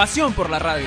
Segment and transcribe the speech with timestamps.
[0.00, 0.86] Pasión por la radio.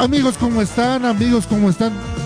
[0.00, 1.04] Amigos, ¿cómo están?
[1.04, 2.19] Amigos, ¿cómo están?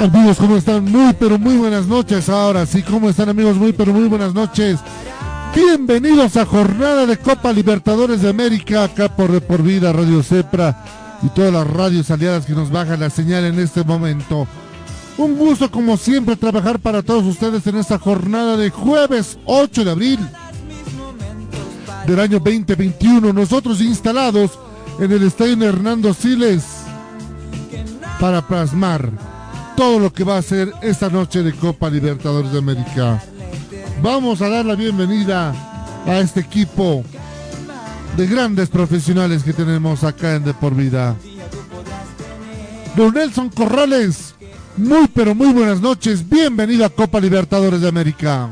[0.00, 0.86] Amigos, ¿cómo están?
[0.86, 2.30] Muy, pero muy buenas noches.
[2.30, 3.56] Ahora sí, ¿cómo están amigos?
[3.56, 4.80] Muy, pero muy buenas noches.
[5.54, 10.82] Bienvenidos a Jornada de Copa Libertadores de América, acá por De Por Vida, Radio Cepra
[11.22, 14.48] y todas las radios aliadas que nos bajan la señal en este momento.
[15.18, 19.90] Un gusto, como siempre, trabajar para todos ustedes en esta jornada de jueves 8 de
[19.90, 20.18] abril
[22.06, 23.34] del año 2021.
[23.34, 24.52] Nosotros instalados
[24.98, 26.64] en el estadio Hernando Siles
[28.18, 29.29] para plasmar
[29.80, 33.18] todo lo que va a ser esta noche de Copa Libertadores de América.
[34.02, 35.54] Vamos a dar la bienvenida
[36.06, 37.02] a este equipo
[38.14, 41.16] de grandes profesionales que tenemos acá en De Por Vida.
[42.94, 44.34] Don Nelson Corrales,
[44.76, 46.28] muy pero muy buenas noches.
[46.28, 48.50] Bienvenido a Copa Libertadores de América.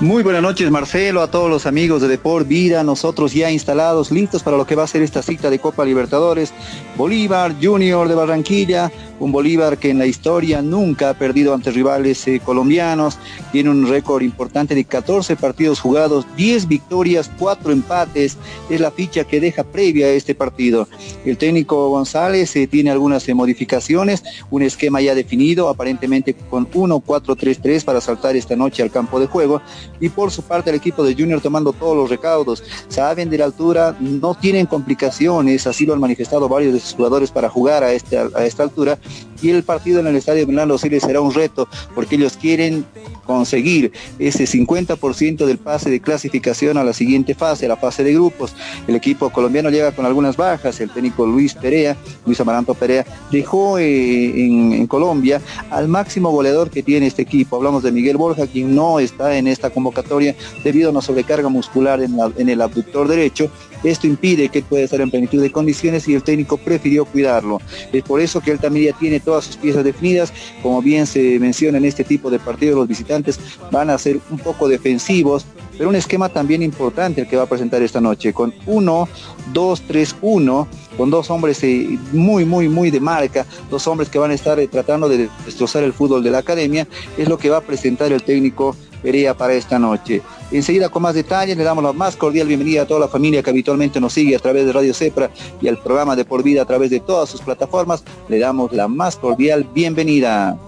[0.00, 4.42] Muy buenas noches Marcelo, a todos los amigos de Deport Vida, nosotros ya instalados, listos
[4.42, 6.54] para lo que va a ser esta cita de Copa Libertadores.
[6.96, 8.90] Bolívar Junior de Barranquilla,
[9.20, 13.18] un Bolívar que en la historia nunca ha perdido ante rivales eh, colombianos,
[13.52, 19.24] tiene un récord importante de 14 partidos jugados, 10 victorias, 4 empates, es la ficha
[19.24, 20.88] que deja previa a este partido.
[21.24, 27.84] El técnico González eh, tiene algunas eh, modificaciones, un esquema ya definido, aparentemente con 1-4-3-3
[27.84, 29.60] para saltar esta noche al campo de juego,
[30.00, 33.44] y por su parte el equipo de Junior tomando todos los recaudos, saben de la
[33.44, 37.88] altura, no tienen complicaciones, así lo han manifestado varios de sus jugadores para jugar a,
[37.88, 38.98] a esta altura,
[39.42, 42.84] y el partido en el estadio Milán Los será un reto porque ellos quieren
[43.24, 48.12] conseguir ese 50% del pase de clasificación a la siguiente fase, a la fase de
[48.12, 48.54] grupos.
[48.86, 53.78] El equipo colombiano llega con algunas bajas, el técnico Luis Perea, Luis Amaranto Perea, dejó
[53.78, 55.40] eh, en, Colombia
[55.70, 57.56] al máximo goleador que tiene este equipo.
[57.56, 60.34] Hablamos de Miguel Borja, quien no está en esta convocatoria
[60.64, 63.50] debido a una sobrecarga muscular en, la, en el abductor derecho
[63.84, 67.60] esto impide que él pueda estar en plenitud de condiciones y el técnico prefirió cuidarlo.
[67.92, 70.32] Es por eso que él también ya tiene todas sus piezas definidas.
[70.62, 73.38] Como bien se menciona en este tipo de partidos, los visitantes
[73.70, 75.46] van a ser un poco defensivos,
[75.80, 79.08] pero un esquema también importante el que va a presentar esta noche, con 1,
[79.54, 80.68] 2, 3, 1,
[80.98, 84.60] con dos hombres eh, muy, muy, muy de marca, dos hombres que van a estar
[84.60, 86.86] eh, tratando de destrozar el fútbol de la academia,
[87.16, 90.20] es lo que va a presentar el técnico Perea para esta noche.
[90.52, 93.48] Enseguida con más detalles le damos la más cordial bienvenida a toda la familia que
[93.48, 95.30] habitualmente nos sigue a través de Radio Cepra
[95.62, 98.04] y al programa de Por Vida a través de todas sus plataformas.
[98.28, 100.58] Le damos la más cordial bienvenida.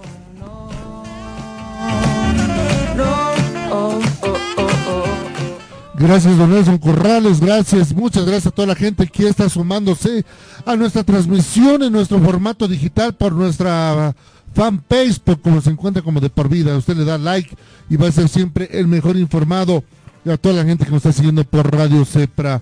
[6.02, 10.24] Gracias, don Nelson Corrales, gracias, muchas gracias a toda la gente que está sumándose
[10.66, 14.12] a nuestra transmisión en nuestro formato digital por nuestra
[14.52, 16.76] fanpage, por como se encuentra como de por vida.
[16.76, 17.56] Usted le da like
[17.88, 19.84] y va a ser siempre el mejor informado
[20.24, 22.60] y a toda la gente que nos está siguiendo por Radio Cepra.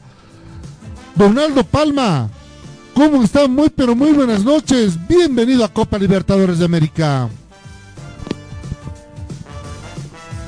[1.14, 2.28] Donaldo Palma,
[2.92, 3.48] ¿cómo está?
[3.48, 4.98] Muy pero muy buenas noches.
[5.08, 7.30] Bienvenido a Copa Libertadores de América.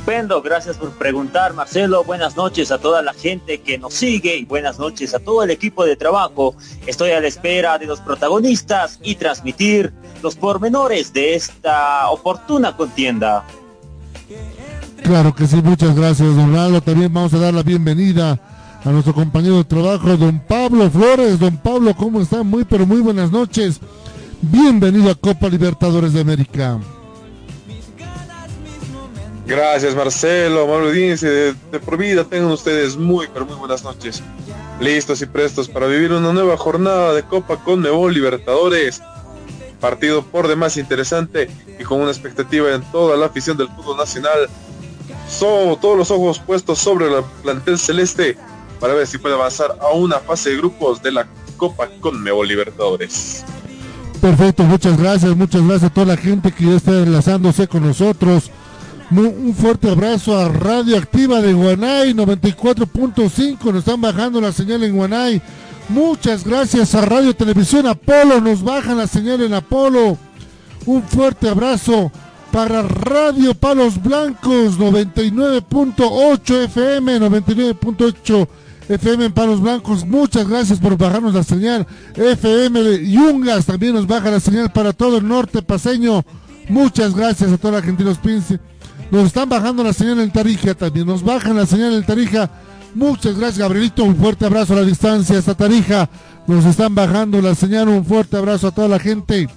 [0.02, 4.44] Estupendo, gracias por preguntar Marcelo, buenas noches a toda la gente que nos sigue y
[4.44, 6.56] buenas noches a todo el equipo de trabajo.
[6.88, 13.44] Estoy a la espera de los protagonistas y transmitir los pormenores de esta oportuna contienda.
[15.04, 16.80] Claro que sí, muchas gracias, don Lalo.
[16.80, 18.40] También vamos a dar la bienvenida
[18.84, 21.38] a nuestro compañero de trabajo, don Pablo Flores.
[21.38, 22.42] Don Pablo, ¿cómo está?
[22.42, 23.78] Muy, pero muy buenas noches.
[24.40, 26.80] Bienvenido a Copa Libertadores de América.
[29.44, 34.22] Gracias Marcelo, amable audiencia de, de, por vida, tengan ustedes muy pero muy buenas noches.
[34.80, 39.02] Listos y prestos para vivir una nueva jornada de Copa con Nuevo Libertadores.
[39.80, 44.48] Partido por demás interesante y con una expectativa en toda la afición del fútbol nacional.
[45.28, 48.36] Son todos los ojos puestos sobre el plantel celeste
[48.78, 53.44] para ver si puede avanzar a una fase de grupos de la Copa Conmebol Libertadores.
[54.20, 58.52] Perfecto, muchas gracias, muchas gracias a toda la gente que ya está enlazándose con nosotros.
[59.14, 63.62] Un fuerte abrazo a Radio Activa de Guanay 94.5.
[63.64, 65.42] Nos están bajando la señal en Guanay.
[65.90, 68.40] Muchas gracias a Radio Televisión Apolo.
[68.40, 70.16] Nos bajan la señal en Apolo.
[70.86, 72.10] Un fuerte abrazo
[72.52, 78.48] para Radio Palos Blancos 99.8 FM, 99.8
[78.88, 80.06] FM en Palos Blancos.
[80.06, 81.86] Muchas gracias por bajarnos la señal.
[82.16, 86.24] FM de Yungas también nos baja la señal para todo el norte paseño.
[86.70, 88.18] Muchas gracias a toda la gente de los.
[89.12, 91.06] Nos están bajando la señal en Tarija también.
[91.06, 92.48] Nos bajan la señal en Tarija.
[92.94, 94.04] Muchas gracias, Gabrielito.
[94.04, 96.08] Un fuerte abrazo a la distancia hasta Tarija.
[96.46, 97.90] Nos están bajando la señal.
[97.90, 99.50] Un fuerte abrazo a toda la gente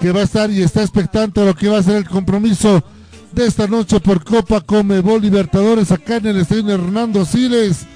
[0.00, 2.82] que va a estar y está expectante a lo que va a ser el compromiso
[3.30, 7.86] de esta noche por Copa Comebol Libertadores acá en el estadio Hernando Siles,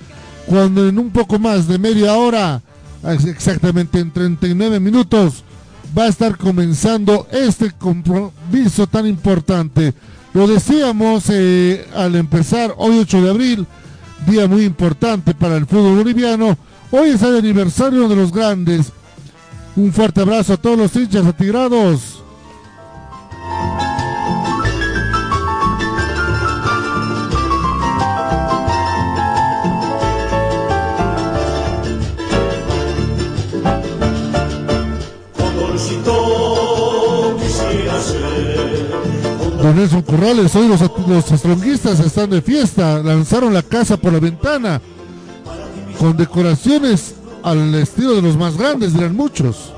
[0.46, 2.62] cuando en un poco más de media hora,
[3.02, 5.42] exactamente en 39 minutos,
[5.96, 9.94] va a estar comenzando este compromiso tan importante.
[10.32, 13.66] Lo decíamos eh, al empezar hoy 8 de abril,
[14.26, 16.58] día muy importante para el fútbol boliviano.
[16.90, 18.92] Hoy es el aniversario de los grandes
[19.76, 22.22] un fuerte abrazo a todos los hinchas atigrados.
[39.64, 44.20] Don Nelson Corrales, hoy los, los estronguistas están de fiesta, lanzaron la casa por la
[44.20, 44.78] ventana
[45.98, 49.72] con decoraciones al estilo de los más grandes, dirán muchos.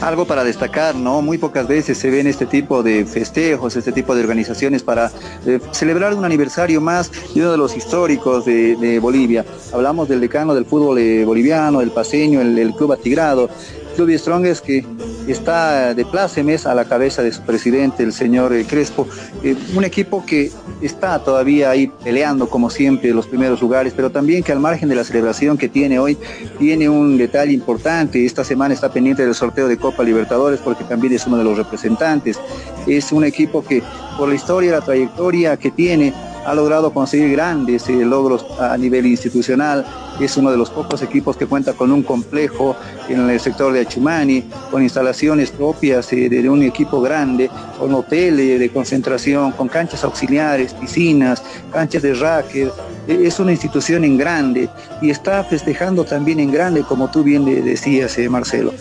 [0.00, 1.20] Algo para destacar, ¿no?
[1.20, 5.12] Muy pocas veces se ven este tipo de festejos, este tipo de organizaciones para
[5.44, 9.44] eh, celebrar un aniversario más y uno de los históricos de, Bolivia.
[9.70, 13.50] Hablamos del decano del fútbol eh, boliviano, el paseño, el club atigrado,
[13.96, 14.84] Club Strongest que
[15.26, 19.06] está de plácemes a la cabeza de su presidente, el señor eh, Crespo.
[19.42, 20.50] Eh, un equipo que
[20.80, 24.94] está todavía ahí peleando, como siempre, los primeros lugares, pero también que al margen de
[24.94, 26.16] la celebración que tiene hoy,
[26.58, 28.24] tiene un detalle importante.
[28.24, 31.56] Esta semana está pendiente del sorteo de Copa Libertadores porque también es uno de los
[31.56, 32.38] representantes.
[32.86, 33.82] Es un equipo que,
[34.16, 36.12] por la historia, la trayectoria que tiene,
[36.44, 39.86] ha logrado conseguir grandes eh, logros a nivel institucional.
[40.20, 42.76] Es uno de los pocos equipos que cuenta con un complejo
[43.08, 48.60] en el sector de Achumani, con instalaciones propias eh, de, un equipo grande, con hoteles
[48.60, 52.70] de concentración, con canchas auxiliares, piscinas, canchas de racket.
[53.08, 54.68] E, es una institución en grande
[55.00, 58.72] y está festejando también en grande, como tú bien decías, eh, Marcelo.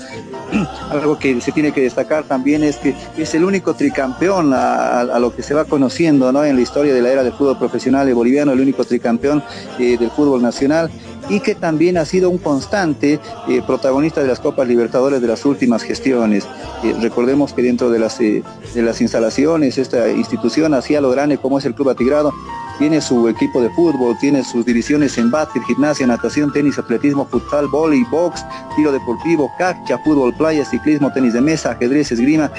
[0.92, 5.36] Algo que se tiene que destacar también es que es el único tricampeón a, lo
[5.36, 6.44] que se va conociendo ¿no?
[6.44, 9.44] en la historia de la era del fútbol profesional boliviano, el único tricampeón
[9.78, 10.90] eh, del fútbol nacional
[11.30, 15.46] y que también ha sido un constante eh, protagonista de las Copas Libertadores de las
[15.46, 16.46] últimas gestiones.
[16.84, 18.44] Eh, recordemos que dentro de las, de
[18.76, 22.34] las instalaciones, esta institución hacía lo grande como es el Club Atigrado,
[22.80, 27.68] tiene su equipo de fútbol, tiene sus divisiones en básquet, gimnasia, natación, tenis, atletismo, futsal,
[27.68, 28.44] vóley, box,
[28.76, 32.50] tiro deportivo, cacha, fútbol, playa, ciclismo, tenis de mesa, ajedrez, esgrima,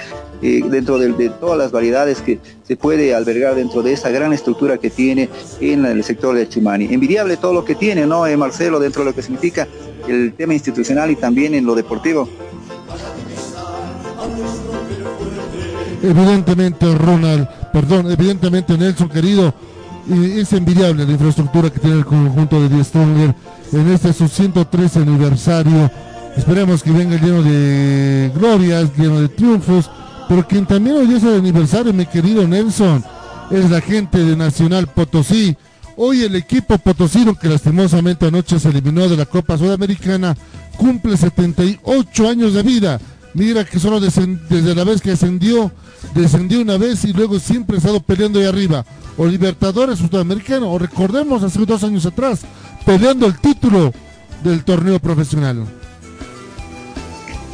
[0.42, 4.76] eh, dentro de, todas las variedades que se puede albergar dentro de esa gran estructura
[4.76, 5.30] que tiene
[5.60, 6.92] en el sector de Chimani.
[6.92, 9.66] Envidiable todo lo que tiene, ¿no, eh, Marcelo, dentro de lo que significa
[10.06, 12.28] el tema institucional y también en lo deportivo.
[16.02, 19.52] Evidentemente, Ronald, perdón, evidentemente Nelson, querido,
[20.08, 23.34] es envidiable la infraestructura que tiene el conjunto de Die Stronger
[23.72, 25.90] en este su 113 aniversario.
[26.36, 29.90] Esperemos que venga lleno de glorias, lleno de triunfos,
[30.28, 33.04] pero quien también hoy es el aniversario, mi querido Nelson,
[33.50, 35.56] es la gente de Nacional Potosí.
[35.96, 40.34] Hoy el equipo potosino, que lastimosamente anoche se eliminó de la Copa Sudamericana,
[40.78, 43.00] cumple 78 años de vida.
[43.34, 45.70] Mira que solo desde la vez que ascendió,
[46.14, 48.84] descendió una vez y luego siempre ha estado peleando ahí arriba
[49.16, 52.40] o Libertadores Sudamericano, o recordemos hace dos años atrás,
[52.86, 53.92] peleando el título
[54.42, 55.66] del torneo profesional.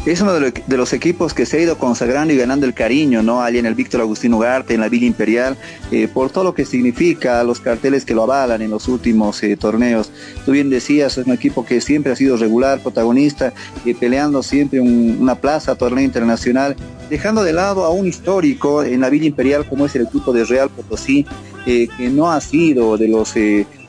[0.07, 3.43] Es uno de, los equipos que se ha ido consagrando y ganando el cariño, ¿no?
[3.43, 5.57] Allí en el Víctor Agustín Ugarte, en la Villa Imperial,
[5.91, 9.57] eh, por todo lo que significa los carteles que lo avalan en los últimos eh,
[9.57, 10.13] torneos.
[10.45, 13.53] Tú bien decías, es un equipo que siempre ha sido regular, protagonista,
[13.85, 16.77] eh, peleando siempre una plaza, torneo internacional,
[17.11, 20.45] dejando de lado a un histórico en la Villa Imperial como es el equipo de
[20.45, 21.27] Real Potosí,
[21.65, 23.35] que no ha sido de los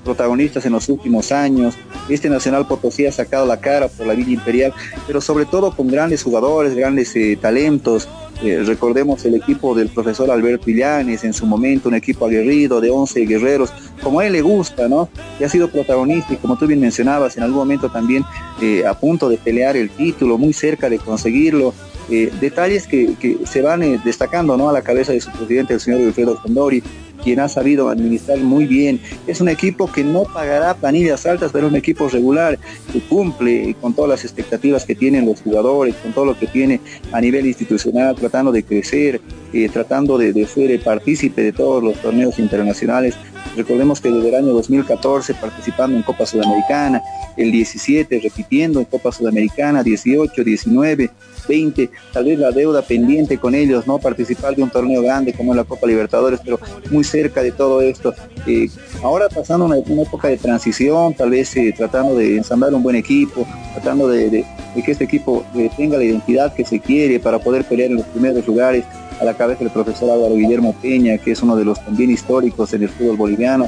[0.08, 1.76] protagonistas en los últimos años.
[2.08, 4.74] Este Nacional Potosí ha sacado la cara por la Villa Imperial,
[5.06, 8.08] pero sobre todo con grandes jugadores, grandes eh, talentos.
[8.42, 12.90] Eh, recordemos el equipo del profesor Alberto Illanes, en su momento un equipo aguerrido de
[12.90, 15.10] 11 guerreros, como a él le gusta, ¿no?
[15.42, 18.24] Y ha sido protagonista y como tú bien mencionabas, en algún momento también
[18.62, 21.74] eh, a punto de pelear el título, muy cerca de conseguirlo.
[22.40, 24.70] detalles que, se van destacando ¿no?
[24.70, 26.82] a la cabeza de su presidente, el señor Wilfredo Fondori,
[27.24, 29.00] quien ha sabido administrar muy bien.
[29.26, 32.58] Es un equipo que no pagará planillas altas, pero un equipo regular
[32.92, 36.80] que cumple con todas las expectativas que tienen los jugadores, con todo lo que tiene
[37.12, 39.22] a nivel institucional, tratando de crecer,
[39.54, 43.16] eh, tratando de, ser partícipe de todos los torneos internacionales.
[43.56, 47.02] Recordemos que desde el año 2014 participando en Copa Sudamericana,
[47.38, 51.10] el 17 repitiendo en Copa Sudamericana, 18, 19,
[51.48, 53.98] 20, tal vez la deuda pendiente con ellos, ¿no?
[54.00, 56.60] Participar de un torneo grande como la Copa Libertadores, pero
[56.92, 58.14] muy cerca de todo esto.
[58.46, 58.70] Eh,
[59.04, 63.48] ahora pasando una, época de transición, tal vez eh, tratando de ensamblar un buen equipo,
[63.74, 64.46] tratando de,
[64.86, 68.06] que este equipo eh, tenga la identidad que se quiere para poder pelear en los
[68.06, 68.86] primeros lugares
[69.20, 72.74] a la cabeza del profesor Álvaro Guillermo Peña, que es uno de los también históricos
[72.74, 73.68] en el fútbol boliviano,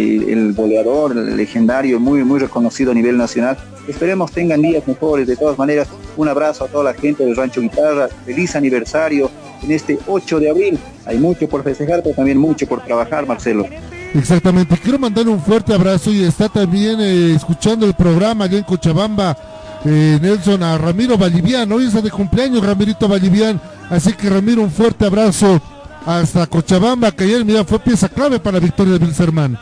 [0.00, 3.56] el goleador, el legendario, muy, muy reconocido a nivel nacional.
[3.88, 5.26] Esperemos tengan días mejores.
[5.26, 8.08] De todas maneras, un abrazo a toda la gente del Rancho Guitarra.
[8.24, 9.30] Feliz aniversario
[9.62, 10.78] en este 8 de abril.
[11.04, 13.66] Hay mucho por festejar, pero también mucho por trabajar, Marcelo.
[14.14, 14.76] Exactamente.
[14.78, 19.36] Quiero mandar un fuerte abrazo y está también eh, escuchando el programa allá en Cochabamba.
[19.84, 24.70] Eh, Nelson a Ramiro Valivian, hoy es de cumpleaños Ramirito Valivian, así que Ramiro un
[24.70, 25.60] fuerte abrazo
[26.04, 29.56] hasta Cochabamba, que ayer mira fue pieza clave para la victoria de Bilzerman.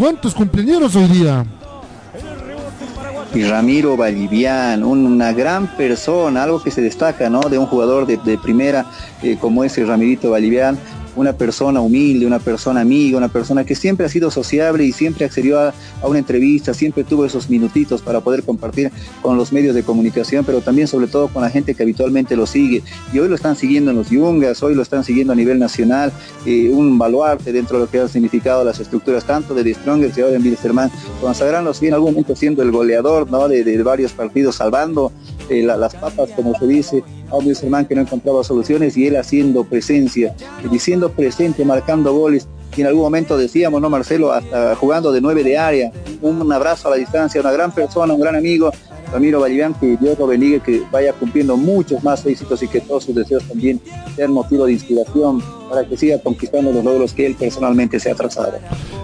[0.00, 1.44] ¿Cuántos cumpleaños hoy día?
[3.34, 7.40] Y Ramiro Vallivian, una gran persona, algo que se destaca, ¿no?
[7.40, 8.86] De un jugador de, primera
[9.22, 10.78] eh, como ese Ramirito Vallivian,
[11.16, 15.24] una persona humilde, una persona amiga, una persona que siempre ha sido sociable y siempre
[15.24, 18.90] accedió a, una entrevista, siempre tuvo esos minutitos para poder compartir
[19.22, 22.46] con los medios de comunicación, pero también sobre todo con la gente que habitualmente lo
[22.46, 22.82] sigue.
[23.12, 26.12] Y hoy lo están siguiendo en los Yungas, hoy lo están siguiendo a nivel nacional,
[26.46, 30.16] eh, un baluarte dentro de lo que ha significado las estructuras tanto de The Strongers
[30.16, 30.90] y ahora en Wilstermann,
[31.20, 35.12] consagrarnos en algún momento siendo el goleador de, varios partidos, salvando
[35.50, 39.16] eh, las papas, como se dice, a un Wilstermann que no encontraba soluciones y él
[39.16, 40.34] haciendo presencia,
[40.70, 42.48] diciendo presente, marcando goles.
[42.76, 44.32] Y en algún momento decíamos, ¿no, Marcelo?
[44.32, 45.90] Hasta jugando de nueve de área.
[46.22, 48.70] Un abrazo a la distancia, una gran persona, un gran amigo.
[49.12, 53.04] Ramiro Vallivian, que Dios lo bendiga, que vaya cumpliendo muchos más éxitos y que todos
[53.04, 53.80] sus deseos también
[54.14, 58.14] sean motivo de inspiración para que siga conquistando los logros que él personalmente se ha
[58.14, 58.52] trazado.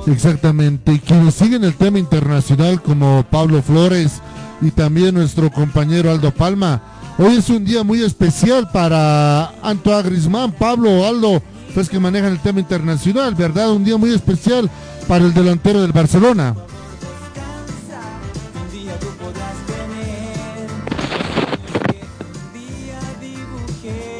[0.07, 4.21] Exactamente, y quienes siguen el tema internacional como Pablo Flores
[4.60, 6.80] y también nuestro compañero Aldo Palma,
[7.18, 11.42] hoy es un día muy especial para Antoine Grisman, Pablo, Aldo,
[11.75, 13.70] pues que manejan el tema internacional, ¿verdad?
[13.70, 14.70] Un día muy especial
[15.06, 16.54] para el delantero del Barcelona.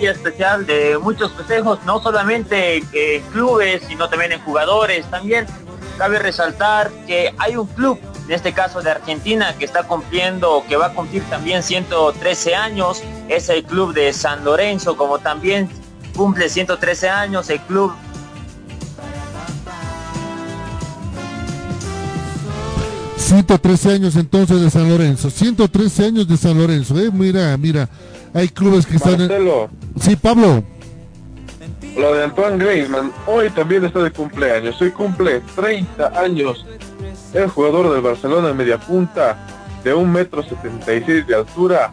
[0.01, 5.07] Día especial de muchos festejos, no solamente en clubes, sino también en jugadores.
[5.11, 5.47] También
[5.97, 10.77] cabe resaltar que hay un club, en este caso de Argentina, que está cumpliendo, que
[10.77, 15.69] va a cumplir también 113 años, es el club de San Lorenzo, como también
[16.17, 17.93] cumple 113 años, el club
[23.27, 25.29] ...113 años entonces de San Lorenzo...
[25.31, 26.97] ...113 años de San Lorenzo...
[26.97, 27.11] ¿eh?
[27.13, 27.89] Mira, mira...
[28.33, 29.29] ...hay clubes que están...
[30.01, 30.63] Sí, Pablo...
[31.97, 33.13] Lo de Antoine Griezmann...
[33.27, 34.81] ...hoy también está de cumpleaños...
[34.81, 36.65] ...hoy cumple 30 años...
[37.33, 39.47] ...el jugador del Barcelona en media punta...
[39.85, 41.93] ...de un metro 76 de altura...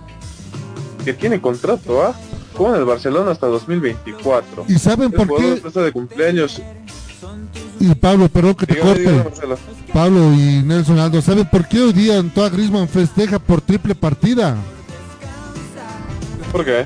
[1.04, 2.16] ...que tiene contrato, ¿ah?
[2.54, 4.66] con el Barcelona hasta 2024.
[4.68, 5.82] ¿Y saben por qué?
[5.82, 6.62] de cumpleaños.
[7.80, 9.24] Y Pablo, pero que te corte.
[9.92, 14.56] Pablo y Nelson Aldo, ¿saben por qué hoy día Antoine Grisman festeja por triple partida?
[16.52, 16.86] ¿Por qué?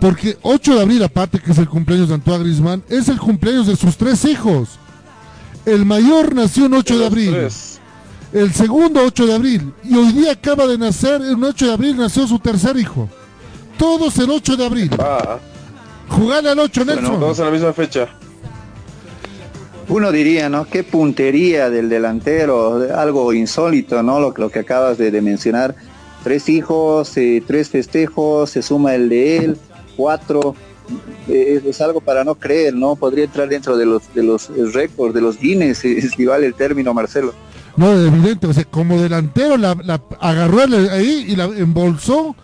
[0.00, 3.66] Porque 8 de abril, aparte que es el cumpleaños de Antoine Grisman, es el cumpleaños
[3.66, 4.78] de sus tres hijos.
[5.66, 7.48] El mayor nació en 8 de abril.
[8.32, 9.74] El segundo 8 de abril.
[9.82, 13.08] Y hoy día acaba de nacer, en 8 de abril nació su tercer hijo.
[13.76, 14.90] Todos el 8 de abril.
[14.98, 15.38] Ah.
[16.08, 17.20] Jugar al 8, Nelson.
[17.20, 18.08] todos en la misma fecha.
[19.88, 20.66] Uno diría, ¿no?
[20.66, 24.20] Qué puntería del delantero, algo insólito, ¿no?
[24.20, 25.74] Lo, lo que acabas de, mencionar.
[26.22, 29.58] Tres hijos, eh, tres festejos, se suma el de él,
[29.96, 30.54] cuatro.
[31.28, 32.96] Eh, es algo para no creer, ¿no?
[32.96, 35.78] Podría entrar dentro de los de los récords, de los Guinness,
[36.16, 37.34] si vale el término, Marcelo.
[37.76, 42.34] No, evidente, o sea, como delantero la, la agarró ahí y la embolsó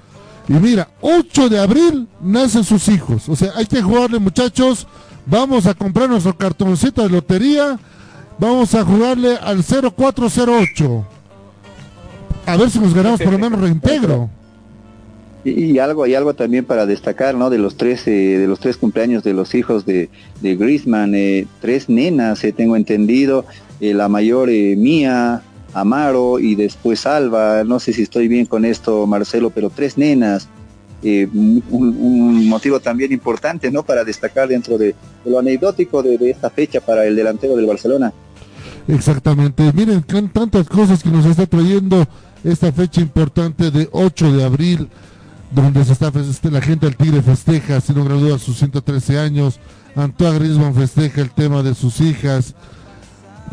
[0.48, 3.28] y mira, 8 de abril nacen sus hijos.
[3.28, 4.86] O sea, hay que jugarle muchachos.
[5.24, 7.78] Vamos a comprar nuestro cartoncito de lotería.
[8.38, 11.06] Vamos a jugarle al 0408.
[12.44, 14.28] A ver si nos ganamos por lo menos reintegro.
[15.44, 17.50] Y, algo y algo también para destacar, ¿no?
[17.50, 20.08] De los tres eh, de los tres cumpleaños de los hijos de,
[20.40, 23.44] de Griezmann, eh, tres nenas, eh, tengo entendido,
[23.80, 25.42] eh, la mayor eh, Mía,
[25.74, 27.64] Amaro y después Alba.
[27.64, 30.48] No sé si estoy bien con esto, Marcelo, pero tres nenas.
[31.02, 33.82] eh, un, motivo también importante, ¿no?
[33.82, 34.94] Para destacar dentro de,
[35.24, 38.12] lo anecdótico de, de esta fecha para el delantero del Barcelona.
[38.88, 39.72] Exactamente.
[39.72, 42.06] Miren, tantas cosas que nos está trayendo
[42.44, 44.88] esta fecha importante de 8 de abril,
[45.54, 49.60] donde se está feste- la gente del Tigre festeja, sin lugar a sus 113 años.
[49.94, 52.54] Antoine Griezmann festeja el tema de sus hijas.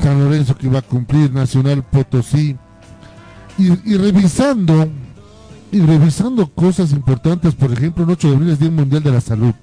[0.01, 2.55] San Lorenzo que va a cumplir, Nacional Potosí.
[3.57, 4.87] Y, revisando,
[5.71, 9.19] y revisando cosas importantes, por ejemplo, el 8 de abril es Día Mundial de la
[9.19, 9.53] Salud.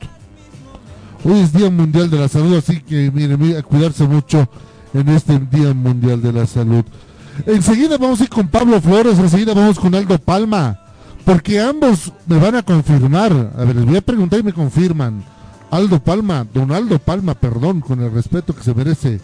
[1.24, 4.46] Hoy es Día Mundial de la Salud, así que miren, cuidarse mucho
[4.92, 6.84] en este Día Mundial de la Salud.
[7.46, 10.78] Enseguida vamos a ir con Pablo Flores, enseguida vamos con Aldo Palma,
[11.26, 13.32] porque ambos me van a confirmar.
[13.58, 15.24] A ver, les voy a preguntar y me confirman.
[15.72, 19.20] Aldo Palma, don Aldo Palma, perdón, con el respeto que se merece.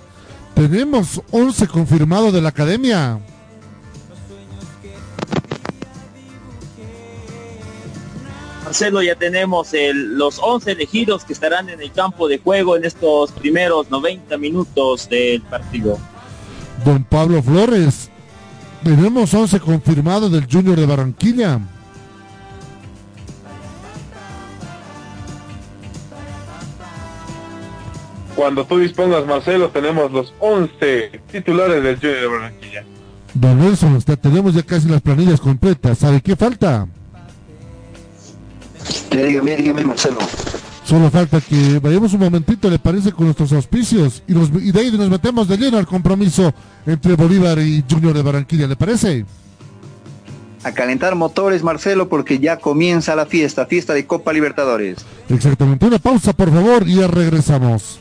[0.52, 3.20] Tenemos 11 confirmados de la academia.
[8.64, 12.84] Marcelo, ya tenemos el- los 11 elegidos que estarán en el campo de juego en
[12.84, 15.98] estos primeros 90 minutos del partido.
[16.84, 18.08] Don Pablo Flores,
[18.82, 21.60] tenemos 11 confirmados del Junior de Barranquilla.
[28.34, 32.84] Cuando tú dispongas, Marcelo, tenemos los 11 titulares del Junior de Barranquilla.
[33.34, 35.98] Don Nelson, tenemos ya casi las planillas completas.
[35.98, 36.86] ¿Sabe qué falta?
[39.10, 40.18] Dígame, dígame, Marcelo.
[40.84, 43.12] Solo falta que vayamos un momentito, ¿le parece?
[43.12, 44.34] Con nuestros auspicios y
[44.72, 46.52] de ahí nos metemos de lleno al compromiso
[46.84, 49.24] entre Bolívar y Junior de Barranquilla, ¿le parece?
[50.64, 54.98] A calentar motores, Marcelo, porque ya comienza la fiesta, fiesta de Copa Libertadores.
[55.28, 55.86] Exactamente.
[55.86, 58.00] Una pausa, por favor, y ya regresamos.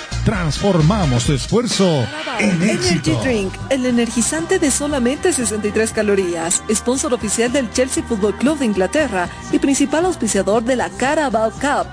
[0.25, 2.05] Transformamos tu esfuerzo
[2.37, 3.19] en Energy éxito.
[3.23, 9.27] Drink, el energizante de solamente 63 calorías, sponsor oficial del Chelsea Football Club de Inglaterra
[9.51, 11.87] y principal auspiciador de la Carabao Cup,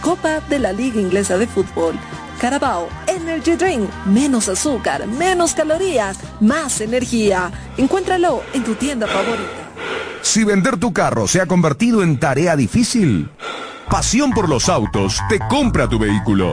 [0.00, 1.94] Copa de la Liga Inglesa de Fútbol.
[2.40, 7.52] Carabao Energy Drink, menos azúcar, menos calorías, más energía.
[7.76, 9.70] Encuéntralo en tu tienda favorita.
[10.22, 13.30] Si vender tu carro se ha convertido en tarea difícil,
[13.90, 16.52] Pasión por los autos te compra tu vehículo.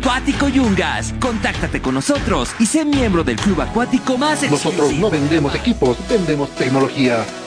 [0.53, 1.13] Yungas.
[1.19, 5.07] Contáctate con nosotros y sé miembro del Club Acuático más Nosotros exclusivo.
[5.07, 7.25] no vendemos equipos, vendemos tecnología.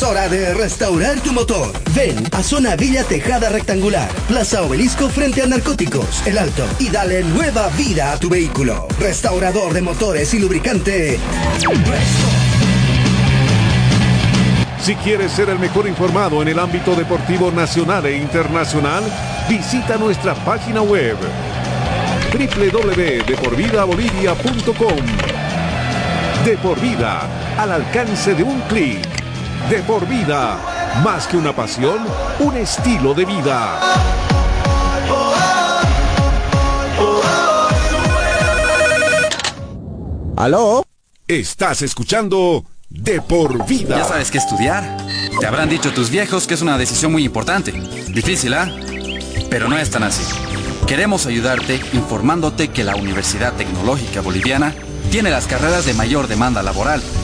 [0.00, 1.70] hora de restaurar tu motor.
[1.94, 7.22] Ven a Zona Villa Tejada Rectangular, Plaza Obelisco frente a Narcóticos, El Alto, y dale
[7.22, 8.88] nueva vida a tu vehículo.
[8.98, 11.20] Restaurador de motores y lubricante.
[14.80, 19.04] Si quieres ser el mejor informado en el ámbito deportivo nacional e internacional,
[19.48, 21.18] visita nuestra página web
[22.32, 24.96] www.deporvidabolivia.com.
[26.46, 27.28] De por vida,
[27.58, 29.21] al alcance de un clic.
[29.68, 30.58] De por vida,
[31.02, 31.98] más que una pasión,
[32.40, 33.80] un estilo de vida.
[40.36, 40.84] ¿Aló?
[41.26, 43.98] Estás escuchando De por vida.
[43.98, 44.98] Ya sabes qué estudiar.
[45.40, 47.72] Te habrán dicho tus viejos que es una decisión muy importante.
[48.08, 48.70] Difícil, ¿ah?
[49.48, 50.24] Pero no es tan así.
[50.86, 54.74] Queremos ayudarte informándote que la Universidad Tecnológica Boliviana
[55.10, 57.02] tiene las carreras de mayor demanda laboral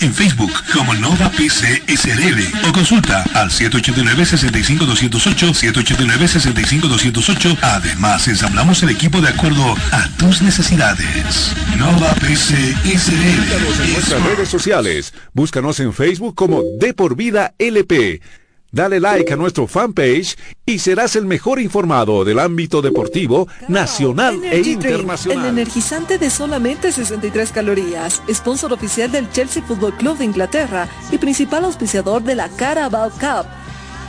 [0.00, 7.56] en Facebook como Nova PC SRL o consulta al 789-65208, 789-65208.
[7.62, 11.54] Además, ensamblamos el equipo de acuerdo a tus necesidades.
[11.78, 13.84] Nova PC SRL.
[13.84, 18.20] En nuestras redes sociales, búscanos en Facebook como De por Vida LP.
[18.70, 24.50] Dale like a nuestro fanpage y serás el mejor informado del ámbito deportivo nacional e
[24.50, 25.46] Drink, el internacional.
[25.46, 31.64] energizante de solamente 63 calorías, sponsor oficial del Chelsea Football Club de Inglaterra y principal
[31.64, 33.46] auspiciador de la Carabao Cup,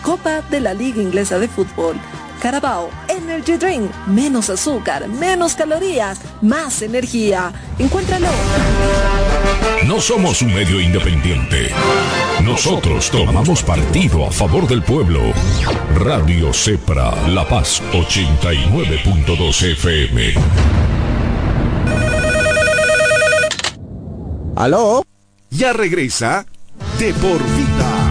[0.03, 1.95] Copa de la Liga Inglesa de Fútbol.
[2.41, 7.51] Carabao Energy Drink, menos azúcar, menos calorías, más energía.
[7.77, 8.27] Encuéntralo.
[9.85, 11.69] No somos un medio independiente.
[12.43, 15.19] Nosotros tomamos partido a favor del pueblo.
[15.95, 20.33] Radio Cepra, La Paz 89.2 FM.
[24.55, 25.03] ¿Aló?
[25.51, 26.45] Ya regresa
[26.97, 28.08] De por Vida.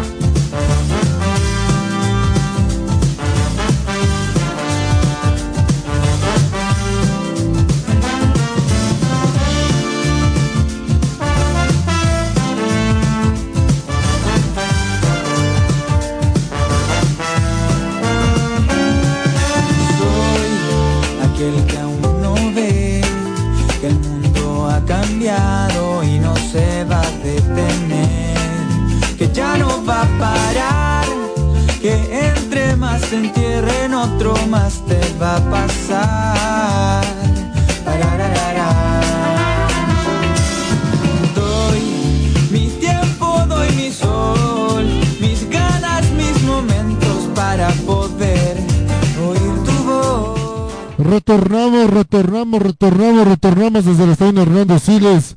[51.87, 55.37] Retornamos, retornamos, retornamos, retornamos desde el estadio Hernando Siles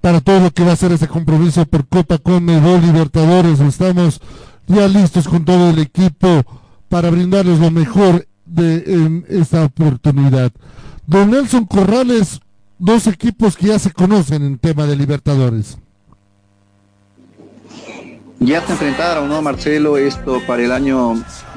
[0.00, 3.60] para todo lo que va a ser ese compromiso por Copa Conmebol Libertadores.
[3.60, 4.20] Estamos
[4.66, 6.44] ya listos con todo el equipo
[6.88, 10.50] para brindarles lo mejor de en esta oportunidad.
[11.06, 12.40] Don Nelson Corrales,
[12.78, 15.76] dos equipos que ya se conocen en tema de Libertadores.
[18.40, 19.96] Ya se enfrentaron, ¿no, Marcelo?
[19.96, 21.14] Esto para el año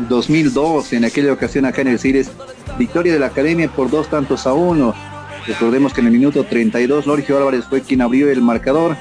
[0.09, 2.29] 2002, en aquella ocasión acá en el Cires,
[2.77, 4.93] victoria de la Academia por dos tantos a uno.
[5.47, 8.95] Recordemos que en el minuto 32 Lorgio Álvarez fue quien abrió el marcador.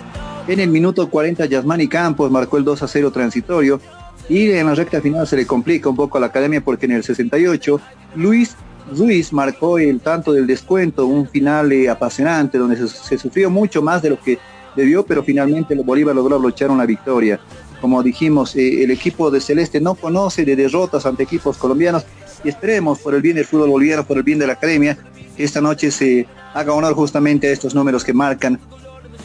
[0.46, 3.80] En el minuto 40 Yasmani Campos marcó el 2 a 0 transitorio.
[4.28, 6.92] Y en la recta final se le complica un poco a la Academia porque en
[6.92, 7.80] el 68
[8.16, 8.56] Luis
[8.96, 13.82] Ruiz marcó el tanto del descuento, un final eh, apasionante donde se, se sufrió mucho
[13.82, 14.38] más de lo que
[14.76, 17.40] debió, pero finalmente Bolívar logró abrochar una victoria.
[17.84, 22.06] Como dijimos, eh, el equipo de Celeste no conoce de derrotas ante equipos colombianos
[22.42, 24.96] y esperemos por el bien del fútbol boliviano, por el bien de la academia,
[25.36, 28.58] que esta noche se haga honor justamente a estos números que marcan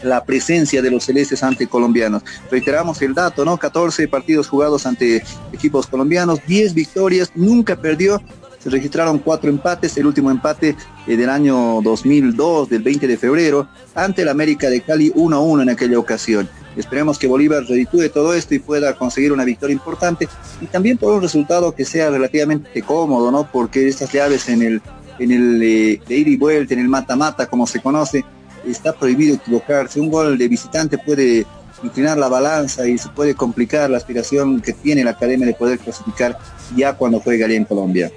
[0.04, 2.22] la presencia de los celestes ante colombianos.
[2.52, 3.56] Reiteramos el dato, ¿no?
[3.56, 8.22] 14 partidos jugados ante equipos colombianos, 10 victorias, nunca perdió.
[8.60, 10.76] Se registraron cuatro empates, el último empate
[11.08, 15.40] eh, del año 2002, del 20 de febrero, ante el América de Cali 1 a
[15.40, 16.50] 1 en aquella ocasión.
[16.80, 20.30] Esperemos que Bolívar reditúe todo esto y pueda conseguir una victoria importante
[20.62, 23.50] y también por un resultado que sea relativamente cómodo, ¿no?
[23.52, 24.82] Porque estas llaves en el,
[25.20, 28.24] en el eh, de ida y vuelta, en el mata-mata, como se conoce,
[28.66, 30.00] está prohibido equivocarse.
[30.00, 31.46] Un gol de visitante puede
[31.84, 35.80] inclinar la balanza y se puede complicar la aspiración que tiene la academia de poder
[35.80, 36.38] clasificar
[36.78, 38.10] ya cuando juega allá en Colombia.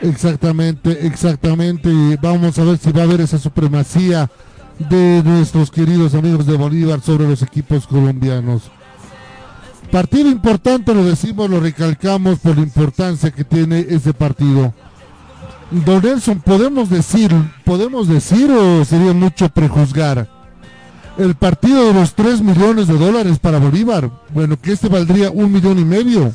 [0.00, 1.90] Exactamente, exactamente.
[1.90, 4.30] Y vamos a ver si va a haber esa supremacía
[4.78, 8.62] de nuestros queridos amigos de Bolívar sobre los equipos colombianos.
[9.90, 14.74] Partido importante, lo decimos, lo recalcamos por la importancia que tiene ese partido.
[15.70, 17.32] Don Nelson, podemos decir,
[17.64, 20.28] podemos decir o sería mucho prejuzgar
[21.18, 24.10] el partido de los 3 millones de dólares para Bolívar.
[24.34, 26.32] Bueno, que este valdría un millón y medio.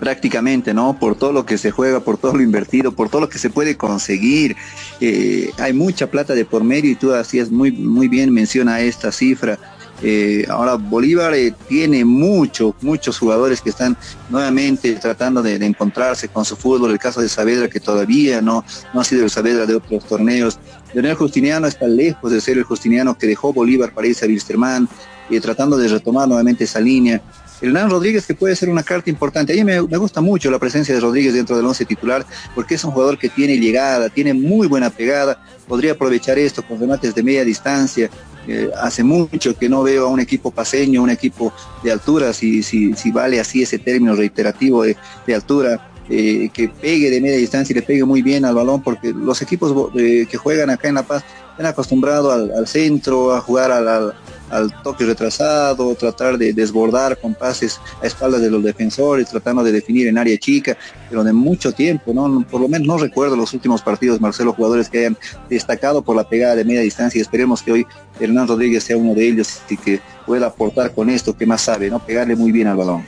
[0.00, 0.98] Prácticamente, ¿no?
[0.98, 3.50] Por todo lo que se juega, por todo lo invertido, por todo lo que se
[3.50, 4.56] puede conseguir.
[5.00, 9.12] Eh, hay mucha plata de por medio y tú hacías muy, muy bien menciona esta
[9.12, 9.58] cifra.
[10.02, 13.96] Eh, ahora Bolívar eh, tiene muchos, muchos jugadores que están
[14.28, 16.90] nuevamente tratando de, encontrarse con su fútbol.
[16.90, 20.58] El caso de Saavedra que todavía no, no ha sido el Saavedra de otros torneos.
[20.92, 24.88] Leonel Justiniano está lejos de ser el Justiniano que dejó Bolívar para irse a Wilstermann,
[25.30, 27.22] y tratando de retomar nuevamente esa línea.
[27.64, 29.52] Hernán Rodríguez que puede ser una carta importante.
[29.52, 32.24] A mí me, gusta mucho la presencia de Rodríguez dentro del once titular
[32.54, 36.78] porque es un jugador que tiene llegada, tiene muy buena pegada, podría aprovechar esto con
[36.78, 38.10] remates de media distancia,
[38.46, 42.62] eh, hace mucho que no veo a un equipo paseño, un equipo de altura, si,
[42.62, 47.76] si, vale así ese término reiterativo de, altura, eh, que pegue de media distancia y
[47.76, 51.02] le pegue muy bien al balón, porque los equipos eh, que juegan acá en La
[51.02, 54.12] Paz están acostumbrados al, centro, a jugar al,
[54.50, 59.72] al, toque retrasado, tratar de desbordar con pases a espaldas de los defensores, tratando de
[59.72, 60.76] definir en área chica,
[61.08, 62.44] pero de mucho tiempo, ¿no?
[62.50, 65.16] Por lo menos no recuerdo los últimos partidos, Marcelo, jugadores que hayan
[65.48, 67.86] destacado por la pegada de media distancia y esperemos que hoy
[68.20, 71.90] Hernán Rodríguez sea uno de ellos y que pueda aportar con esto que más sabe,
[71.90, 71.98] ¿no?
[71.98, 73.04] Pegarle muy bien al balón.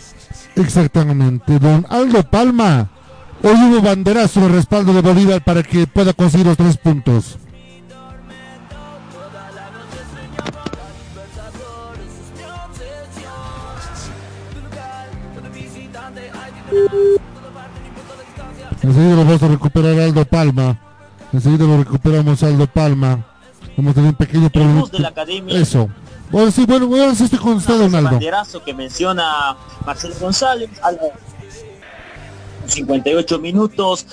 [0.57, 2.91] Exactamente, don Aldo Palma.
[3.43, 7.39] Hoy hubo banderazo de respaldo de Bolívar para que pueda conseguir los tres puntos.
[18.83, 20.79] Enseguida lo vamos a recuperar Aldo Palma.
[21.33, 23.25] Enseguida lo recuperamos Aldo Palma.
[23.77, 24.85] Hemos tenido un pequeño problema.
[25.49, 25.89] Eso.
[26.31, 28.11] Bueno, sí, bueno, bueno, sí estoy con usted, don Aldo.
[28.11, 30.71] banderazo que menciona Marcelo González.
[30.83, 31.13] Algo
[32.67, 34.07] 58 minutos.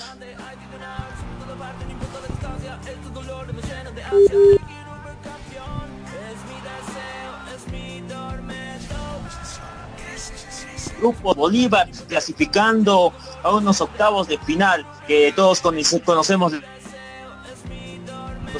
[11.04, 13.12] Grupo Bolívar clasificando
[13.42, 16.54] a unos octavos de final que todos conocemos.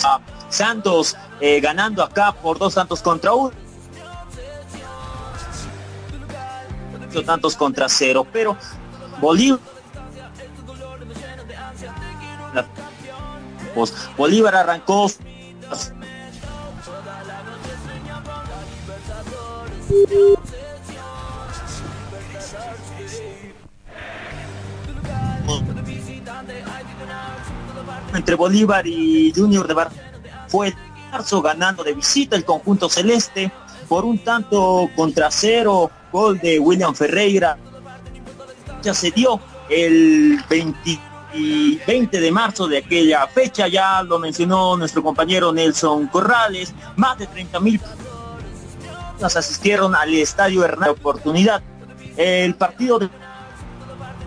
[0.04, 3.50] A Santos eh, ganando acá por dos tantos contra uno.
[7.24, 8.58] tantos contra cero, pero
[9.20, 9.60] Bolívar
[14.18, 15.06] Bolívar arrancó
[28.14, 29.90] entre Bolívar y Junior de Bar
[30.48, 30.74] fue
[31.10, 33.52] marzo ganando de visita el conjunto celeste
[33.88, 37.58] por un tanto contra cero gol de William Ferreira
[38.82, 41.00] ya se dio el 20
[41.34, 47.18] y 20 de marzo de aquella fecha, ya lo mencionó nuestro compañero Nelson Corrales, más
[47.18, 47.80] de 30 mil
[49.20, 51.62] nos asistieron al estadio Hernán Oportunidad.
[52.16, 53.08] El partido de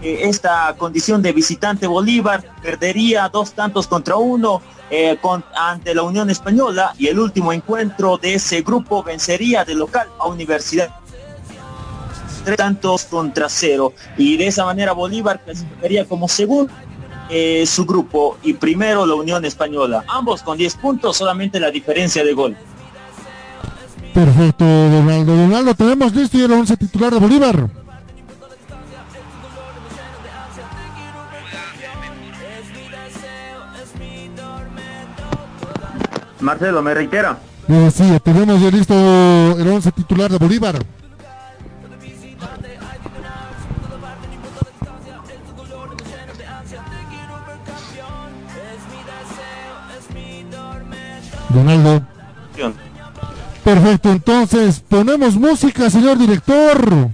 [0.01, 6.03] eh, esta condición de visitante Bolívar perdería dos tantos contra uno eh, con, ante la
[6.03, 10.89] Unión Española y el último encuentro de ese grupo vencería de local a Universidad
[12.45, 16.71] tres tantos contra cero y de esa manera Bolívar clasificaría como segundo
[17.29, 20.05] eh, su grupo y primero la Unión Española.
[20.07, 22.55] Ambos con 10 puntos, solamente la diferencia de gol.
[24.13, 25.35] Perfecto, Donaldo.
[25.35, 27.69] Donaldo, tenemos listo y el 11 titular de Bolívar.
[36.39, 37.37] Marcelo, ¿me reitera?
[37.67, 40.79] Le decía, tenemos ya listo el 11 titular de Bolívar.
[51.49, 52.01] Donaldo.
[53.63, 57.09] Perfecto, entonces ponemos música, señor director.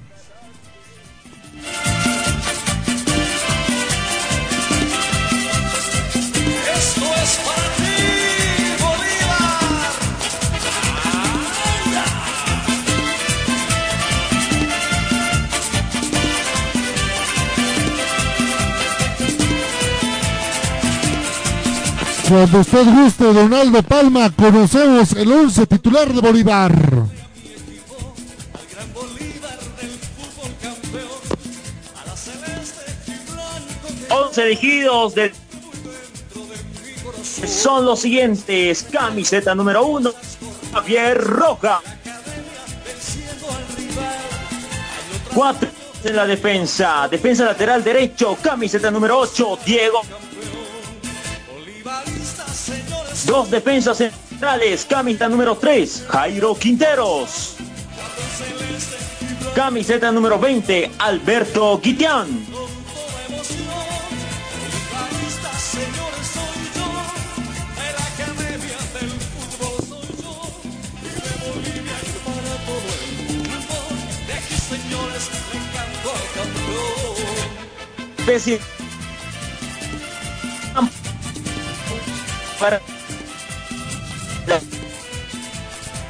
[22.33, 26.73] Cuando usted guste, Donaldo Palma, conocemos el 11 titular de Bolívar.
[34.09, 35.31] 11 elegidos del
[37.21, 38.81] son los siguientes.
[38.91, 40.11] Camiseta número 1,
[40.73, 41.81] Javier Roja.
[45.35, 45.69] 4
[46.05, 47.07] en la defensa.
[47.07, 48.35] Defensa lateral derecho.
[48.41, 50.01] Camiseta número 8, Diego.
[53.25, 54.85] Dos defensas centrales.
[54.85, 57.55] Camiseta número 3, Jairo Quinteros.
[59.55, 62.53] Camiseta número 20, Alberto Guitián.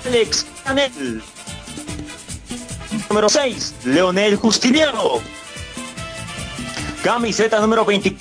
[0.06, 1.24] Alex Canel.
[3.10, 5.22] Número 6, Leonel Justiniano.
[7.04, 8.16] Camiseta número 20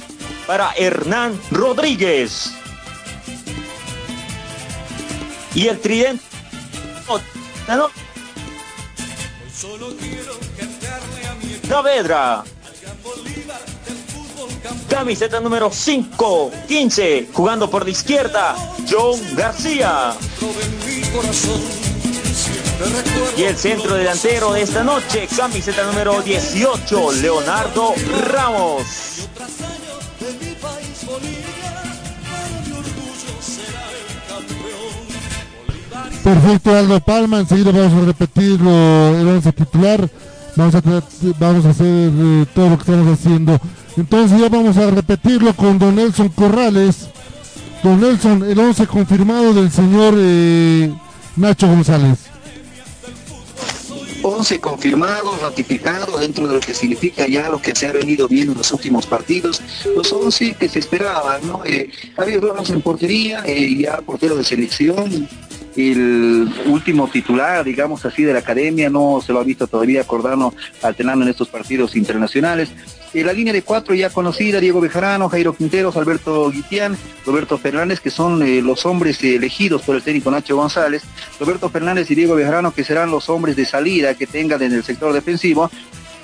[0.47, 2.53] para Hernán Rodríguez.
[5.55, 6.25] Y el tridente.
[11.69, 12.45] Saavedra.
[14.89, 18.55] Camiseta número 5, 15, jugando por la izquierda,
[18.89, 20.13] John García.
[23.37, 27.95] Y el centro delantero de esta noche, camiseta número 18, Leonardo
[28.29, 29.29] Ramos.
[36.23, 37.41] Perfecto, Aldo Palma.
[37.41, 38.71] Enseguida vamos a repetirlo
[39.19, 40.09] el 11 titular.
[40.57, 40.83] Vamos a,
[41.39, 43.59] vamos a hacer eh, todo lo que estamos haciendo.
[43.97, 47.09] Entonces ya vamos a repetirlo con Don Nelson Corrales.
[47.83, 50.93] Don Nelson, el 11 confirmado del señor eh,
[51.37, 52.33] Nacho González.
[54.23, 58.53] 11 confirmados, ratificados dentro de lo que significa ya lo que se ha venido viendo
[58.53, 59.61] en los últimos partidos,
[59.97, 61.65] los 11 que se esperaban, ¿no?
[61.65, 65.29] Eh, Javier Ramos en portería, eh, ya portero de selección,
[65.77, 70.55] el último titular, digamos así, de la academia, no se lo ha visto todavía Cordano
[70.83, 72.71] alternando en estos partidos internacionales.
[73.15, 78.11] La línea de cuatro ya conocida, Diego Bejarano, Jairo Quinteros, Alberto Guitián, Roberto Fernández, que
[78.11, 81.03] son eh, los hombres eh, elegidos por el técnico Nacho González,
[81.39, 84.83] Roberto Fernández y Diego Bejarano, que serán los hombres de salida que tengan en el
[84.83, 85.71] sector defensivo,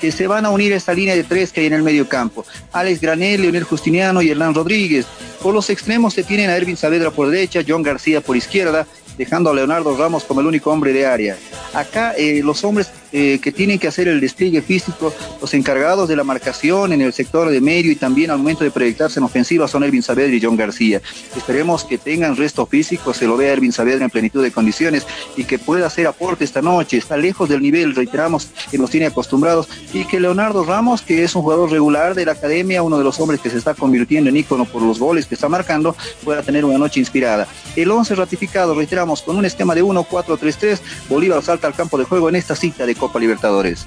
[0.00, 2.08] que se van a unir a esta línea de tres que hay en el medio
[2.08, 2.46] campo.
[2.72, 5.06] Alex Granel, Leonel Justiniano y Hernán Rodríguez.
[5.42, 8.86] Por los extremos se tienen a Ervin Saavedra por derecha, John García por izquierda,
[9.18, 11.36] dejando a Leonardo Ramos como el único hombre de área.
[11.74, 16.16] Acá eh, los hombres eh, que tienen que hacer el despliegue físico, los encargados de
[16.16, 19.66] la marcación en el sector de medio y también al momento de proyectarse en ofensiva
[19.66, 21.00] son Ervin Saavedra y John García.
[21.34, 25.44] Esperemos que tengan resto físico, se lo vea Ervin Saavedra en plenitud de condiciones y
[25.44, 26.98] que pueda hacer aporte esta noche.
[26.98, 31.34] Está lejos del nivel, reiteramos, que nos tiene acostumbrados y que Leonardo Ramos, que es
[31.34, 34.36] un jugador regular de la academia, uno de los hombres que se está convirtiendo en
[34.36, 37.48] ícono por los goles que está marcando, pueda tener una noche inspirada.
[37.74, 42.28] El 11 ratificado, reiteramos, con un esquema de 1-4-3-3, Bolívar salta al campo de juego
[42.28, 43.86] en esta cita de Copa Libertadores.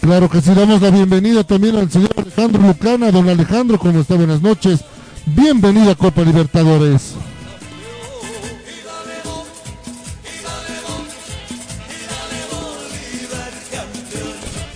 [0.00, 3.10] Claro que sí, damos la bienvenida también al señor Alejandro Lucana.
[3.10, 4.16] Don Alejandro, ¿cómo está?
[4.16, 4.80] Buenas noches.
[5.24, 7.14] Bienvenido a Copa Libertadores.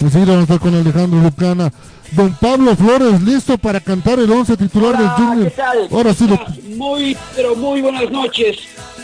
[0.00, 1.72] Enseguida vamos a estar con Alejandro Lucana.
[2.12, 5.44] Don Pablo Flores, listo para cantar el 11 titular del Junior.
[5.50, 5.88] ¿qué tal?
[5.92, 8.56] Ahora sí, lo- Muy, pero muy buenas noches.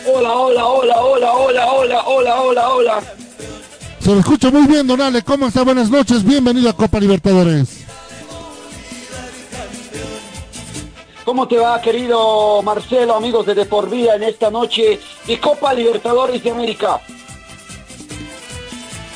[0.07, 3.03] Hola, hola, hola, hola, hola, hola, hola, hola, hola.
[4.01, 5.23] se lo escucha muy bien, Don Ale.
[5.23, 5.63] ¿Cómo está?
[5.63, 6.23] Buenas noches.
[6.23, 7.87] Bienvenido a Copa Libertadores.
[11.25, 15.73] ¿Cómo te va, querido Marcelo, amigos de De Por Vida, en esta noche de Copa
[15.73, 17.01] Libertadores de América?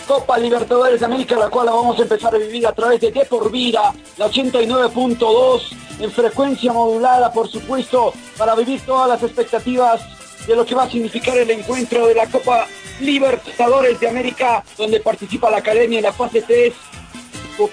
[0.07, 3.12] Copa Libertadores de América, la cual la vamos a empezar a vivir a través de
[3.12, 5.61] De Por Vida, la 89.2,
[6.01, 10.01] en frecuencia modulada, por supuesto, para vivir todas las expectativas
[10.47, 12.66] de lo que va a significar el encuentro de la Copa
[13.01, 16.72] Libertadores de América, donde participa la Academia en la fase 3,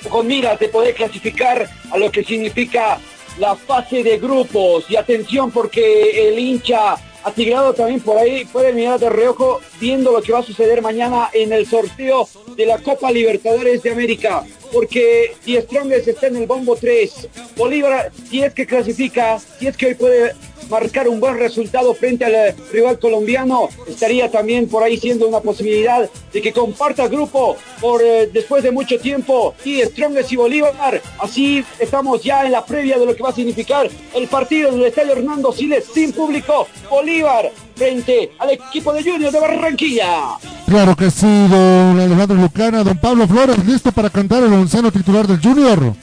[0.09, 2.99] con miras de poder clasificar a lo que significa
[3.39, 4.85] la fase de grupos.
[4.89, 10.21] Y atención porque el hincha atigrado también por ahí puede mirar de reojo viendo lo
[10.21, 14.43] que va a suceder mañana en el sorteo de la Copa Libertadores de América.
[14.71, 19.77] Porque si Strongest está en el bombo 3, Bolívar, si es que clasifica, si es
[19.77, 20.33] que hoy puede
[20.69, 25.39] marcar un buen resultado frente al eh, rival colombiano, estaría también por ahí siendo una
[25.39, 31.01] posibilidad de que comparta grupo por eh, después de mucho tiempo y Strongest y Bolívar.
[31.19, 34.81] Así estamos ya en la previa de lo que va a significar el partido en
[34.81, 36.67] el Hernando Siles sin público.
[36.89, 40.37] Bolívar frente al equipo de Junior de Barranquilla.
[40.67, 45.27] Claro que sí, don Alejandro Lucana, don Pablo Flores, listo para cantar el onceno titular
[45.27, 45.93] del Junior.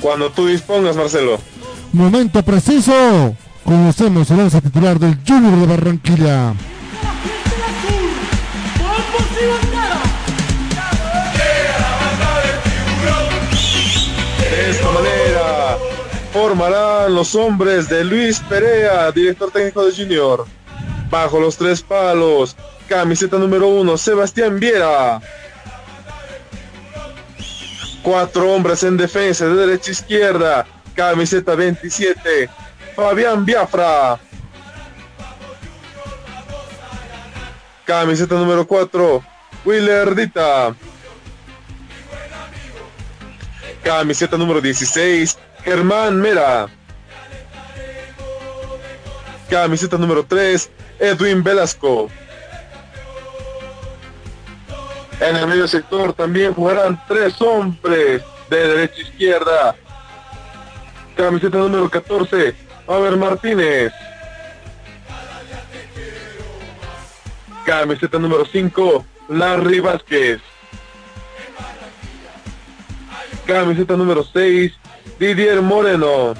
[0.00, 1.38] Cuando tú dispongas, Marcelo.
[1.92, 3.34] Momento preciso.
[3.64, 6.54] Conocemos el once titular del Junior de Barranquilla.
[16.32, 20.46] Formarán los hombres de Luis Perea, director técnico de Junior.
[21.10, 22.56] Bajo los tres palos,
[22.88, 25.20] camiseta número uno, Sebastián Viera.
[28.02, 32.48] Cuatro hombres en defensa de derecha a izquierda, camiseta 27,
[32.94, 34.18] Fabián Biafra.
[37.84, 39.24] Camiseta número 4,
[39.64, 40.74] Willer Dita.
[43.82, 46.68] Camiseta número 16, Germán Mera.
[49.48, 52.08] Camiseta número 3, Edwin Velasco.
[55.20, 59.76] En el medio sector también jugarán tres hombres de derecha a izquierda.
[61.16, 62.54] Camiseta número 14,
[62.86, 63.92] Aver Martínez.
[67.66, 70.40] Camiseta número 5, Larry Vázquez.
[73.46, 74.72] Camiseta número 6,
[75.18, 76.34] Didier Moreno.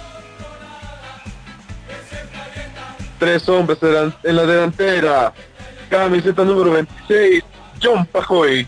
[3.19, 3.79] Tres hombres
[4.23, 5.33] en la delantera.
[5.89, 7.45] Camiseta número 26,
[7.83, 8.67] John Pajoy.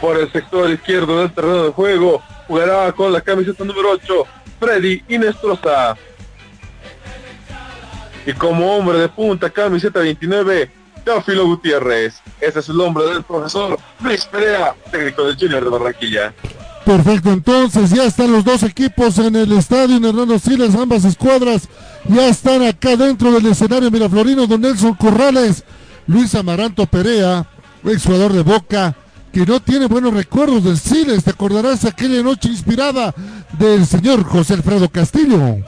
[0.00, 4.26] Por el sector izquierdo del terreno de juego jugará con la camiseta número 8,
[4.58, 5.96] Freddy Inestrosa.
[8.24, 10.70] Y como hombre de punta, camiseta 29,
[11.04, 12.20] Teófilo Gutiérrez.
[12.40, 16.34] Ese es el nombre del profesor Luis Perea, técnico del Junior de Barranquilla.
[16.84, 21.68] Perfecto, entonces ya están los dos equipos en el estadio en Hernando Siles, ambas escuadras
[22.08, 25.64] ya están acá dentro del escenario Miraflorino, don Nelson Corrales,
[26.06, 27.46] Luis Amaranto Perea,
[27.84, 28.96] ex jugador de Boca,
[29.32, 33.14] que no tiene buenos recuerdos del Siles, te acordarás aquella noche inspirada
[33.58, 35.58] del señor José Alfredo Castillo.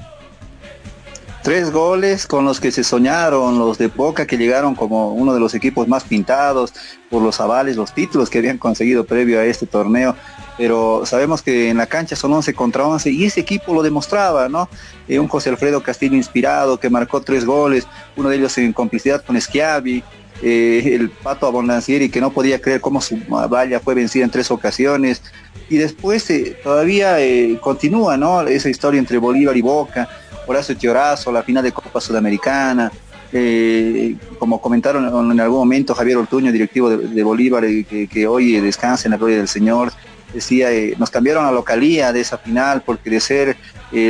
[1.43, 5.41] Tres goles con los que se soñaron los de Boca que llegaron como uno de
[5.41, 6.73] los equipos más pintados
[7.11, 10.15] por los avales, los títulos que habían conseguido previo a este torneo.
[10.57, 14.49] Pero sabemos que en la cancha son 11 contra 11 y ese equipo lo demostraba,
[14.49, 14.69] ¿no?
[15.09, 19.25] Eh, un José Alfredo Castillo inspirado que marcó tres goles, uno de ellos en complicidad
[19.25, 20.05] con Schiavi,
[20.43, 24.53] eh, el Pato Abondancieri que no podía creer cómo su valla fue vencida en tres
[24.53, 25.23] ocasiones.
[25.69, 27.17] Y después eh, todavía
[27.61, 28.43] continúa, ¿no?
[28.43, 30.09] Esa historia entre Bolívar y Boca
[30.53, 32.93] Horacio Tiorazo, la final de Copa Sudamericana,
[33.33, 39.07] eh, como comentaron en algún momento Javier Ortuño, directivo de, Bolívar, eh, que, hoy descansa
[39.09, 39.93] en la gloria del Señor,
[40.33, 43.57] decía, eh, nos cambiaron la localía de esa final porque de ser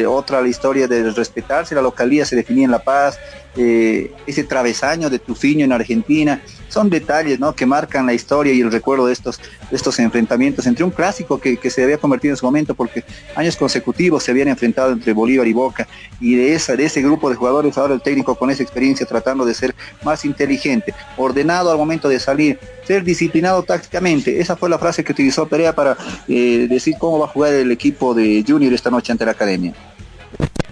[0.08, 3.18] otra la historia de respetarse la localía se definía en La Paz,
[3.56, 6.40] ese travesaño de Tufiño en Argentina,
[6.72, 7.54] son detalles ¿no?
[7.54, 9.38] que marcan la historia y el recuerdo de estos,
[9.70, 13.04] estos enfrentamientos entre un clásico que, se había convertido en su momento porque
[13.36, 15.86] años consecutivos se habían enfrentado entre Bolívar y Boca
[16.18, 19.44] y de, esa, de ese grupo de jugadores ahora el técnico con esa experiencia tratando
[19.44, 24.40] de ser más inteligente, ordenado al momento de salir, ser disciplinado tácticamente.
[24.40, 27.70] Esa fue la frase que utilizó Perea para eh, decir cómo va a jugar el
[27.70, 29.71] equipo de Junior esta noche ante la academia.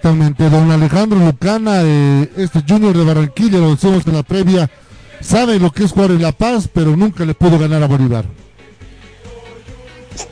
[0.03, 4.67] Exactamente, don Alejandro Lucana, eh, este Junior de Barranquilla, lo decimos en la previa,
[5.19, 8.25] sabe lo que es jugar en La Paz, pero nunca le pudo ganar a Bolívar.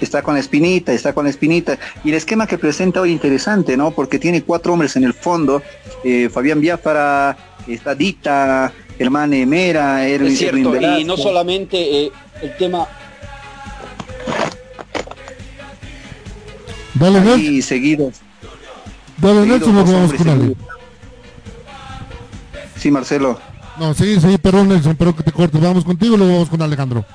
[0.01, 1.77] Está con la espinita, está con la espinita.
[2.03, 3.91] Y el esquema que presenta hoy interesante, ¿no?
[3.91, 5.61] Porque tiene cuatro hombres en el fondo.
[6.03, 12.11] Eh, Fabián Biafara, está Dita, Germán Mera, Erwin, es cierto, y no solamente eh,
[12.41, 12.87] el tema...
[16.95, 18.21] Dale, Y seguidos.
[19.21, 20.55] Dale, Nelson, nos vamos con
[22.77, 23.39] Sí, Marcelo.
[23.77, 25.59] No, sí, sí, perdón Nelson, pero que te cortes.
[25.61, 27.05] Vamos contigo y luego vamos con Alejandro.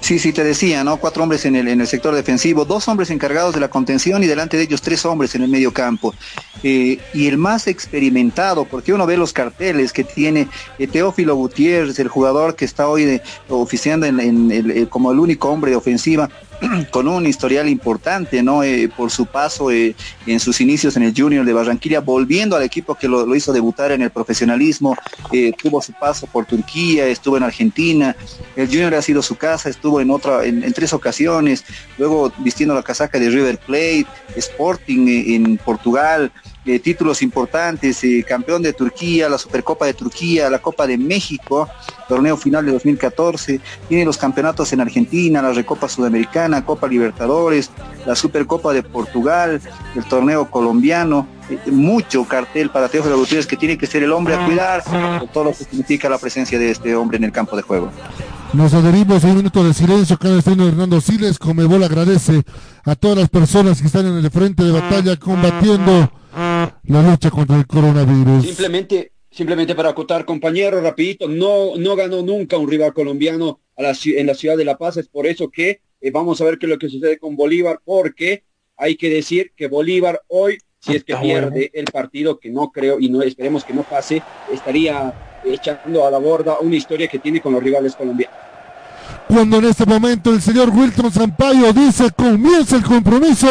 [0.00, 0.96] Sí, sí, te decía, ¿no?
[0.96, 4.26] Cuatro hombres en el, en el sector defensivo, dos hombres encargados de la contención y
[4.26, 6.12] delante de ellos tres hombres en el medio campo.
[6.64, 10.48] eh, y el más experimentado, porque uno ve los carteles que tiene
[10.80, 15.70] eh, Teófilo Gutiérrez, el jugador que está hoy de, oficiando en, como el único hombre
[15.70, 16.28] de ofensiva,
[16.90, 18.62] con un historial importante, ¿no?
[18.62, 19.94] Eh, por su paso eh,
[20.26, 23.92] en sus inicios en el Junior de Barranquilla, volviendo al equipo que lo, hizo debutar
[23.92, 24.96] en el profesionalismo,
[25.32, 28.16] eh, tuvo su paso por Turquía, estuvo en Argentina,
[28.56, 31.64] el Junior ha sido su casa, estuvo en otra, en, tres ocasiones,
[31.98, 34.06] luego vistiendo la casaca de River Plate,
[34.36, 36.32] Sporting en Portugal,
[36.82, 41.68] títulos importantes, campeón de Turquía, la Supercopa de Turquía, la Copa de México,
[42.08, 47.70] torneo final de 2014, tiene los campeonatos en Argentina, la Recopa Sudamericana, Copa Libertadores,
[48.06, 49.60] la Supercopa de Portugal,
[49.96, 54.34] el torneo colombiano, eh, mucho cartel para Teófilo Gutiérrez que tiene que ser el hombre
[54.34, 54.82] a cuidar
[55.32, 57.90] todo lo que significa la presencia de este hombre en el campo de juego.
[58.52, 61.38] Nos adherimos a un minuto de silencio cada estreno de Hernando Siles.
[61.38, 62.42] Comebol agradece
[62.84, 66.10] a todas las personas que están en el frente de batalla combatiendo
[66.84, 68.44] la lucha contra el coronavirus.
[68.44, 73.94] Simplemente, simplemente para acotar, compañero, rapidito, no, no ganó nunca un rival colombiano a la,
[74.04, 76.66] en la ciudad de La Paz, es por eso que eh, vamos a ver qué
[76.66, 78.44] es lo que sucede con Bolívar, porque
[78.76, 82.98] hay que decir que Bolívar hoy, si es que pierde el partido, que no creo
[82.98, 84.22] y no esperemos que no pase,
[84.52, 85.14] estaría
[85.44, 88.36] echando a la borda una historia que tiene con los rivales colombianos.
[89.28, 93.46] Cuando en este momento el señor Wilton Sampaio dice comienza el compromiso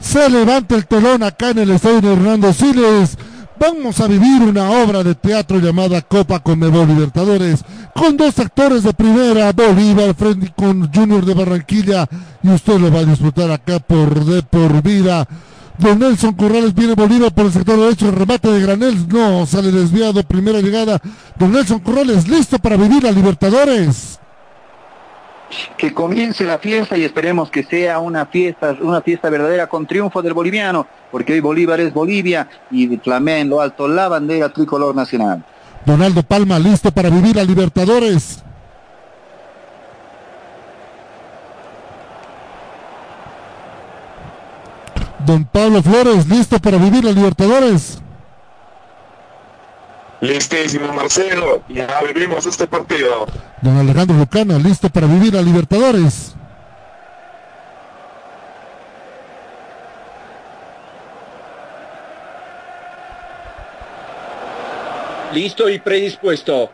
[0.00, 3.16] se levanta el telón acá en el estadio de Hernando Siles.
[3.58, 7.62] Vamos a vivir una obra de teatro llamada Copa Conmebol Libertadores,
[7.94, 12.08] con dos actores de primera, Bolívar frente con Junior de Barranquilla,
[12.42, 15.28] y usted lo va a disfrutar acá por de por vida.
[15.76, 20.22] Don Nelson Corrales viene Bolívar por el sector derecho, remate de Granel, no, sale desviado,
[20.22, 20.98] primera llegada.
[21.38, 24.20] Don Nelson Corrales listo para vivir a Libertadores
[25.76, 30.22] que comience la fiesta y esperemos que sea una fiesta, una fiesta verdadera con triunfo
[30.22, 35.44] del boliviano, porque hoy Bolívar es Bolivia y Flamén lo alto la bandera tricolor nacional.
[35.84, 38.42] Donaldo Palma listo para vivir a Libertadores.
[45.24, 48.02] Don Pablo Flores listo para vivir a Libertadores.
[50.20, 51.62] Listísimo, Marcelo.
[51.68, 53.26] Ya vivimos este partido.
[53.62, 56.34] Don Alejandro Lucana, listo para vivir a Libertadores.
[65.32, 66.70] Listo y predispuesto.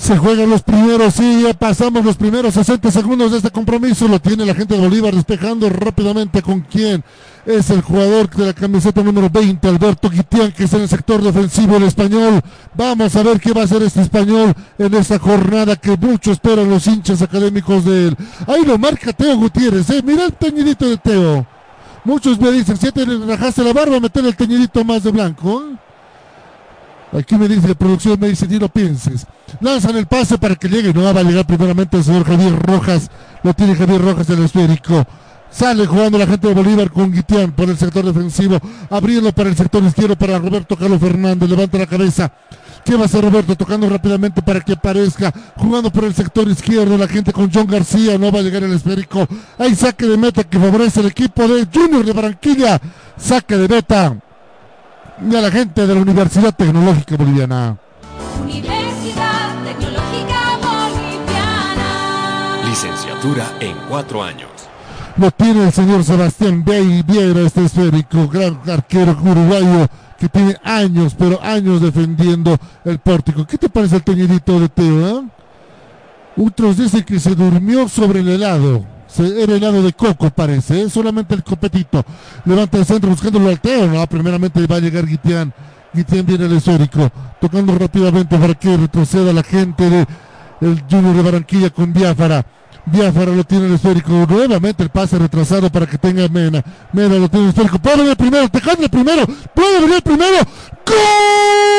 [0.00, 4.08] Se juegan los primeros, sí, ya pasamos los primeros 60 segundos de este compromiso.
[4.08, 7.04] Lo tiene la gente de Bolívar despejando rápidamente con quién
[7.44, 11.20] es el jugador de la camiseta número 20, Alberto Guitián, que está en el sector
[11.22, 12.40] defensivo del español.
[12.74, 16.70] Vamos a ver qué va a hacer este español en esta jornada que mucho esperan
[16.70, 18.16] los hinchas académicos de él.
[18.46, 20.00] Ahí lo marca Teo Gutiérrez, ¿eh?
[20.02, 21.46] mira el teñidito de Teo.
[22.04, 25.62] Muchos me dicen, si te rajaste la barba, meter el teñidito más de blanco.
[27.12, 29.26] Aquí me dice, producción me dice, ni lo pienses.
[29.60, 30.94] Lanzan el pase para que llegue.
[30.94, 33.10] No va a llegar primeramente el señor Javier Rojas.
[33.42, 35.04] Lo tiene Javier Rojas en el esférico.
[35.50, 38.60] Sale jugando la gente de Bolívar con Guitián por el sector defensivo.
[38.90, 41.50] Abriendo para el sector izquierdo para Roberto Carlos Fernández.
[41.50, 42.32] Levanta la cabeza.
[42.84, 43.56] ¿Qué va a hacer Roberto?
[43.56, 45.32] Tocando rápidamente para que aparezca.
[45.56, 46.96] Jugando por el sector izquierdo.
[46.96, 48.18] La gente con John García.
[48.18, 49.26] No va a llegar el esférico.
[49.58, 52.80] Hay saque de meta que favorece el equipo de Junior de Barranquilla.
[53.16, 54.16] Saque de meta
[55.28, 57.76] y a la gente de la Universidad Tecnológica Boliviana.
[58.42, 61.88] Universidad Tecnológica Boliviana.
[62.66, 64.50] Licenciatura en cuatro años.
[65.16, 69.86] Lo tiene el señor Sebastián Vieira, este esférico, gran arquero uruguayo
[70.18, 73.46] que tiene años, pero años defendiendo el pórtico.
[73.46, 75.08] ¿Qué te parece el teñidito de Teo?
[75.08, 75.28] Eh?
[76.36, 78.99] Otros dicen que se durmió sobre el helado.
[79.18, 80.82] Era helado de coco, parece.
[80.82, 80.90] ¿eh?
[80.90, 82.04] Solamente el copetito.
[82.44, 83.86] Levanta el centro buscándolo al Teo.
[83.88, 85.52] No, primeramente va a llegar Guitián.
[85.92, 87.10] Guitián viene el esférico.
[87.40, 90.06] Tocando rápidamente para que retroceda la gente de
[90.60, 92.44] el Junior de Barranquilla con Biafara.
[92.86, 94.12] Biafara lo tiene el esférico.
[94.28, 96.62] Nuevamente el pase retrasado para que tenga Mena.
[96.92, 97.78] Mena lo tiene el esférico.
[97.78, 98.48] Puede venir primero.
[98.48, 99.26] Tejando el primero.
[99.54, 100.38] Puede venir primero.
[100.86, 101.70] ¡Gol!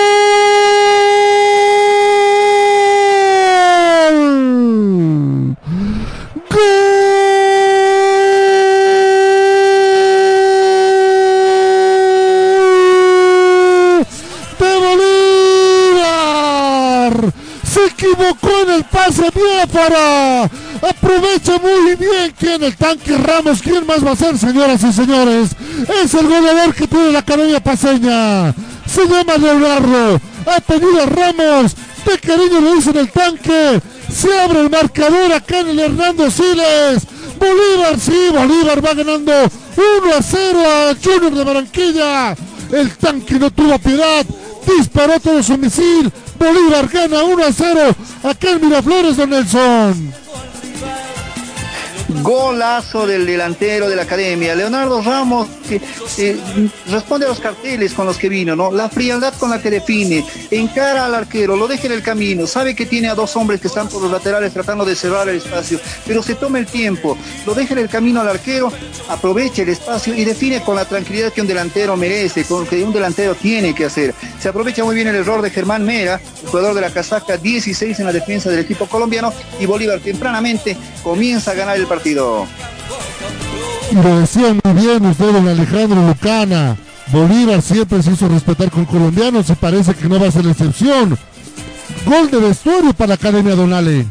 [18.12, 20.44] Equivocó en el pase Biafara.
[20.44, 23.62] Aprovecha muy bien que en el tanque Ramos.
[23.62, 25.50] ¿Quién más va a ser, señoras y señores?
[26.04, 28.54] Es el goleador que tiene la Academia Paseña.
[28.86, 30.20] Se llama Leonardo.
[30.46, 31.76] Ha Ramos.
[32.06, 33.82] De cariño le dicen el tanque.
[34.12, 37.08] Se abre el marcador acá en el Hernando Siles.
[37.40, 42.36] Bolívar, sí, Bolívar va ganando 1 a 0 a Junior de Barranquilla.
[42.72, 44.26] El tanque no tuvo piedad.
[44.66, 46.12] Disparó todo su misil.
[46.40, 47.96] Bolívar gana 1 a 0.
[48.24, 50.21] Acá en Miraflores, don Nelson.
[52.22, 55.82] Golazo del delantero de la academia, Leonardo Ramos, que
[56.90, 58.72] responde a los carteles con los que vino, ¿no?
[58.72, 62.76] La frialdad con la que define, encara al arquero, lo deja en el camino, sabe
[62.76, 65.80] que tiene a dos hombres que están por los laterales tratando de cerrar el espacio,
[66.06, 68.72] pero se toma el tiempo, lo deja en el camino al arquero,
[69.08, 72.92] aprovecha el espacio y define con la tranquilidad que un delantero merece, con que un
[72.92, 74.14] delantero tiene que hacer.
[74.40, 78.06] Se aprovecha muy bien el error de Germán Mera, jugador de la casaca 16 en
[78.06, 82.01] la defensa del equipo colombiano, y Bolívar tempranamente comienza a ganar el partido.
[83.94, 86.78] Lo decía muy bien usted, don Alejandro Lucana.
[87.08, 90.52] Bolívar siempre se hizo respetar con colombianos y parece que no va a ser la
[90.52, 91.18] excepción.
[92.06, 94.08] Gol de vestuario para la Academia Donale.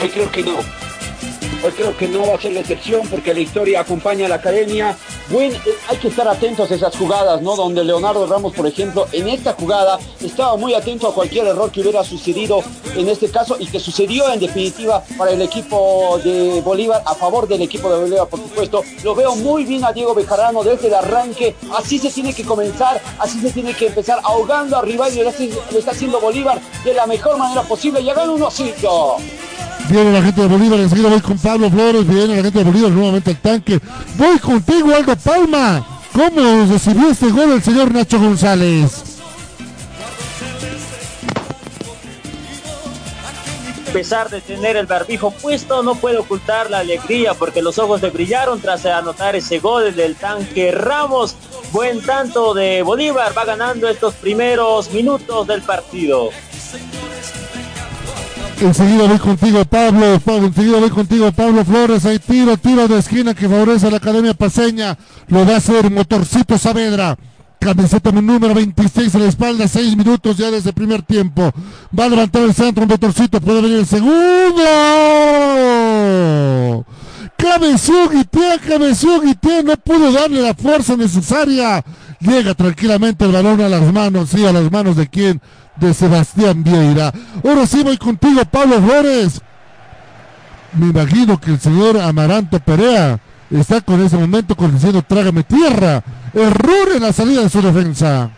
[0.00, 0.79] Hoy creo que no.
[1.62, 4.36] Hoy creo que no va a ser la excepción porque la historia acompaña a la
[4.36, 4.96] academia.
[5.28, 7.54] Bueno, eh, hay que estar atentos a esas jugadas, ¿no?
[7.54, 11.82] Donde Leonardo Ramos, por ejemplo, en esta jugada estaba muy atento a cualquier error que
[11.82, 12.62] hubiera sucedido
[12.96, 17.46] en este caso y que sucedió en definitiva para el equipo de Bolívar, a favor
[17.46, 18.82] del equipo de Bolívar, por supuesto.
[19.04, 21.54] Lo veo muy bien a Diego Bejarano desde el arranque.
[21.76, 25.28] Así se tiene que comenzar, así se tiene que empezar ahogando a rival y lo
[25.28, 28.02] está, haciendo Bolívar de la mejor manera posible.
[28.02, 29.49] Ya gana 1-5.
[29.90, 32.92] Viene la gente de Bolívar, enseguida voy con Pablo Flores, viene la gente de Bolívar
[32.92, 33.80] nuevamente al tanque.
[34.16, 35.84] Voy contigo, Aldo Palma.
[36.12, 39.02] ¿Cómo recibió este gol el señor Nacho González?
[43.88, 48.00] A pesar de tener el barbijo puesto, no puede ocultar la alegría porque los ojos
[48.00, 51.34] le brillaron tras anotar ese gol del tanque Ramos.
[51.72, 56.30] Buen tanto de Bolívar, va ganando estos primeros minutos del partido.
[58.60, 60.20] Enseguida voy contigo, Pablo.
[60.24, 60.46] Pablo.
[60.48, 62.04] Enseguida voy contigo, Pablo Flores.
[62.04, 64.98] Hay tiro, tiro de esquina que favorece a la Academia Paseña.
[65.28, 67.16] Lo va a hacer Motorcito Saavedra.
[67.58, 71.52] Camiseta número 26 en la espalda, 6 minutos ya desde el primer tiempo.
[71.98, 74.64] Va a levantar el centro, Motorcito, puede venir el segundo.
[77.36, 81.84] Cabeció Guitián, cabeció Guitián, no pudo darle la fuerza necesaria.
[82.20, 85.42] Llega tranquilamente el balón a las manos, sí, a las manos de quién,
[85.80, 87.12] de Sebastián Vieira.
[87.44, 89.40] Ahora sí voy contigo, Pablo Flores.
[90.74, 93.18] Me imagino que el señor Amaranto Perea
[93.50, 96.02] está con ese momento con diciendo trágame tierra.
[96.32, 98.30] Error en la salida de su defensa.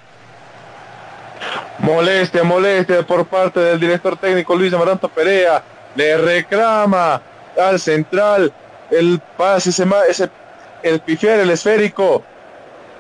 [1.80, 5.62] Molestia, molestia por parte del director técnico Luis Amaranto Perea.
[5.94, 7.20] Le reclama
[7.60, 8.52] al central
[8.90, 10.30] el pase, ese, ese
[10.82, 12.22] el pifiar, el esférico.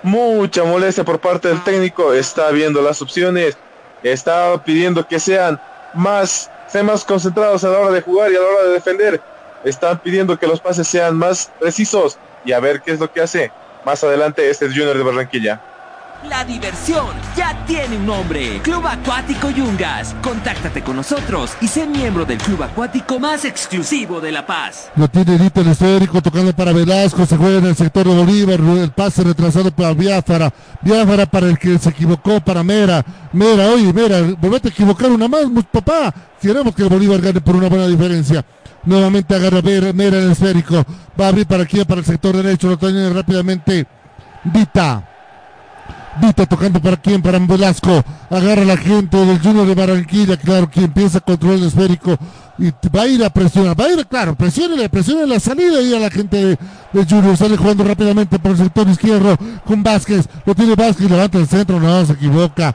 [0.02, 2.12] Mucha molestia por parte del técnico.
[2.12, 3.56] Está viendo las opciones.
[4.02, 5.60] Está pidiendo que sean
[5.94, 9.20] más, sean más concentrados a la hora de jugar y a la hora de defender.
[9.64, 13.20] Están pidiendo que los pases sean más precisos y a ver qué es lo que
[13.20, 13.52] hace
[13.84, 15.60] más adelante este es Junior de Barranquilla.
[16.28, 18.60] La diversión ya tiene un nombre.
[18.62, 20.14] Club Acuático Yungas.
[20.22, 24.90] Contáctate con nosotros y sé miembro del club acuático más exclusivo de La Paz.
[24.94, 27.26] Lo tiene Dito el esférico tocando para Velasco.
[27.26, 28.60] Se juega en el sector de Bolívar.
[28.60, 30.52] El pase retrasado para Biafara.
[30.80, 33.04] Biafara para el que se equivocó para Mera.
[33.32, 36.14] Mera, oye, Mera, volvete a equivocar una más, papá.
[36.40, 38.44] Queremos que el Bolívar gane por una buena diferencia.
[38.84, 40.84] Nuevamente agarra Mera, Mera el esférico.
[41.20, 42.68] Va a abrir para aquí, para el sector derecho.
[42.68, 43.86] Lo tiene rápidamente
[44.44, 45.08] Vita.
[46.20, 48.04] Vita tocando para quién, para Velasco.
[48.30, 52.16] Agarra la gente del Junior de Barranquilla, claro, que empieza a controlar el esférico.
[52.58, 55.94] Y va a ir a presionar, va a ir, claro, presione, presione la salida y
[55.94, 56.58] a la gente de,
[56.92, 57.36] de Junior.
[57.36, 60.28] Sale jugando rápidamente por el sector izquierdo con Vázquez.
[60.44, 62.74] Lo tiene Vázquez, levanta el centro, no, se equivoca.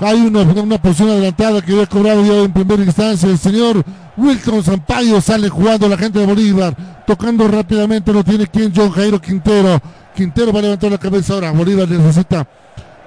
[0.00, 3.82] Hay una, una posición adelantada que había cobrado ya en primera instancia el señor
[4.16, 5.20] Wilton Sampaio.
[5.20, 6.76] Sale jugando la gente de Bolívar,
[7.06, 9.80] tocando rápidamente, lo tiene quien, John Jairo Quintero.
[10.14, 11.50] Quintero va a levantar la cabeza ahora.
[11.50, 12.46] Bolívar necesita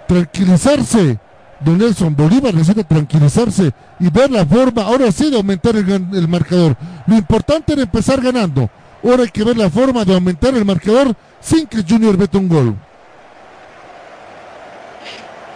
[0.07, 1.17] tranquilizarse.
[1.63, 6.27] Don Nelson Bolívar necesita tranquilizarse y ver la forma, ahora sí, de aumentar el, el,
[6.27, 6.75] marcador.
[7.05, 8.69] Lo importante era empezar ganando.
[9.03, 12.49] Ahora hay que ver la forma de aumentar el marcador sin que Junior meta un
[12.49, 12.75] gol.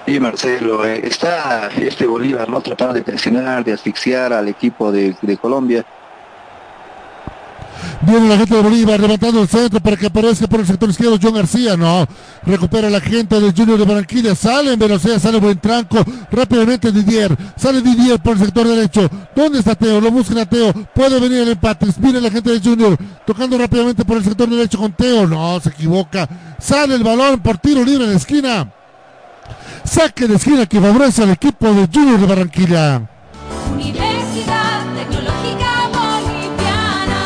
[0.08, 5.16] Y Marcelo, eh, está este Bolívar no tratando de presionar, de asfixiar al equipo de,
[5.22, 5.84] de Colombia.
[8.02, 11.18] Viene la gente de Bolívar levantando el centro para que aparezca por el sector izquierdo
[11.20, 11.76] John García.
[11.76, 12.06] No,
[12.44, 14.36] recupera la gente de Junior de Barranquilla.
[14.36, 15.98] Sale en velocidad, sale buen tranco.
[16.32, 17.36] Rápidamente Didier.
[17.56, 19.10] Sale Didier por el sector derecho.
[19.36, 20.00] ¿Dónde está Teo?
[20.00, 20.72] Lo buscan a Teo.
[20.94, 21.88] Puede venir el empate.
[21.98, 22.96] Viene la gente de Junior.
[23.26, 25.26] Tocando rápidamente por el sector derecho con Teo.
[25.26, 26.30] No, se equivoca.
[26.60, 28.72] Sale el balón por tiro libre en la esquina.
[29.86, 33.02] Saque de esquina que favorece al equipo de Junior de Barranquilla.
[33.72, 37.20] Universidad Tecnológica Boliviana.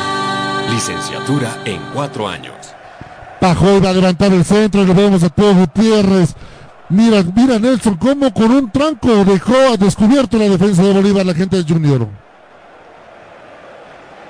[0.70, 2.56] Licenciatura en cuatro años.
[3.40, 6.36] Pajoy va a levantar el centro y lo vemos a Pedro Gutiérrez.
[6.90, 11.34] Mira, mira Nelson cómo con un tranco dejó a descubierto la defensa de Bolívar la
[11.34, 12.08] gente de Junior.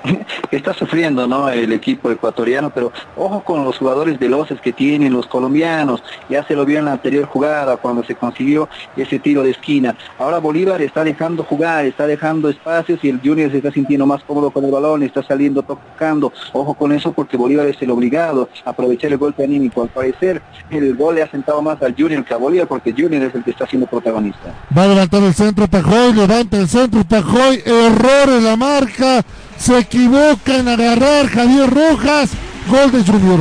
[0.50, 1.48] está sufriendo ¿no?
[1.48, 6.54] el equipo ecuatoriano, pero ojo con los jugadores veloces que tienen los colombianos, ya se
[6.54, 9.96] lo vio en la anterior jugada cuando se consiguió ese tiro de esquina.
[10.18, 14.22] Ahora Bolívar está dejando jugar, está dejando espacios y el Junior se está sintiendo más
[14.24, 16.32] cómodo con el balón, está saliendo tocando.
[16.52, 19.82] Ojo con eso porque Bolívar es el obligado a aprovechar el golpe anímico.
[19.82, 23.22] Al parecer el gol le ha sentado más al Junior que a Bolívar porque Junior
[23.22, 24.54] es el que está siendo protagonista.
[24.76, 29.24] Va a levantar el centro Pajoy, levanta el centro Pajoy, error en la marca
[29.60, 32.30] se equivoca en agarrar Javier Rojas.
[32.68, 33.40] Gol de Junior.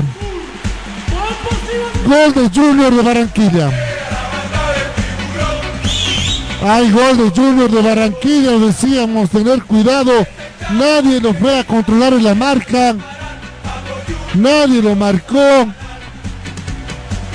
[2.05, 3.71] Gol de Junior de Barranquilla.
[6.61, 10.11] Hay gol de Junior de Barranquilla, decíamos, tener cuidado.
[10.71, 12.95] Nadie lo fue a controlar en la marca.
[14.33, 15.67] Nadie lo marcó.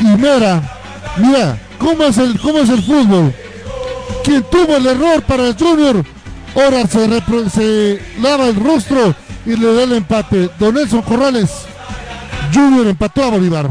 [0.00, 0.62] Y mira,
[1.16, 3.32] mira, ¿cómo es el, cómo es el fútbol?
[4.22, 6.04] Quien tuvo el error para el Junior
[6.54, 10.48] Ahora se, lava el rostro y le da el empate.
[10.58, 11.50] Don Nelson Corrales
[12.52, 13.70] Junior empató a Bolívar.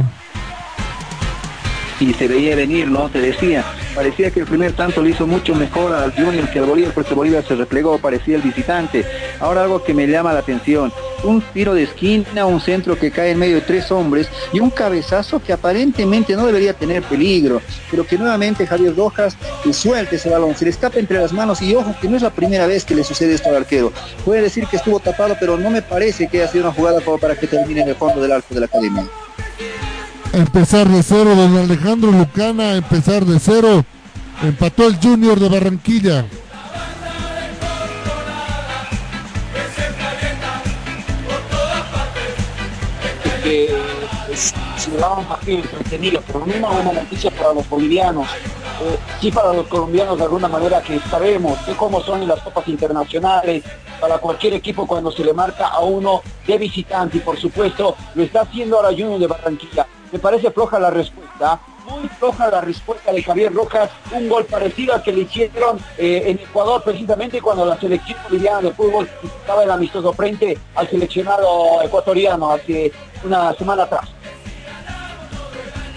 [1.99, 3.07] Y se veía venir, ¿no?
[3.09, 3.63] Te decía,
[3.95, 7.13] Parecía que el primer tanto le hizo mucho mejor al Junior que al Bolívar porque
[7.13, 9.05] Bolívar se replegó, parecía el visitante.
[9.39, 10.91] Ahora algo que me llama la atención,
[11.23, 14.69] un tiro de esquina, un centro que cae en medio de tres hombres y un
[14.69, 19.37] cabezazo que aparentemente no debería tener peligro, pero que nuevamente Javier Rojas
[19.71, 22.29] suelte ese balón, se le escapa entre las manos y ojo que no es la
[22.31, 23.93] primera vez que le sucede esto al arquero.
[24.25, 27.17] Puede decir que estuvo tapado, pero no me parece que haya sido una jugada como
[27.17, 29.05] para que termine en el fondo del arco de la academia.
[30.33, 33.85] Empezar de cero, don Alejandro Lucana, empezar de cero.
[34.41, 36.25] Empató el Junior de Barranquilla.
[44.75, 48.27] Se va un entretenido, pero una buena noticia para los bolivianos.
[48.27, 52.67] Eh, sí para los colombianos de alguna manera que sabemos que cómo son las copas
[52.67, 53.63] internacionales,
[54.01, 58.23] para cualquier equipo cuando se le marca a uno de visitante y por supuesto lo
[58.23, 61.59] está haciendo ahora Junior de Barranquilla me parece floja la respuesta,
[61.89, 66.21] muy floja la respuesta de Javier Rojas, un gol parecido al que le hicieron eh,
[66.27, 71.81] en Ecuador precisamente cuando la selección boliviana de fútbol estaba el amistoso frente al seleccionado
[71.81, 72.91] ecuatoriano hace
[73.23, 74.07] una semana atrás.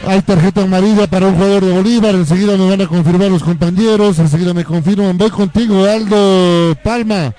[0.06, 4.18] Hay tarjeta amarilla para un jugador de Bolívar, enseguida me van a confirmar los compañeros,
[4.18, 7.34] enseguida me confirman, voy contigo Aldo Palma.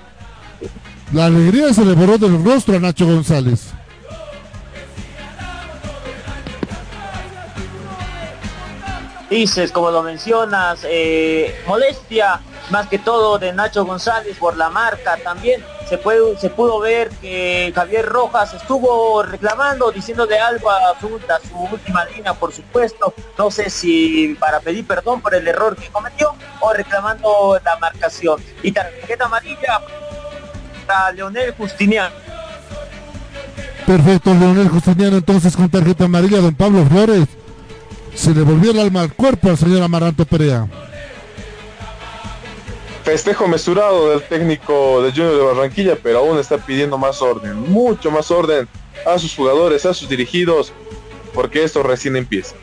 [1.12, 3.72] La alegría se le borró del rostro a Nacho González.
[9.30, 15.16] Dices, como lo mencionas, eh, molestia más que todo de Nacho González por la marca
[15.22, 15.62] también.
[15.88, 21.08] Se, puede, se pudo ver que Javier Rojas estuvo reclamando, diciéndole algo a su,
[21.48, 23.14] su última línea, por supuesto.
[23.38, 28.42] No sé si para pedir perdón por el error que cometió o reclamando la marcación.
[28.62, 29.80] Y tarjeta amarilla
[30.86, 32.14] para Leonel Justiniano.
[33.86, 37.37] Perfecto, Leonel Justiniano entonces con tarjeta amarilla, don Pablo Flores.
[38.18, 40.66] Se le volvió el alma al cuerpo al señor Amaranto Perea.
[43.04, 48.10] Festejo mesurado del técnico de Junior de Barranquilla, pero aún está pidiendo más orden, mucho
[48.10, 48.66] más orden
[49.06, 50.72] a sus jugadores, a sus dirigidos,
[51.32, 52.56] porque esto recién empieza.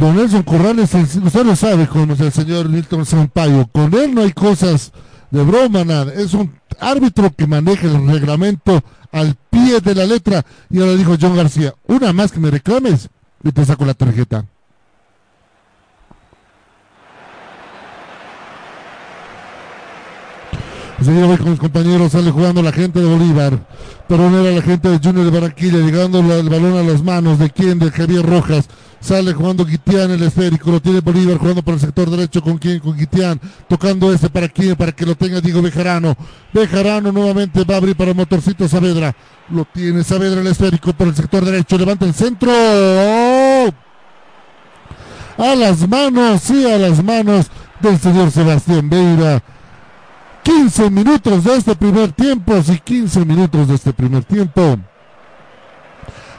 [0.00, 4.32] Don Nelson Corrales, usted lo sabe con el señor Milton Sampaio, con él no hay
[4.32, 4.90] cosas
[5.30, 6.12] de broma, nada.
[6.12, 8.82] Es un árbitro que maneja el reglamento
[9.12, 10.44] al pie de la letra.
[10.68, 13.08] Y ahora dijo John García, una más que me reclames,
[13.44, 14.44] y te saco la tarjeta.
[20.98, 23.58] Enseguida voy con mis compañeros, sale jugando la gente de Bolívar.
[24.08, 27.38] Pero no era la gente de Junior de Barranquilla, llegando el balón a las manos
[27.38, 28.68] de quién, de Javier Rojas.
[29.00, 32.78] Sale jugando Guitián el esférico, lo tiene Bolívar jugando por el sector derecho con quién,
[32.78, 33.38] con Guitián,
[33.68, 36.16] tocando este para quién, para que lo tenga Diego Bejarano.
[36.54, 39.14] Bejarano nuevamente va a abrir para motorcito Saavedra.
[39.50, 42.50] Lo tiene Saavedra el esférico por el sector derecho, levanta el centro.
[45.36, 47.46] A las manos, sí, a las manos
[47.80, 49.42] del señor Sebastián Beira.
[50.42, 54.78] 15 minutos de este primer tiempo, sí, 15 minutos de este primer tiempo.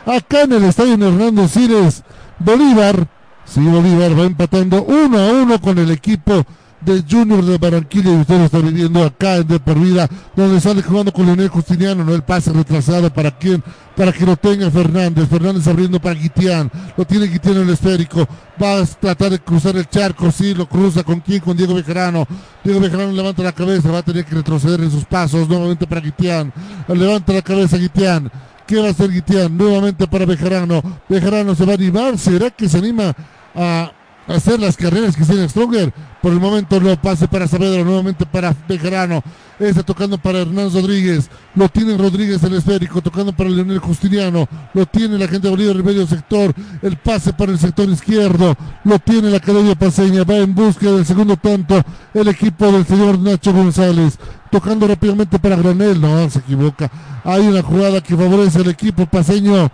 [0.06, 2.04] Acá en el estadio Hernando Cires,
[2.38, 3.08] Bolívar,
[3.46, 6.46] sí, Bolívar va empatando uno a uno con el equipo
[6.82, 10.60] de Junior de Barranquilla y usted lo está viviendo acá en De Por Vida, donde
[10.60, 13.64] sale jugando con Leonel Justiniano, no el pase retrasado para quien,
[13.96, 18.28] para que lo tenga Fernández, Fernández abriendo para Guitián, lo tiene Guitián en el esférico,
[18.62, 21.04] va a tratar de cruzar el charco, sí, lo cruza.
[21.04, 22.28] Con quién, con Diego Bejarano,
[22.64, 26.02] Diego Bejarano levanta la cabeza, va a tener que retroceder en sus pasos, nuevamente para
[26.02, 26.54] Guitián,
[26.88, 28.32] levanta la cabeza Guitián,
[28.68, 29.56] ¿Qué va a hacer Guitián?
[29.56, 30.82] Nuevamente para Bejarano.
[31.08, 32.18] Bejarano se va a animar.
[32.18, 33.14] ¿Será que se anima
[33.54, 33.92] a
[34.28, 35.94] hacer las carreras que tiene Stronger?
[36.22, 39.24] Por el momento lo pase para Saavedra, nuevamente para Bejarano.
[39.60, 41.30] Está tocando para Hernán Rodríguez.
[41.54, 44.48] Lo tiene Rodríguez el esférico, tocando para Leonel Justiniano.
[44.74, 46.54] Lo tiene la gente de Bolívar, el medio sector.
[46.82, 48.56] El pase para el sector izquierdo.
[48.84, 50.24] Lo tiene la Academia Paseña.
[50.24, 51.82] Va en búsqueda del segundo tanto
[52.14, 54.18] el equipo del señor Nacho González.
[54.52, 56.02] Tocando rápidamente para Granel.
[56.02, 56.90] No, se equivoca.
[57.24, 59.70] Hay una jugada que favorece al equipo paseño.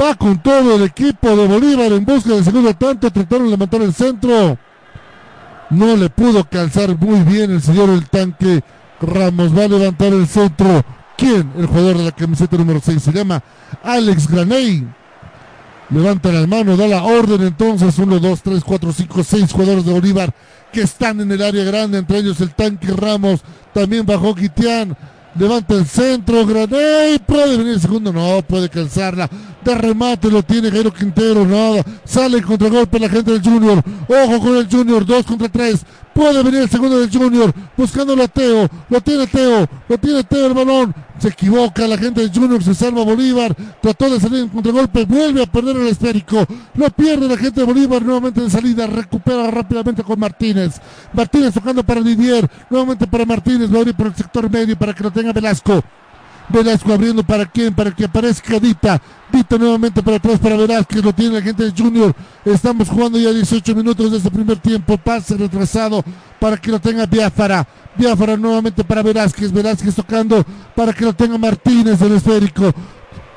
[0.00, 3.10] Va con todo el equipo de Bolívar en busca del segundo tanto.
[3.10, 4.58] Trataron de levantar el centro.
[5.70, 8.62] No le pudo calzar muy bien el señor el tanque
[9.00, 9.56] Ramos.
[9.56, 10.84] Va a levantar el centro.
[11.16, 11.50] ¿Quién?
[11.56, 13.42] El jugador de la camiseta número 6 se llama
[13.82, 14.86] Alex Graney.
[15.90, 17.98] Levanta las manos, da la orden entonces.
[17.98, 20.32] 1, 2, 3, 4, 5, 6 jugadores de Bolívar
[20.72, 21.98] que están en el área grande.
[21.98, 23.40] Entre ellos el tanque Ramos.
[23.74, 24.96] También bajó Quitián.
[25.38, 29.30] Levanta el centro, Graney, puede venir el segundo, no, puede calzarla.
[29.64, 31.84] De remate lo tiene Jairo Quintero, nada.
[32.04, 33.80] Sale el contragolpe la gente del Junior.
[34.08, 35.84] Ojo con el Junior, dos contra tres.
[36.18, 38.68] Puede venir el segundo del Junior, buscándolo a Teo.
[38.88, 40.92] Lo tiene Teo, lo tiene Teo el balón.
[41.16, 43.54] Se equivoca la gente del Junior, se salva Bolívar.
[43.80, 46.44] Trató de salir en contragolpe, vuelve a perder el esférico.
[46.74, 48.88] Lo pierde la gente de Bolívar nuevamente en salida.
[48.88, 50.80] Recupera rápidamente con Martínez.
[51.12, 53.72] Martínez tocando para Didier, nuevamente para Martínez.
[53.72, 55.84] Va a abrir por el sector medio para que lo tenga Velasco.
[56.48, 59.00] Velasco abriendo para quién, para que aparezca Dita.
[59.30, 62.14] Dita nuevamente para atrás para Velázquez, lo tiene la gente de Junior.
[62.44, 64.96] Estamos jugando ya 18 minutos de este primer tiempo.
[64.96, 66.02] Pase retrasado
[66.40, 67.66] para que lo tenga Biafara.
[67.96, 69.52] Biafara nuevamente para Velázquez.
[69.52, 70.44] Velázquez tocando
[70.74, 72.72] para que lo tenga Martínez el esférico.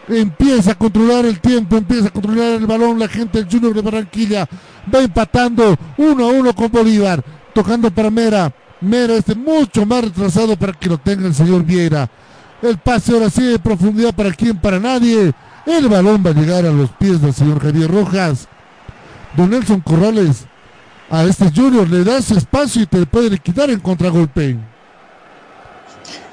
[0.07, 3.81] Empieza a controlar el tiempo, empieza a controlar el balón la gente del Junior de
[3.81, 4.47] Barranquilla.
[4.93, 7.23] Va empatando uno a uno con Bolívar.
[7.53, 8.53] Tocando para Mera.
[8.79, 12.09] Mera este mucho más retrasado para que lo tenga el señor Vieira.
[12.61, 15.33] El pase ahora sí de profundidad para quién, para nadie.
[15.65, 18.47] El balón va a llegar a los pies del señor Javier Rojas.
[19.35, 20.45] Don Nelson Corrales
[21.09, 24.57] a este Junior le da ese espacio y te puede quitar en contragolpe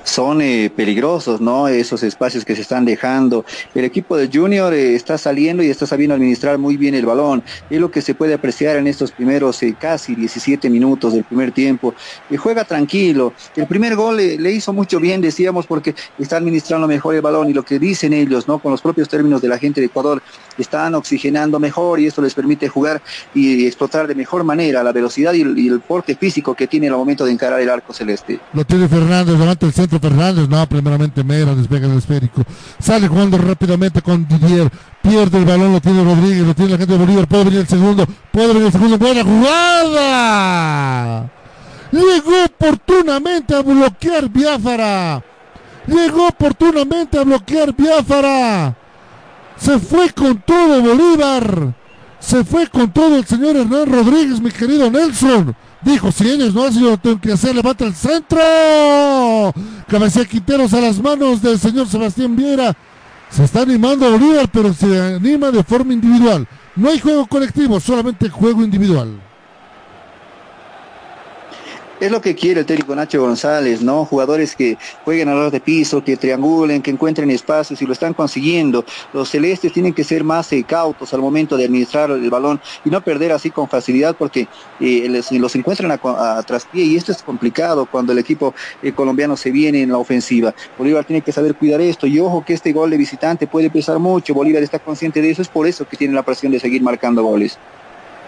[0.08, 1.68] son eh, peligrosos, ¿no?
[1.68, 3.44] Esos espacios que se están dejando.
[3.74, 7.42] El equipo de Junior eh, está saliendo y está sabiendo administrar muy bien el balón.
[7.70, 11.52] Es lo que se puede apreciar en estos primeros eh, casi 17 minutos del primer
[11.52, 11.94] tiempo.
[12.36, 13.32] juega tranquilo.
[13.54, 17.52] El primer gol le hizo mucho bien, decíamos, porque está administrando mejor el balón y
[17.52, 18.58] lo que dicen ellos, ¿no?
[18.58, 20.22] Con los propios términos de la gente de Ecuador,
[20.56, 23.00] están oxigenando mejor y esto les permite jugar
[23.34, 26.94] y explotar de mejor manera la velocidad y el, el porte físico que tiene al
[26.94, 28.40] momento de encarar el arco celeste.
[28.52, 32.42] Lo tiene Fernández, levanta el centro Fernández, no, primeramente Mera despega el esférico,
[32.78, 34.70] sale jugando rápidamente con Didier,
[35.02, 37.68] pierde el balón, lo tiene Rodríguez, lo tiene la gente de Bolívar, puede venir el
[37.68, 41.30] segundo, puede venir el segundo, buena jugada.
[41.90, 45.22] Llegó oportunamente a bloquear Biafara.
[45.86, 48.76] Llegó oportunamente a bloquear Biafara.
[49.56, 51.74] Se fue con todo Bolívar.
[52.20, 55.56] Se fue con todo el señor Hernán Rodríguez, mi querido Nelson.
[55.82, 58.40] Dijo, si ellos no lo tengo que hacer, levanta el centro.
[59.88, 62.76] Cabecea Quinteros a las manos del señor Sebastián Viera.
[63.30, 66.46] Se está animando a Bolívar, pero se anima de forma individual.
[66.74, 69.20] No hay juego colectivo, solamente juego individual.
[72.00, 74.04] Es lo que quiere el técnico Nacho González, ¿no?
[74.04, 78.14] Jugadores que jueguen a los de piso, que triangulen, que encuentren espacios y lo están
[78.14, 78.84] consiguiendo.
[79.12, 82.90] Los celestes tienen que ser más eh, cautos al momento de administrar el balón y
[82.90, 84.46] no perder así con facilidad porque
[84.78, 89.50] eh, los encuentran a, traspié y esto es complicado cuando el equipo eh, colombiano se
[89.50, 90.54] viene en la ofensiva.
[90.78, 93.98] Bolívar tiene que saber cuidar esto y ojo que este gol de visitante puede pesar
[93.98, 94.34] mucho.
[94.34, 97.24] Bolívar está consciente de eso, es por eso que tiene la presión de seguir marcando
[97.24, 97.58] goles.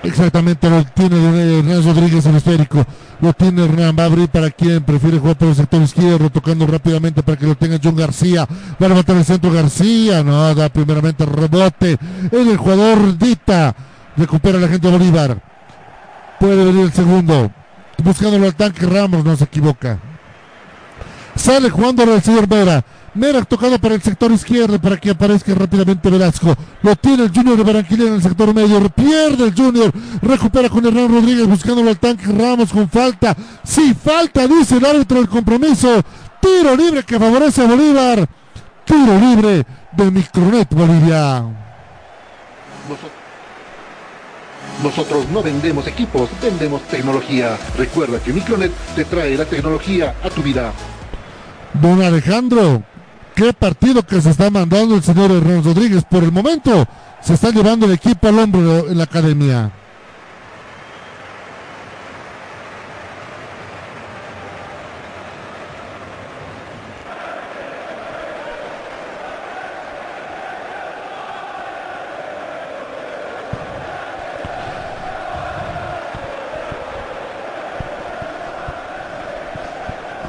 [0.03, 2.87] Exactamente, lo tiene Hernán Rodríguez en esférico.
[3.21, 4.01] Lo tiene Hernán.
[4.01, 7.79] Abrir para quien prefiere jugar por el sector izquierdo, tocando rápidamente para que lo tenga
[7.83, 8.47] John García.
[8.81, 10.23] Va a levantar el centro García.
[10.23, 11.99] No, da primeramente rebote.
[12.33, 13.75] El jugador Dita.
[14.17, 15.43] Recupera la gente de Bolívar.
[16.39, 17.51] Puede venir el segundo.
[18.03, 19.99] Buscándolo al tanque Ramos, no se equivoca.
[21.37, 22.49] Sale jugando el señor.
[23.15, 26.55] Mera tocado para el sector izquierdo para que aparezca rápidamente Velasco.
[26.83, 28.89] Lo tiene el Junior de Barranquilla en el sector medio.
[28.91, 29.93] Pierde el Junior.
[30.23, 33.37] Recupera con Hernán Rodríguez buscándolo al tanque Ramos con falta.
[33.65, 36.03] Sí, falta, dice el árbitro del compromiso.
[36.41, 38.29] Tiro libre que favorece a Bolívar.
[38.85, 41.45] Tiro libre de Micronet Bolivia.
[44.85, 47.59] Nosotros no vendemos equipos, vendemos tecnología.
[47.77, 50.73] Recuerda que Micronet te trae la tecnología a tu vida.
[51.75, 52.83] Don Alejandro,
[53.35, 56.05] qué partido que se está mandando el señor Hernán Rodríguez.
[56.05, 56.87] Por el momento
[57.21, 59.73] se está llevando el equipo al hombro en la academia.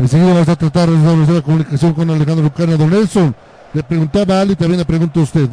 [0.01, 2.75] Enseguida vamos a tratar de establecer la comunicación con Alejandro Lucana.
[2.75, 3.35] Don Nelson,
[3.71, 5.47] le preguntaba a Ali, también le pregunto a usted.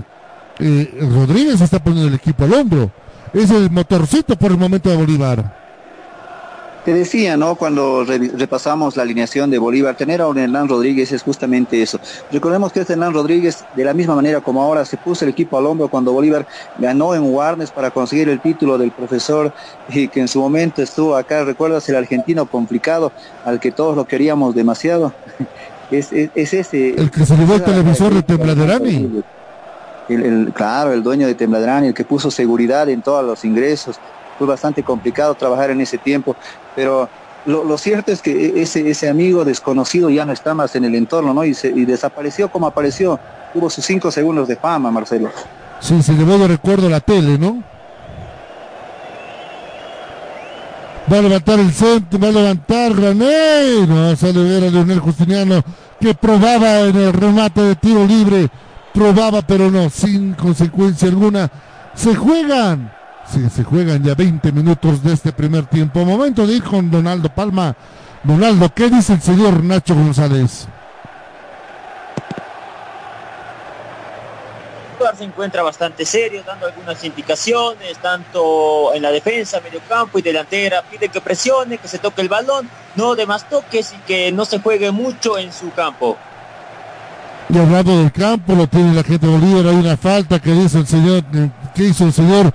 [0.58, 2.90] Eh, Rodríguez está poniendo el equipo al hombro.
[3.34, 5.67] Es el motorcito por el momento de Bolívar.
[6.84, 7.56] Te decía, ¿no?
[7.56, 11.98] Cuando re- repasamos la alineación de Bolívar, tener a un Hernán Rodríguez es justamente eso.
[12.32, 15.58] Recordemos que este Hernán Rodríguez, de la misma manera como ahora se puso el equipo
[15.58, 16.46] al hombro cuando Bolívar
[16.78, 19.52] ganó en Warnes para conseguir el título del profesor
[19.90, 23.12] y que en su momento estuvo acá, ¿recuerdas el argentino complicado
[23.44, 25.12] al que todos lo queríamos demasiado?
[25.90, 26.90] Es, es, es ese.
[26.90, 29.22] El que se llevó el televisor de Tembladerani.
[30.10, 33.98] El, el- claro, el dueño de Tembladerani, el que puso seguridad en todos los ingresos.
[34.38, 36.36] Fue bastante complicado trabajar en ese tiempo,
[36.74, 37.08] pero
[37.48, 41.32] lo, cierto es que ese, ese amigo desconocido ya no está más en el entorno,
[41.32, 41.44] ¿no?
[41.44, 41.54] Y,
[41.86, 43.18] desapareció como apareció.
[43.54, 45.30] Tuvo sus cinco segundos de fama, Marcelo.
[45.80, 47.62] Sí, se llevó de recuerdo la tele, ¿no?
[51.10, 53.86] Va a levantar el centro, va a levantar Graney.
[53.88, 55.62] No, sale ver a Leonel Justiniano
[55.98, 58.48] que probaba en el remate de tiro libre.
[58.92, 61.50] Probaba, pero no, sin consecuencia alguna.
[61.94, 62.97] Se juegan.
[63.28, 66.04] Se juegan ya 20 minutos de este primer tiempo.
[66.04, 67.76] Momento de ir con Donaldo Palma.
[68.24, 70.66] Donaldo, ¿qué dice el señor Nacho González?
[75.16, 80.82] Se encuentra bastante serio, dando algunas indicaciones, tanto en la defensa, medio campo y delantera.
[80.82, 84.44] Pide que presione, que se toque el balón, no de más toques y que no
[84.44, 86.16] se juegue mucho en su campo.
[87.48, 90.78] Y hablando del campo, lo tiene la gente de Bolívar, hay una falta que dice
[90.78, 91.24] el señor,
[91.74, 92.52] que hizo el señor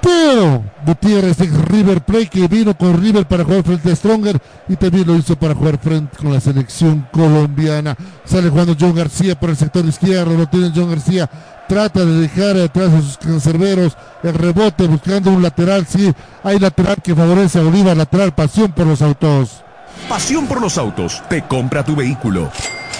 [0.00, 4.76] Teo Gutiérrez, ex River Plate, que vino con River para jugar frente a Stronger y
[4.76, 7.96] también lo hizo para jugar frente con la selección colombiana.
[8.24, 11.28] Sale jugando John García por el sector izquierdo, lo tiene John García,
[11.68, 16.96] trata de dejar atrás a sus cancerberos, el rebote buscando un lateral, sí, hay lateral
[17.02, 19.62] que favorece a Bolívar, lateral, pasión por los autos.
[20.08, 21.22] Pasión por los autos.
[21.28, 22.50] Te compra tu vehículo.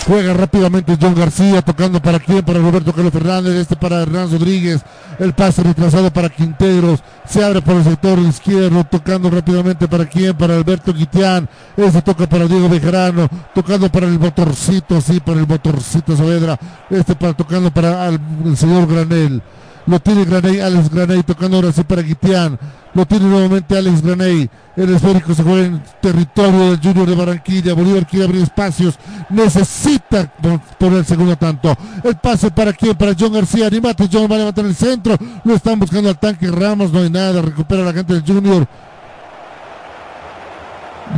[0.09, 4.81] Juega rápidamente John García, tocando para quién, para Roberto Carlos Fernández, este para Hernán Rodríguez,
[5.19, 10.35] el pase retrasado para Quinteros, se abre por el sector izquierdo, tocando rápidamente para quién,
[10.35, 11.47] para Alberto Guitián,
[11.77, 17.15] este toca para Diego Bejarano, tocando para el motorcito, sí, para el motorcito Saavedra, este
[17.15, 19.43] para tocando para el señor Granel.
[19.89, 22.59] Lo tiene Graney, Alex Graney tocando ahora sí para Guitián.
[22.93, 24.49] Lo tiene nuevamente Alex Graney.
[24.77, 27.73] El esférico se juega en territorio del Junior de Barranquilla.
[27.73, 28.99] Bolívar quiere abrir espacios.
[29.31, 31.75] Necesita pon- poner el segundo tanto.
[32.05, 32.97] El pase para quién?
[32.97, 33.67] Para John García.
[33.67, 35.17] Animate, John va a levantar el centro.
[35.45, 36.93] Lo están buscando al tanque Ramos.
[36.93, 37.41] No hay nada.
[37.41, 38.67] Recupera la gente del Junior.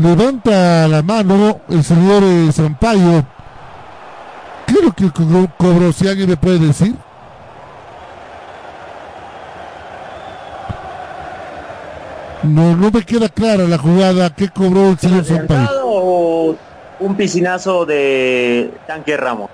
[0.00, 3.26] Levanta la mano el señor eh, Sampaio.
[4.66, 5.92] ¿Qué es lo que co- cobró?
[5.92, 6.94] Si alguien me puede decir.
[12.42, 14.30] No, no me queda clara la jugada.
[14.34, 15.60] ¿Qué cobró el señor Sampaio?
[15.60, 16.56] ¿Adelantado o
[17.00, 19.50] un piscinazo de Tanque Ramos?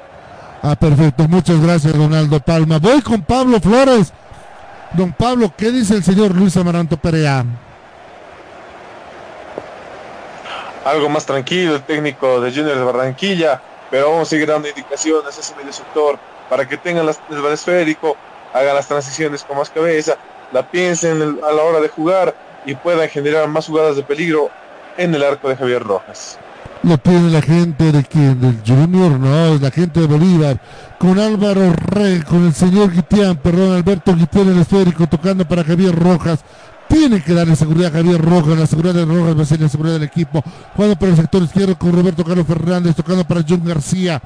[0.62, 1.26] Ah, perfecto.
[1.28, 2.78] Muchas gracias, Donaldo Palma.
[2.78, 4.12] Voy con Pablo Flores.
[4.92, 7.44] Don Pablo, ¿qué dice el señor Luis Amaranto Perea?
[10.84, 13.60] algo más tranquilo el técnico de Junior de Barranquilla,
[13.90, 16.16] pero vamos a seguir dando indicaciones a ese medio sector
[16.48, 18.16] para que tengan las- el esférico,
[18.54, 20.14] hagan las transiciones con más cabeza,
[20.52, 22.32] la piensen el- a la hora de jugar
[22.66, 24.50] y puedan generar más jugadas de peligro
[24.98, 26.38] en el arco de Javier Rojas.
[26.82, 30.60] Lo tiene la gente de quien, del Junior, no, la gente de Bolívar,
[30.98, 35.94] con Álvaro Rey, con el señor Guitián, perdón, Alberto Guitián el esférico, tocando para Javier
[35.94, 36.40] Rojas.
[36.88, 39.68] Tiene que darle seguridad a Javier Rojas, la seguridad de Rojas va a ser la
[39.68, 40.44] seguridad del equipo.
[40.76, 44.20] Jugando por el sector izquierdo con Roberto Carlos Fernández, tocando para John García.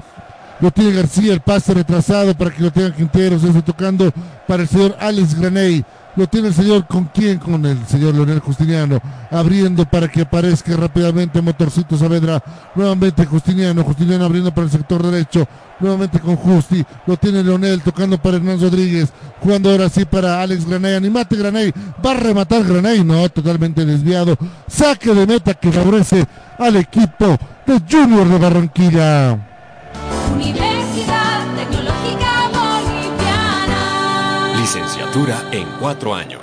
[0.59, 4.11] Lo tiene García, el pase retrasado para que lo tenga Quinteros, eso tocando
[4.47, 5.83] para el señor Alex Graney.
[6.15, 8.99] Lo tiene el señor con quién, con el señor Leonel Justiniano,
[9.29, 12.43] abriendo para que aparezca rápidamente Motorcito Saavedra,
[12.75, 15.47] nuevamente Justiniano, Justiniano abriendo para el sector derecho,
[15.79, 20.67] nuevamente con Justi, lo tiene Leonel tocando para Hernán Rodríguez, jugando ahora sí para Alex
[20.67, 21.73] Graney, animate Graney,
[22.05, 24.37] va a rematar Graney, no, totalmente desviado,
[24.67, 26.25] saque de meta que favorece
[26.57, 29.50] al equipo de Junior de Barranquilla.
[35.13, 36.41] En cuatro años.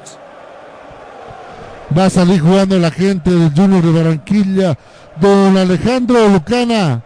[1.96, 4.78] Va a salir jugando la gente del Junior de Barranquilla.
[5.18, 7.00] Don Alejandro Lucana.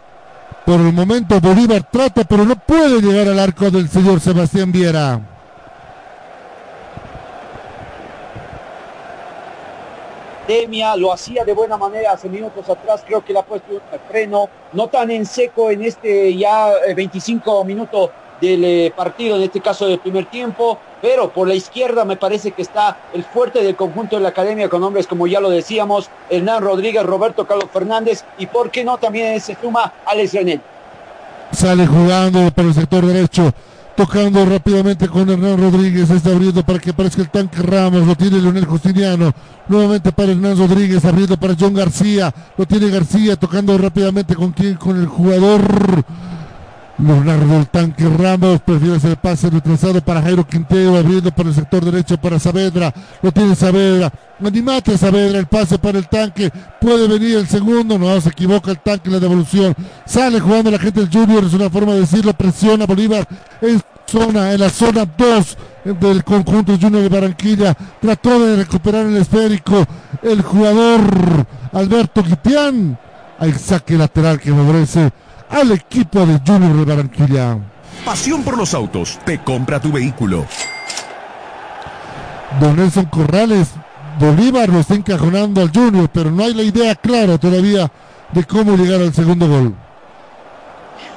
[0.67, 5.21] Por el momento Bolívar trata, pero no puede llegar al arco del señor Sebastián Viera.
[10.49, 13.81] Demia lo hacía de buena manera hace minutos atrás, creo que le ha puesto un
[14.09, 18.11] freno, no tan en seco en este ya 25 minutos
[18.41, 22.53] del eh, partido, en este caso del primer tiempo, pero por la izquierda me parece
[22.53, 26.09] que está el fuerte del conjunto de la academia con hombres como ya lo decíamos,
[26.31, 30.61] Hernán Rodríguez, Roberto Carlos Fernández y por qué no también se suma Alex René.
[31.51, 33.53] Sale jugando por el sector derecho
[33.97, 38.41] tocando rápidamente con Hernán Rodríguez, está abriendo para que aparezca el tanque Ramos, lo tiene
[38.41, 39.33] Leonel Justiniano,
[39.69, 44.77] nuevamente para Hernán Rodríguez, abriendo para John García, lo tiene García, tocando rápidamente con quién,
[44.77, 46.05] con el jugador
[46.99, 51.55] Leonardo el tanque Ramos prefiere hacer el pase retrasado para Jairo Quintero, abriendo para el
[51.55, 52.93] sector derecho para Saavedra.
[53.23, 54.13] Lo tiene Saavedra.
[54.45, 56.51] Animate Saavedra, el pase para el tanque.
[56.81, 57.99] Puede venir el segundo.
[57.99, 59.75] No, se equivoca el tanque en la devolución.
[60.05, 62.33] Sale jugando la gente del Junior, es una forma de decirlo.
[62.35, 63.27] Presiona Bolívar
[63.63, 65.59] en zona, en la zona 2
[65.99, 67.75] del conjunto Junior de Barranquilla.
[68.01, 69.85] Trató de recuperar el esférico.
[70.23, 72.99] El jugador Alberto Guitián.
[73.39, 75.11] Hay saque lateral que favorece
[75.53, 77.59] al equipo de Junior de Barranquilla.
[78.05, 79.19] Pasión por los autos.
[79.25, 80.47] Te compra tu vehículo.
[82.61, 83.71] Don Nelson Corrales,
[84.19, 87.91] Bolívar lo está encajonando al Junior, pero no hay la idea clara todavía
[88.33, 89.75] de cómo llegar al segundo gol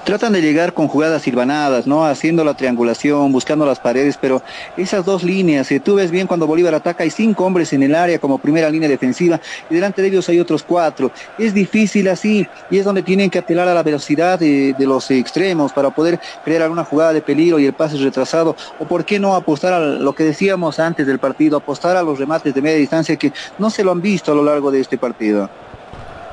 [0.06, 2.06] tratan de llegar con jugadas silvanadas, ¿no?
[2.06, 4.41] Haciendo la triangulación, buscando las paredes, pero
[4.78, 7.95] esas dos líneas, si tú ves bien cuando Bolívar ataca, hay cinco hombres en el
[7.95, 11.12] área como primera línea defensiva y delante de ellos hay otros cuatro.
[11.39, 15.10] Es difícil así y es donde tienen que apelar a la velocidad de, de los
[15.10, 18.56] extremos para poder crear alguna jugada de peligro y el pase retrasado.
[18.80, 22.20] O por qué no apostar a lo que decíamos antes del partido, apostar a los
[22.20, 24.99] remates de media distancia que no se lo han visto a lo largo de este
[24.99, 25.49] partido.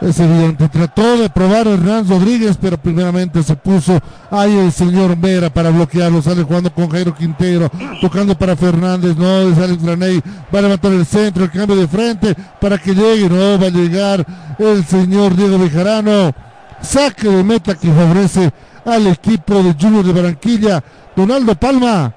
[0.03, 4.01] Es evidente, trató de probar Hernán Rodríguez, pero primeramente se puso
[4.33, 6.21] ahí el señor Mera para bloquearlo.
[6.21, 10.21] Sale jugando con Jairo Quintero, tocando para Fernández, no, sale Graney,
[10.53, 13.71] va a levantar el centro, el cambio de frente para que llegue, no, va a
[13.71, 14.27] llegar
[14.59, 16.33] el señor Diego Bejarano.
[16.81, 18.51] Saque de meta que favorece
[18.85, 20.83] al equipo de Junior de Barranquilla.
[21.15, 22.13] Donaldo Palma,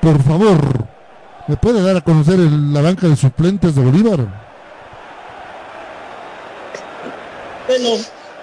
[0.00, 0.58] por favor,
[1.46, 4.53] ¿me puede dar a conocer la banca de suplentes de Bolívar?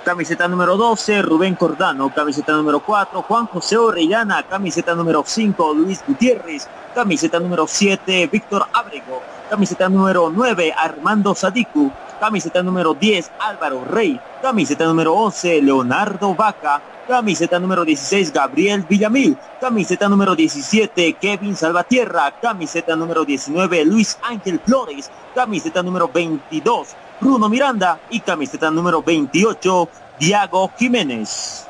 [0.04, 6.04] Camiseta número 12, Rubén Cordano, camiseta número 4, Juan José Orellana, camiseta número 5, Luis
[6.08, 13.86] Gutiérrez, camiseta número 7, Víctor Abrego, camiseta número 9, Armando Sadiku, camiseta número 10, Álvaro
[13.86, 21.56] Rey, camiseta número 11, Leonardo Vaca, camiseta número 16, Gabriel Villamil, camiseta número 17, Kevin
[21.56, 29.04] Salvatierra, camiseta número 19, Luis Ángel Flores, camiseta número 22, Bruno Miranda y camiseta número
[29.04, 31.68] 28, Diago Jiménez.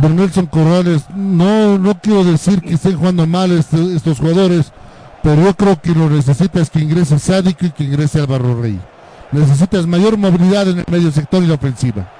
[0.00, 4.72] Nelson Corrales, no, no quiero decir que estén jugando mal este, estos jugadores,
[5.22, 8.78] pero yo creo que lo necesitas que ingrese Sádico y que ingrese Álvaro Rey.
[9.32, 12.10] Necesitas mayor movilidad en el medio sector y la ofensiva.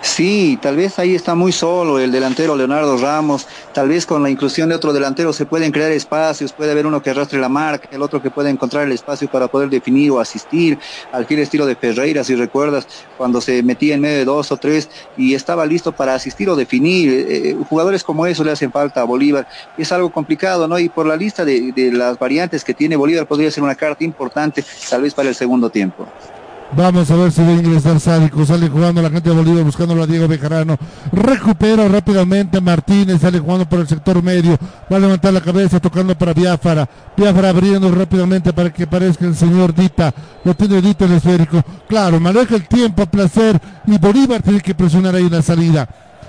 [0.00, 4.30] Sí, tal vez ahí está muy solo el delantero Leonardo Ramos, tal vez con la
[4.30, 7.88] inclusión de otro delantero se pueden crear espacios, puede haber uno que arrastre la marca,
[7.90, 10.78] el otro que puede encontrar el espacio para poder definir o asistir,
[11.12, 14.56] al fiel estilo de Ferreira, si recuerdas, cuando se metía en medio de dos o
[14.56, 17.10] tres y estaba listo para asistir o definir.
[17.10, 19.46] Eh, eh, jugadores como eso le hacen falta a Bolívar,
[19.76, 20.78] es algo complicado, ¿no?
[20.78, 24.04] Y por la lista de, de las variantes que tiene Bolívar podría ser una carta
[24.04, 26.06] importante, tal vez para el segundo tiempo.
[26.72, 28.44] Vamos a ver si va a ingresar Sádico.
[28.44, 30.76] Sale jugando la gente de Bolívar buscando a Diego Bejarano.
[31.12, 33.20] Recupera rápidamente Martínez.
[33.20, 34.58] Sale jugando por el sector medio.
[34.92, 36.88] Va a levantar la cabeza tocando para Biafara.
[37.16, 40.12] Biafara abriendo rápidamente para que aparezca el señor Dita.
[40.44, 41.62] Lo tiene Dita el esférico.
[41.88, 43.58] Claro, maneja el tiempo a placer.
[43.86, 45.88] Y Bolívar tiene que presionar ahí una salida.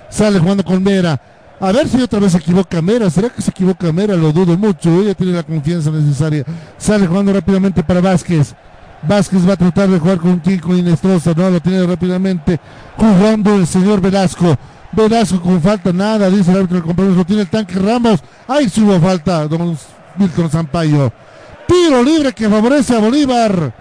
[0.09, 1.19] Sale jugando con Mera.
[1.59, 3.09] A ver si otra vez se equivoca Mera.
[3.09, 4.15] ¿Será que se equivoca Mera?
[4.15, 5.01] Lo dudo mucho.
[5.01, 6.45] Ella tiene la confianza necesaria.
[6.77, 8.55] Sale jugando rápidamente para Vázquez.
[9.03, 12.59] Vázquez va a tratar de jugar con Kiko Inestrosa, no lo tiene rápidamente
[12.97, 14.55] jugando el señor Velasco.
[14.91, 18.21] Velasco con falta, nada, dice el árbitro del compromiso, tiene el tanque Ramos.
[18.47, 19.77] Ahí subo falta, don
[20.17, 21.11] Milton Zampayo.
[21.67, 23.73] Tiro libre que favorece a Bolívar.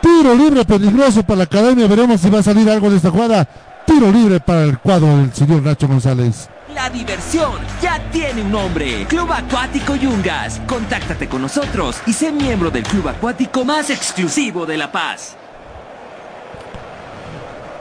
[0.00, 1.86] Tiro libre peligroso para la academia.
[1.88, 3.46] Veremos si va a salir algo de esta jugada.
[3.84, 6.48] Tiro libre para el cuadro del señor Nacho González.
[6.78, 9.04] La diversión ya tiene un nombre.
[9.08, 10.60] Club Acuático Yungas.
[10.64, 15.36] Contáctate con nosotros y sé miembro del club acuático más exclusivo de La Paz.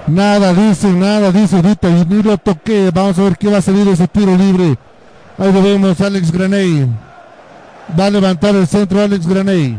[0.07, 2.89] Nada dice, nada dice ahorita y ni lo toqué.
[2.91, 4.75] Vamos a ver qué va a salir ese tiro libre.
[5.37, 6.87] Ahí lo vemos, Alex Graney.
[7.97, 9.77] Va a levantar el centro Alex Graney.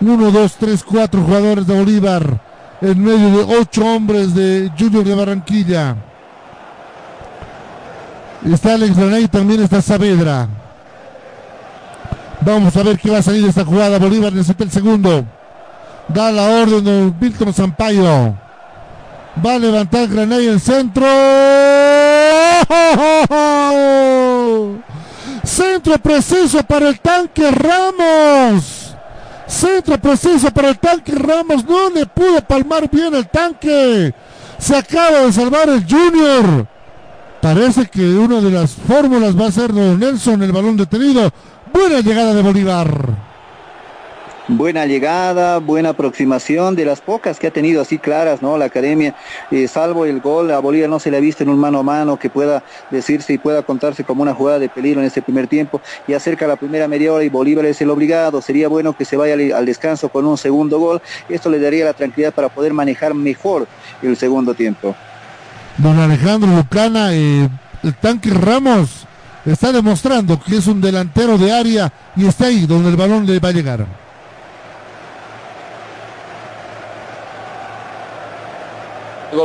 [0.00, 2.40] Uno, dos, tres, cuatro jugadores de Bolívar
[2.80, 6.13] en medio de ocho hombres de Junior de Barranquilla.
[8.44, 10.48] Está Alex Granay, también está Saavedra.
[12.42, 13.98] Vamos a ver qué va a salir de esta jugada.
[13.98, 15.24] Bolívar necesita el segundo.
[16.08, 18.36] Da la orden de Milton Sampaio.
[19.44, 21.06] Va a levantar Granay en centro.
[25.42, 28.94] Centro preciso para el tanque Ramos.
[29.46, 31.64] Centro preciso para el tanque Ramos.
[31.64, 34.14] No le pudo palmar bien el tanque.
[34.58, 36.73] Se acaba de salvar el Junior.
[37.44, 41.30] Parece que una de las fórmulas va a ser Don Nelson, el balón detenido.
[41.74, 42.88] Buena llegada de Bolívar.
[44.48, 48.56] Buena llegada, buena aproximación, de las pocas que ha tenido así claras, ¿no?
[48.56, 49.14] La academia,
[49.50, 51.82] eh, salvo el gol, a Bolívar no se le ha visto en un mano a
[51.82, 55.46] mano que pueda decirse y pueda contarse como una jugada de peligro en este primer
[55.46, 55.82] tiempo.
[56.08, 58.40] Y acerca la primera media hora y Bolívar es el obligado.
[58.40, 61.02] Sería bueno que se vaya al, descanso con un segundo gol.
[61.28, 63.66] Esto le daría la tranquilidad para poder manejar mejor
[64.00, 64.96] el segundo tiempo.
[65.78, 67.48] Don Alejandro Lucana, eh,
[67.82, 69.06] el tanque Ramos
[69.44, 73.38] está demostrando que es un delantero de área y está ahí donde el balón le
[73.40, 73.86] va a llegar.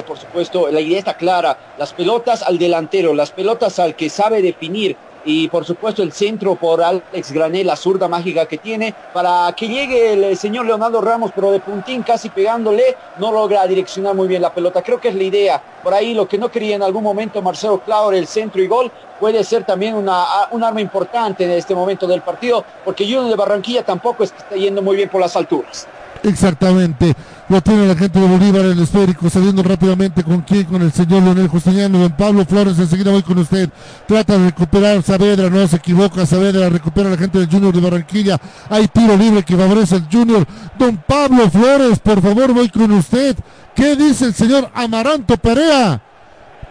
[0.05, 4.41] por supuesto, la idea está clara, las pelotas al delantero, las pelotas al que sabe
[4.41, 9.53] definir y por supuesto el centro por Alex Granel, la zurda mágica que tiene, para
[9.55, 14.27] que llegue el señor Leonardo Ramos, pero de puntín casi pegándole, no logra direccionar muy
[14.27, 14.81] bien la pelota.
[14.81, 15.61] Creo que es la idea.
[15.83, 18.91] Por ahí lo que no quería en algún momento Marcelo Claudio, el centro y gol,
[19.19, 23.35] puede ser también una, un arma importante en este momento del partido, porque Junior de
[23.35, 25.87] Barranquilla tampoco está yendo muy bien por las alturas.
[26.23, 27.15] Exactamente.
[27.47, 31.23] Lo tiene la gente de Bolívar el esférico, saliendo rápidamente con quién, con el señor
[31.23, 33.69] Leonel Justiniano, don Pablo Flores, enseguida voy con usted.
[34.07, 38.39] Trata de recuperar Saavedra, no se equivoca, Saavedra recupera la gente del Junior de Barranquilla.
[38.69, 40.45] Hay tiro libre que favorece al Junior.
[40.77, 43.35] Don Pablo Flores, por favor, voy con usted.
[43.73, 46.01] ¿Qué dice el señor Amaranto Perea?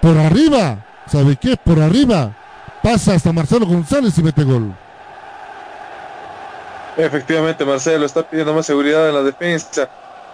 [0.00, 1.56] Por arriba, ¿sabe qué?
[1.56, 2.36] Por arriba.
[2.82, 4.74] Pasa hasta Marcelo González y mete gol.
[6.98, 9.88] Efectivamente, Marcelo está pidiendo más seguridad en la defensa,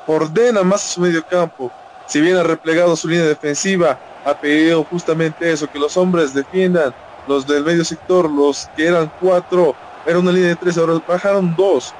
[0.06, 1.70] ordena más su medio campo.
[2.06, 6.94] Si bien ha replegado su línea defensiva, ha pedido justamente eso, que los hombres defiendan,
[7.26, 9.76] los del medio sector, los que eran cuatro,
[10.06, 11.94] era una línea de tres, ahora bajaron dos,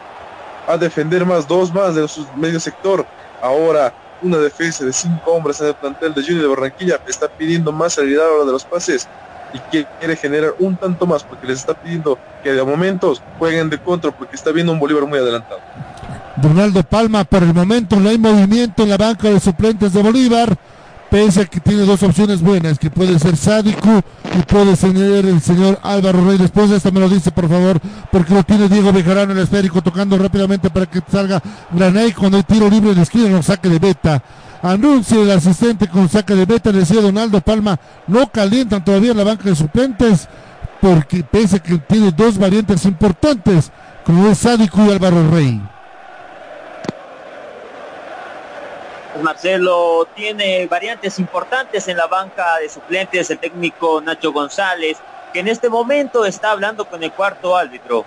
[0.66, 3.06] a defender más, dos más de su medio sector.
[3.42, 7.70] Ahora una defensa de cinco hombres en el plantel de Junior de Barranquilla está pidiendo
[7.70, 9.10] más salida a la hora de los pases
[9.54, 13.78] y quiere generar un tanto más porque les está pidiendo que de momentos jueguen de
[13.78, 15.60] contra porque está viendo un Bolívar muy adelantado.
[16.42, 20.56] Ronaldo Palma, por el momento no hay movimiento en la banca de suplentes de Bolívar,
[21.08, 24.02] pese a que tiene dos opciones buenas, que puede ser Sádico
[24.36, 26.36] y puede ser el señor Álvaro Rey.
[26.36, 27.78] Después de esta me lo dice, por favor,
[28.10, 31.40] porque lo tiene Diego Bejarano el esférico, tocando rápidamente para que salga
[31.70, 34.20] Granay cuando hay tiro libre de esquina, no saque de beta.
[34.64, 39.44] Anuncia el asistente con saque de beta, decía Donaldo Palma, no calientan todavía la banca
[39.44, 40.26] de suplentes,
[40.80, 43.70] porque pese a que tiene dos variantes importantes,
[44.06, 45.60] como es Sádico y Álvaro Rey.
[49.22, 54.96] Marcelo tiene variantes importantes en la banca de suplentes, el técnico Nacho González,
[55.34, 58.06] que en este momento está hablando con el cuarto árbitro.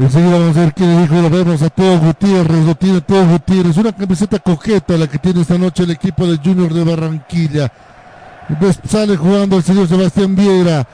[0.00, 3.26] Enseguida vamos a ver qué le dijo, lo vemos a Teo Gutiérrez, lo tiene Teo
[3.26, 7.70] Gutiérrez, una camiseta cojeta la que tiene esta noche el equipo de Junior de Barranquilla.
[8.88, 10.86] Sale jugando el señor Sebastián Vieira,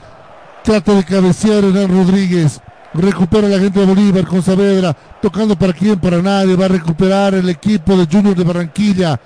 [0.61, 2.59] trata de cabecear Hernán Rodríguez,
[2.93, 7.33] recupera la gente de Bolívar con Saavedra, tocando para quién, para nadie, va a recuperar
[7.33, 9.17] el equipo de Junior de Barranquilla.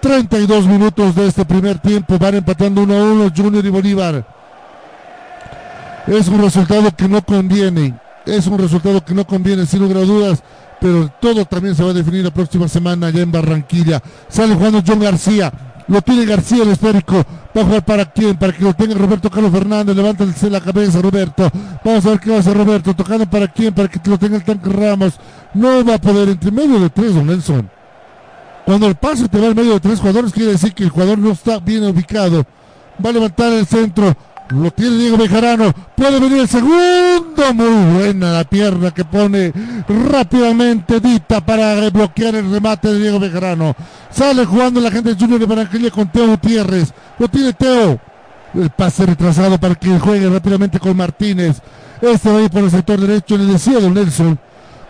[0.00, 4.26] 32 minutos de este primer tiempo, van empatando 1 a 1 Junior y Bolívar.
[6.06, 10.06] Es un resultado que no conviene es un resultado que no conviene, sin lugar a
[10.06, 10.42] dudas,
[10.80, 14.02] pero todo también se va a definir la próxima semana allá en Barranquilla.
[14.28, 15.52] Sale jugando John García,
[15.88, 17.24] lo tiene García el esférico.
[17.56, 19.96] Va a jugar para quién, para que lo tenga Roberto Carlos Fernández.
[19.96, 21.50] Levántase la cabeza, Roberto.
[21.82, 22.94] Vamos a ver qué va a hacer Roberto.
[22.94, 25.14] Tocando para quién, para que lo tenga el tanque Ramos.
[25.54, 27.70] No va a poder entre medio de tres, don Nelson.
[28.66, 31.18] Cuando el pase te va en medio de tres jugadores, quiere decir que el jugador
[31.18, 32.44] no está bien ubicado.
[33.04, 34.14] Va a levantar el centro.
[34.50, 35.72] Lo tiene Diego Bejarano.
[35.94, 37.54] Puede venir el segundo.
[37.54, 39.52] Muy buena la pierna que pone
[39.86, 43.76] rápidamente Dita para bloquear el remate de Diego Bejarano.
[44.10, 46.92] Sale jugando la gente de Junior de Barranquilla con Teo Gutiérrez.
[47.18, 48.00] Lo tiene Teo.
[48.54, 51.60] El pase retrasado para que juegue rápidamente con Martínez.
[52.00, 53.36] Este va a ir por el sector derecho.
[53.36, 54.38] Le decía Don Nelson.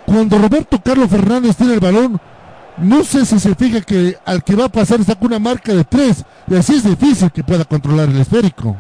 [0.06, 2.20] Cuando Roberto Carlos Fernández tiene el balón,
[2.78, 5.82] no sé si se fija que al que va a pasar saca una marca de
[5.82, 6.24] tres.
[6.46, 8.76] Y así es difícil que pueda controlar el esférico.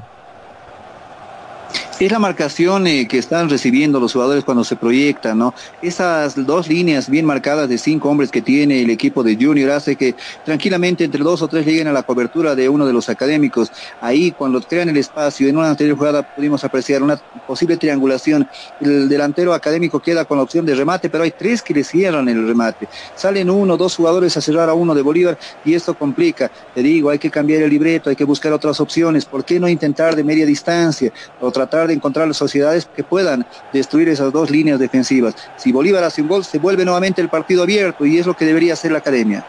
[2.00, 5.52] Es la marcación eh, que están recibiendo los jugadores cuando se proyectan, ¿no?
[5.82, 9.96] Esas dos líneas bien marcadas de cinco hombres que tiene el equipo de Junior hace
[9.96, 10.14] que
[10.44, 13.72] tranquilamente entre dos o tres lleguen a la cobertura de uno de los académicos.
[14.00, 17.16] Ahí cuando crean el espacio, en una anterior jugada pudimos apreciar una
[17.48, 18.48] posible triangulación.
[18.80, 22.28] El delantero académico queda con la opción de remate, pero hay tres que le cierran
[22.28, 22.86] el remate.
[23.16, 26.48] Salen uno, dos jugadores a cerrar a uno de Bolívar y esto complica.
[26.76, 29.24] Te digo, hay que cambiar el libreto, hay que buscar otras opciones.
[29.24, 34.08] ¿Por qué no intentar de media distancia o tratar de encontrar sociedades que puedan destruir
[34.08, 35.34] esas dos líneas defensivas.
[35.56, 38.44] Si Bolívar hace un gol, se vuelve nuevamente el partido abierto y es lo que
[38.44, 39.44] debería hacer la academia.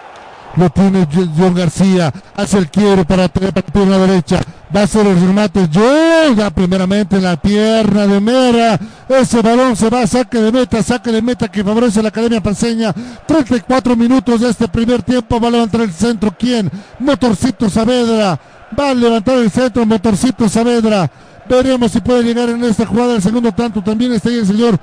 [0.55, 1.07] Lo tiene
[1.37, 4.41] John García, hace el quiero para la derecha,
[4.75, 9.89] va a ser el remate ya primeramente en la pierna de Mera, ese balón se
[9.89, 12.93] va, saque de meta, saque de meta que favorece la Academia Paseña,
[13.27, 16.69] 34 minutos de este primer tiempo, va a levantar el centro, ¿quién?
[16.99, 18.39] Motorcito Saavedra,
[18.77, 21.09] va a levantar el centro, Motorcito Saavedra,
[21.49, 23.81] Veremos si puede llegar en esta jugada el segundo tanto.
[23.81, 24.79] También está ahí el señor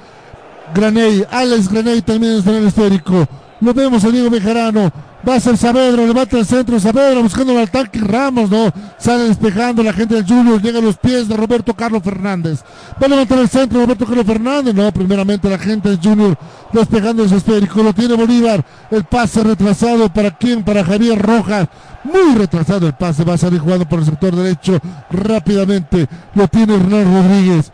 [0.74, 1.24] Graney.
[1.30, 3.26] Alex Graney también está en el esférico.
[3.60, 4.92] Lo vemos a Diego Bejarano.
[5.26, 8.72] Va a ser Saavedra, levanta el centro, Saavedra buscando el ataque, Ramos, ¿no?
[8.96, 12.62] Sale despejando la gente del Junior, llega a los pies de Roberto Carlos Fernández.
[13.02, 16.38] Va a levantar el centro Roberto Carlos Fernández, no, primeramente la gente del Junior
[16.72, 20.62] despejando ese esférico, lo tiene Bolívar, el pase retrasado, ¿para quién?
[20.62, 21.66] Para Javier Rojas,
[22.06, 24.78] muy retrasado el pase, va a salir jugando por el sector derecho
[25.10, 27.72] rápidamente, lo tiene Hernán Rodríguez.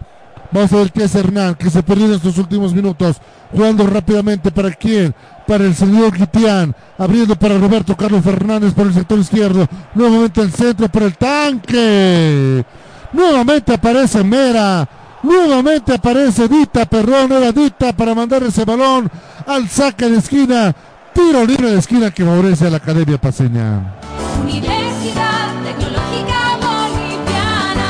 [0.52, 3.16] Vamos a ver qué es Hernán, que se perdió en estos últimos minutos.
[3.52, 5.14] Jugando rápidamente para quién?
[5.46, 6.74] Para el señor Guitián.
[6.98, 9.66] Abriendo para Roberto Carlos Fernández por el sector izquierdo.
[9.94, 12.66] Nuevamente el centro para el tanque.
[13.14, 14.86] Nuevamente aparece Mera.
[15.22, 19.10] Nuevamente aparece Dita, perdón, era Dita para mandar ese balón
[19.46, 20.74] al saque de esquina.
[21.14, 23.94] Tiro libre de esquina que favorece a la Academia Paseña.
[24.42, 27.88] Universidad Tecnológica Boliviana.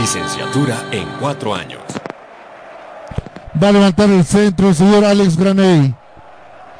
[0.00, 1.80] Licenciatura en cuatro años.
[3.62, 5.94] Va a levantar el centro el señor Alex Graney.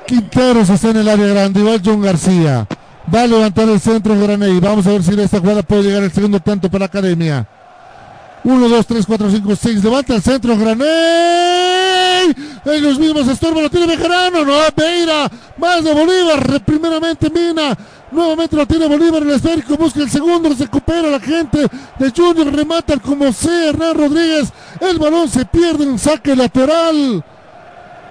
[0.07, 1.61] Quinteros está en el área grande.
[1.61, 2.67] Igual John García.
[3.13, 4.61] Va a levantar el centro Graney.
[4.61, 7.47] Vamos a ver si en esta jugada puede llegar el segundo tanto para la academia.
[8.45, 9.85] 1, 2, 3, 4, 5, 6.
[9.85, 12.35] Levanta el centro Graney.
[12.67, 13.63] Ellos mismos estorban.
[13.63, 14.45] Lo tiene Bejarano.
[14.45, 15.31] No, Beira.
[15.57, 16.63] Más de Bolívar.
[16.63, 17.77] Primeramente Mina.
[18.11, 19.77] Nuevamente lo tiene Bolívar en el esférico.
[19.77, 20.51] Busca el segundo.
[20.51, 21.67] Recupera la gente
[21.99, 22.55] de Junior.
[22.55, 24.53] Remata como sea Hernán Rodríguez.
[24.81, 27.25] El balón se pierde en saque lateral.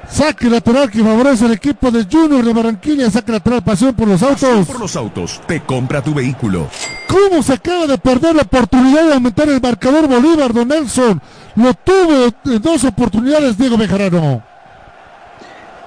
[0.09, 3.09] Saque lateral que favorece al equipo de Junior de Barranquilla.
[3.09, 4.67] Saque lateral, pasión por los autos.
[4.67, 5.41] por los autos.
[5.47, 6.67] Te compra tu vehículo.
[7.07, 11.21] ¿Cómo se acaba de perder la oportunidad de aumentar el marcador Bolívar, Don Nelson?
[11.55, 14.52] Lo tuvo en dos oportunidades Diego Bejarano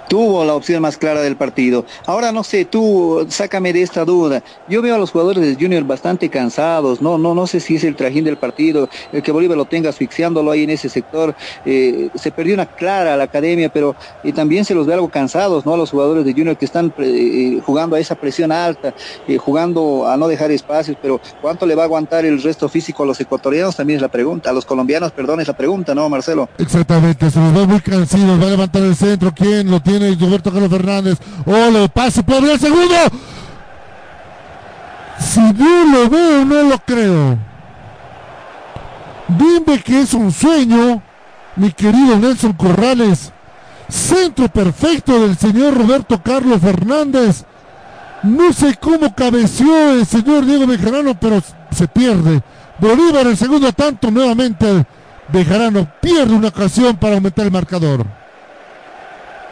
[0.08, 1.84] tuvo la opción más clara del partido.
[2.06, 4.42] Ahora no sé, tú sácame de esta duda.
[4.68, 7.84] Yo veo a los jugadores del Junior bastante cansados, no, no, no sé si es
[7.84, 11.34] el trajín del partido, el que Bolívar lo tenga asfixiándolo ahí en ese sector.
[11.64, 15.08] Eh, se perdió una clara a la academia, pero eh, también se los ve algo
[15.08, 15.74] cansados, ¿no?
[15.74, 18.94] A los jugadores de Junior que están eh, jugando a esa presión alta,
[19.38, 23.06] jugando a no dejar espacios, pero ¿cuánto le va a aguantar el resto físico a
[23.06, 23.76] los ecuatorianos?
[23.76, 26.48] También es la pregunta, a los colombianos, perdón, es la pregunta, ¿no, Marcelo?
[26.58, 29.95] Exactamente, se los ve muy cansados, va a levantar el centro, ¿quién lo tiene?
[29.98, 31.18] Roberto Carlos Fernández.
[31.44, 32.94] Oh, le pase, puede el segundo.
[35.18, 37.38] Si yo lo veo, no lo creo.
[39.28, 41.02] Dime que es un sueño,
[41.56, 43.32] mi querido Nelson Corrales.
[43.88, 47.44] Centro perfecto del señor Roberto Carlos Fernández.
[48.22, 52.42] No sé cómo cabeció el señor Diego Bejarano, pero se pierde.
[52.78, 54.84] Bolívar el segundo tanto nuevamente.
[55.28, 58.25] Bejarano pierde una ocasión para aumentar el marcador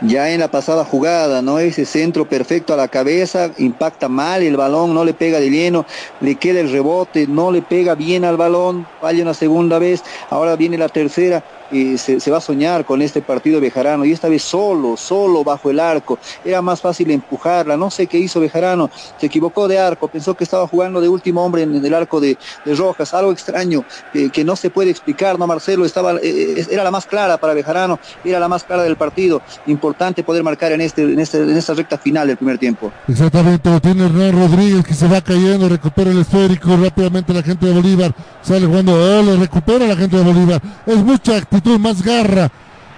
[0.07, 1.59] ya en la pasada jugada, ¿no?
[1.59, 5.87] Ese centro perfecto a la cabeza, impacta mal el balón, no le pega de lleno,
[6.21, 10.57] le queda el rebote, no le pega bien al balón, falla una segunda vez, ahora
[10.57, 14.97] viene la tercera, se, va a soñar con este partido Bejarano y esta vez solo,
[14.97, 16.19] solo bajo el arco.
[16.45, 17.77] Era más fácil empujarla.
[17.77, 18.91] No sé qué hizo Bejarano.
[19.19, 20.09] Se equivocó de arco.
[20.09, 22.37] Pensó que estaba jugando de último hombre en, el arco de,
[22.77, 23.15] Rojas.
[23.15, 23.85] Algo extraño
[24.33, 25.85] que no se puede explicar, ¿no, Marcelo?
[25.85, 27.99] Estaba, eh, eh, era la más clara para Bejarano.
[28.25, 29.43] Era la más clara del partido.
[29.67, 32.93] Importante poder marcar en, este, en, este, en esta recta final del primer tiempo.
[33.09, 33.71] Exactamente.
[33.71, 35.69] Lo tiene Hernán Rodríguez que se va cayendo.
[35.69, 38.15] Recupera el esférico rápidamente la gente de Bolívar.
[38.43, 38.93] Sale jugando.
[38.93, 40.61] Oh, lo recupera la gente de Bolívar.
[40.87, 41.37] Es mucha
[41.79, 42.51] más garra.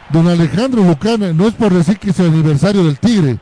[0.08, 3.38] Don Alejandro Bucana, no es por decir que es el aniversario del Tigre,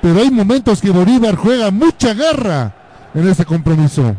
[0.00, 2.74] pero hay momentos que Bolívar juega mucha garra
[3.14, 4.16] en ese compromiso.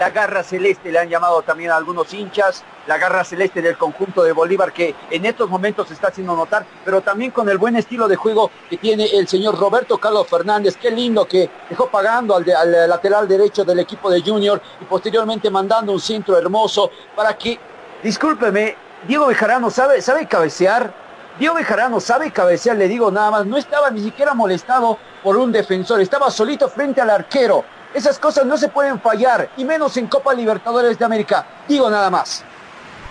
[0.00, 4.22] La garra celeste le han llamado también a algunos hinchas la garra celeste del conjunto
[4.22, 7.76] de Bolívar que en estos momentos se está haciendo notar, pero también con el buen
[7.76, 10.76] estilo de juego que tiene el señor Roberto Carlos Fernández.
[10.76, 15.50] Qué lindo que dejó pagando al, al lateral derecho del equipo de Junior y posteriormente
[15.50, 17.58] mandando un centro hermoso para que,
[18.02, 18.76] discúlpeme,
[19.06, 20.92] Diego Bejarano sabe, sabe cabecear.
[21.38, 25.50] Diego Bejarano sabe cabecear, le digo nada más, no estaba ni siquiera molestado por un
[25.50, 27.64] defensor, estaba solito frente al arquero.
[27.94, 31.46] Esas cosas no se pueden fallar, y menos en Copa Libertadores de América.
[31.68, 32.44] Digo nada más.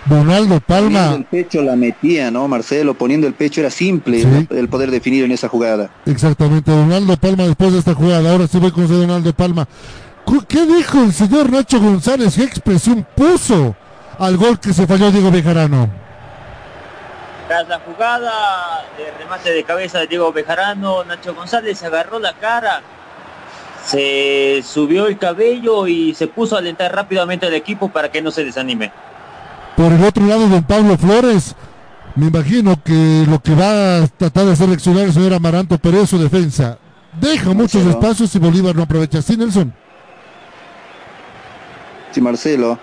[0.06, 0.90] Donaldo Palma.
[1.10, 2.94] Poniendo el pecho la metía, ¿no, Marcelo?
[2.94, 4.48] Poniendo el pecho era simple Sí.
[4.50, 5.90] el poder definir en esa jugada.
[6.06, 8.30] Exactamente, Donaldo Palma después de esta jugada.
[8.32, 9.66] Ahora sí voy con Donaldo Palma.
[10.48, 12.34] ¿Qué dijo el señor Nacho González?
[12.36, 13.74] ¿Qué expresión puso
[14.18, 15.88] al gol que se falló Diego Bejarano?
[17.48, 18.30] Tras la jugada
[18.96, 22.80] de remate de cabeza de Diego Bejarano, Nacho González se agarró la cara,
[23.84, 28.30] se subió el cabello y se puso a alentar rápidamente al equipo para que no
[28.30, 28.90] se desanime.
[29.76, 31.54] Por el otro lado, don Pablo Flores.
[32.14, 36.18] Me imagino que lo que va a tratar de seleccionar el señor Amaranto Pérez, su
[36.18, 36.78] defensa.
[37.20, 39.22] Deja muchos espacios y Bolívar no aprovecha.
[39.22, 39.72] ¿Sí, Nelson?
[42.10, 42.78] Sí, Marcelo.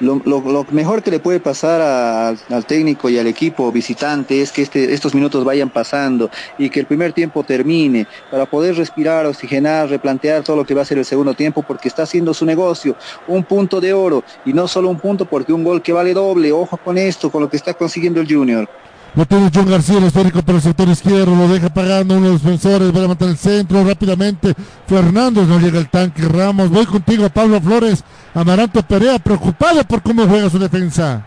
[0.00, 4.40] Lo, lo- lo mejor que le puede pasar a- al técnico y al equipo visitante
[4.40, 8.76] es que este- estos minutos vayan pasando y que el primer tiempo termine para poder
[8.76, 12.32] respirar, oxigenar, replantear todo lo que va a ser el segundo tiempo porque está haciendo
[12.32, 12.96] su negocio,
[13.26, 16.50] un punto de oro y no solo un punto porque un gol que vale doble,
[16.50, 18.68] ojo con esto, con lo que está consiguiendo el Junior.
[19.16, 22.32] Lo tiene John García, el esférico por el sector izquierdo, lo deja pagando uno de
[22.34, 24.54] los defensores, va a levantar el centro rápidamente.
[24.86, 28.04] Fernández no llega al tanque, Ramos, voy contigo, Pablo Flores.
[28.34, 31.26] Amaranto Perea, preocupado por cómo juega su defensa.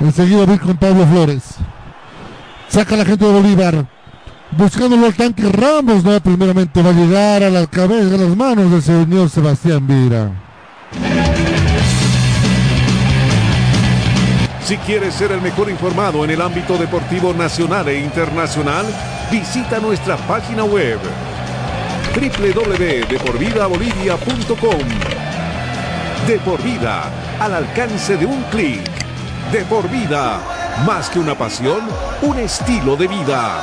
[0.00, 1.56] Enseguida voy con Pablo Flores.
[2.68, 3.93] Saca la gente de Bolívar.
[4.56, 8.70] Buscándolo al tanque Ramos, no, primeramente va a llegar a la cabeza, a las manos
[8.70, 10.30] del señor Sebastián Vira.
[14.64, 18.86] Si quieres ser el mejor informado en el ámbito deportivo nacional e internacional,
[19.30, 20.98] visita nuestra página web
[22.14, 24.78] www.deporvidabolivia.com.
[26.26, 27.10] De por vida,
[27.40, 28.80] al alcance de un clic.
[29.52, 30.40] De por vida,
[30.86, 31.80] más que una pasión,
[32.22, 33.60] un estilo de vida.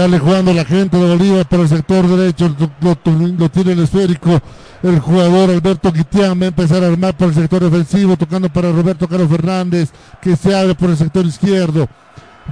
[0.00, 2.48] Sale jugando la gente de Bolívar por el sector derecho,
[2.80, 2.96] lo,
[3.38, 4.40] lo- tiene el esférico.
[4.82, 8.72] El jugador Alberto Guitián va a empezar a armar por el sector defensivo, tocando para
[8.72, 9.90] Roberto Carlos Fernández,
[10.22, 11.86] que se abre por el sector izquierdo.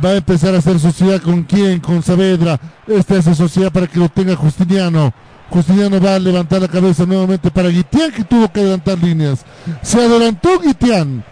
[0.05, 2.61] Va a empezar a hacer sociedad con quién, con Saavedra.
[2.87, 5.15] Este hace sociedad para que lo tenga Justiniano.
[5.49, 9.43] Justiniano va a levantar la cabeza nuevamente para Guitián, que tuvo que adelantar líneas.
[9.81, 11.25] Se adelantó Guitián.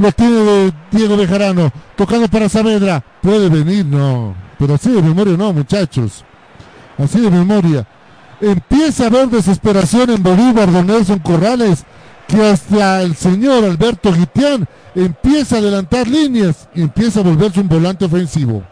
[0.00, 3.04] Lo tiene de Diego Bejarano, tocando para Saavedra.
[3.20, 4.34] Puede venir, no.
[4.58, 6.24] Pero así de memoria no, muchachos.
[6.96, 7.86] Así de memoria.
[8.40, 11.84] Empieza a haber desesperación en Bolívar de Nelson Corrales,
[12.26, 17.68] que hasta el señor Alberto Guitián empieza a adelantar líneas y empieza a volverse un
[17.68, 18.62] volante ofensivo.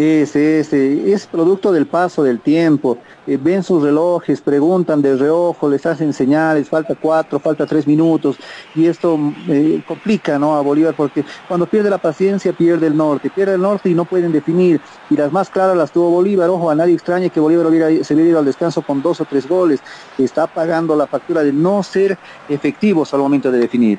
[0.00, 2.96] Es, es, eh, es producto del paso del tiempo.
[3.26, 8.38] Eh, ven sus relojes, preguntan de reojo, les hacen señales, falta cuatro, falta tres minutos,
[8.74, 10.56] y esto eh, complica ¿no?
[10.56, 14.06] a Bolívar porque cuando pierde la paciencia pierde el norte, pierde el norte y no
[14.06, 14.80] pueden definir.
[15.10, 17.66] Y las más claras las tuvo Bolívar, ojo, a nadie extraña que Bolívar
[18.02, 19.80] se hubiera ido al descanso con dos o tres goles.
[20.16, 22.16] Está pagando la factura de no ser
[22.48, 23.98] efectivos al momento de definir.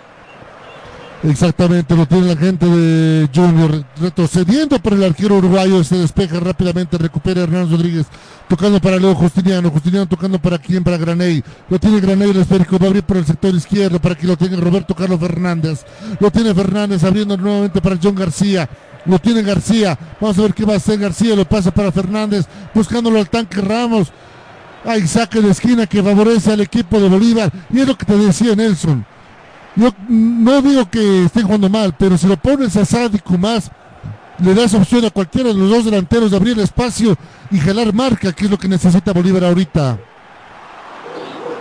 [1.24, 6.98] Exactamente, lo tiene la gente de Junior retrocediendo por el arquero uruguayo, se despeja rápidamente,
[6.98, 8.08] recupera Hernán Rodríguez,
[8.50, 12.80] tocando para Leo Justiniano, Justiniano tocando para quién, para Graney, lo tiene Graney el esférico,
[12.80, 15.86] va a abrir por el sector izquierdo para que lo tenga Roberto Carlos Fernández,
[16.20, 18.68] lo tiene Fernández abriendo nuevamente para John García,
[19.06, 22.48] lo tiene García, vamos a ver qué va a hacer García, lo pasa para Fernández,
[22.74, 24.12] buscándolo al tanque Ramos,
[24.84, 28.18] hay saque de esquina que favorece al equipo de Bolívar, y es lo que te
[28.18, 29.06] decía Nelson,
[29.76, 33.72] yo no digo que estén jugando mal, pero si lo pones a Sádico más,
[34.40, 37.16] le das opción a cualquiera de los dos delanteros de abrir espacio
[37.52, 40.00] y jalar marca, que es lo que necesita Bolívar ahorita.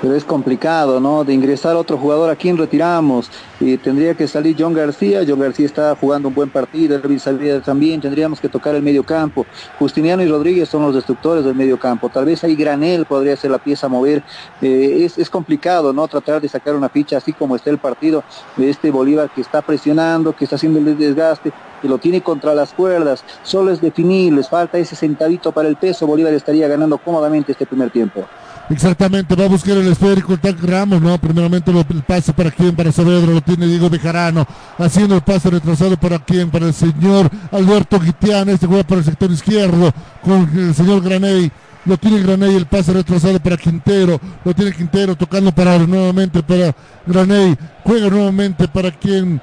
[0.01, 1.25] Pero es complicado, ¿no?
[1.25, 3.31] De ingresar otro jugador, ¿a quién retiramos?
[3.61, 7.61] Y tendría que salir John García, John García está jugando un buen partido, Elvis Saavedra
[7.61, 9.47] también, tendríamos que tocar el medio campo.
[9.79, 13.51] Justiniano y Rodríguez son los destructores del medio campo, tal vez ahí Granel podría ser
[13.51, 14.23] la pieza a mover.
[14.63, 16.09] Eh, es, es complicado, ¿no?
[16.09, 18.25] Tratar de sacar una ficha así como está el partido
[18.57, 22.55] de este Bolívar que está presionando, que está haciendo el desgaste, que lo tiene contra
[22.55, 26.99] las cuerdas, solo es definir, les falta ese centavito para el peso, Bolívar estaría ganando
[26.99, 28.27] cómodamente este primer tiempo.
[28.71, 31.19] Exactamente, va a buscar el esférico el Tac Ramos, ¿no?
[31.19, 34.47] Primeramente lo, el pase para quién, para Saavedra, lo tiene Diego Bejarano,
[34.79, 39.05] haciendo el pase retrasado para quién, para el señor Alberto Guitián, este juega para el
[39.05, 39.93] sector izquierdo,
[40.23, 41.51] con el señor Graney,
[41.85, 46.73] lo tiene Graney, el pase retrasado para Quintero, lo tiene Quintero tocando para nuevamente para
[47.05, 49.41] Graney, juega nuevamente para quien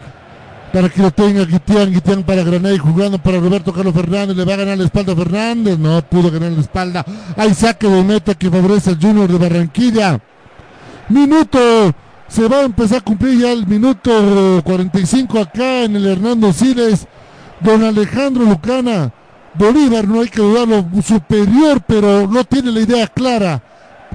[0.72, 4.54] para que lo tenga Guitián, Guitián para Granay, jugando para Roberto Carlos Fernández, le va
[4.54, 8.34] a ganar la espalda a Fernández, no pudo ganar la espalda, hay saque de meta
[8.36, 10.20] que favorece al Junior de Barranquilla,
[11.10, 11.60] minuto,
[12.28, 17.08] se va a empezar a cumplir ya el minuto 45 acá en el Hernando Siles,
[17.62, 19.12] don Alejandro Lucana,
[19.54, 23.64] Bolívar no hay que dudarlo, superior, pero no tiene la idea clara,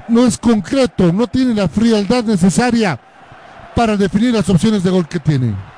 [0.07, 2.99] no es concreto, no tiene la frialdad necesaria
[3.75, 5.72] para definir las opciones de gol que tiene.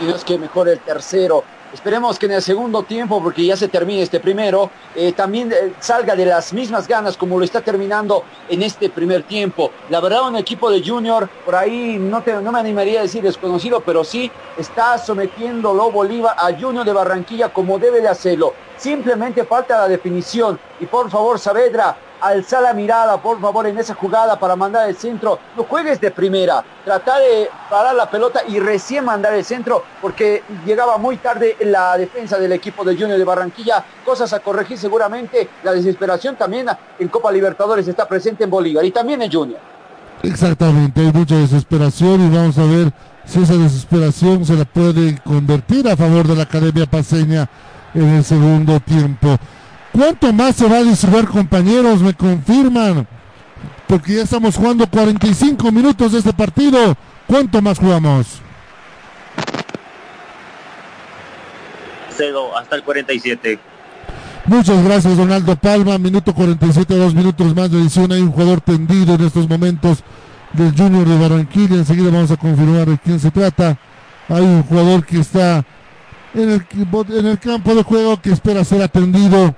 [0.00, 1.44] Y Dios que mejore el tercero.
[1.72, 5.72] Esperemos que en el segundo tiempo, porque ya se termine este primero, eh, también eh,
[5.78, 9.70] salga de las mismas ganas como lo está terminando en este primer tiempo.
[9.88, 13.82] La verdad, un equipo de Junior, por ahí no, no me animaría a decir desconocido,
[13.86, 18.52] pero sí está sometiéndolo Bolívar a Junior de Barranquilla como debe de hacerlo.
[18.80, 20.58] Simplemente falta la definición.
[20.80, 24.96] Y por favor, Saavedra, alza la mirada, por favor, en esa jugada para mandar el
[24.96, 25.38] centro.
[25.54, 26.64] No juegues de primera.
[26.82, 31.98] Trata de parar la pelota y recién mandar el centro porque llegaba muy tarde la
[31.98, 33.84] defensa del equipo de Junior de Barranquilla.
[34.02, 35.46] Cosas a corregir seguramente.
[35.62, 36.66] La desesperación también
[36.98, 39.60] en Copa Libertadores está presente en Bolívar y también en Junior.
[40.22, 42.92] Exactamente, hay mucha desesperación y vamos a ver
[43.26, 47.48] si esa desesperación se la puede convertir a favor de la Academia Paseña
[47.94, 49.36] en el segundo tiempo.
[49.92, 52.00] ¿Cuánto más se va a disolver, compañeros?
[52.00, 53.06] Me confirman.
[53.86, 56.96] Porque ya estamos jugando 45 minutos de este partido.
[57.26, 58.40] ¿Cuánto más jugamos?
[62.16, 63.58] Cedo hasta el 47.
[64.46, 65.98] Muchas gracias, Donaldo Palma.
[65.98, 68.12] Minuto 47, dos minutos más de edición.
[68.12, 70.02] Hay un jugador tendido en estos momentos
[70.52, 71.76] del Junior de Barranquilla.
[71.76, 73.76] Enseguida vamos a confirmar de quién se trata.
[74.28, 75.64] Hay un jugador que está
[76.34, 79.54] en el, campo de juego que espera ser atendido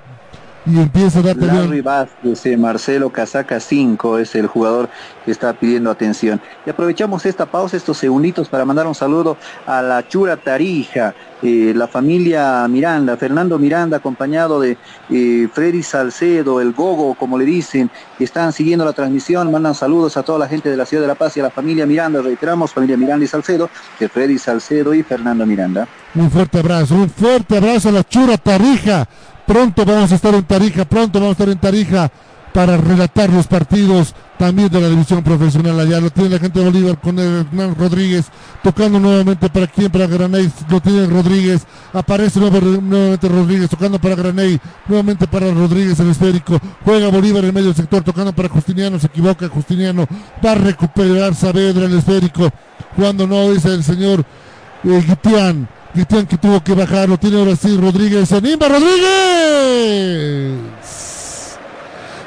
[0.65, 4.89] y empieza a dar Larry Vázquez, eh, Marcelo Casaca 5 es el jugador
[5.25, 6.41] que está pidiendo atención.
[6.65, 9.37] Y aprovechamos esta pausa, estos segunditos para mandar un saludo
[9.67, 14.77] a la Chura Tarija, eh, la familia Miranda, Fernando Miranda acompañado de
[15.11, 20.17] eh, Freddy Salcedo, el Gogo, como le dicen, que están siguiendo la transmisión, mandan saludos
[20.17, 22.23] a toda la gente de la ciudad de La Paz y a la familia Miranda,
[22.23, 23.69] reiteramos, familia Miranda y Salcedo,
[23.99, 25.89] que Freddy Salcedo y Fernando Miranda.
[26.15, 29.09] Un fuerte abrazo, un fuerte abrazo a la Chura Tarija.
[29.47, 32.11] Pronto vamos a estar en Tarija, pronto vamos a estar en Tarija
[32.53, 36.01] para relatar los partidos también de la división profesional allá.
[36.01, 38.27] Lo tiene la gente de Bolívar con Hernán Rodríguez
[38.63, 40.51] tocando nuevamente para quien, para Graney.
[40.69, 41.67] Lo tiene Rodríguez.
[41.93, 44.61] Aparece nuevamente Rodríguez tocando para Graney.
[44.87, 46.59] Nuevamente para Rodríguez el esférico.
[46.85, 48.99] Juega Bolívar en medio del sector tocando para Justiniano.
[48.99, 50.07] Se equivoca Justiniano.
[50.45, 52.51] Va a recuperar Saavedra el esférico.
[52.97, 54.25] Cuando no dice el señor
[54.85, 55.67] eh.
[55.93, 60.59] Cristian que tuvo que bajar, lo tiene ahora sí Rodríguez, se anima Rodríguez.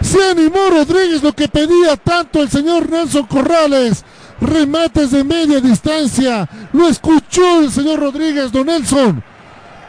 [0.02, 4.06] Se animó Rodríguez, lo que pedía tanto el señor Nelson Corrales.
[4.40, 6.48] Remates de media distancia.
[6.74, 9.24] Lo escuchó el señor Rodríguez, don Nelson.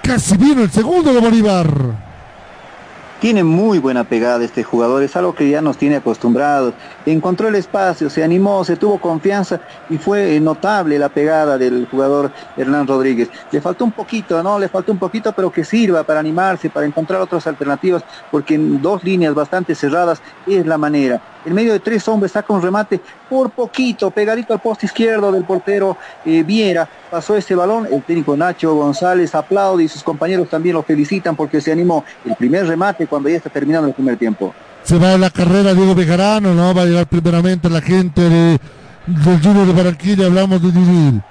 [0.02, 1.68] Casi vino el segundo de Bolívar.
[3.20, 6.74] Tiene muy buena pegada este jugador, es algo que ya nos tiene acostumbrados.
[7.06, 12.32] Encontró el espacio, se animó, se tuvo confianza y fue notable la pegada del jugador
[12.56, 13.30] Hernán Rodríguez.
[13.52, 14.58] Le faltó un poquito, ¿no?
[14.58, 18.82] Le faltó un poquito, pero que sirva para animarse, para encontrar otras alternativas, porque en
[18.82, 21.20] dos líneas bastante cerradas es la manera.
[21.44, 23.00] En medio de tres hombres saca un remate
[23.30, 26.88] por poquito, pegadito al poste izquierdo del portero eh, Viera.
[27.08, 31.60] Pasó ese balón, el técnico Nacho González aplaude y sus compañeros también lo felicitan porque
[31.60, 34.52] se animó el primer remate cuando ya está terminando el primer tiempo.
[34.86, 36.72] Se va a la carrera Diego Bejarano, ¿no?
[36.72, 38.60] Va a llegar primeramente la gente de,
[39.06, 41.22] del Junior de Barranquilla, hablamos de Didier.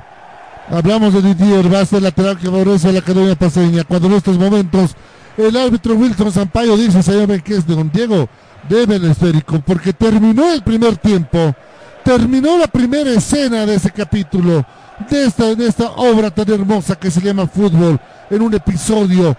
[0.70, 3.86] Hablamos de Didier, va a ser lateral que favorece a la Academia Paseña.
[3.86, 4.94] Cuando en estos momentos
[5.38, 8.28] el árbitro Wilson Sampaio dice, se que es de Don Diego,
[8.68, 11.56] debe el esférico, porque terminó el primer tiempo,
[12.04, 14.66] terminó la primera escena de ese capítulo,
[15.10, 17.98] de esta, de esta obra tan hermosa que se llama fútbol,
[18.30, 19.34] en un episodio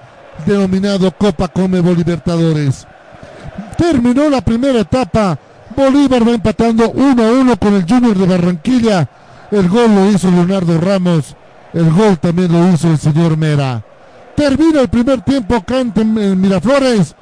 [0.46, 2.86] denominado Copa Comebol Libertadores.
[3.76, 5.38] Terminó la primera etapa,
[5.76, 9.08] Bolívar va empatando 1 a 1 con el Junior de Barranquilla,
[9.50, 11.36] el gol lo hizo Leonardo Ramos,
[11.72, 13.82] el gol también lo hizo el señor Mera.
[14.34, 17.14] Termina el primer tiempo cante en Miraflores,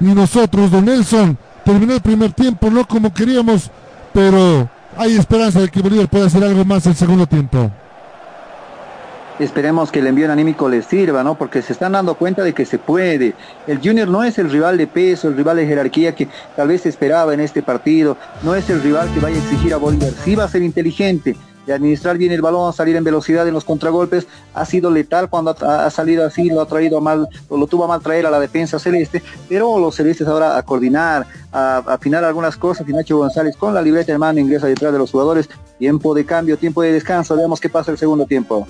[0.00, 3.70] y nosotros, don Nelson, terminó el primer tiempo no como queríamos,
[4.12, 7.70] pero hay esperanza de que Bolívar pueda hacer algo más el segundo tiempo.
[9.38, 11.36] Esperemos que el envío anímico les sirva, ¿no?
[11.36, 13.34] Porque se están dando cuenta de que se puede.
[13.66, 16.82] El Junior no es el rival de peso, el rival de jerarquía que tal vez
[16.82, 18.16] se esperaba en este partido.
[18.42, 20.12] No es el rival que vaya a exigir a Bolívar.
[20.24, 21.36] Sí va a ser inteligente
[21.66, 25.50] de administrar bien el balón, salir en velocidad en los contragolpes, ha sido letal cuando
[25.50, 28.38] ha, salido así, lo ha traído a mal, lo, tuvo a mal traer a la
[28.38, 33.56] defensa celeste, pero los celestes ahora a coordinar, a afinar algunas cosas, y Nacho González
[33.56, 36.92] con la libreta en mano ingresa detrás de los jugadores, tiempo de cambio, tiempo de
[36.92, 38.66] descanso, veamos qué pasa el segundo tiempo.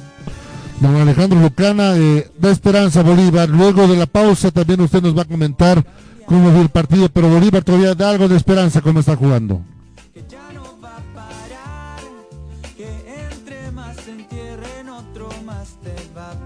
[0.81, 5.23] Don Alejandro Lucana, eh, da esperanza Bolívar, luego de la pausa también usted nos va
[5.23, 5.85] a comentar
[6.27, 9.61] cómo fue el partido, pero Bolívar todavía da algo de esperanza cómo está jugando.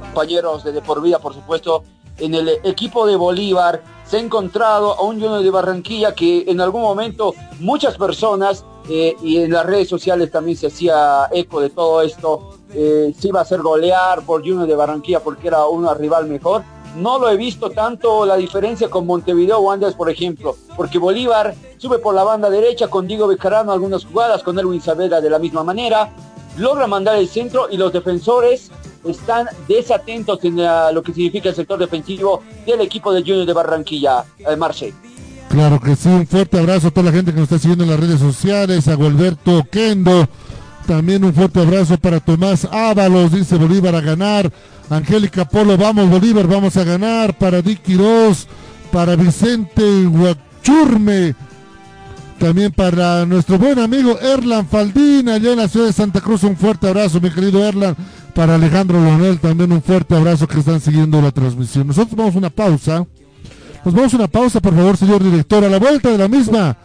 [0.01, 1.85] compañeros de, de por vida, por supuesto,
[2.19, 6.61] en el equipo de Bolívar se ha encontrado a un Junior de Barranquilla que en
[6.61, 11.70] algún momento muchas personas eh, y en las redes sociales también se hacía eco de
[11.70, 16.26] todo esto, eh, iba a hacer golear por Junior de Barranquilla porque era una rival
[16.26, 16.62] mejor.
[16.97, 21.98] No lo he visto tanto la diferencia con Montevideo Wanderers, por ejemplo, porque Bolívar sube
[21.98, 25.62] por la banda derecha con Diego Becarano algunas jugadas, con Erwin Saavedra de la misma
[25.62, 26.10] manera,
[26.59, 28.70] logra mandar el centro y los defensores
[29.05, 30.56] están desatentos en
[30.92, 34.92] lo que significa el sector defensivo del equipo de Junior de Barranquilla, eh, Marce.
[35.48, 37.90] Claro que sí, un fuerte abrazo a toda la gente que nos está siguiendo en
[37.90, 40.28] las redes sociales, a Gualberto Kendo,
[40.90, 44.50] también un fuerte abrazo para Tomás Ábalos, dice Bolívar a ganar,
[44.90, 48.48] Angélica Polo, vamos Bolívar, vamos a ganar, para Dick Quiroz,
[48.90, 51.36] para Vicente Huachurme,
[52.40, 56.56] también para nuestro buen amigo Erlan Faldina, allá en la ciudad de Santa Cruz, un
[56.56, 57.94] fuerte abrazo, mi querido Erlan.
[58.34, 61.86] Para Alejandro Leonel también un fuerte abrazo que están siguiendo la transmisión.
[61.86, 63.06] Nosotros vamos a una pausa.
[63.84, 65.64] Nos vamos a una pausa, por favor, señor director.
[65.64, 66.76] A la vuelta de la misma,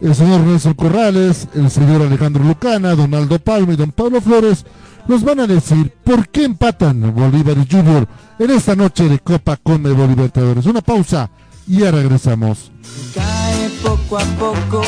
[0.00, 4.64] el señor Nelson Corrales, el señor Alejandro Lucana, Donaldo Palma y don Pablo Flores
[5.08, 8.06] nos van a decir por qué empatan Bolívar y Junior
[8.38, 10.66] en esta noche de Copa Come Libertadores.
[10.66, 11.30] Una pausa
[11.66, 12.70] y ya regresamos.
[13.14, 14.82] Cae poco a poco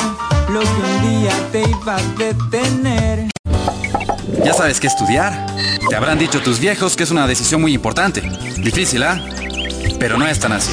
[0.52, 3.30] lo que un día te iba a detener.
[4.44, 5.46] Ya sabes qué estudiar.
[5.88, 8.22] Te habrán dicho tus viejos que es una decisión muy importante.
[8.58, 9.20] Difícil, ¿ah?
[9.98, 10.72] Pero no es tan así.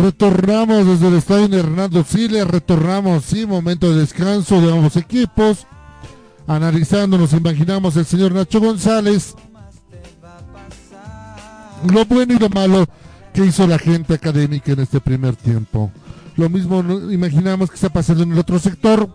[0.00, 5.66] Retornamos desde el estadio Hernando Siles, retornamos, sí, momento de descanso de ambos equipos.
[6.46, 9.34] Analizando, nos imaginamos el señor Nacho González.
[11.92, 12.86] Lo bueno y lo malo
[13.34, 15.92] que hizo la gente académica en este primer tiempo.
[16.36, 19.06] Lo mismo imaginamos que está pasando en el otro sector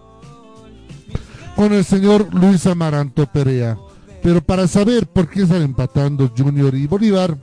[1.56, 3.76] con el señor Luis Amaranto Perea.
[4.22, 7.36] Pero para saber por qué están empatando Junior y Bolívar,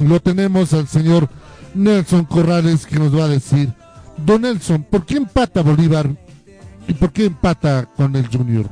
[0.00, 1.28] lo tenemos al señor
[1.74, 3.72] Nelson Corrales que nos va a decir,
[4.16, 6.10] Don Nelson, ¿por qué empata Bolívar
[6.86, 8.68] y por qué empata con el Junior?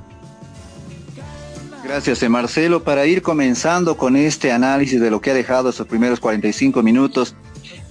[1.84, 2.84] Gracias, eh, Marcelo.
[2.84, 7.34] Para ir comenzando con este análisis de lo que ha dejado estos primeros 45 minutos,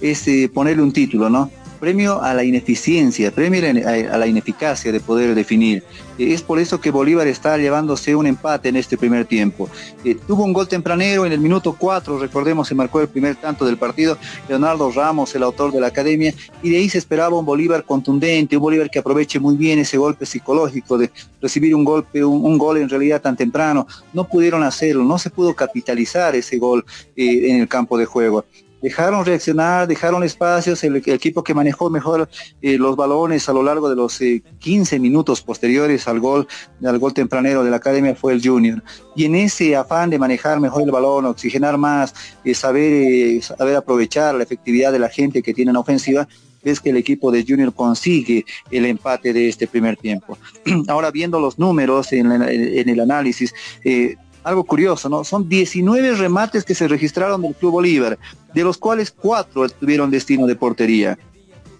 [0.00, 1.50] es eh, ponerle un título, ¿no?
[1.82, 5.82] Premio a la ineficiencia, premio a la ineficacia de poder definir.
[6.16, 9.68] Es por eso que Bolívar está llevándose un empate en este primer tiempo.
[10.04, 13.64] Eh, tuvo un gol tempranero en el minuto 4, recordemos, se marcó el primer tanto
[13.64, 14.16] del partido,
[14.48, 16.32] Leonardo Ramos, el autor de la academia,
[16.62, 19.98] y de ahí se esperaba un Bolívar contundente, un Bolívar que aproveche muy bien ese
[19.98, 21.10] golpe psicológico de
[21.40, 23.88] recibir un golpe, un, gol en realidad tan temprano.
[24.12, 26.84] No pudieron hacerlo, no se pudo capitalizar ese gol
[27.16, 28.44] eh, en el campo de juego
[28.82, 32.28] dejaron reaccionar, dejaron espacios, el, equipo que manejó mejor
[32.60, 34.18] eh, los balones a lo largo de los
[34.58, 36.48] 15 eh, minutos posteriores al gol,
[36.84, 38.82] al gol tempranero de la academia fue el Junior.
[39.14, 42.12] Y en ese afán de manejar mejor el balón, oxigenar más,
[42.44, 46.28] eh, saber, saber aprovechar la efectividad de la gente que tiene en ofensiva,
[46.64, 50.38] es que el equipo de Junior consigue el empate de este primer tiempo.
[50.88, 53.52] Ahora viendo los números en, en el análisis,
[54.44, 55.24] algo curioso, ¿no?
[55.24, 58.18] Son 19 remates que se registraron del Club Bolívar,
[58.54, 61.18] de los cuales 4 tuvieron destino de portería.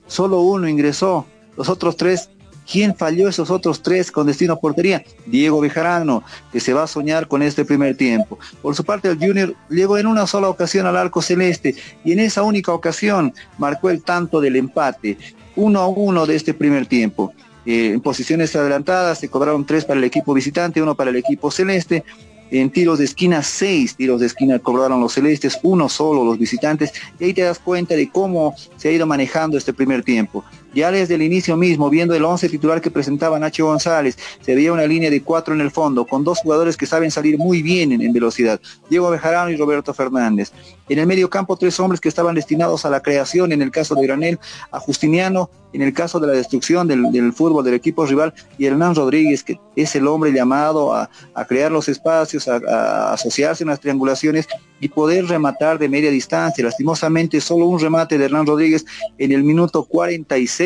[0.06, 1.26] solo uno ingresó.
[1.56, 2.30] Los otros tres
[2.70, 5.05] ¿Quién falló esos otros tres con destino a portería?
[5.26, 6.22] Diego Bejarano,
[6.52, 8.39] que se va a soñar con este primer tiempo.
[8.60, 11.74] Por su parte, el Junior llegó en una sola ocasión al arco celeste
[12.05, 15.18] y en esa única ocasión marcó el tanto del empate,
[15.56, 17.32] uno a uno de este primer tiempo.
[17.66, 21.51] Eh, en posiciones adelantadas se cobraron tres para el equipo visitante, uno para el equipo
[21.51, 22.05] celeste
[22.52, 26.92] en tiros de esquina, seis tiros de esquina cobraron los celestes, uno solo los visitantes,
[27.18, 30.44] y ahí te das cuenta de cómo se ha ido manejando este primer tiempo.
[30.74, 34.72] Ya desde el inicio mismo, viendo el once titular que presentaba Nacho González, se veía
[34.72, 37.92] una línea de cuatro en el fondo, con dos jugadores que saben salir muy bien
[37.92, 40.52] en, velocidad, Diego Bejarano y Roberto Fernández.
[40.88, 43.94] En el medio campo, tres hombres que estaban destinados a la creación, en el caso
[43.94, 44.38] de Granel,
[44.70, 48.94] a Justiniano, en el caso de la destrucción del, fútbol del equipo rival, y Hernán
[48.94, 51.08] Rodríguez, que es el hombre llamado a,
[51.48, 54.46] crear los espacios, a, asociarse en las triangulaciones
[54.80, 56.64] y poder rematar de media distancia.
[56.64, 58.84] Lastimosamente, solo un remate de Hernán Rodríguez
[59.16, 60.61] en el minuto 46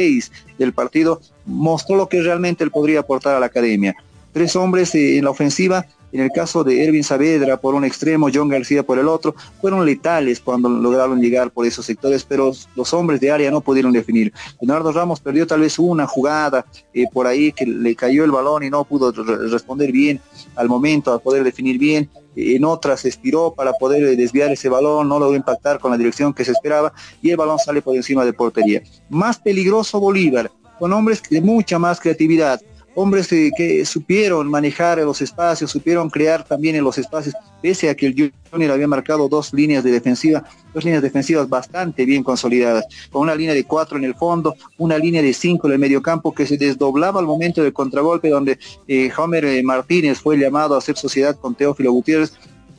[0.58, 3.94] del partido mostró lo que realmente él podría aportar a la academia.
[4.32, 5.86] Tres hombres eh, en la ofensiva
[6.16, 9.84] en el caso de Ervin Saavedra por un extremo, John García por el otro, fueron
[9.84, 14.32] letales cuando lograron llegar por esos sectores, pero los hombres de área no pudieron definir.
[14.62, 16.64] Leonardo Ramos perdió tal vez una jugada
[16.94, 20.18] eh, por ahí que le cayó el balón y no pudo responder bien
[20.54, 22.08] al momento, a poder definir bien.
[22.34, 26.32] En otras estiró para poder eh, desviar ese balón, no logró impactar con la dirección
[26.32, 28.82] que se esperaba y el balón sale por encima de portería.
[29.10, 32.58] Más peligroso Bolívar, con hombres de mucha más creatividad,
[32.96, 38.06] hombres que, supieron manejar los espacios, supieron crear también en los espacios, pese a que
[38.06, 43.22] el Junior había marcado dos líneas de defensiva, dos líneas defensivas bastante bien consolidadas, con
[43.22, 46.34] una línea de cuatro en el fondo, una línea de cinco en el medio campo
[46.34, 48.58] que se desdoblaba al momento del contragolpe, donde
[48.88, 52.32] eh, Homer eh, Martínez fue llamado a hacer sociedad con Teófilo Gutiérrez,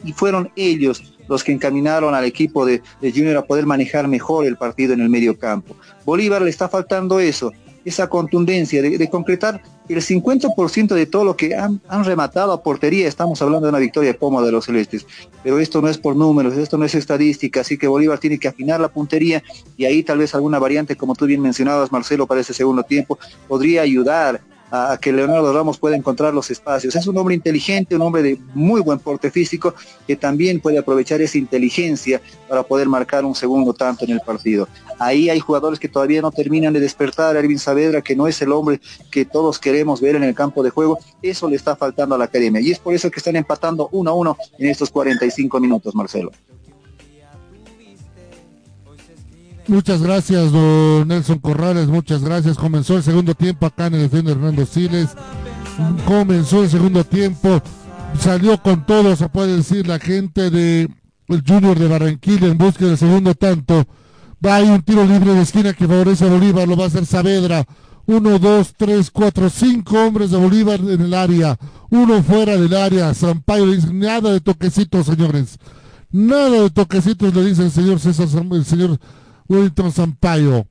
[0.03, 4.45] y fueron ellos los que encaminaron al equipo de, de Junior a poder manejar mejor
[4.45, 5.75] el partido en el medio campo.
[6.05, 7.51] Bolívar le está faltando eso,
[7.87, 13.07] esa contundencia de, concretar el 50% de todo lo que han, rematado a portería.
[13.07, 15.07] Estamos hablando de una victoria cómoda de los celestes,
[15.41, 18.49] pero esto no es por números, esto no es estadística, así que Bolívar tiene que
[18.49, 19.41] afinar la puntería
[19.77, 23.17] y ahí tal vez alguna variante, como tú bien mencionabas, Marcelo, para ese segundo tiempo,
[23.47, 24.41] podría ayudar
[24.71, 26.95] a que Leonardo Ramos pueda encontrar los espacios.
[26.95, 29.73] Es un hombre inteligente, un hombre de muy buen porte físico
[30.05, 34.67] que también puede aprovechar esa inteligencia para poder marcar un segundo tanto en el partido.
[34.99, 38.51] Ahí hay jugadores que todavía no terminan de despertar, Ervin Saavedra, que no es el
[38.51, 38.81] hombre
[39.11, 42.25] que todos queremos ver en el campo de juego, eso le está faltando a la
[42.25, 42.61] academia.
[42.61, 46.31] Y es por eso que están empatando uno a uno en estos 45 minutos, Marcelo.
[49.67, 52.57] Muchas gracias, don Nelson Corrales, muchas gracias.
[52.57, 55.09] Comenzó el segundo tiempo acá en el defensa Hernando Siles.
[56.05, 57.61] Comenzó el segundo tiempo,
[58.17, 60.89] salió con todo, se puede decir, la gente de
[61.45, 63.85] Junior de Barranquilla en busca del segundo tanto.
[64.43, 67.05] Va ahí un tiro libre de esquina que favorece a Bolívar, lo va a hacer
[67.05, 67.65] Saavedra.
[68.05, 71.57] Uno, dos, tres, cuatro, cinco hombres de Bolívar en el área.
[71.89, 73.13] Uno fuera del área.
[73.13, 75.59] Sampaio nada de toquecitos, señores.
[76.09, 78.97] Nada de toquecitos, le dice el señor César, el señor
[79.47, 80.67] Wellington Sampaio.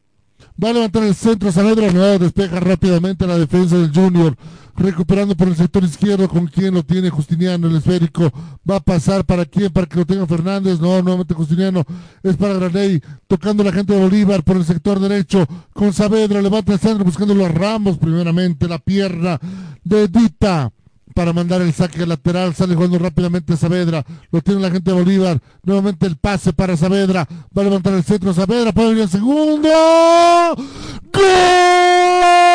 [0.63, 4.37] Va a levantar el centro, Saavedra no despeja rápidamente la defensa del Junior,
[4.75, 8.31] recuperando por el sector izquierdo con quien lo tiene Justiniano, el esférico.
[8.69, 11.85] Va a pasar para quién, para que lo tenga Fernández, no, nuevamente Justiniano,
[12.23, 16.73] es para Graney, tocando la gente de Bolívar por el sector derecho, con Saavedra, levanta
[16.73, 19.39] el centro, buscando los Ramos, primeramente, la pierna
[19.85, 20.73] de Dita
[21.17, 22.55] para mandar el saque lateral.
[22.55, 24.05] Sale jugando rápidamente Saavedra.
[24.31, 25.41] Lo tiene la gente de Bolívar.
[25.63, 27.27] Nuevamente el pase para Saavedra.
[27.57, 28.71] Va a levantar el centro Saavedra.
[28.73, 29.71] Puede venir el segundo.
[31.11, 32.46] ¡Gol!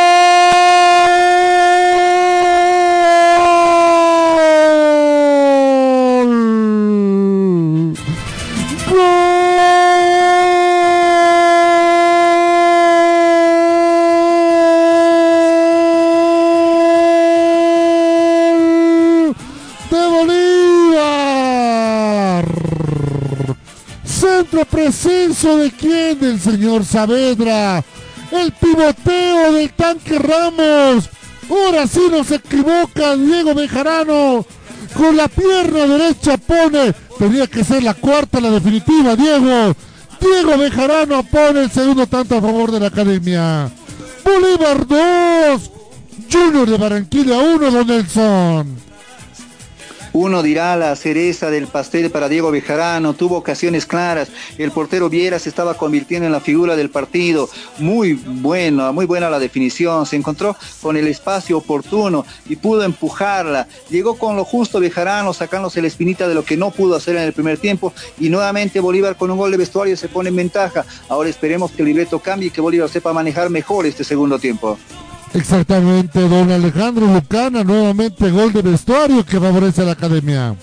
[24.66, 26.20] Presencia de quién?
[26.20, 27.84] Del señor Saavedra.
[28.32, 31.10] El pivoteo del tanque Ramos.
[31.50, 34.46] Ahora sí no se equivoca Diego Bejarano.
[34.96, 36.94] Con la pierna derecha pone.
[37.18, 39.76] Tenía que ser la cuarta, la definitiva, Diego.
[40.20, 43.72] Diego Bejarano pone el segundo tanto a favor de la academia.
[44.24, 45.72] Bolívar 2.
[46.32, 48.91] Junior de Barranquilla 1, Don Nelson.
[50.14, 55.40] Uno dirá la cereza del pastel para Diego Bejarano, tuvo ocasiones claras, el portero Viera
[55.40, 60.18] se estaba convirtiendo en la figura del partido, muy buena, muy buena la definición, se
[60.18, 65.88] encontró con el espacio oportuno y pudo empujarla, llegó con lo justo Bejarano sacándose la
[65.88, 67.94] espinita de lo que no pudo hacer en el primer tiempo.
[68.20, 71.84] Y nuevamente Bolívar con un gol de vestuario se pone en ventaja, ahora esperemos que
[71.84, 74.78] el libreto cambie y que Bolívar sepa manejar mejor este segundo tiempo.
[75.34, 80.56] Exactamente, don Alejandro Lucana, nuevamente gol de vestuario que favorece a la academia.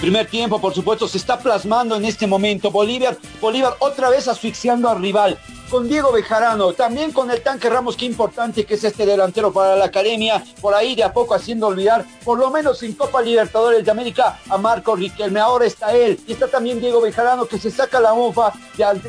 [0.00, 2.70] Primer tiempo, por supuesto, se está plasmando en este momento.
[2.70, 5.38] Bolívar, Bolívar otra vez asfixiando al rival
[5.74, 9.74] con Diego Bejarano, también con el tanque Ramos, qué importante que es este delantero para
[9.74, 13.84] la academia, por ahí de a poco haciendo olvidar, por lo menos en Copa Libertadores
[13.84, 15.40] de América, a Marco Riquelme.
[15.40, 18.52] Ahora está él y está también Diego Bejarano que se saca la mofa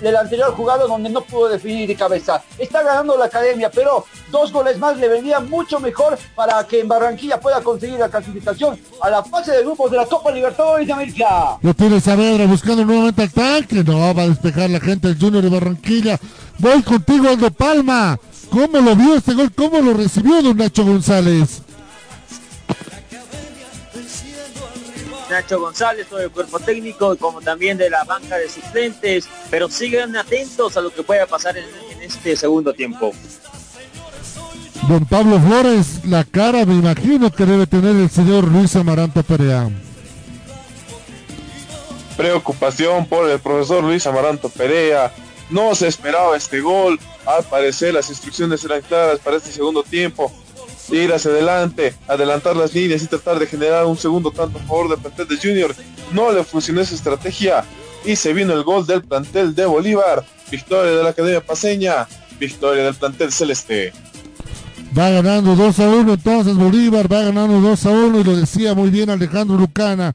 [0.02, 2.44] del anterior jugado donde no pudo definir de cabeza.
[2.58, 6.88] Está ganando la academia, pero dos goles más le vendrían mucho mejor para que en
[6.88, 10.94] Barranquilla pueda conseguir la clasificación a la fase de grupos de la Copa Libertadores de
[10.94, 11.60] América.
[11.62, 15.44] Lo tiene Saavedra buscando nuevamente al tanque, no va a despejar la gente del Junior
[15.44, 16.20] de Barranquilla.
[16.60, 18.20] Voy contigo, Aldo Palma.
[18.50, 19.52] ¿Cómo lo vio este gol?
[19.54, 21.62] ¿Cómo lo recibió don Nacho González?
[25.30, 30.16] Nacho González, todo el cuerpo técnico, como también de la banca de suplentes, pero siguen
[30.16, 33.12] atentos a lo que pueda pasar en, en este segundo tiempo.
[34.88, 39.68] Don Pablo Flores, la cara me imagino que debe tener el señor Luis Amaranto Perea.
[42.16, 45.12] Preocupación por el profesor Luis Amaranto Perea,
[45.50, 47.00] no se esperaba este gol.
[47.26, 50.32] Al parecer las instrucciones eran claras para este segundo tiempo.
[50.92, 54.90] Ir hacia adelante, adelantar las líneas y tratar de generar un segundo tanto a favor
[54.90, 55.76] del plantel de Junior.
[56.12, 57.66] No le funcionó esa estrategia
[58.06, 60.24] y se vino el gol del plantel de Bolívar.
[60.52, 62.08] Victoria de la Academia Paseña.
[62.40, 63.94] Victoria del plantel celeste.
[64.98, 68.74] Va ganando 2 a 1 entonces Bolívar, va ganando 2 a 1 y lo decía
[68.74, 70.14] muy bien Alejandro Lucana.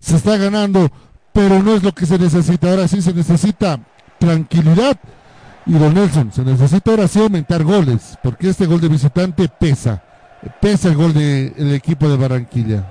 [0.00, 0.90] Se está ganando,
[1.32, 2.70] pero no es lo que se necesita.
[2.70, 3.80] Ahora sí se necesita
[4.24, 4.96] tranquilidad.
[5.66, 10.02] Y don Nelson, se necesita ahora sí aumentar goles, porque este gol de visitante pesa.
[10.60, 12.84] Pesa el gol del equipo de Barranquilla.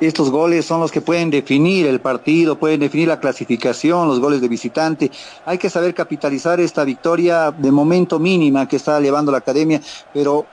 [0.00, 4.40] Estos goles son los que pueden definir el partido, pueden definir la clasificación, los goles
[4.40, 5.10] de visitante.
[5.44, 9.82] Hay que saber capitalizar esta victoria de momento mínima que está llevando la academia,
[10.14, 10.46] pero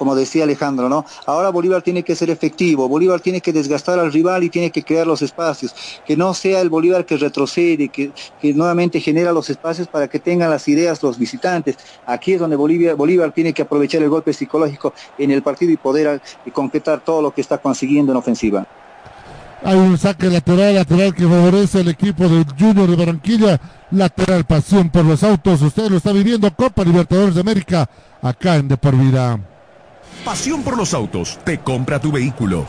[0.00, 1.04] como decía Alejandro, ¿no?
[1.26, 4.82] Ahora Bolívar tiene que ser efectivo, Bolívar tiene que desgastar al rival y tiene que
[4.82, 5.74] crear los espacios,
[6.06, 8.10] que no sea el Bolívar que retrocede, que,
[8.40, 11.76] que nuevamente genera los espacios para que tengan las ideas los visitantes.
[12.06, 15.76] Aquí es donde Bolivia, Bolívar tiene que aprovechar el golpe psicológico en el partido y
[15.76, 18.66] poder y concretar todo lo que está consiguiendo en ofensiva.
[19.62, 23.60] Hay un saque lateral, lateral que favorece al equipo del Junior de Barranquilla.
[23.90, 25.60] Lateral, pasión por los autos.
[25.60, 27.86] Usted lo está viviendo Copa Libertadores de América
[28.22, 28.78] acá en De.
[30.24, 31.38] Pasión por los autos.
[31.44, 32.66] Te compra tu vehículo.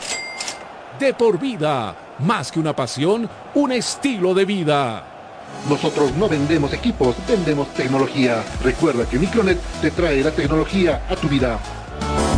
[0.99, 1.95] De por vida.
[2.19, 5.03] Más que una pasión, un estilo de vida.
[5.69, 8.43] Nosotros no vendemos equipos, vendemos tecnología.
[8.63, 11.59] Recuerda que Micronet te trae la tecnología a tu vida.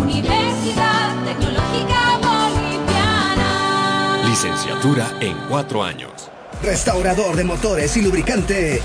[0.01, 4.27] Universidad Tecnológica Boliviana.
[4.27, 6.32] Licenciatura en cuatro años.
[6.63, 8.81] Restaurador de motores y lubricante.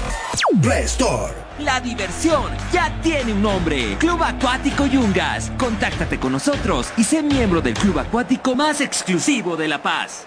[0.60, 1.32] Restore.
[1.60, 3.96] La diversión ya tiene un nombre.
[3.98, 5.52] Club Acuático Yungas.
[5.56, 10.26] Contáctate con nosotros y sé miembro del club acuático más exclusivo de La Paz.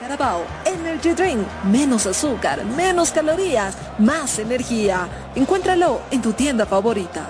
[0.00, 1.46] Carabao Energy Drink.
[1.70, 5.08] Menos azúcar, menos calorías, más energía.
[5.36, 7.26] Encuéntralo en tu tienda favorita.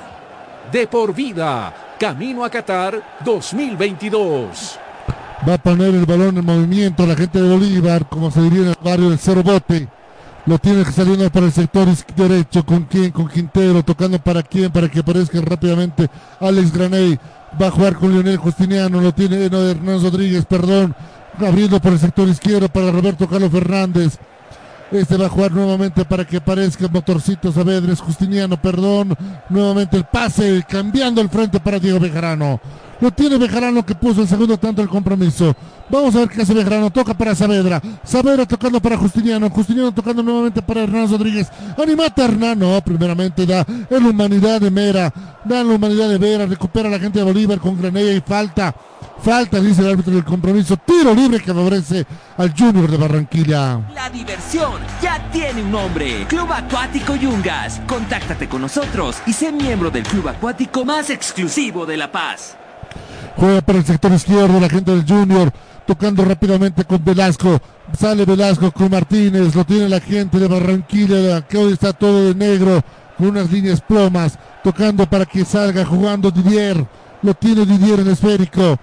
[0.73, 1.75] De por vida.
[1.99, 4.79] Camino a Qatar 2022.
[5.47, 8.69] Va a poner el balón en movimiento la gente de Bolívar, como se diría en
[8.69, 9.89] el barrio del Cero Bote.
[10.47, 11.87] Lo tiene saliendo para el sector
[12.17, 12.65] derecho.
[12.65, 13.11] ¿Con quién?
[13.11, 13.83] Con Quintero.
[13.83, 14.73] Tocando para quién?
[14.73, 16.09] Para que aparezca rápidamente
[16.41, 17.19] Alex Graney.
[17.61, 19.01] Va a jugar con Lionel Justiniano.
[19.01, 20.95] Lo tiene no, Hernán Rodríguez, perdón.
[21.39, 24.19] Abriendo por el sector izquierdo para Roberto Carlos Fernández.
[24.91, 29.15] Este va a jugar nuevamente para que aparezca Motorcito Saavedres, Justiniano, perdón.
[29.51, 32.59] Nuevamente el pase, cambiando el frente para Diego Bejarano.
[33.01, 35.55] Lo tiene Bejarano que puso el segundo tanto el compromiso.
[35.89, 36.91] Vamos a ver qué hace Bejarano.
[36.91, 37.81] Toca para Saavedra.
[38.03, 39.49] Saavedra tocando para Justiniano.
[39.51, 41.49] Justiniano tocando nuevamente para Hernán Rodríguez.
[41.81, 42.59] Animata Hernán.
[42.59, 45.13] No, primeramente da en la humanidad de Mera.
[45.45, 46.47] Da en la humanidad de Vera.
[46.47, 48.75] Recupera la gente de Bolívar con Granella y falta.
[49.23, 50.77] Falta, dice el árbitro del compromiso.
[50.77, 52.07] Tiro libre que favorece
[52.37, 53.81] al Junior de Barranquilla.
[53.95, 56.27] La diversión ya tiene un nombre.
[56.29, 57.81] Club Acuático Yungas.
[57.87, 62.57] Contáctate con nosotros y sé miembro del club acuático más exclusivo de La Paz.
[63.39, 65.53] Juega para el sector izquierdo la gente del Junior.
[65.87, 67.61] Tocando rápidamente con Velasco.
[67.97, 69.55] Sale Velasco con Martínez.
[69.55, 71.43] Lo tiene la gente de Barranquilla.
[71.43, 72.83] Que hoy está todo de negro.
[73.17, 76.85] con unas líneas plomas, tocando para que salga jugando Didier.
[77.23, 78.77] Lo tiene Didier en esférico.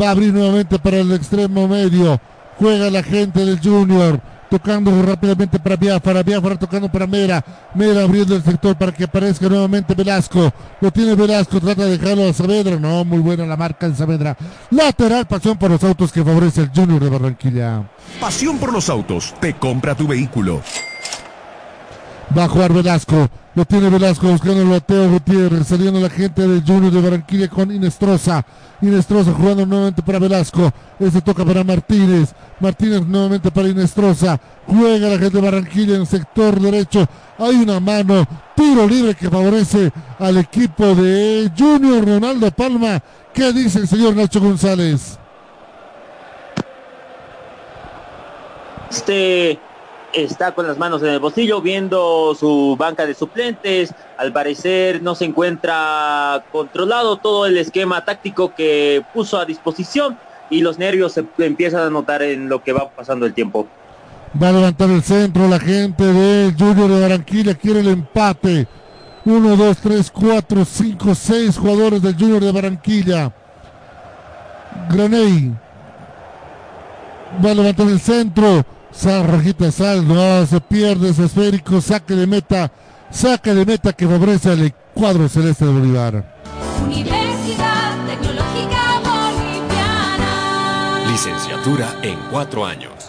[0.00, 2.20] Va a abrir nuevamente para el extremo medio.
[2.58, 4.20] Juega la gente del Junior.
[4.50, 6.22] Tocando rápidamente para Biafara.
[6.22, 7.44] Biafara tocando para Mera.
[7.74, 10.52] Mera abriendo el sector para que aparezca nuevamente Velasco.
[10.80, 11.60] Lo tiene Velasco.
[11.60, 12.76] Trata de dejarlo a Saavedra.
[12.80, 14.36] No, muy buena la marca de Saavedra.
[14.70, 17.88] Lateral, pasión por los autos que favorece el Junior de Barranquilla.
[18.20, 19.34] Pasión por los autos.
[19.40, 20.60] Te compra tu vehículo.
[22.36, 23.28] Va a jugar Velasco.
[23.52, 25.66] Lo tiene Velasco buscando el Teo Gutiérrez.
[25.66, 28.44] Saliendo la gente del Junior de Barranquilla con Inestrosa.
[28.80, 30.72] Inestrosa jugando nuevamente para Velasco.
[31.00, 32.32] Este toca para Martínez.
[32.60, 34.40] Martínez nuevamente para Inestrosa.
[34.66, 37.08] Juega la gente de Barranquilla en el sector derecho.
[37.38, 38.24] Hay una mano.
[38.54, 39.90] Tiro libre que favorece
[40.20, 43.02] al equipo de Junior Ronaldo Palma.
[43.34, 45.18] ¿Qué dice el señor Nacho González?
[48.90, 49.58] Este
[50.12, 53.94] está con las manos en el bolsillo viendo su banca de suplentes.
[54.16, 60.18] Al parecer no se encuentra controlado todo el esquema táctico que puso a disposición
[60.50, 63.66] y los nervios se empiezan a notar en lo que va pasando el tiempo.
[64.40, 67.54] Va a levantar el centro la gente de Junior de Barranquilla.
[67.54, 68.68] Quiere el empate.
[69.24, 73.32] 1, 2, 3, 4, 5, 6 jugadores del Junior de Barranquilla.
[74.88, 75.52] Graney.
[77.44, 78.64] Va a levantar el centro.
[78.92, 82.70] Sal, rajita, sal, no, se pierde ese esférico, saque de meta,
[83.10, 86.34] saque de meta que favorece al cuadro celeste de Bolívar.
[86.84, 90.32] Universidad Tecnológica Boliviana.
[91.10, 92.99] Licenciatura en cuatro años.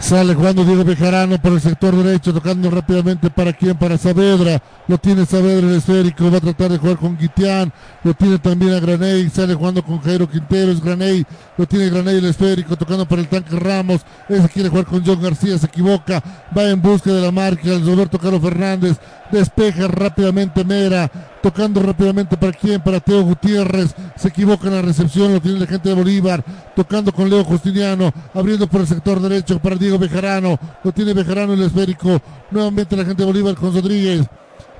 [0.00, 4.62] Sale jugando Diego Bejarano por el sector derecho, tocando rápidamente para quién, para Saavedra.
[4.86, 7.72] Lo tiene Saavedra el esférico, va a tratar de jugar con Guitián.
[8.04, 11.26] Lo tiene también a Graney, sale jugando con Jairo Quintero, es Graney.
[11.56, 14.02] Lo tiene Graney el esférico, tocando para el tanque Ramos.
[14.28, 16.22] Ese quiere jugar con John García, se equivoca.
[16.56, 18.98] Va en busca de la marca, Roberto Carlos Fernández.
[19.30, 21.10] Despeja rápidamente Mera,
[21.42, 23.94] tocando rápidamente para quién, para Teo Gutiérrez.
[24.16, 26.42] Se equivoca en la recepción, lo tiene la gente de Bolívar.
[26.74, 30.58] Tocando con Leo Justiniano, abriendo por el sector derecho para Diego Bejarano.
[30.82, 32.20] Lo tiene Bejarano el esférico.
[32.50, 34.26] Nuevamente la gente de Bolívar con Rodríguez.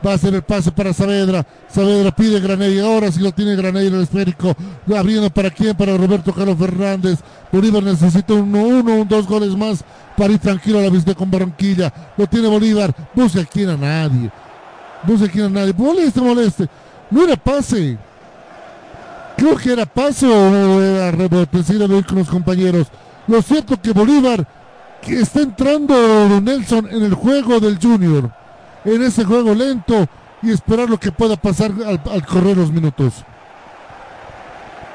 [0.07, 1.45] Va a hacer el pase para Saavedra.
[1.69, 2.79] Saavedra pide Graney.
[2.79, 4.55] Ahora sí lo tiene Graney en el esférico.
[4.97, 5.77] Abriendo para quién?
[5.77, 7.19] Para Roberto Carlos Fernández.
[7.51, 9.85] Bolívar necesita un 1, un dos goles más
[10.17, 11.93] para ir tranquilo a la visita con Barranquilla.
[12.17, 12.95] Lo tiene Bolívar.
[13.15, 14.31] Busca aquí a nadie.
[15.05, 15.73] Busca aquí a nadie.
[15.77, 16.69] Moleste, moleste.
[17.11, 17.99] No era pase.
[19.37, 21.63] Creo que era pase o era rebote.
[21.63, 22.89] Sí, ir con los compañeros.
[23.27, 24.47] Lo cierto que Bolívar
[25.03, 28.31] que está entrando Nelson en el juego del Junior
[28.85, 30.07] en ese juego lento
[30.43, 33.25] y esperar lo que pueda pasar al, correr los minutos.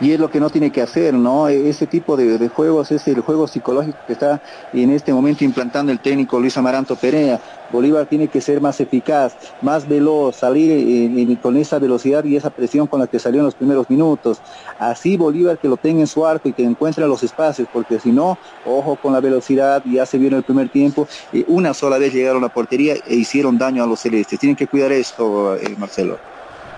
[0.04, 1.48] Y es lo que no tiene que hacer, ¿no?
[1.48, 4.42] Ese tipo de, juegos es el juego psicológico que está
[4.74, 7.40] en este momento implantando el técnico Luis Amaranto Perea.
[7.72, 12.50] Bolívar tiene que ser más eficaz, más veloz, salir en, con esa velocidad y esa
[12.50, 14.42] presión con la que salió en los primeros minutos.
[14.78, 18.12] Así Bolívar que lo tenga en su arco y que encuentre los espacios, porque si
[18.12, 21.98] no, ojo con la velocidad, ya se vio en el primer tiempo, eh, una sola
[21.98, 24.38] vez llegaron a la portería e hicieron daño a los celestes.
[24.38, 26.33] Tienen que cuidar esto, eh, Marcelo.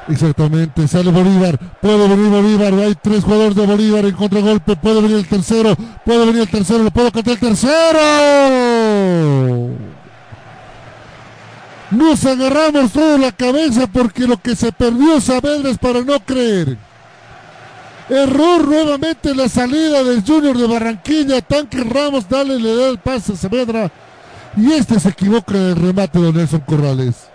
[0.08, 5.18] Exactamente, sale Bolívar, puede venir Bolívar, hay tres jugadores de Bolívar en contragolpe, puede venir
[5.18, 5.76] el tercero,
[6.06, 8.00] puede venir el tercero, lo puedo cantar el tercero.
[11.90, 16.78] Nos agarramos toda la cabeza porque lo que se perdió Saavedra es para no creer.
[18.10, 21.42] Error nuevamente la salida del Junior de Barranquilla.
[21.42, 23.92] Tanque Ramos, dale, le da el pase a Saavedra.
[24.56, 27.35] Y este se equivoca en el remate de Nelson Corrales.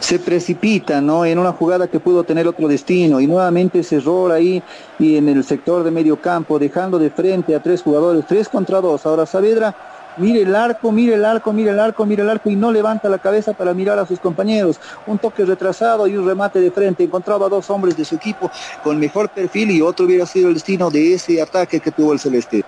[0.00, 1.24] Se precipita, ¿no?
[1.24, 3.20] En una jugada que pudo tener otro destino.
[3.20, 4.62] Y nuevamente ese error ahí
[4.98, 8.80] y en el sector de medio campo, dejando de frente a tres jugadores, tres contra
[8.80, 9.06] dos.
[9.06, 9.74] Ahora Saavedra
[10.16, 13.08] mire el arco, mire el arco, mire el arco, mire el arco y no levanta
[13.08, 14.80] la cabeza para mirar a sus compañeros.
[15.06, 17.04] Un toque retrasado y un remate de frente.
[17.04, 18.50] Encontraba dos hombres de su equipo
[18.82, 22.18] con mejor perfil y otro hubiera sido el destino de ese ataque que tuvo el
[22.18, 22.64] Celeste.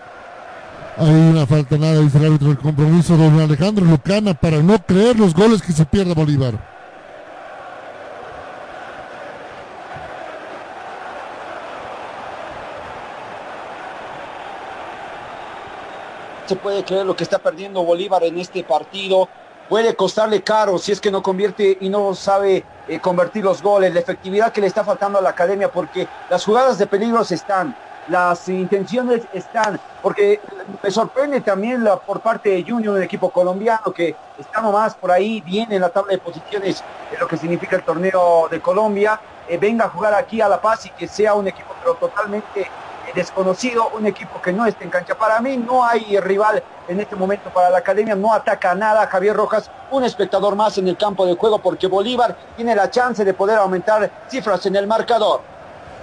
[0.97, 5.19] Hay una falta nada, dice el árbitro, el compromiso don Alejandro Lucana para no creer
[5.19, 6.80] los goles que se pierda Bolívar.
[16.51, 19.29] Se puede creer lo que está perdiendo Bolívar en este partido.
[19.69, 23.95] Puede costarle caro si es que no convierte y no sabe eh, convertir los goles,
[23.95, 27.77] la efectividad que le está faltando a la academia, porque las jugadas de peligros están,
[28.09, 30.41] las intenciones están, porque
[30.83, 35.13] me sorprende también la, por parte de Junior, el equipo colombiano, que está nomás por
[35.13, 39.23] ahí bien en la tabla de posiciones de lo que significa el torneo de Colombia,
[39.47, 42.73] eh, venga a jugar aquí a La Paz y que sea un equipo pero totalmente
[43.15, 45.17] desconocido, un equipo que no está en cancha.
[45.17, 49.37] Para mí no hay rival en este momento para la academia, no ataca nada Javier
[49.37, 53.35] Rojas, un espectador más en el campo de juego porque Bolívar tiene la chance de
[53.35, 55.41] poder aumentar cifras en el marcador.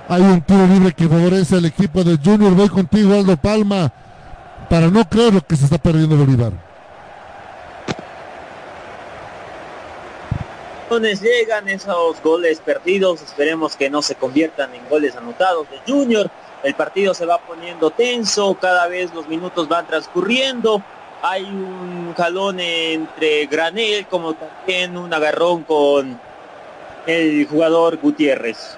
[0.09, 2.53] Hay un tiro libre que favorece al equipo de Junior.
[2.53, 3.91] Voy contigo, Aldo Palma,
[4.69, 6.53] para no creer lo que se está perdiendo Bolívar.
[11.21, 16.29] llegan esos goles perdidos, esperemos que no se conviertan en goles anotados de Junior.
[16.63, 20.81] El partido se va poniendo tenso, cada vez los minutos van transcurriendo.
[21.21, 26.19] Hay un jalón entre Granel como también un agarrón con
[27.05, 28.77] el jugador Gutiérrez.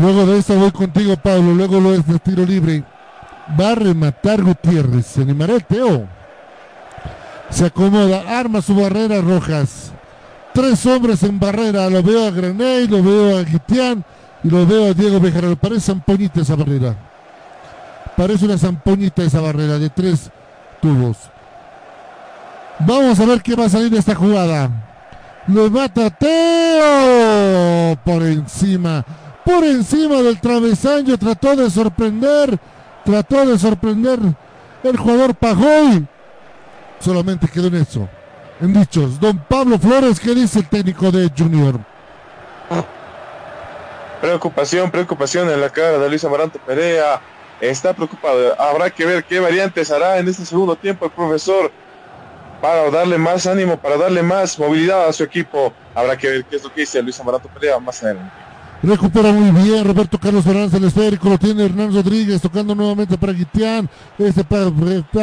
[0.00, 1.52] Luego de eso voy contigo, Pablo.
[1.54, 2.84] Luego lo es de tiro libre.
[3.60, 5.06] Va a rematar Gutiérrez.
[5.06, 6.06] Se animará el Teo.
[7.50, 9.92] Se acomoda, arma su barrera Rojas.
[10.54, 11.90] Tres hombres en barrera.
[11.90, 14.04] Lo veo a Graney, lo veo a Guitián
[14.44, 15.56] y lo veo a Diego Bejarano.
[15.56, 16.96] Parece zampoñita esa barrera.
[18.16, 20.30] Parece una zampoñita esa barrera de tres
[20.80, 21.16] tubos.
[22.80, 24.70] Vamos a ver qué va a salir de esta jugada.
[25.46, 29.04] Lo mata Teo por encima.
[29.44, 31.16] Por encima del travesaño.
[31.16, 32.58] Trató de sorprender.
[33.04, 34.18] Trató de sorprender
[34.82, 36.06] el jugador Pajoy.
[37.00, 38.08] Solamente quedó en eso.
[38.60, 39.18] En dichos.
[39.18, 41.80] Don Pablo Flores, ¿qué dice el técnico de Junior?
[44.22, 47.20] Preocupación, preocupación en la cara de Luis Amaranto Perea.
[47.60, 48.54] Está preocupado.
[48.60, 51.72] Habrá que ver qué variantes hará en este segundo tiempo el profesor
[52.60, 55.74] para darle más ánimo, para darle más movilidad a su equipo.
[55.92, 58.41] Habrá que ver qué es lo que dice Luis Amaranto Perea más adelante.
[58.82, 63.32] Recupera muy bien Roberto Carlos Fernández el esférico, lo tiene Hernán Rodríguez tocando nuevamente para
[63.32, 63.88] Guitián.
[64.18, 64.44] Este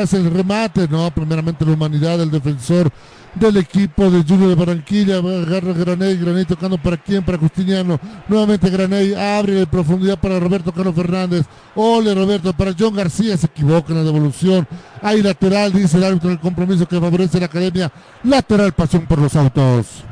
[0.01, 2.89] hace el remate, no, primeramente la humanidad, el defensor
[3.35, 5.17] del equipo de Junior de Barranquilla.
[5.17, 7.99] Agarra Graney, Graney tocando para quién, para Justiniano.
[8.29, 11.45] Nuevamente Graney abre de profundidad para Roberto Carlos Fernández.
[11.75, 14.65] Ole Roberto, para John García se equivoca en la devolución.
[15.01, 17.91] Hay lateral, dice el árbitro del compromiso que favorece la academia.
[18.23, 20.08] Lateral, pasión por los autos.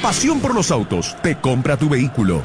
[0.00, 1.16] Pasión por los autos.
[1.22, 2.42] Te compra tu vehículo.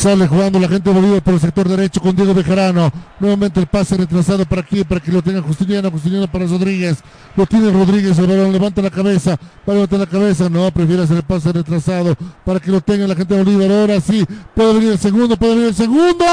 [0.00, 2.90] Sale jugando la gente Bolívar por el sector derecho con Diego Bejarano.
[3.18, 5.90] Nuevamente el pase retrasado para aquí, para que lo tenga Justiniano.
[5.90, 6.98] Justiniano para Rodríguez.
[7.36, 8.18] Lo tiene Rodríguez.
[8.18, 9.32] El balón levanta la cabeza.
[9.68, 10.48] Va a levantar la cabeza.
[10.48, 13.70] No, prefiere hacer el pase retrasado para que lo tenga la gente de Bolívar.
[13.78, 14.24] Ahora sí.
[14.54, 15.36] Puede venir el segundo.
[15.36, 16.24] Puede venir el segundo.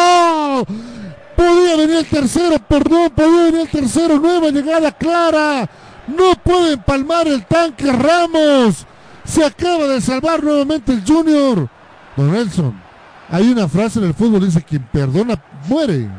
[1.35, 2.55] Podía venir el tercero.
[2.69, 3.11] Perdón.
[3.13, 4.17] Podía venir el tercero.
[4.17, 5.69] Nueva llegada clara.
[6.07, 8.85] No puede empalmar el tanque Ramos.
[9.27, 11.69] Se acaba de salvar nuevamente el Junior.
[12.15, 12.73] Don Nelson.
[13.29, 16.09] Hay una frase en el fútbol dice quien perdona muere.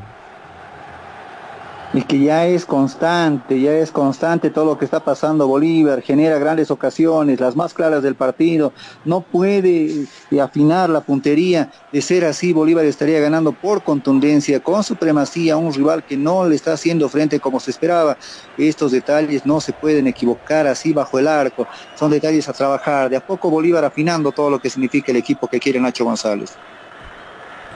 [1.94, 5.48] Y que ya es constante, ya es constante todo lo que está pasando.
[5.48, 8.74] Bolívar, genera grandes ocasiones, las más claras del partido,
[9.06, 14.85] no puede eh, afinar la puntería, de ser así Bolívar estaría ganando por contundencia, con
[14.85, 18.19] supremacía, un rival que no le está haciendo frente como se esperaba.
[18.59, 23.16] Estos detalles no se pueden equivocar así bajo el arco, son detalles a trabajar, de
[23.16, 26.59] a poco Bolívar afinando todo lo que significa el equipo que quiere Nacho González.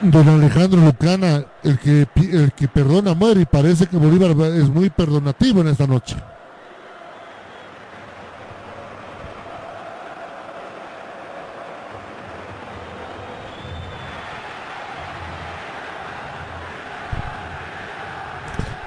[0.02, 4.90] Don Alejandro Lucana, el que, el que perdona muere y parece que Bolívar es muy
[4.90, 6.16] perdonativo en esta noche.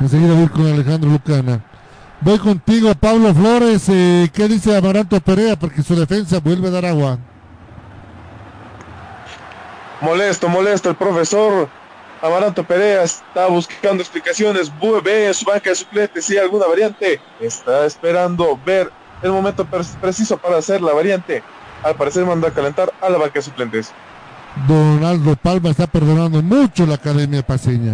[0.01, 1.61] Enseguida voy con Alejandro Lucana.
[2.19, 3.87] Voy contigo, Pablo Flores.
[3.87, 5.55] Eh, ¿Qué dice Amaranto Perea?
[5.57, 7.19] Porque su defensa vuelve a dar agua.
[10.05, 11.67] Molesto, molesto, el profesor
[12.21, 14.71] Amaranto Perea está buscando explicaciones,
[15.03, 18.91] ve en su banca de suplentes si hay alguna variante, está esperando ver
[19.23, 21.41] el momento preciso para hacer la variante.
[21.81, 23.91] Al parecer manda a calentar a la banca de suplentes.
[24.67, 27.93] Donaldo Palma está perdonando mucho la Academia Paseña.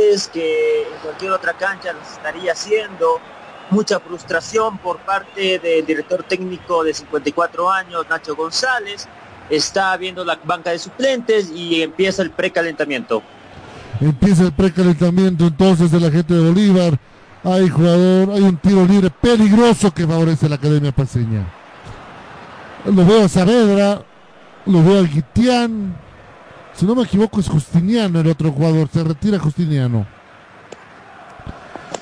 [0.00, 3.20] Es que en cualquier otra cancha los estaría haciendo
[3.74, 9.08] mucha frustración por parte del director técnico de 54 años, Nacho González.
[9.50, 13.22] Está viendo la banca de suplentes y empieza el precalentamiento.
[14.00, 16.98] Empieza el precalentamiento entonces de la gente de Bolívar.
[17.42, 21.44] Hay jugador, hay un tiro libre peligroso que favorece la Academia Paseña.
[22.86, 24.02] Lo veo a Saavedra,
[24.66, 25.96] lo veo a Guitián.
[26.74, 30.13] Si no me equivoco es Justiniano el otro jugador, se retira Justiniano.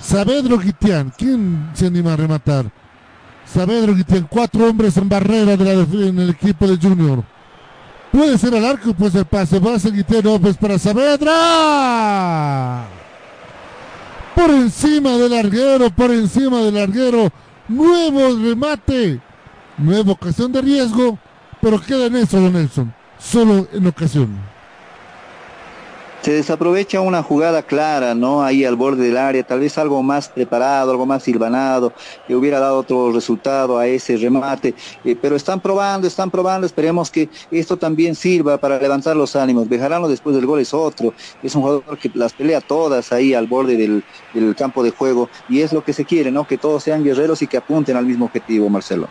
[0.03, 2.67] Saavedro Guitián, ¿quién se anima a rematar?
[3.47, 7.23] Saavedro Guitián, cuatro hombres en barrera de la en el equipo de Junior.
[8.11, 11.33] Puede ser al arco, puede ser pase, va a ser Guitián, López para Saavedra.
[14.35, 17.31] Por encima del larguero, por encima del larguero.
[17.69, 19.21] Nuevo remate.
[19.79, 21.19] Nueva ocasión de riesgo,
[21.61, 22.93] pero queda en eso, Don Nelson.
[23.19, 24.52] solo en ocasión
[26.23, 28.45] se desaprovecha una jugada clara, ¿no?
[28.45, 31.93] Ahí al borde del área, tal vez algo más preparado, algo más silvanado,
[32.29, 34.75] que hubiera dado otro resultado a ese remate,
[35.05, 39.69] eh, pero están probando, están probando, esperemos que esto también sirva para levantar los ánimos.
[39.69, 41.13] Bejarano después del gol es otro,
[41.43, 44.05] es un jugador que las pelea todas ahí al borde del,
[44.57, 46.47] campo de juego y es lo que se quiere, ¿no?
[46.47, 49.09] Que todos sean guerreros y que apunten al mismo objetivo, Marcelo.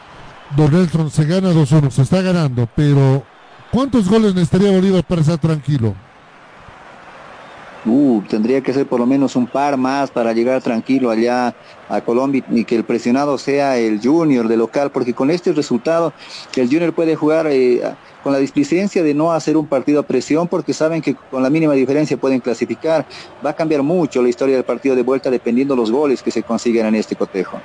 [0.55, 3.23] Don se gana 2-1, se está ganando, pero
[3.71, 5.93] ¿cuántos goles necesitaría Bolívar para estar tranquilo?
[7.83, 11.55] Uh, tendría que ser por lo menos un par más para llegar tranquilo allá
[11.89, 16.13] a Colombia y que el presionado sea el Junior de local, porque con este resultado
[16.55, 17.81] el Junior puede jugar eh,
[18.23, 21.49] con la displicencia de no hacer un partido a presión, porque saben que con la
[21.49, 23.05] mínima diferencia pueden clasificar.
[23.43, 26.43] Va a cambiar mucho la historia del partido de vuelta dependiendo los goles que se
[26.43, 27.59] consigan en este cotejo.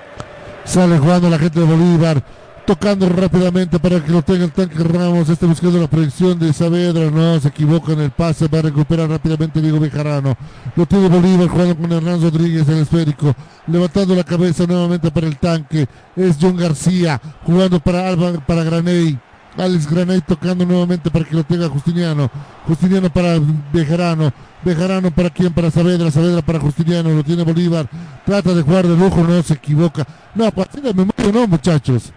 [0.65, 2.23] Sale jugando la gente de Bolívar
[2.67, 7.11] tocando rápidamente para que lo tenga el tanque Ramos, este buscando la proyección de Saavedra,
[7.13, 10.37] no se equivoca en el pase, va a recuperar rápidamente Diego Bejarano,
[10.75, 13.35] lo tiene Bolívar jugando con Hernán Rodríguez el esférico,
[13.69, 15.87] levantando la cabeza nuevamente para el tanque,
[16.17, 19.17] es John García, jugando para Alba, para Graney,
[19.57, 22.31] Alex Graney tocando nuevamente para que lo tenga Justiniano.
[22.67, 23.41] Justiniano para
[23.73, 24.31] Bejarano.
[24.63, 25.51] Bejarano para quién?
[25.51, 26.11] Para Saavedra.
[26.11, 27.09] Saavedra para Justiniano.
[27.09, 27.89] Lo tiene Bolívar.
[28.27, 30.07] Trata de jugar de lujo, no se equivoca.
[30.35, 32.13] No, partir de memoria no, muchachos.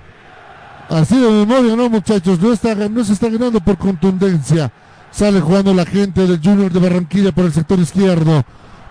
[0.90, 2.40] Así de memoria, ¿no, muchachos?
[2.40, 4.72] No, está, no se está ganando por contundencia.
[5.12, 8.44] Sale jugando la gente del Junior de Barranquilla por el sector izquierdo.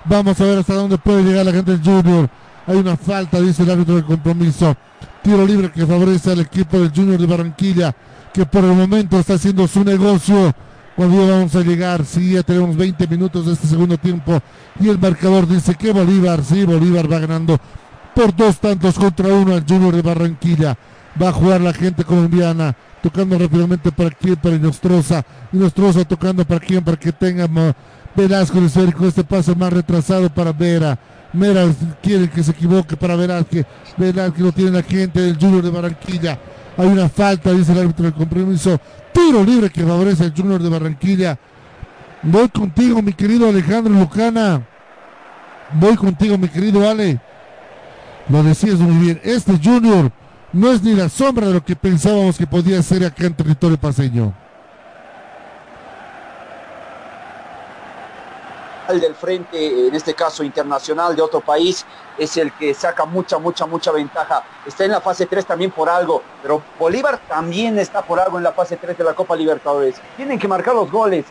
[0.04, 2.30] Vamos a ver hasta dónde puede llegar la gente del Junior.
[2.68, 4.76] Hay una falta, dice el árbitro de compromiso.
[5.22, 7.96] Tiro libre que favorece al equipo del Junior de Barranquilla,
[8.32, 10.54] que por el momento está haciendo su negocio.
[10.94, 14.38] Cuando ya vamos a llegar, sí, ya tenemos 20 minutos de este segundo tiempo.
[14.78, 17.58] Y el marcador dice que Bolívar, sí, Bolívar va ganando
[18.14, 20.76] por dos tantos contra uno al Junior de Barranquilla.
[21.20, 22.74] Va a jugar la gente colombiana.
[23.02, 25.24] Tocando rápidamente para quién, para Inostroza.
[25.52, 27.48] Inostroza tocando para quién, para que tenga
[28.14, 29.06] Velasco el esférico.
[29.06, 30.98] Este paso más retrasado para Vera.
[31.32, 31.66] Mera
[32.02, 33.66] quiere que se equivoque para Velázquez.
[33.96, 36.38] Velázquez lo tiene la gente del Junior de Barranquilla.
[36.76, 38.80] Hay una falta, dice el árbitro del compromiso.
[39.12, 41.38] Tiro libre que favorece al Junior de Barranquilla.
[42.22, 44.66] Voy contigo, mi querido Alejandro Lucana.
[45.72, 47.20] Voy contigo, mi querido Ale.
[48.28, 49.20] Lo decías muy bien.
[49.22, 50.10] Este Junior
[50.52, 53.78] no es ni la sombra de lo que pensábamos que podía ser acá en territorio
[53.78, 54.32] paseño.
[58.96, 61.84] del frente, en este caso internacional de otro país,
[62.16, 64.42] es el que saca mucha, mucha, mucha ventaja.
[64.66, 68.44] Está en la fase 3 también por algo, pero Bolívar también está por algo en
[68.44, 69.96] la fase 3 de la Copa Libertadores.
[70.16, 71.26] Tienen que marcar los goles.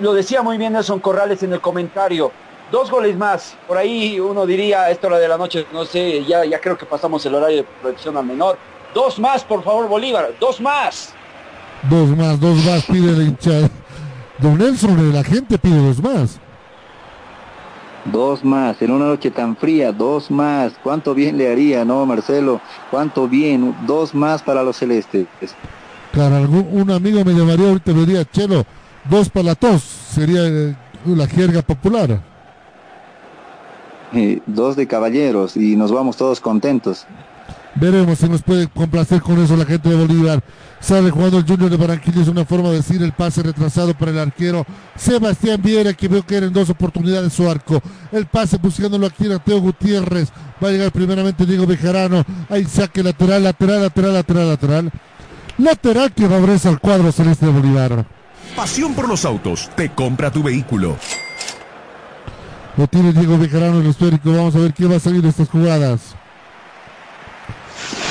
[0.00, 2.32] lo decía muy bien Nelson Corrales en el comentario.
[2.72, 3.54] Dos goles más.
[3.68, 6.86] Por ahí uno diría, esto hora de la noche, no sé, ya, ya creo que
[6.86, 8.56] pasamos el horario de protección al menor.
[8.94, 10.30] Dos más, por favor, Bolívar.
[10.40, 11.12] Dos más.
[11.90, 13.68] Dos más, dos más, pide la hinchada.
[14.38, 16.40] Don Nelson, la gente pide dos más.
[18.06, 20.72] Dos más, en una noche tan fría, dos más.
[20.82, 22.62] ¿Cuánto bien le haría, no, Marcelo?
[22.90, 23.76] ¿Cuánto bien?
[23.86, 25.26] Dos más para los celestes.
[26.10, 28.64] Claro, algún, un amigo me llamaría ahorita, me diría, Chelo,
[29.10, 30.74] dos para la tos, sería eh,
[31.04, 32.31] la jerga popular.
[34.14, 37.06] Eh, dos de caballeros y nos vamos todos contentos.
[37.74, 40.42] Veremos si nos puede complacer con eso la gente de Bolívar.
[40.80, 44.10] Sale jugando el Junior de Barranquilla, es una forma de decir el pase retrasado para
[44.10, 44.66] el arquero
[44.96, 47.80] Sebastián Viera, que veo que eran dos oportunidades su arco.
[48.10, 50.30] El pase buscándolo aquí a Teo Gutiérrez.
[50.62, 52.24] Va a llegar primeramente Diego Bejarano.
[52.50, 54.92] Ahí saque lateral, lateral, lateral, lateral, lateral.
[55.58, 58.04] Lateral que favorece al cuadro celeste de Bolívar.
[58.56, 59.70] Pasión por los autos.
[59.76, 60.96] Te compra tu vehículo.
[62.76, 64.32] Lo tiene Diego Bejarano el esférico.
[64.32, 66.14] Vamos a ver qué va a salir de estas jugadas.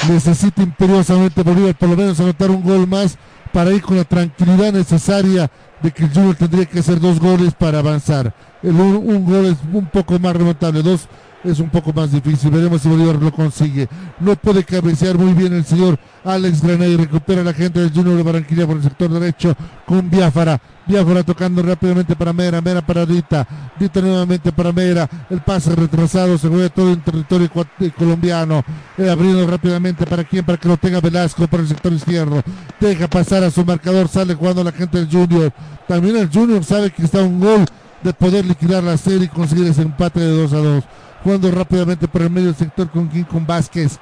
[0.07, 3.17] Necesita imperiosamente Bolívar por lo menos anotar un gol más
[3.51, 5.49] para ir con la tranquilidad necesaria
[5.81, 8.33] de que el Junior tendría que hacer dos goles para avanzar.
[8.63, 11.07] El un, gol es un poco más remontable, dos
[11.43, 12.51] es un poco más difícil.
[12.51, 13.88] Veremos si Bolívar lo consigue.
[14.19, 16.97] No puede cabecear muy bien el señor Alex Granay.
[16.97, 19.55] Recupera la gente del Junior de Barranquilla por el sector derecho
[19.85, 20.59] con Biafara.
[20.85, 22.61] Biafara tocando rápidamente para Mera.
[22.61, 23.47] Mera para Dita.
[23.80, 25.09] Dita nuevamente para Mera.
[25.30, 26.38] El pase retrasado.
[26.38, 27.49] Se mueve todo en territorio
[27.80, 28.63] eh, colombiano.
[28.97, 32.41] Eh, abriendo rápidamente para quien, para que lo tenga Velasco por el sector izquierdo.
[32.80, 34.07] Deja pasar a su marcador.
[34.07, 35.51] Sale jugando la gente del Junior.
[35.88, 37.65] También el Junior sabe que está un gol
[38.03, 40.84] de poder liquidar la serie y conseguir ese empate de 2 a 2
[41.23, 43.99] jugando rápidamente por el medio del sector con con Vázquez.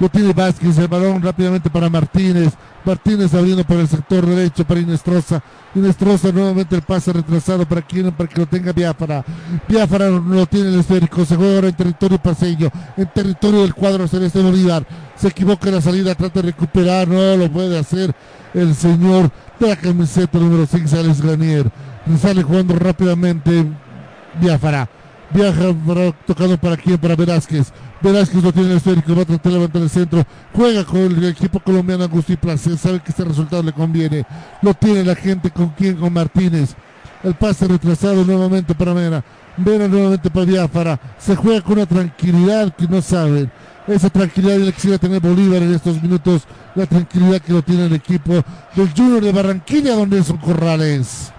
[0.00, 2.52] Lo tiene Vázquez, el balón rápidamente para Martínez.
[2.84, 5.42] Martínez abriendo por el sector derecho para Inestrosa.
[5.74, 9.24] Inestrosa nuevamente el pase retrasado para quien, para que lo tenga Biafara.
[9.68, 11.24] Biafara lo tiene el esférico.
[11.24, 14.84] Se juega ahora en territorio paseño, en territorio del cuadro celeste Bolívar.
[15.16, 18.14] Se equivoca en la salida, trata de recuperar, no lo puede hacer
[18.52, 19.30] el señor
[19.60, 21.70] de la camiseta número 6, Alex Granier.
[22.20, 23.64] Sale jugando rápidamente
[24.40, 24.88] Biafara.
[25.30, 25.74] Viaja
[26.26, 27.72] tocando para quién, para Velázquez.
[28.00, 30.24] Velázquez lo tiene el esférico, va a tratar de levantar el centro.
[30.54, 32.76] Juega con el equipo colombiano Agustín Placer.
[32.76, 34.24] Sabe que este resultado le conviene.
[34.62, 36.74] Lo tiene la gente con quién, con Martínez.
[37.22, 39.24] El pase retrasado nuevamente para Mena.
[39.56, 41.00] Mena nuevamente para Biafara.
[41.18, 43.50] Se juega con una tranquilidad que no saben.
[43.86, 46.42] Esa tranquilidad la quisiera tener Bolívar en estos minutos.
[46.74, 48.32] La tranquilidad que lo tiene el equipo
[48.74, 51.32] del Junior de Barranquilla, donde son Corrales.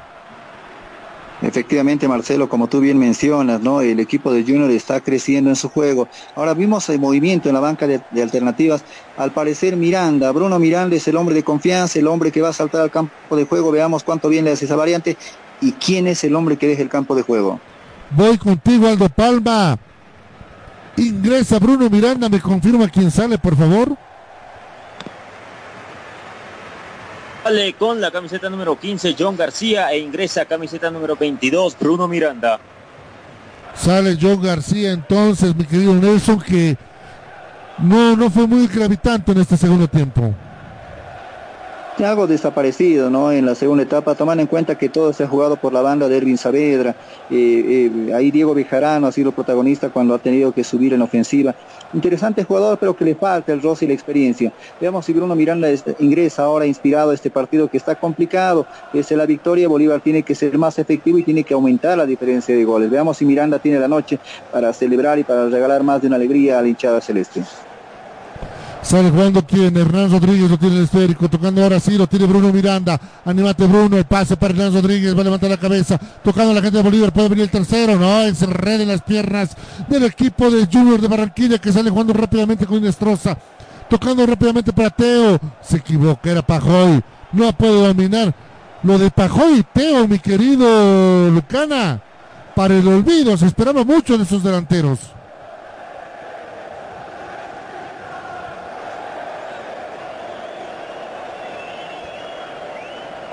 [1.42, 3.82] Efectivamente, Marcelo, como tú bien mencionas, ¿no?
[3.82, 6.08] El equipo de Junior está creciendo en su juego.
[6.36, 8.84] Ahora vimos el movimiento en la banca de, de alternativas.
[9.18, 12.54] Al parecer Miranda, Bruno Miranda es el hombre de confianza, el hombre que va a
[12.54, 13.72] saltar al campo de juego.
[13.72, 15.18] Veamos cuánto bien le hace esa variante.
[15.62, 17.60] ¿Y quién es el hombre que deja el campo de juego?
[18.12, 19.78] Voy contigo, Aldo Palma.
[20.98, 23.98] Ingresa Bruno Miranda, me confirma quién sale, por favor.
[27.46, 32.60] Sale con la camiseta número 15 John García e ingresa camiseta número 22 Bruno Miranda.
[33.76, 36.76] Sale John García entonces, mi querido Nelson, que
[37.78, 40.34] no, no fue muy gravitante en este segundo tiempo.
[42.04, 43.32] Algo desaparecido, ¿no?
[43.32, 46.10] En la segunda etapa, tomando en cuenta que todo se ha jugado por la banda
[46.10, 46.98] de Ervin Saavedra.
[47.30, 51.56] eh, eh, ahí Diego Bejarano ha sido protagonista cuando ha tenido que subir en ofensiva.
[51.94, 54.54] Interesante jugador, pero que le falta el roce y la experiencia.
[54.78, 58.68] Veamos si Bruno Miranda es- ingresa ahora inspirado a este partido que está complicado.
[58.92, 62.54] Es la victoria, Bolívar tiene que ser más efectivo y tiene que aumentar la diferencia
[62.54, 62.90] de goles.
[62.90, 64.20] Veamos si Miranda tiene la noche
[64.50, 67.46] para celebrar y para regalar más de una alegría a la hinchada celeste.
[68.86, 72.54] Sale jugando quien, Hernán Rodríguez lo tiene el esférico, tocando ahora sí, lo tiene Bruno
[72.54, 73.02] Miranda.
[73.26, 76.78] Animate Bruno, el pase para Hernán Rodríguez, va a levantar la cabeza, tocando la gente
[76.78, 79.58] de Bolívar, puede venir el tercero, no, es red en las piernas
[79.90, 83.36] del equipo de Junior de Barranquilla que sale jugando rápidamente con Inestrosa.
[83.90, 87.02] Tocando rápidamente para Teo, se equivoca, era Pajoy,
[87.32, 88.36] no puede dominar.
[88.84, 92.04] Lo de Pajoy Teo, mi querido Lucana,
[92.56, 95.00] para el olvido, se esperaba mucho de esos delanteros.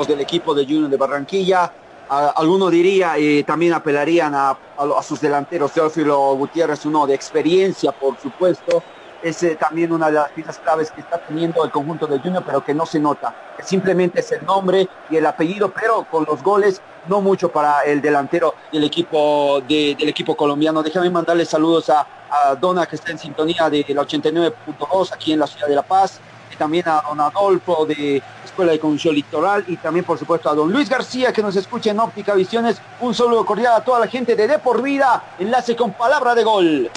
[0.07, 1.73] Del equipo de Junior de Barranquilla.
[2.09, 4.59] Alguno diría, eh, también apelarían a,
[5.03, 8.83] sus delanteros, Teófilo Gutiérrez, uno de experiencia, por supuesto.
[9.23, 12.43] Es eh, también una de las piezas claves que está teniendo el conjunto de Junior,
[12.45, 13.35] pero que no se nota.
[13.65, 18.01] Simplemente es el nombre y el apellido, pero con los goles no mucho para el
[18.03, 20.83] delantero del equipo, de- del equipo colombiano.
[20.83, 25.39] Déjame mandarle saludos a, a Dona, que está en sintonía de la 89.2 aquí en
[25.39, 26.21] la ciudad de La Paz
[26.51, 28.23] y también a don Adolfo de
[28.53, 31.91] Escuela de Conducción Litoral y también por supuesto a don Luis García que nos escucha
[31.91, 32.81] en Óptica Visiones.
[33.01, 36.45] Un saludo cordial a toda la gente de De Por Vida, enlace con palabra de
[36.45, 36.91] gol.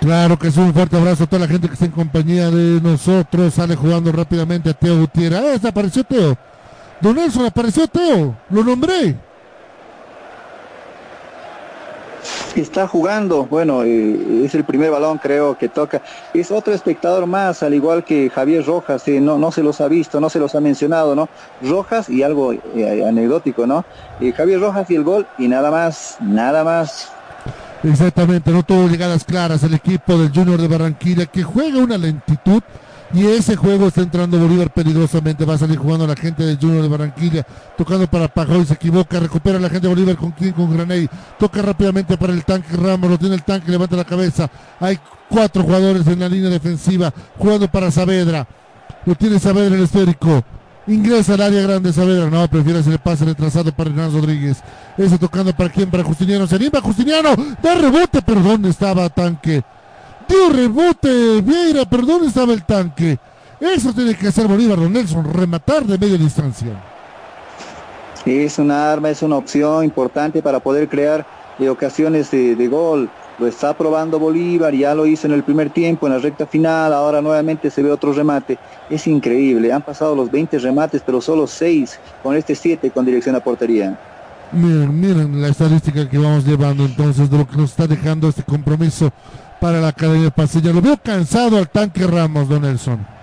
[0.00, 2.80] Claro que sí, un fuerte abrazo a toda la gente que está en compañía de
[2.80, 3.52] nosotros.
[3.52, 5.38] Sale jugando rápidamente a Teo Gutiérrez.
[5.38, 6.38] Ah, desapareció Teo.
[7.02, 8.34] Don Nelson, apareció Teo.
[8.48, 9.27] Lo nombré.
[12.56, 16.02] Está jugando, bueno, es el primer balón creo que toca.
[16.34, 19.88] Es otro espectador más, al igual que Javier Rojas, eh, no, no se los ha
[19.88, 21.28] visto, no se los ha mencionado, ¿no?
[21.62, 23.84] Rojas y algo eh, anecdótico, ¿no?
[24.36, 27.12] Javier Rojas y el gol y nada más, nada más.
[27.84, 32.60] Exactamente, no tuvo llegadas claras el equipo del Junior de Barranquilla que juega una lentitud
[33.14, 35.44] y ese juego está entrando Bolívar peligrosamente.
[35.44, 39.18] Va a salir jugando la gente del Junior de Barranquilla, tocando para Pajoy, se equivoca,
[39.18, 41.08] recupera la gente de Bolívar con con Graney,
[41.38, 44.50] toca rápidamente para el tanque Ramos, lo tiene el tanque, levanta la cabeza.
[44.80, 44.98] Hay
[45.28, 48.46] cuatro jugadores en la línea defensiva jugando para Saavedra.
[49.06, 50.44] Lo tiene Saavedra el esférico.
[50.86, 52.30] Ingresa al área grande Saavedra.
[52.30, 54.62] No, prefiere hacer el pase retrasado para Hernán Rodríguez.
[54.96, 56.46] Ese tocando para quién, para Justiniano.
[56.46, 57.30] Se anima Justiniano.
[57.62, 59.62] Da rebote, pero ¿dónde estaba tanque?
[60.28, 63.18] Dio rebote, Vieira, pero ¿dónde estaba el tanque?
[63.60, 66.80] Eso tiene que hacer Bolívar, don Nelson, rematar de media distancia.
[68.24, 71.26] Es una arma, es una opción importante para poder crear
[71.58, 73.08] eh, ocasiones de, de gol.
[73.38, 76.92] Lo está probando Bolívar, ya lo hizo en el primer tiempo, en la recta final,
[76.92, 78.58] ahora nuevamente se ve otro remate.
[78.90, 83.34] Es increíble, han pasado los 20 remates, pero solo 6 con este 7 con dirección
[83.36, 83.98] a portería.
[84.52, 88.42] Miren, miren la estadística que vamos llevando entonces de lo que nos está dejando este
[88.42, 89.12] compromiso
[89.60, 90.72] para la Academia Pasilla.
[90.72, 93.18] Lo veo cansado al tanque Ramos, don Nelson.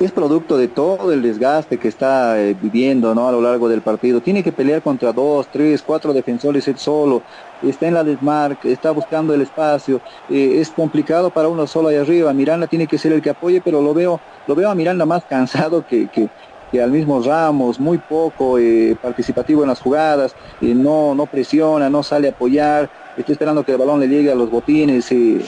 [0.00, 3.28] Es producto de todo el desgaste que está eh, viviendo ¿no?
[3.28, 4.22] a lo largo del partido.
[4.22, 7.20] Tiene que pelear contra dos, tres, cuatro defensores él solo.
[7.62, 10.00] Está en la desmarque, está buscando el espacio.
[10.30, 12.32] eh, es complicado para uno solo ahí arriba.
[12.32, 15.22] Miranda tiene que ser el que apoye, pero lo veo, lo veo a Miranda más
[15.24, 16.30] cansado que, que,
[16.72, 21.90] que al mismo Ramos, muy poco eh, participativo en las jugadas, eh, no, no presiona,
[21.90, 22.88] no sale a apoyar.
[23.16, 25.10] Está esperando que el balón le llegue a los botines.
[25.12, 25.40] eh,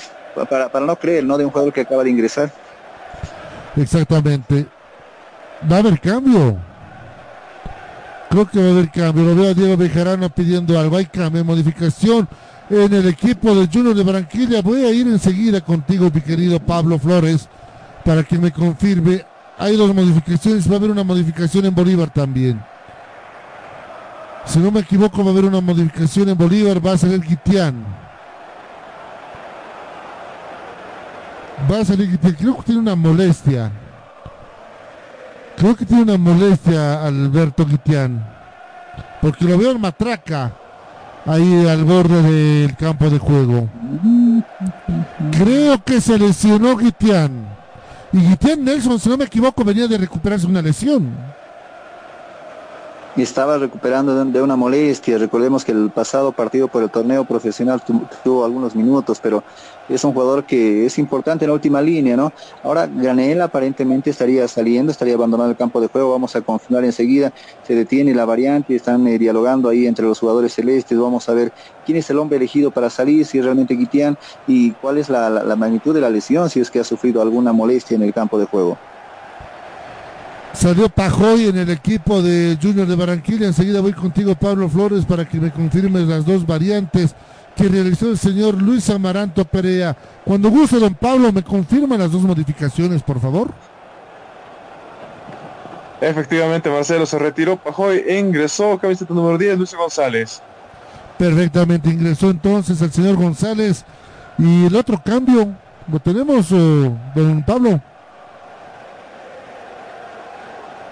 [0.49, 1.37] para, para no creer, ¿no?
[1.39, 2.51] De un jugador que acaba de ingresar.
[3.77, 4.67] Exactamente.
[5.71, 6.57] Va a haber cambio.
[8.31, 9.25] Creo que va a haber cambio.
[9.25, 10.97] Lo veo a Diego Bejarano pidiendo algo.
[10.97, 12.29] Hay cambio, modificación
[12.71, 14.63] en el equipo de Junior de Barranquilla.
[14.63, 17.49] Voy a ir enseguida contigo, mi querido Pablo Flores,
[18.05, 19.25] para que me confirme.
[19.59, 20.69] Hay dos modificaciones.
[20.69, 22.61] Va a haber una modificación en Bolívar también.
[24.44, 26.85] Si no me equivoco, va a haber una modificación en Bolívar.
[26.85, 27.85] Va a salir Guitián.
[31.70, 32.35] Va a salir Guitián.
[32.35, 33.70] Creo que tiene una molestia.
[35.56, 38.27] Creo que tiene una molestia Alberto Guitián.
[39.20, 40.52] Porque lo veo en matraca.
[41.24, 43.69] Ahí al borde del campo de juego.
[45.31, 47.47] Creo que se lesionó Guitián.
[48.12, 51.14] Y Guitián Nelson, si no me equivoco, venía de recuperarse una lesión
[53.15, 55.19] estaba recuperando de, una molestia.
[55.19, 59.45] Recordemos que el pasado partido por el torneo profesional tu- tuvo algunos minutos, pero
[59.87, 62.33] es un jugador que es importante en la última línea, ¿no?
[62.63, 67.33] Ahora Granel aparentemente estaría saliendo, estaría abandonando el campo de juego, vamos a confirmar enseguida,
[67.63, 71.53] se detiene la variante, están eh, dialogando ahí entre los jugadores celestes, vamos a ver
[71.85, 74.17] quién es el hombre elegido para salir, si es realmente Guitián
[74.47, 77.95] y cuál es la magnitud de la lesión, si es que ha sufrido alguna molestia
[77.97, 78.81] en el campo de juego.
[80.53, 83.47] Salió Pajoy en el equipo de Junior de Barranquilla.
[83.47, 87.15] Enseguida voy contigo, Pablo Flores, para que me confirmes las dos variantes
[87.57, 89.97] que realizó el señor Luis Amaranto Perea.
[90.24, 93.53] Cuando guste, don Pablo, ¿me confirma las dos modificaciones, por favor?
[96.01, 100.43] Efectivamente, Marcelo se retiró Pajoy e ingresó camiseta número 10, Luis González.
[101.19, 103.85] Perfectamente, ingresó entonces el señor González.
[104.39, 105.49] Y el otro cambio,
[105.91, 107.81] ¿lo tenemos, eh, don Pablo?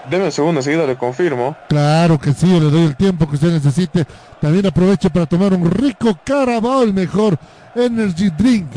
[0.09, 1.55] Deme un segundo, enseguida le confirmo.
[1.69, 4.05] Claro que sí, le doy el tiempo que usted necesite.
[4.39, 7.37] También aproveche para tomar un rico Carabao, el mejor
[7.75, 8.67] energy drink.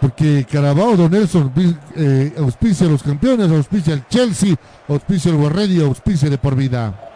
[0.00, 1.52] Porque Carabao, Don Nelson,
[1.96, 4.54] eh, auspicia a los campeones, auspicia al Chelsea,
[4.86, 7.07] auspicia al Guarredi, auspicia de por vida.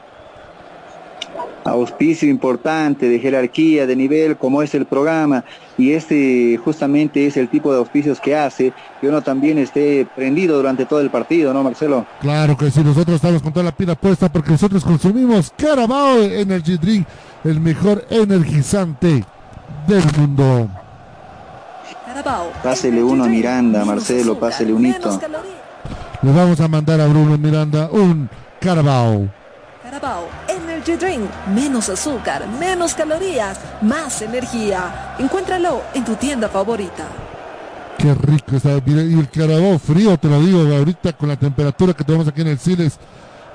[1.64, 5.44] Auspicio importante de jerarquía, de nivel, como es el programa,
[5.78, 10.56] y este justamente es el tipo de auspicios que hace que uno también esté prendido
[10.56, 12.06] durante todo el partido, ¿no, Marcelo?
[12.20, 16.76] Claro que sí, nosotros estamos con toda la pila puesta porque nosotros consumimos Carabao Energy
[16.76, 17.06] Drink,
[17.44, 19.24] el mejor energizante
[19.86, 20.68] del mundo.
[22.06, 22.52] Carabao.
[22.62, 25.20] Pásele uno a Miranda, Marcelo, pásele un hito.
[26.22, 28.28] Le vamos a mandar a Bruno Miranda un
[28.60, 29.28] Carabao.
[29.82, 30.28] Carabao
[30.82, 31.30] Energy Drink.
[31.54, 35.14] Menos azúcar, menos calorías, más energía.
[35.18, 37.06] Encuéntralo en tu tienda favorita.
[37.98, 38.80] Qué rico está.
[38.84, 42.40] mira, Y el Carabao frío, te lo digo, ahorita con la temperatura que tenemos aquí
[42.40, 42.98] en el Siles,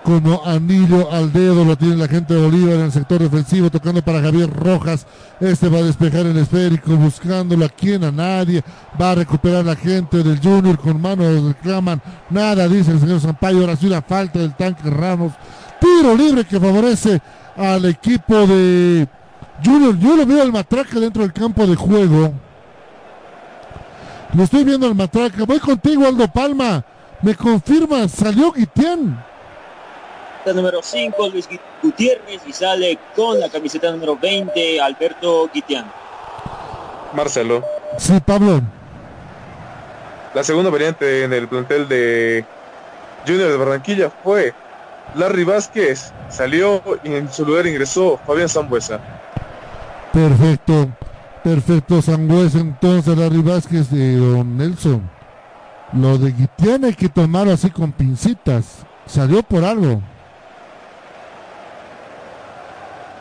[0.04, 4.02] como anillo al dedo, lo tiene la gente de Bolívar en el sector defensivo, tocando
[4.02, 5.06] para Javier Rojas.
[5.42, 8.64] Este va a despejar el esférico, buscándolo a quien, a nadie.
[9.00, 12.02] Va a recuperar la gente del Junior con manos, reclaman.
[12.30, 13.60] Nada, dice el señor Sampaio.
[13.60, 15.34] Ahora sí una falta del tanque Ramos.
[15.80, 17.22] Tiro libre que favorece
[17.56, 19.08] al equipo de
[19.64, 19.98] Junior.
[19.98, 22.34] Yo lo veo al matraca dentro del campo de juego.
[24.34, 25.46] Lo estoy viendo al matraca.
[25.46, 26.84] Voy contigo, Aldo Palma.
[27.22, 29.24] Me confirma, salió Guitián.
[30.46, 31.50] Número 5, Luis
[31.84, 35.86] Gutiérrez, y sale con la camiseta número 20, Alberto Guitián.
[37.14, 37.64] Marcelo.
[37.98, 38.62] Sí, Pablo.
[40.34, 42.46] La segunda variante en el plantel de
[43.26, 44.54] Junior de Barranquilla fue
[45.16, 46.14] Larry Vázquez.
[46.30, 49.00] Salió y en su lugar ingresó Fabián Zambuesa.
[50.14, 50.90] Perfecto.
[51.44, 52.60] Perfecto, Sangüesa.
[52.60, 55.10] Entonces, Larry Vázquez de Don Nelson.
[55.94, 56.34] Lo de
[56.84, 58.86] hay que tomarlo así con pincitas.
[59.06, 60.02] Salió por algo.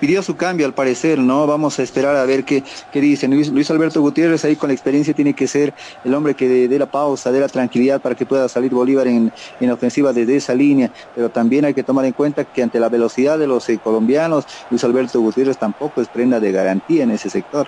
[0.00, 1.46] Pidió su cambio al parecer, ¿no?
[1.46, 2.62] Vamos a esperar a ver qué,
[2.92, 3.30] qué dicen.
[3.30, 5.72] Luis, Alberto Gutiérrez ahí con la experiencia tiene que ser
[6.04, 9.32] el hombre que dé la pausa, dé la tranquilidad para que pueda salir Bolívar en,
[9.60, 10.90] en ofensiva desde esa línea.
[11.14, 14.44] Pero también hay que tomar en cuenta que ante la velocidad de los eh, colombianos,
[14.70, 17.66] Luis Alberto Gutiérrez tampoco es prenda de garantía en ese sector.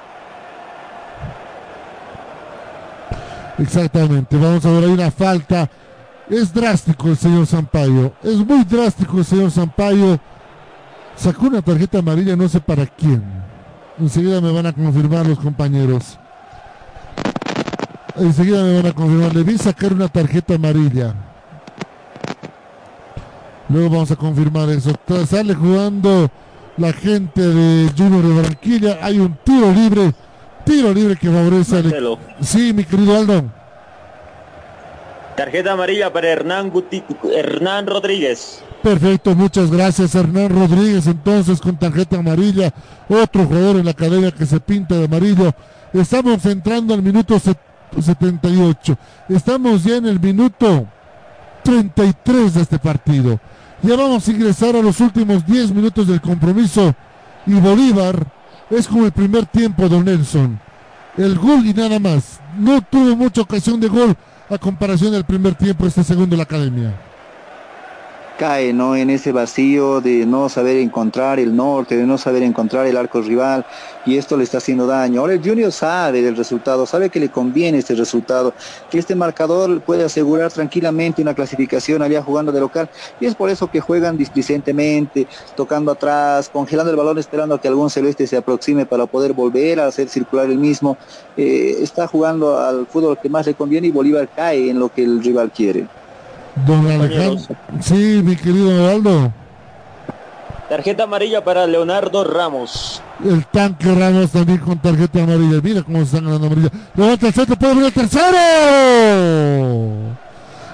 [3.59, 4.37] Exactamente.
[4.37, 5.69] Vamos a ver, hay una falta.
[6.29, 8.13] Es drástico el señor Sampaio.
[8.23, 10.21] Es muy drástico el señor Sampaio.
[11.19, 13.23] Sacó una tarjeta amarilla, no sé para quién.
[13.99, 16.17] Enseguida me van a confirmar los compañeros.
[18.17, 19.35] Enseguida me van a confirmar.
[19.35, 21.15] Le vi sacar una tarjeta amarilla.
[23.69, 24.93] Luego vamos a confirmar eso.
[25.27, 26.31] Sale jugando
[26.77, 28.99] la gente de Junior de Barranquilla.
[29.03, 30.13] Hay un tiro libre.
[30.65, 31.85] Tiro libre que favorece al...
[31.85, 32.19] Marcelo.
[32.41, 33.45] Sí, mi querido Aldo.
[35.37, 37.05] Tarjeta amarilla para Hernán, Guti-
[37.35, 38.63] Hernán Rodríguez.
[38.83, 41.07] Perfecto, muchas gracias Hernán Rodríguez.
[41.07, 42.73] Entonces con tarjeta amarilla,
[43.09, 45.53] otro jugador en la academia que se pinta de amarillo.
[45.93, 47.59] Estamos entrando al minuto set-
[48.01, 48.97] 78.
[49.31, 50.87] Estamos ya en el minuto
[51.65, 53.41] 33 de este partido.
[53.83, 56.95] Ya vamos a ingresar a los últimos 10 minutos del compromiso
[57.47, 58.27] y Bolívar
[58.71, 60.61] es como el primer tiempo, don Nelson.
[61.17, 62.41] El gol y nada más.
[62.59, 64.15] No tuvo mucha ocasión de gol
[64.51, 67.08] a comparación del primer tiempo este segundo de la academia
[68.39, 68.95] cae ¿no?
[68.95, 73.21] en ese vacío de no saber encontrar el norte, de no saber encontrar el arco
[73.21, 73.67] rival
[74.07, 75.21] y esto le está haciendo daño.
[75.21, 78.55] Ahora el Junior sabe del resultado, sabe que le conviene este resultado,
[78.91, 82.89] que este marcador puede asegurar tranquilamente una clasificación allá jugando de local
[83.21, 87.67] y es por eso que juegan displicentemente, tocando atrás, congelando el balón esperando a que
[87.67, 90.97] algún celeste se aproxime para poder volver a hacer circular el mismo.
[91.37, 95.03] Eh, está jugando al fútbol que más le conviene y Bolívar cae en lo que
[95.03, 95.98] el rival quiere.
[96.67, 97.57] Don Alejandro.
[97.81, 99.33] Sí, mi querido Aldo.
[100.69, 103.01] Tarjeta amarilla para Leonardo Ramos.
[103.25, 105.61] El tanque Ramos también con tarjeta amarilla.
[105.63, 106.71] Mira cómo están ganando amarilla.
[106.95, 108.39] Levanta el centro, puede venir el tercero.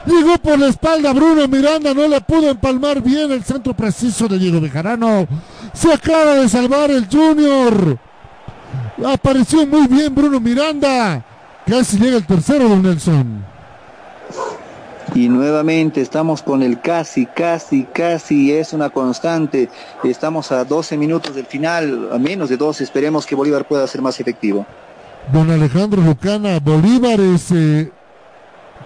[0.06, 4.38] Llegó por la espalda Bruno Miranda, no le pudo empalmar bien el centro preciso de
[4.38, 5.26] Diego Bejarano.
[5.72, 7.96] Se acaba de salvar el Junior.
[9.06, 11.24] Apareció muy bien Bruno Miranda.
[11.66, 13.53] Casi llega el tercero, don Nelson.
[15.14, 19.68] Y nuevamente estamos con el casi, casi, casi, es una constante.
[20.02, 24.02] Estamos a 12 minutos del final, a menos de 12, esperemos que Bolívar pueda ser
[24.02, 24.66] más efectivo.
[25.32, 27.92] Don Alejandro Lucana, Bolívar es, eh,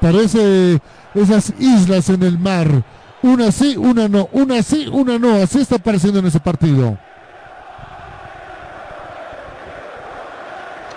[0.02, 0.78] parece
[1.14, 2.84] esas islas en el mar.
[3.22, 5.34] Una sí, una no, una sí, una no.
[5.34, 6.98] Así está apareciendo en ese partido.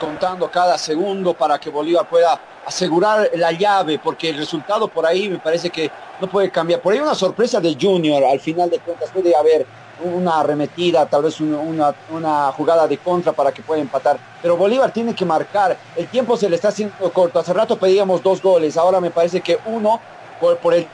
[0.02, 5.30] Contando cada segundo para que Bolívar pueda asegurar la llave, porque el resultado por ahí
[5.30, 6.82] me parece que no puede cambiar.
[6.82, 9.68] Por ahí una sorpresa de Junior, al final de cuentas puede haber
[10.04, 14.18] una arremetida, tal vez una, una, jugada de contra para que pueda empatar.
[14.42, 17.38] Pero Bolívar tiene que marcar, el tiempo se le está haciendo corto.
[17.38, 20.00] Hace rato pedíamos dos goles, ahora me parece que uno,
[20.40, 20.88] por, por el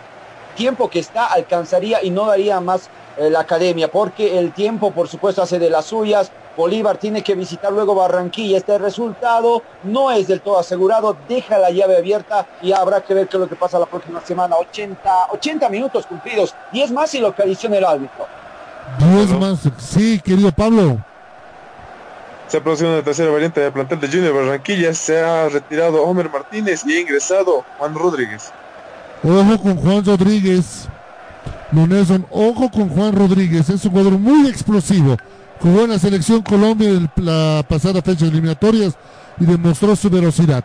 [0.57, 5.07] tiempo que está, alcanzaría y no daría más eh, la academia, porque el tiempo, por
[5.07, 6.29] supuesto, hace de las suyas.
[6.57, 8.57] Bolívar tiene que visitar luego Barranquilla.
[8.57, 13.27] Este resultado no es del todo asegurado, deja la llave abierta y habrá que ver
[13.27, 14.55] qué es lo que pasa la próxima semana.
[14.55, 18.25] 80, 80 minutos cumplidos, 10 más y lo que adiciona el árbitro.
[18.99, 20.97] 10 más, sí, querido Pablo.
[22.47, 24.93] Se ha producido una tercera variante de plantel de Junior Barranquilla.
[24.93, 28.51] Se ha retirado Homer Martínez y ha ingresado Juan Rodríguez.
[29.23, 30.87] Ojo con Juan Rodríguez.
[31.71, 33.69] Nelson, ojo con Juan Rodríguez.
[33.69, 35.17] Es un jugador muy explosivo
[35.61, 38.95] Jugó en la selección Colombia en la pasada fecha de eliminatorias
[39.39, 40.63] y demostró su velocidad.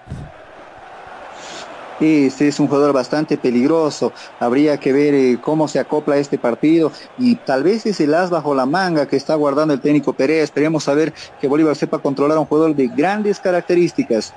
[2.00, 4.12] Este es un jugador bastante peligroso.
[4.40, 8.28] Habría que ver eh, cómo se acopla este partido y tal vez es el as
[8.28, 10.42] bajo la manga que está guardando el técnico Pérez.
[10.42, 14.34] Esperemos saber que Bolívar sepa controlar a un jugador de grandes características.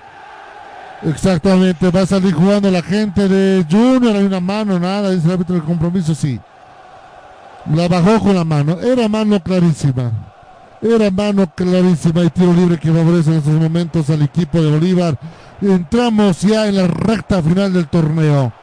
[1.02, 4.16] Exactamente, va a salir jugando la gente de Junior.
[4.16, 6.40] Hay una mano, nada, dice el árbitro del compromiso, sí.
[7.74, 10.12] La bajó con la mano, era mano clarísima.
[10.82, 15.18] Era mano clarísima y tiro libre que favorece en estos momentos al equipo de Bolívar.
[15.62, 18.54] Entramos ya en la recta final del torneo.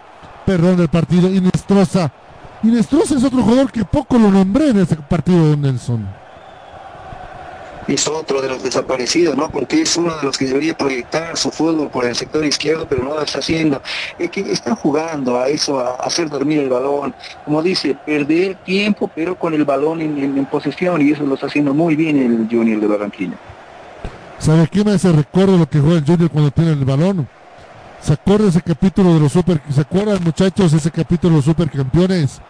[0.46, 1.32] Perdón del partido.
[1.32, 2.12] Inestrosa.
[2.62, 6.21] Inestrosa es otro jugador que poco lo nombré en ese partido de Nelson
[7.88, 9.50] es otro de los desaparecidos, ¿no?
[9.50, 13.02] Porque es uno de los que debería proyectar su fútbol por el sector izquierdo, pero
[13.02, 13.82] no lo está haciendo.
[14.18, 17.14] Es que están jugando a eso, a hacer dormir el balón.
[17.44, 21.74] Como dice, perder tiempo, pero con el balón en, posesión, y eso lo está haciendo
[21.74, 23.36] muy bien el Junior de Barranquilla.
[24.38, 27.28] ¿Sabe qué me hace recuerdo lo que juega el Junior cuando tiene el balón?
[28.00, 32.40] ¿Se acuerda ese capítulo de los super, se acuerdan muchachos ese capítulo de los supercampeones?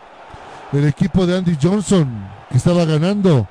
[0.73, 2.09] El equipo de Andy Johnson
[2.51, 3.47] que estaba ganando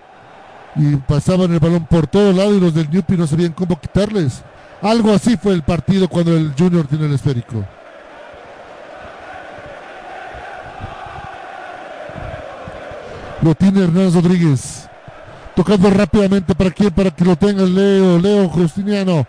[0.75, 4.41] y pasaban el balón por todos lados y los del Newpi no sabían cómo quitarles.
[4.81, 7.63] Algo así fue el partido cuando el Junior tiene el esférico.
[13.41, 14.87] Lo tiene Hernán Rodríguez.
[15.55, 19.25] Tocando rápidamente para quién, para que lo tenga Leo, Leo Justiniano.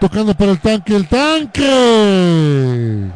[0.00, 3.10] Tocando para el tanque, el tanque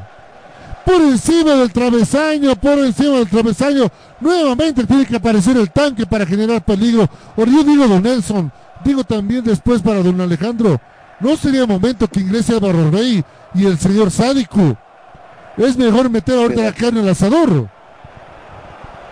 [0.84, 3.90] por encima del travesaño, por encima del travesaño.
[4.20, 7.08] Nuevamente tiene que aparecer el tanque para generar peligro.
[7.36, 8.52] O yo digo don Nelson,
[8.84, 10.80] digo también después para don Alejandro,
[11.20, 14.76] no sería momento que ingrese Álvaro Rey y el señor Sádico.
[15.56, 17.68] Es mejor meter ahorita la carne al asador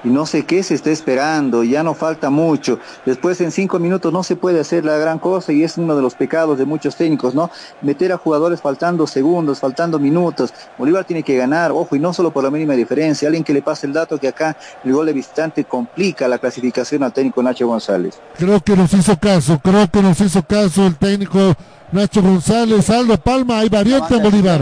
[0.05, 2.79] y no sé qué se está esperando, ya no falta mucho.
[3.05, 6.03] Después en cinco minutos no se puede hacer la gran cosa y es uno de
[6.03, 7.51] los pecados de muchos técnicos, ¿no?
[7.83, 10.53] Meter a jugadores faltando segundos, faltando minutos.
[10.79, 13.29] Bolívar tiene que ganar, ojo, y no solo por la mínima diferencia.
[13.29, 17.03] Alguien que le pase el dato que acá el gol de visitante complica la clasificación
[17.03, 18.21] al técnico Nacho González.
[18.37, 21.55] Creo que nos hizo caso, creo que nos hizo caso el técnico
[21.93, 24.61] Nacho González, Aldo Palma, hay variante en Bolívar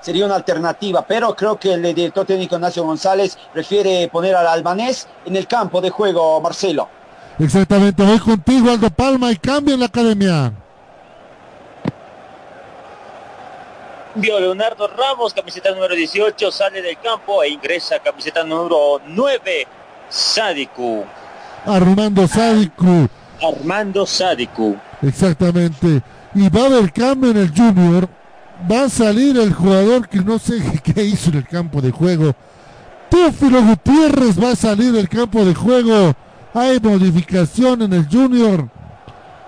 [0.00, 5.08] sería una alternativa, pero creo que el director técnico Ignacio González prefiere poner al albanés
[5.24, 6.88] en el campo de juego, Marcelo.
[7.38, 10.52] Exactamente, voy contigo Aldo Palma y cambio en la academia.
[14.12, 19.66] Cambio, Leonardo Ramos, camiseta número 18, sale del campo e ingresa camiseta número 9,
[20.08, 21.04] Sadiku.
[21.64, 23.08] Armando Sadiku.
[23.40, 24.76] Armando Sadiku.
[25.00, 26.02] Exactamente.
[26.34, 28.08] Y va a haber cambio en el Junior.
[28.70, 32.34] Va a salir el jugador que no sé qué hizo en el campo de juego.
[33.08, 36.12] Teófilo Gutiérrez va a salir del campo de juego.
[36.54, 38.68] Hay modificación en el Junior.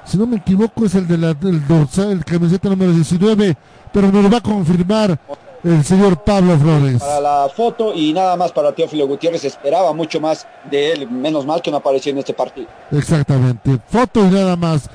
[0.05, 3.57] Si no me equivoco es el de la, del dorsal, el camiseta número 19,
[3.93, 5.19] pero me lo va a confirmar
[5.63, 7.01] el señor Pablo Flores.
[7.01, 11.47] Para la foto y nada más para Teófilo Gutiérrez, esperaba mucho más de él, menos
[11.47, 12.67] mal que no apareció en este partido.
[12.91, 13.79] Exactamente.
[13.87, 14.89] Foto y nada más.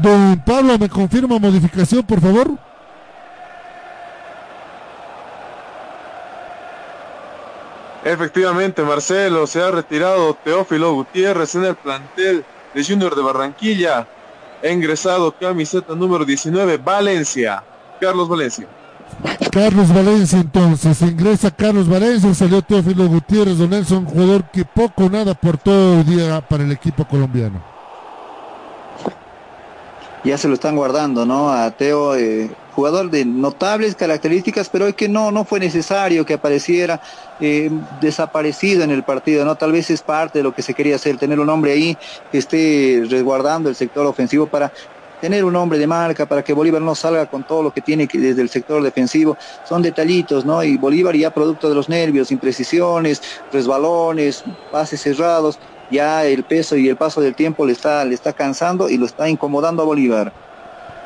[0.00, 2.56] Don Pablo, ¿me confirma modificación, por favor?
[8.04, 14.08] Efectivamente, Marcelo, se ha retirado Teófilo Gutiérrez en el plantel de Junior de Barranquilla.
[14.62, 17.62] Ha ingresado camiseta número 19, Valencia.
[18.00, 18.66] Carlos Valencia.
[19.52, 25.10] Carlos Valencia entonces, ingresa Carlos Valencia, salió Teófilo Gutiérrez, Don Nelson, jugador que poco o
[25.10, 27.62] nada aportó hoy día para el equipo colombiano.
[30.24, 31.50] ya se lo están guardando, ¿no?
[31.50, 36.34] A Teo, eh, jugador de notables características, pero es que no, no fue necesario que
[36.34, 37.00] apareciera
[37.40, 37.70] eh,
[38.00, 39.56] desaparecido en el partido, ¿no?
[39.56, 41.96] Tal vez es parte de lo que se quería hacer, tener un hombre ahí
[42.30, 44.72] que esté resguardando el sector ofensivo para
[45.20, 48.08] tener un hombre de marca para que Bolívar no salga con todo lo que tiene
[48.08, 49.36] que desde el sector defensivo.
[49.64, 50.64] Son detallitos, ¿no?
[50.64, 53.22] Y Bolívar ya producto de los nervios, imprecisiones,
[53.52, 54.42] resbalones,
[54.72, 55.60] pases cerrados,
[55.92, 59.06] ya el peso y el paso del tiempo le está, le está cansando y lo
[59.06, 60.32] está incomodando a Bolívar.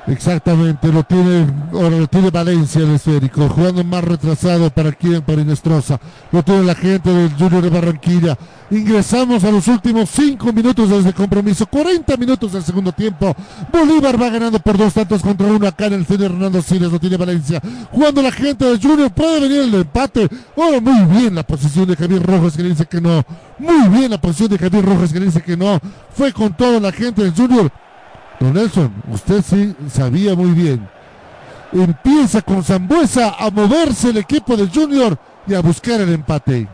[0.09, 5.43] Exactamente, lo tiene, ahora lo tiene Valencia el esférico, jugando más retrasado para quien, para
[5.43, 5.99] Inestrosa.
[6.31, 8.39] Lo tiene la gente del Junior de Barranquilla.
[8.71, 13.35] Ingresamos a los últimos cinco minutos de este compromiso, 40 minutos del segundo tiempo.
[13.73, 17.01] Bolívar va ganando por dos tantos contra uno acá en el de Hernando Siles, lo
[17.01, 17.61] tiene Valencia.
[17.91, 20.29] Jugando la gente del Junior, puede venir el empate.
[20.55, 23.25] Oh, muy bien la posición de Javier Rojas que le dice que no.
[23.59, 25.81] Muy bien la posición de Javier Rojas que le dice que no.
[26.15, 27.73] Fue con toda la gente del Junior.
[28.41, 30.89] Don Nelson, usted sí sabía muy bien.
[31.73, 36.69] Empieza con Zambuesa a moverse el equipo del Junior y a buscar el empate.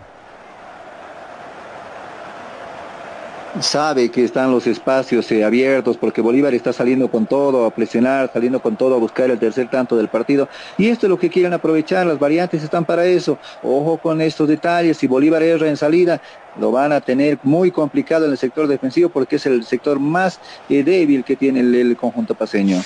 [3.61, 8.31] Sabe que están los espacios eh, abiertos porque Bolívar está saliendo con todo a presionar,
[8.33, 10.49] saliendo con todo a buscar el tercer tanto del partido
[10.79, 14.49] y esto es lo que quieren aprovechar, las variantes están para eso, ojo con estos
[14.49, 16.21] detalles, si Bolívar erra en salida
[16.59, 20.41] lo van a tener muy complicado en el sector defensivo porque es el sector más
[20.69, 22.81] eh, débil que tiene el, el conjunto paseño.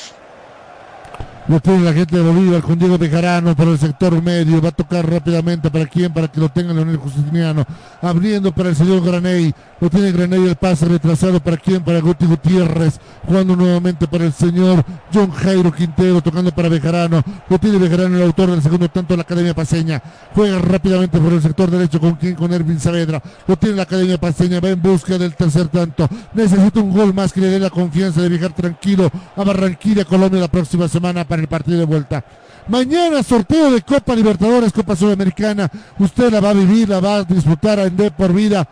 [1.48, 4.60] Lo tiene la gente de Bolívar con Diego Bejarano por el sector medio.
[4.60, 7.64] Va a tocar rápidamente para quién, para que lo tenga Leonel Justiniano.
[8.02, 9.54] Abriendo para el señor Graney.
[9.80, 12.98] Lo tiene Graney el pase retrasado para quién, para Guti Gutiérrez.
[13.28, 16.20] Jugando nuevamente para el señor John Jairo Quintero.
[16.20, 17.22] Tocando para Bejarano.
[17.48, 20.02] Lo tiene Bejarano el autor del segundo tanto de la Academia Paseña.
[20.34, 23.22] Juega rápidamente por el sector derecho con quien, con Ervin Saavedra.
[23.46, 24.58] Lo tiene la Academia Paseña.
[24.58, 26.08] Va en busca del tercer tanto.
[26.34, 30.40] Necesita un gol más que le dé la confianza de viajar tranquilo a Barranquilla, Colombia
[30.40, 32.24] la próxima semana para el partido de vuelta.
[32.68, 35.70] Mañana sorteo de Copa Libertadores, Copa Sudamericana.
[35.98, 38.66] Usted la va a vivir, la va a disfrutar en De por vida.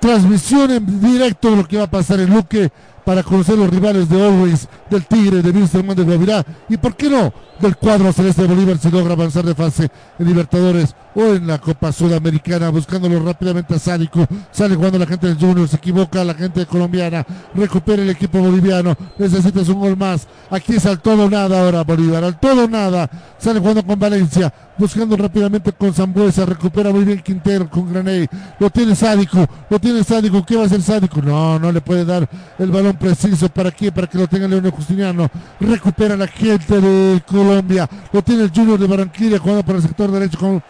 [0.00, 2.70] Transmisión en directo de lo que va a pasar en Luque
[3.08, 7.08] para conocer los rivales de Always, del Tigre, de Wilson de Guavirá y por qué
[7.08, 9.88] no del cuadro celeste de Bolívar si logra avanzar de fase
[10.18, 15.26] en Libertadores o en la Copa Sudamericana, buscándolo rápidamente a Sádico, sale jugando la gente
[15.26, 20.28] del Junior, se equivoca la gente colombiana, recupera el equipo boliviano, necesitas un gol más,
[20.50, 25.16] aquí es al todo nada ahora Bolívar, al todo nada, sale jugando con Valencia, buscando
[25.16, 28.28] rápidamente con Zambuesa, recupera muy bien Quintero con Graney,
[28.60, 31.20] lo tiene Sádico, lo tiene Sádico, ¿qué va a hacer Sádico?
[31.20, 32.28] No, no le puede dar
[32.58, 33.90] el balón preciso, ¿para qué?
[33.92, 38.78] Para que lo tenga Leonel Justiniano, recupera la gente de Colombia, lo tiene el Junior
[38.78, 40.62] de Barranquilla jugando por el sector derecho con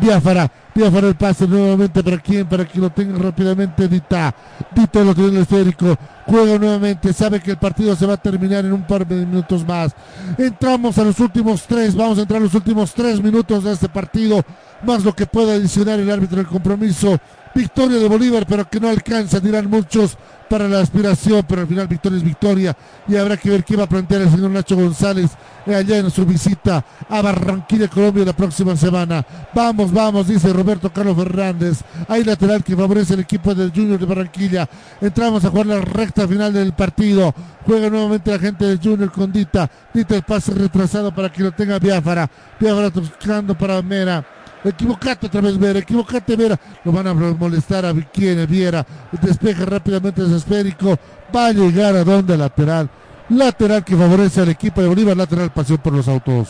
[0.00, 0.50] Biafara.
[0.74, 4.34] Biafara el pase nuevamente para quien, para que lo tenga rápidamente Dita.
[4.74, 5.96] Dita lo tiene en el esférico.
[6.26, 9.64] Juega nuevamente, sabe que el partido se va a terminar en un par de minutos
[9.64, 9.94] más.
[10.36, 13.88] Entramos a los últimos tres, vamos a entrar a los últimos tres minutos de este
[13.88, 14.42] partido,
[14.82, 17.20] más lo que pueda adicionar el árbitro del compromiso.
[17.54, 20.16] Victoria de Bolívar, pero que no alcanza, dirán muchos,
[20.48, 22.76] para la aspiración, pero al final victoria es victoria.
[23.08, 25.30] Y habrá que ver qué va a plantear el señor Nacho González
[25.66, 29.24] eh, allá en su visita a Barranquilla, Colombia, la próxima semana.
[29.54, 31.80] Vamos, vamos, dice Roberto Carlos Fernández.
[32.08, 34.68] Hay lateral que favorece el equipo del Junior de Barranquilla.
[35.00, 37.34] Entramos a jugar la recta final del partido.
[37.66, 39.70] Juega nuevamente la gente del Junior con Dita.
[39.92, 42.30] Dita el pase retrasado para que lo tenga Biafara.
[42.60, 44.24] Biafara buscando para Mera.
[44.64, 45.78] Equivocate otra vez, Vera.
[45.78, 46.58] Equivocate, Vera.
[46.84, 48.84] Lo van a molestar a quien Viera.
[49.20, 50.98] Despeja rápidamente ese esférico.
[51.34, 52.88] Va a llegar a donde lateral.
[53.28, 55.16] Lateral que favorece al equipo de Bolívar.
[55.16, 56.48] Lateral pasión por los autos.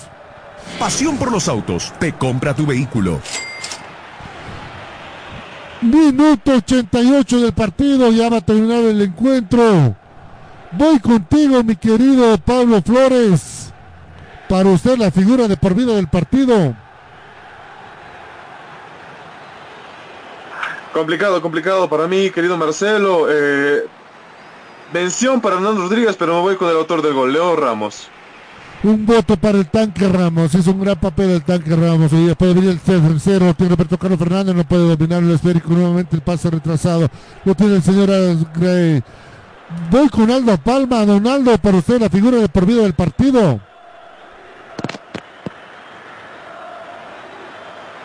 [0.79, 1.93] Pasión por los autos.
[1.99, 3.21] Te compra tu vehículo.
[5.83, 8.13] Minuto 88 del partido.
[8.13, 9.97] Ya va a terminar el encuentro.
[10.71, 13.73] Voy contigo, mi querido Pablo Flores.
[14.49, 16.77] Para usted la figura de por vida del partido.
[20.95, 23.27] Complicado, complicado para mí, querido Marcelo.
[23.29, 23.85] Eh,
[24.93, 28.09] mención para Hernán Rodríguez, pero me voy con el autor del gol, Leo Ramos.
[28.85, 30.55] Un voto para el tanque Ramos.
[30.55, 32.13] Es un gran papel el tanque Ramos.
[32.13, 33.53] Hoy puede venir el tercero.
[33.55, 34.55] Tiene Roberto Carlos Fernández.
[34.55, 35.71] No puede dominar el esférico.
[35.71, 37.09] Nuevamente el pase retrasado.
[37.45, 38.09] Lo tiene el señor
[38.55, 39.03] Gray.
[39.91, 41.05] Voy con Aldo Palma.
[41.05, 43.61] Donaldo, para usted la figura de por vida del partido.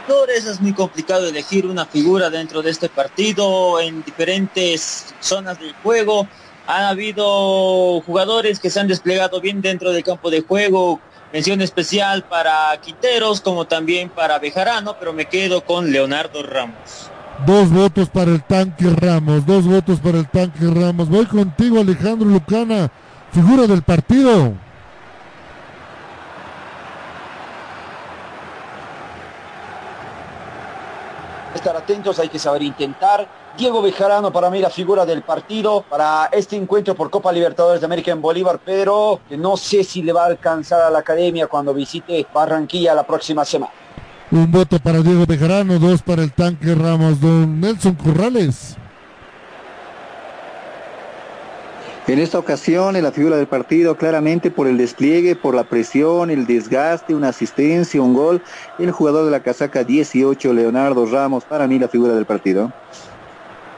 [0.10, 6.28] Es muy complicado elegir una figura dentro de este partido en diferentes zonas del juego.
[6.66, 11.00] Han habido jugadores que se han desplegado bien dentro del campo de juego.
[11.32, 17.12] Mención especial para Quiteros como también para Bejarano, pero me quedo con Leonardo Ramos.
[17.46, 21.08] Dos votos para el tanque Ramos, dos votos para el tanque Ramos.
[21.08, 22.90] Voy contigo Alejandro Lucana,
[23.32, 24.54] figura del partido.
[31.56, 33.28] Estar atentos, hay que saber intentar.
[33.58, 37.86] Diego Bejarano para mí la figura del partido para este encuentro por Copa Libertadores de
[37.86, 41.74] América en Bolívar, pero no sé si le va a alcanzar a la academia cuando
[41.74, 43.74] visite Barranquilla la próxima semana.
[44.32, 48.78] Un voto para Diego Bejarano, dos para el tanque Ramos, don Nelson Corrales.
[52.10, 56.32] En esta ocasión, en la figura del partido, claramente por el despliegue, por la presión,
[56.32, 58.42] el desgaste, una asistencia, un gol,
[58.80, 62.74] el jugador de la casaca 18, Leonardo Ramos, para mí la figura del partido.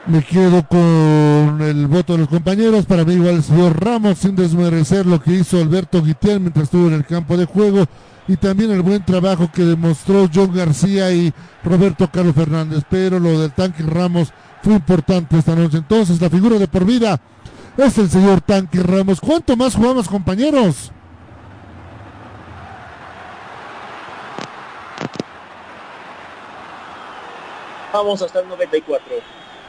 [0.06, 4.34] Me quedo con el voto de los compañeros, para mí igual el señor Ramos, sin
[4.34, 7.84] desmerecer lo que hizo Alberto Guitiel mientras estuvo en el campo de juego
[8.28, 13.38] y también el buen trabajo que demostró John García y Roberto Carlos Fernández, pero lo
[13.42, 15.76] del tanque Ramos fue importante esta noche.
[15.76, 17.20] Entonces, la figura de por vida
[17.76, 19.20] es el señor Tanque Ramos.
[19.20, 20.92] ¿Cuánto más jugamos, compañeros?
[27.92, 29.16] Vamos hasta el 94.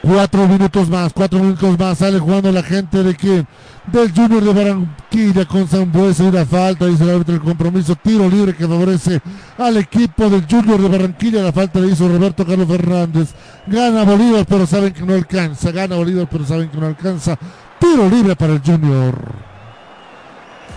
[0.04, 1.96] Cuatro minutos más, cuatro minutos más.
[1.96, 3.46] Sale jugando la gente de quién?
[3.86, 7.96] Del Junior de Barranquilla con Sambuesa y la falta, dice el árbitro del compromiso.
[7.96, 9.22] Tiro libre que favorece
[9.56, 11.42] al equipo del Junior de Barranquilla.
[11.42, 13.34] La falta le hizo Roberto Carlos Fernández.
[13.66, 15.70] Gana Bolívar, pero saben que no alcanza.
[15.70, 17.38] Gana Bolívar, pero saben que no alcanza.
[17.84, 19.14] Tiro libre para el Junior.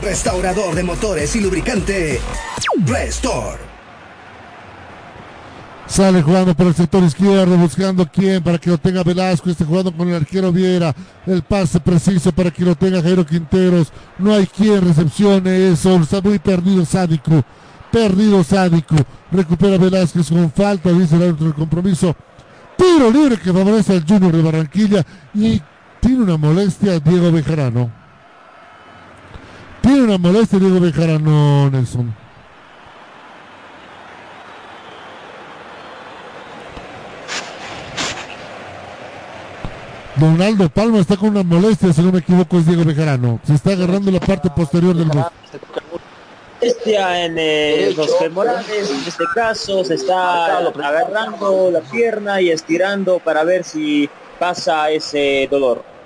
[0.02, 2.20] Restaurador de motores y lubricante.
[2.86, 3.60] Restore.
[5.88, 9.50] Sale jugando por el sector izquierdo, buscando quién para que lo tenga Velasco.
[9.50, 10.94] Este jugando con el arquero Viera.
[11.26, 13.94] El pase preciso para que lo tenga Jairo Quinteros.
[14.18, 15.96] No hay quien recepcione eso.
[15.96, 17.42] Está muy perdido Sádico.
[17.90, 18.96] Perdido Sádico.
[19.32, 22.14] Recupera Velázquez con falta, dice el árbitro del compromiso.
[22.76, 25.06] Tiro libre que favorece al Junior de Barranquilla.
[25.34, 25.62] Y
[26.08, 27.92] tiene una molestia Diego Bejarano.
[29.82, 32.16] Tiene una molestia Diego Bejarano, Nelson.
[40.16, 43.42] Donaldo Palma está con una molestia, si no me equivoco, es Diego Bejarano.
[43.46, 45.26] Se está agarrando la parte posterior del bus.
[46.62, 53.20] Molestia en eh, los femorales, en este caso, se está agarrando la pierna y estirando
[53.20, 55.97] para ver si pasa ese dolor.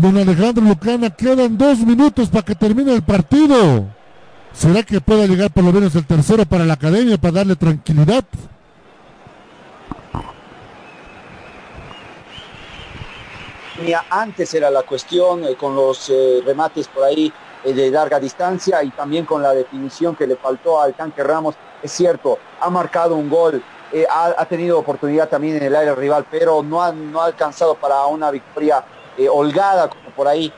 [0.00, 3.84] Don Alejandro Lucana, quedan dos minutos para que termine el partido.
[4.52, 8.24] ¿Será que pueda llegar por lo menos el tercero para la academia para darle tranquilidad?
[14.08, 17.32] Antes era la cuestión eh, con los eh, remates por ahí
[17.64, 21.56] eh, de larga distancia y también con la definición que le faltó al tanque Ramos.
[21.82, 23.60] Es cierto, ha marcado un gol,
[24.10, 28.06] ha, tenido oportunidad también en el área rival, pero no ha, no ha alcanzado para
[28.06, 28.84] una victoria
[29.30, 30.52] holgada, como por ahí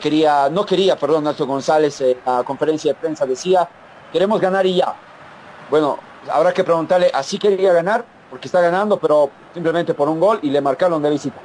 [0.00, 3.68] quería, no quería, perdón, Nacho González, en la conferencia de prensa decía,
[4.12, 4.94] queremos ganar y ya.
[5.68, 5.98] Bueno,
[6.30, 8.04] habrá que preguntarle, ¿así quería ganar?
[8.30, 11.36] porque está ganando, pero simplemente por un gol y le marcaron de visita.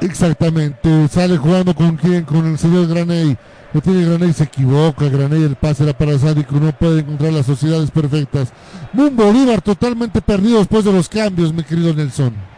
[0.00, 3.36] Exactamente, sale jugando con quién, con el señor Graney.
[3.72, 7.46] No tiene Graney, se equivoca, Graney el pase era para Sádico, no puede encontrar las
[7.46, 8.52] sociedades perfectas.
[8.92, 12.53] Un Bolívar totalmente perdido después de los cambios, mi querido Nelson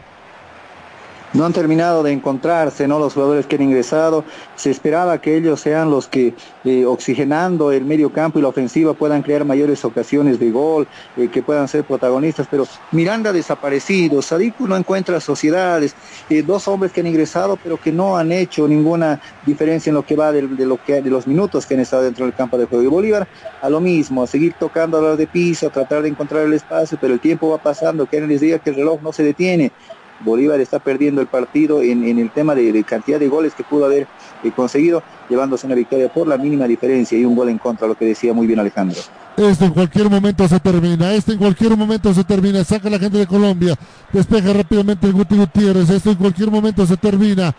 [1.33, 2.99] no han terminado de encontrarse, ¿no?
[2.99, 4.23] Los jugadores que han ingresado.
[4.55, 6.33] Se esperaba que ellos sean los que,
[6.63, 11.29] eh, oxigenando el medio campo y la ofensiva, puedan crear mayores ocasiones de gol, eh,
[11.29, 12.47] que puedan ser protagonistas.
[12.49, 15.95] Pero Miranda desaparecido, Sadiku no encuentra sociedades,
[16.29, 20.05] eh, dos hombres que han ingresado, pero que no han hecho ninguna diferencia en lo
[20.05, 22.83] que va de, los minutos que han estado dentro del campo de juego.
[22.83, 23.27] de Bolívar,
[23.61, 26.53] a lo mismo, a seguir tocando a los de piso, a tratar de encontrar el
[26.53, 29.71] espacio, pero el tiempo va pasando, que les diga que el reloj no se detiene.
[30.19, 34.07] Bolívar está perdiendo el partido en, el tema de, cantidad de goles que pudo haber
[34.43, 37.95] eh, conseguido, llevándose una victoria por la mínima diferencia y un gol en contra, lo
[37.95, 38.99] que decía muy bien Alejandro.
[39.37, 43.19] Esto en cualquier momento se termina, esto en cualquier momento se termina, saca la gente
[43.19, 43.75] de Colombia,
[44.11, 47.53] despeja rápidamente el Guti Gutiérrez, esto en cualquier momento se termina.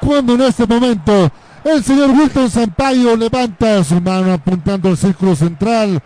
[0.00, 1.30] Cuando en este momento
[1.64, 6.00] el señor Wilton Sampaio levanta su mano apuntando al círculo central.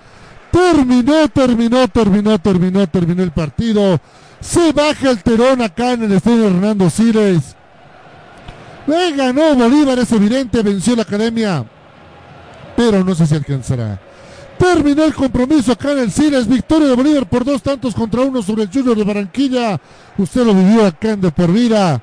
[0.51, 4.01] Terminó, terminó, terminó, terminó, terminó el partido.
[4.41, 7.57] Se baja el terón acá en el estadio Hernando Siles.
[8.87, 11.65] Le ganó Bolívar, es evidente, venció la academia.
[12.77, 14.01] Pero no sé si alcanzará.
[14.59, 16.49] Terminó el compromiso acá en el Siles.
[16.49, 19.81] Victoria de Bolívar por dos tantos contra uno sobre el Junior de Barranquilla.
[20.19, 22.03] Usted lo vivió acá en De Por Vida.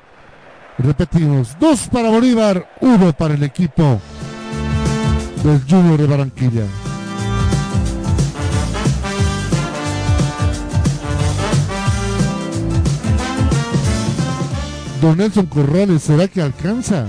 [0.78, 4.00] Repetimos, dos para Bolívar, uno para el equipo
[5.42, 6.64] del Junior de Barranquilla.
[15.00, 17.06] Don Nelson Corrales, ¿será que alcanza?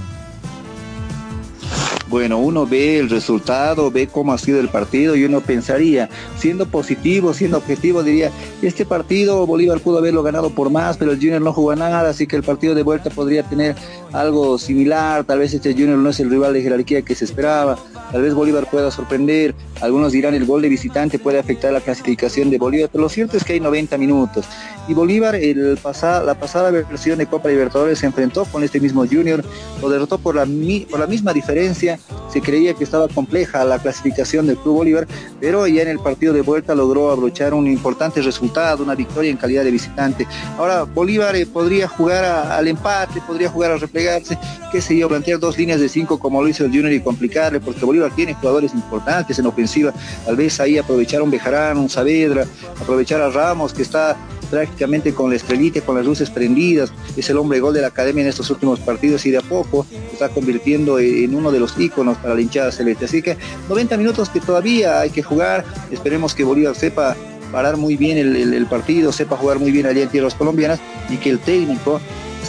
[2.09, 6.65] Bueno, uno ve el resultado, ve cómo ha sido el partido y uno pensaría, siendo
[6.65, 8.31] positivo, siendo objetivo, diría,
[8.61, 12.25] este partido Bolívar pudo haberlo ganado por más, pero el Junior no jugó nada, así
[12.25, 13.75] que el partido de vuelta podría tener
[14.11, 17.77] algo similar, tal vez este Junior no es el rival de jerarquía que se esperaba,
[18.11, 22.49] tal vez Bolívar pueda sorprender, algunos dirán el gol de visitante puede afectar la clasificación
[22.49, 24.45] de Bolívar, pero lo cierto es que hay 90 minutos.
[24.88, 29.43] Y Bolívar el la pasada versión de Copa Libertadores se enfrentó con este mismo Junior,
[29.81, 30.47] lo derrotó por la,
[30.89, 31.99] por la misma diferencia
[32.32, 35.08] se creía que estaba compleja la clasificación del Club Bolívar,
[35.40, 39.38] pero ya en el partido de vuelta logró abrochar un importante resultado, una victoria en
[39.38, 40.28] calidad de visitante.
[40.58, 44.38] Ahora Bolívar eh, podría jugar al empate, podría jugar a replegarse,
[44.72, 47.60] qué sé yo, plantear dos líneas de cinco como lo hizo el Junior y complicarle,
[47.60, 49.94] porque Bolívar tiene jugadores importantes en ofensiva,
[50.26, 52.45] tal vez ahí aprovechar un Bejarán, un Saavedra,
[52.80, 54.18] aprovechar a Ramos que está
[54.50, 58.24] prácticamente con la estrellita, con las luces prendidas, es el hombre gol de la academia
[58.24, 61.80] en estos últimos partidos y de a poco se está convirtiendo en uno de los
[61.80, 63.06] íconos para la hinchada celeste.
[63.06, 63.38] Así que
[63.68, 67.16] 90 minutos que todavía hay que jugar, esperemos que Bolívar sepa
[67.52, 70.80] parar muy bien el, partido, sepa jugar muy bien allá en tierras colombianas
[71.10, 72.00] y que el técnico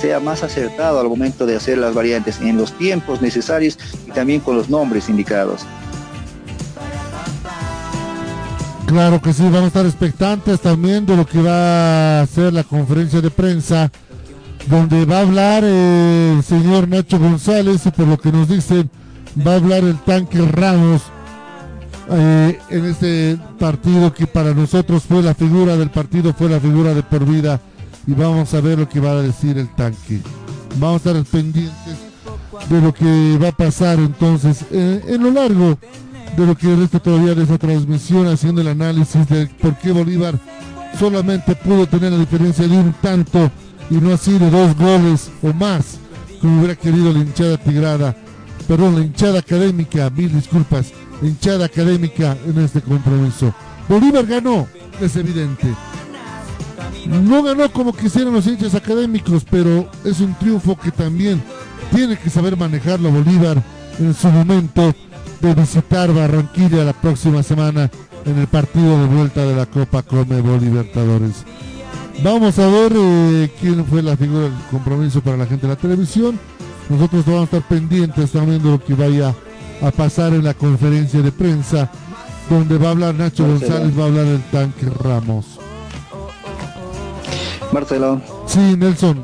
[0.01, 4.41] sea más acertado al momento de hacer las variantes en los tiempos necesarios y también
[4.41, 5.67] con los nombres indicados.
[8.91, 12.65] Claro que sí, vamos a estar expectantes también de lo que va a ser la
[12.65, 13.89] conferencia de prensa,
[14.67, 18.91] donde va a hablar el señor Nacho González, y por lo que nos dicen,
[19.47, 21.03] va a hablar el tanque Ramos
[22.11, 26.93] eh, en este partido que para nosotros fue la figura del partido, fue la figura
[26.93, 27.61] de por vida,
[28.09, 30.21] y vamos a ver lo que va a decir el tanque.
[30.81, 31.97] Vamos a estar pendientes
[32.69, 35.79] de lo que va a pasar entonces eh, en lo largo
[36.37, 40.39] de lo que resta todavía de esa transmisión, haciendo el análisis de por qué Bolívar
[40.99, 43.51] solamente pudo tener la diferencia de un tanto
[43.91, 45.99] y no así de dos goles o más,
[46.41, 48.17] como hubiera querido la hinchada tigrada,
[48.69, 53.53] perdón, la hinchada académica, mil disculpas, la hinchada académica en este compromiso.
[53.89, 54.67] Bolívar ganó,
[55.01, 55.75] es evidente.
[57.07, 61.43] No ganó como quisieran los hinchas académicos, pero es un triunfo que también
[61.95, 63.63] tiene que saber manejarlo Bolívar
[63.99, 64.95] en su momento
[65.41, 67.91] de visitar Barranquilla la próxima semana
[68.25, 71.45] en el partido de vuelta de la Copa Comebol Libertadores.
[72.23, 75.81] Vamos a ver eh, quién fue la figura del compromiso para la gente de la
[75.81, 76.39] televisión.
[76.89, 79.35] Nosotros vamos a estar pendientes también de lo que vaya
[79.81, 81.91] a pasar en la conferencia de prensa,
[82.51, 85.59] donde va a hablar Nacho González, va a hablar el tanque Ramos.
[87.73, 88.21] Marcelo.
[88.47, 89.23] Sí, Nelson.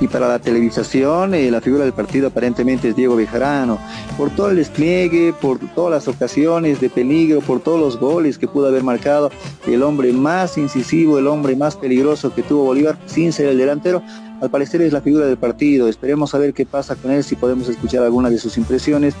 [0.00, 3.78] Y para la televisación eh, la figura del partido aparentemente es Diego Bejarano.
[4.16, 8.48] Por todo el despliegue, por todas las ocasiones de peligro, por todos los goles que
[8.48, 9.30] pudo haber marcado,
[9.66, 14.02] el hombre más incisivo, el hombre más peligroso que tuvo Bolívar, sin ser el delantero,
[14.40, 15.88] al parecer es la figura del partido.
[15.88, 19.14] Esperemos a ver qué pasa con él, si podemos escuchar alguna de sus impresiones,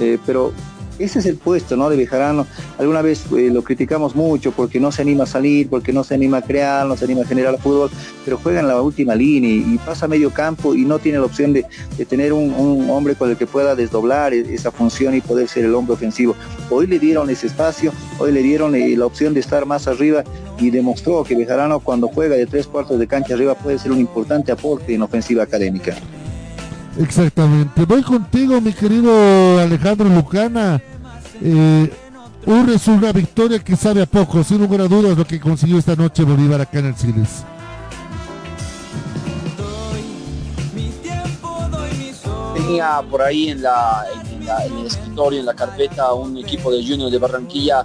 [0.00, 0.52] eh, pero
[1.04, 1.90] ese es el puesto, ¿no?
[1.90, 2.46] De Bejarano.
[2.78, 6.14] Alguna vez eh, lo criticamos mucho porque no se anima a salir, porque no se
[6.14, 7.90] anima a crear, no se anima a generar fútbol,
[8.24, 11.52] pero juega en la última línea y, pasa medio campo y no tiene la opción
[11.52, 11.66] de,
[12.08, 15.64] tener un, un hombre con el que pueda desdoblar e- esa función y poder ser
[15.64, 16.36] el hombre ofensivo.
[16.70, 20.22] Hoy le dieron ese espacio, hoy le dieron eh, la opción de estar más arriba
[20.58, 24.00] y demostró que Bejarano cuando juega de tres cuartos de cancha arriba puede ser un
[24.00, 25.96] importante aporte en ofensiva académica.
[26.98, 27.84] Exactamente.
[27.84, 30.80] Voy contigo, mi querido Alejandro Lucana.
[31.40, 31.92] Eh,
[32.74, 35.94] es una victoria que sabe a poco, sin lugar a dudas, lo que consiguió esta
[35.96, 37.44] noche Bolívar acá en el Siles.
[42.54, 46.70] tenía por ahí en, la, en, la- en el escritorio, en la carpeta, un equipo
[46.70, 47.84] de Junior de Barranquilla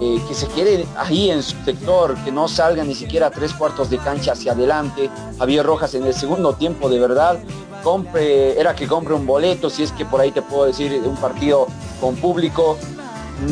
[0.00, 3.90] eh, que se quede ahí en su sector, que no salga ni siquiera tres cuartos
[3.90, 5.10] de cancha hacia adelante.
[5.38, 7.38] Javier Rojas en el segundo tiempo, de verdad,
[7.82, 11.16] compre, era que compre un boleto, si es que por ahí te puedo decir, un
[11.16, 11.66] partido
[12.00, 12.78] con público.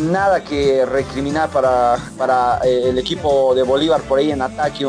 [0.02, 4.86] Nada que recriminar para, para eh, el equipo de Bolívar por ahí en ataque,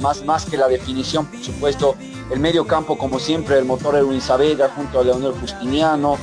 [0.00, 1.96] más, más que la definición, por supuesto,
[2.30, 6.16] el medio campo como siempre, el motor Erwin Saavedra junto a Leonel Justiniano.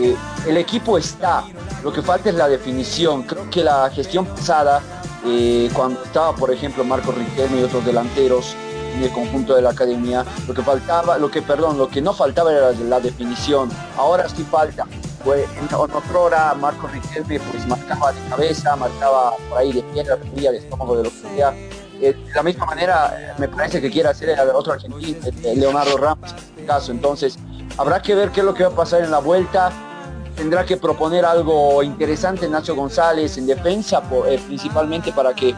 [0.00, 0.16] Eh,
[0.46, 1.44] el equipo está,
[1.84, 3.22] lo que falta es la definición.
[3.22, 4.82] Creo que la gestión pasada,
[5.24, 8.56] eh, cuando estaba por ejemplo Marco Riquelme y otros delanteros
[8.94, 12.12] en el conjunto de la academia, lo que faltaba, lo que perdón, lo que no
[12.12, 13.70] faltaba era la definición.
[13.96, 14.86] Ahora sí falta.
[15.24, 20.16] Pues en otra hora Marco Riquelme pues marcaba de cabeza, marcaba por ahí de piedra,
[20.16, 21.54] de de estómago, de lo que sea.
[22.00, 25.20] Eh, de la misma manera, eh, me parece que quiere hacer el otro argentino,
[25.54, 26.90] Leonardo Ramos, en este caso.
[26.90, 27.38] Entonces,
[27.78, 29.70] habrá que ver qué es lo que va a pasar en la vuelta.
[30.34, 35.54] Tendrá que proponer algo interesante Nacho González en defensa, eh, principalmente para que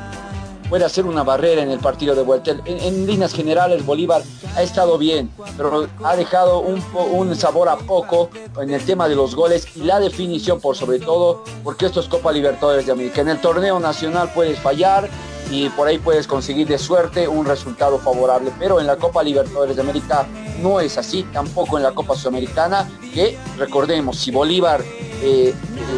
[0.75, 2.51] pueda hacer una barrera en el partido de vuelta.
[2.65, 4.23] En, líneas generales, Bolívar
[4.57, 8.29] ha estado bien, pero ha dejado un, un sabor a poco
[8.61, 12.09] en el tema de los goles y la definición por sobre todo, porque esto es
[12.09, 13.21] Copa Libertadores de América.
[13.21, 15.09] En el torneo nacional puedes fallar
[15.51, 19.77] y por ahí puedes conseguir de suerte un resultado favorable, pero en la Copa Libertadores
[19.77, 20.27] de América
[20.63, 24.83] no es así, tampoco en la Copa Sudamericana, que recordemos, si Bolívar
[25.23, 25.55] eh,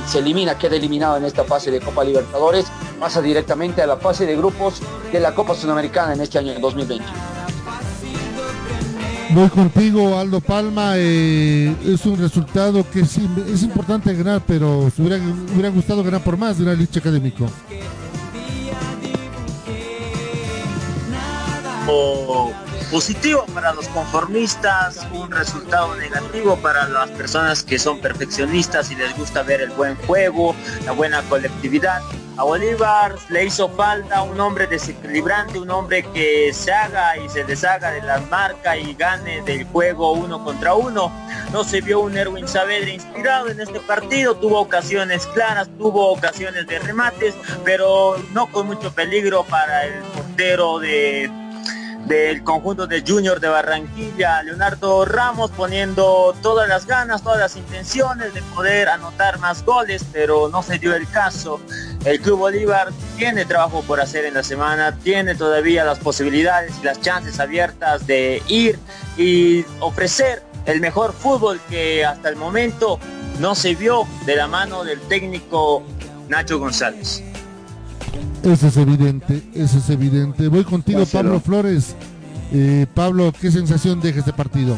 [0.07, 2.67] se elimina, queda eliminado en esta fase de Copa Libertadores,
[2.99, 4.81] pasa directamente a la fase de grupos
[5.13, 7.05] de la Copa Sudamericana en este año 2020.
[9.31, 10.95] Voy contigo, Aldo Palma.
[10.97, 15.19] eh, es un resultado que sí, es importante ganar, pero hubiera,
[15.53, 17.47] hubiera gustado ganar por más de una licha académico.
[22.91, 29.17] Positivo para los conformistas, un resultado negativo para las personas que son perfeccionistas y les
[29.17, 32.01] gusta ver el buen juego, la buena colectividad.
[32.39, 37.45] A Bolívar le hizo falta un hombre desequilibrante, un hombre que se haga y se
[37.45, 41.11] deshaga de las marcas y gane del juego uno contra uno.
[41.51, 46.67] No se vio un Erwin Saavedra inspirado en este partido, tuvo ocasiones claras, tuvo ocasiones
[46.67, 47.35] de remates,
[47.65, 51.31] pero no con mucho peligro para el portero de
[52.07, 58.33] del conjunto de Junior de Barranquilla, Leonardo Ramos poniendo todas las ganas, todas las intenciones
[58.33, 61.61] de poder anotar más goles, pero no se dio el caso.
[62.05, 66.85] El Club Bolívar tiene trabajo por hacer en la semana, tiene todavía las posibilidades y
[66.85, 68.79] las chances abiertas de ir
[69.17, 73.01] y ofrecer el mejor fútbol que hasta el momento
[73.41, 75.83] no se vio de la mano del técnico
[76.29, 77.23] Nacho González.
[78.47, 80.47] Eso es evidente, eso es evidente.
[80.47, 81.05] Voy contigo.
[81.05, 81.97] Pablo Flores.
[82.53, 84.77] Eh, Pablo, ¿qué sensación deja este partido?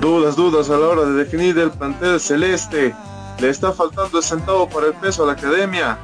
[0.00, 2.92] Dudas, dudas a la hora de definir el plantel celeste.
[3.38, 5.98] Le está faltando el centavo para el peso a la academia.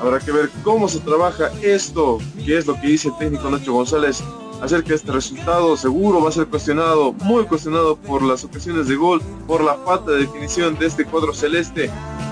[0.00, 3.72] Habrá que ver cómo se trabaja esto, que es lo que dice el técnico Nacho
[3.72, 4.22] González,
[4.62, 8.96] hacer que este resultado seguro va a ser cuestionado, muy cuestionado por las ocasiones de
[8.96, 11.90] gol, por la falta de definición de este cuadro celeste.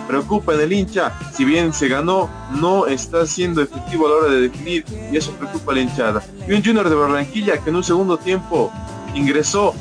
[0.08, 2.30] Preocupa en el hincha, si bien se ganó,
[2.60, 6.24] no está siendo efectivo a la hora de definir y eso preocupa a la hinchada.
[6.48, 8.72] Y un Junior de Barranquilla que en un segundo tiempo
[9.14, 9.74] ingresó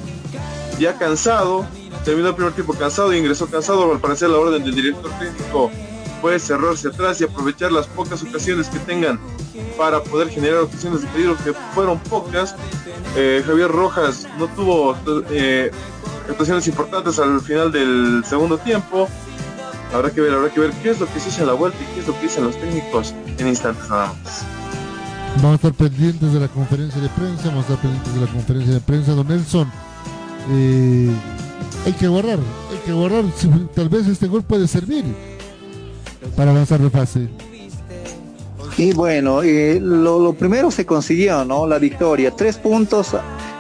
[0.79, 1.65] ya cansado,
[2.03, 5.71] terminó el primer tiempo cansado y ingresó cansado, al parecer la orden del director técnico
[6.25, 9.19] puede cerrarse atrás y aprovechar las pocas ocasiones que tengan
[9.77, 12.55] para poder generar ocasiones de peligro que fueron pocas.
[13.15, 14.97] Eh, Javier Rojas no tuvo
[15.29, 15.69] eh,
[16.27, 19.07] actuaciones importantes al final del segundo tiempo.
[19.93, 21.77] Habrá que ver, habrá que ver qué es lo que se dice en la vuelta
[21.79, 24.45] y qué es lo que dicen los técnicos en instantes nada más.
[25.35, 28.31] Vamos a estar pendientes de la conferencia de prensa, vamos a estar pendientes de la
[28.31, 29.11] conferencia de prensa.
[29.11, 29.71] Don Nelson,
[30.49, 31.11] eh,
[31.85, 32.39] hay que guardar,
[32.71, 33.25] hay que guardar,
[33.75, 35.05] tal vez este gol puede servir
[36.35, 37.27] para de fase.
[38.77, 41.65] Y bueno, lo, lo primero se consiguió, ¿no?
[41.65, 42.31] La victoria.
[42.31, 43.15] Tres puntos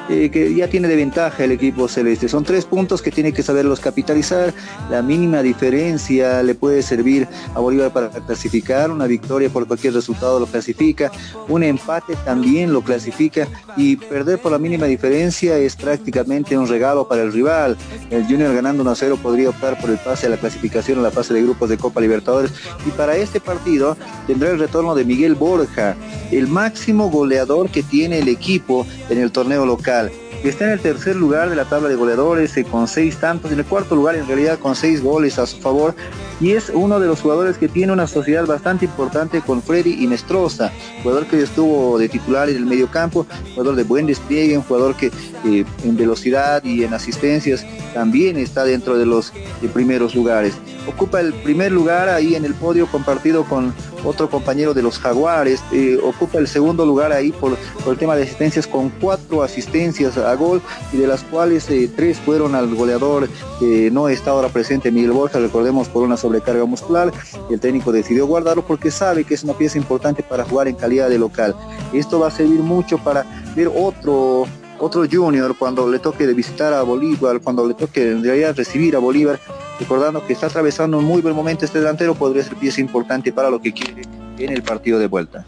[0.09, 2.29] eh, que ya tiene de ventaja el equipo celeste.
[2.29, 4.53] Son tres puntos que tiene que saberlos capitalizar.
[4.91, 8.91] La mínima diferencia le puede servir a Bolívar para clasificar.
[8.91, 11.11] Una victoria por cualquier resultado lo clasifica.
[11.47, 13.47] Un empate también lo clasifica.
[13.77, 17.75] Y perder por la mínima diferencia es prácticamente un regalo para el rival.
[18.11, 21.03] El Junior ganando 1 a 0 podría optar por el pase a la clasificación en
[21.03, 22.51] la fase de grupos de Copa Libertadores.
[22.85, 25.95] Y para este partido tendrá el retorno de Miguel Borja,
[26.31, 29.94] el máximo goleador que tiene el equipo en el torneo local.
[30.43, 33.59] Está en el tercer lugar de la tabla de goleadores eh, con seis tantos, en
[33.59, 35.95] el cuarto lugar en realidad con seis goles a su favor
[36.39, 40.71] y es uno de los jugadores que tiene una sociedad bastante importante con Freddy Inestrosa,
[41.01, 44.95] jugador que estuvo de titular en el medio campo, jugador de buen despliegue, un jugador
[44.95, 50.55] que eh, en velocidad y en asistencias también está dentro de los eh, primeros lugares.
[50.87, 53.73] Ocupa el primer lugar ahí en el podio compartido con
[54.03, 58.15] otro compañero de los Jaguares, eh, ocupa el segundo lugar ahí por, por, el tema
[58.15, 60.61] de asistencias con cuatro asistencias a gol
[60.93, 63.27] y de las cuales tres fueron al goleador
[63.59, 67.11] que no está ahora presente Miguel Borja, recordemos por una sobrecarga muscular,
[67.49, 70.75] y el técnico decidió guardarlo porque sabe que es una pieza importante para jugar en
[70.75, 71.55] calidad de local.
[71.93, 74.45] Esto va a servir mucho para ver otro
[74.77, 78.95] otro junior cuando le toque de visitar a Bolívar, cuando le toque en realidad recibir
[78.95, 79.39] a Bolívar,
[79.79, 83.49] recordando que está atravesando un muy buen momento este delantero, podría ser pieza importante para
[83.49, 84.01] lo que quiere
[84.37, 85.45] en el partido de vuelta.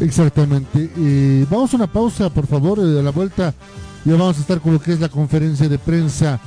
[0.00, 0.90] Exactamente.
[0.96, 3.54] Eh, vamos a una pausa, por favor, de la vuelta.
[4.04, 6.40] Ya vamos a estar con lo que es la conferencia de prensa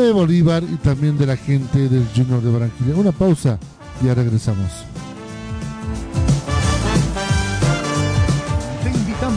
[0.00, 2.94] de Bolívar y también de la gente del Junior de Barranquilla.
[2.96, 3.58] Una pausa,
[4.02, 4.93] ya regresamos.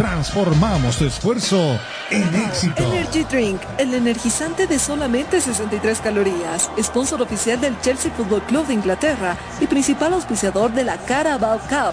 [0.00, 2.82] Transformamos tu esfuerzo en éxito.
[2.84, 8.72] Energy Drink, el energizante de solamente 63 calorías, sponsor oficial del Chelsea Football Club de
[8.72, 11.92] Inglaterra y principal auspiciador de la Carabao Cup,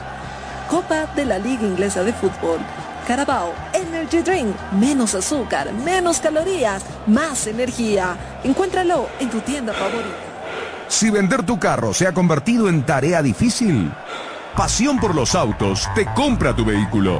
[0.70, 2.60] Copa de la Liga Inglesa de Fútbol.
[3.06, 8.16] Carabao Energy Drink, menos azúcar, menos calorías, más energía.
[8.42, 10.16] Encuéntralo en tu tienda favorita.
[10.88, 13.92] Si vender tu carro se ha convertido en tarea difícil,
[14.58, 17.20] Pasión por los autos te compra tu vehículo.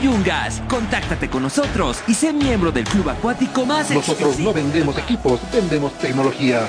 [0.00, 0.62] Yungas.
[0.68, 5.92] Contáctate con nosotros y sé miembro del club acuático más Nosotros no vendemos equipos, vendemos
[5.98, 6.68] tecnología.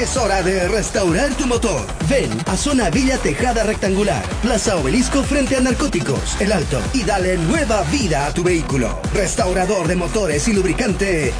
[0.01, 1.85] Es hora de restaurar tu motor.
[2.09, 7.37] Ven a Zona Villa Tejada Rectangular, Plaza Obelisco frente a Narcóticos, El Alto, y dale
[7.37, 8.99] nueva vida a tu vehículo.
[9.13, 11.31] Restaurador de motores y lubricante,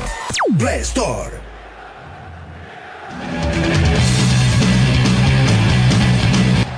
[0.60, 1.42] Restore.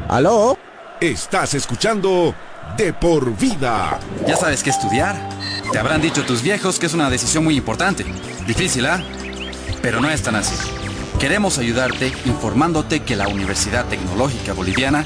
[0.07, 0.57] ¿Aló?
[0.99, 2.33] Estás escuchando
[2.75, 3.99] De por vida.
[4.25, 5.15] ¿Ya sabes qué estudiar?
[5.71, 8.03] Te habrán dicho tus viejos que es una decisión muy importante.
[8.47, 8.99] Difícil, ¿ah?
[9.83, 10.55] Pero no es tan así.
[11.19, 15.05] Queremos ayudarte informándote que la Universidad Tecnológica Boliviana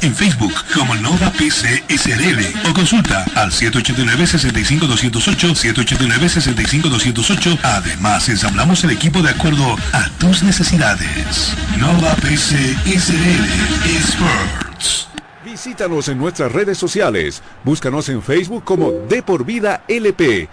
[0.01, 7.59] en Facebook como Nova PC SRL o consulta al 789-65208, 789-65208.
[7.63, 11.53] Además, ensamblamos el equipo de acuerdo a tus necesidades.
[11.77, 15.07] Nova PC SRL Experts.
[15.43, 17.41] Visítanos en nuestras redes sociales.
[17.63, 20.49] Búscanos en Facebook como De por Vida LP.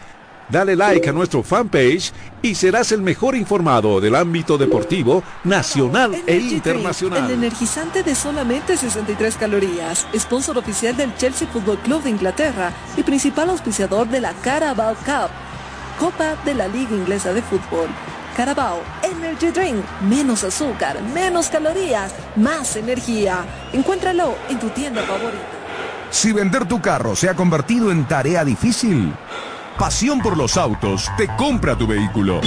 [0.50, 2.10] Dale like a nuestro fanpage
[2.40, 7.24] y serás el mejor informado del ámbito deportivo nacional e Energy Drink, internacional.
[7.26, 13.02] El energizante de solamente 63 calorías, sponsor oficial del Chelsea Football Club de Inglaterra y
[13.02, 15.30] principal auspiciador de la Carabao Cup,
[15.98, 17.88] Copa de la Liga Inglesa de Fútbol.
[18.34, 23.44] Carabao Energy Drink, menos azúcar, menos calorías, más energía.
[23.74, 25.44] Encuéntralo en tu tienda favorita.
[26.10, 29.12] Si vender tu carro se ha convertido en tarea difícil,
[29.78, 32.40] Pasión por los autos te compra tu vehículo.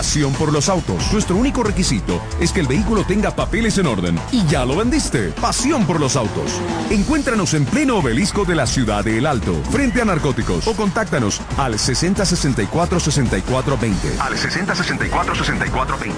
[0.00, 1.12] Pasión por los autos.
[1.12, 4.18] Nuestro único requisito es que el vehículo tenga papeles en orden.
[4.32, 5.28] Y ya lo vendiste.
[5.32, 6.52] Pasión por los autos.
[6.88, 10.66] Encuéntranos en pleno obelisco de la ciudad de El Alto, frente a narcóticos.
[10.66, 14.18] O contáctanos al 6064-6420.
[14.20, 16.14] Al 6064-6420.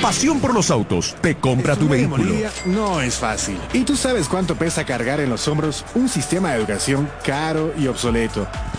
[0.00, 2.32] Pasión por los autos te compra tu vehículo.
[2.64, 3.58] No es fácil.
[3.74, 7.88] ¿Y tú sabes cuánto pesa cargar en los hombros un sistema de educación caro y
[7.88, 8.48] obsoleto?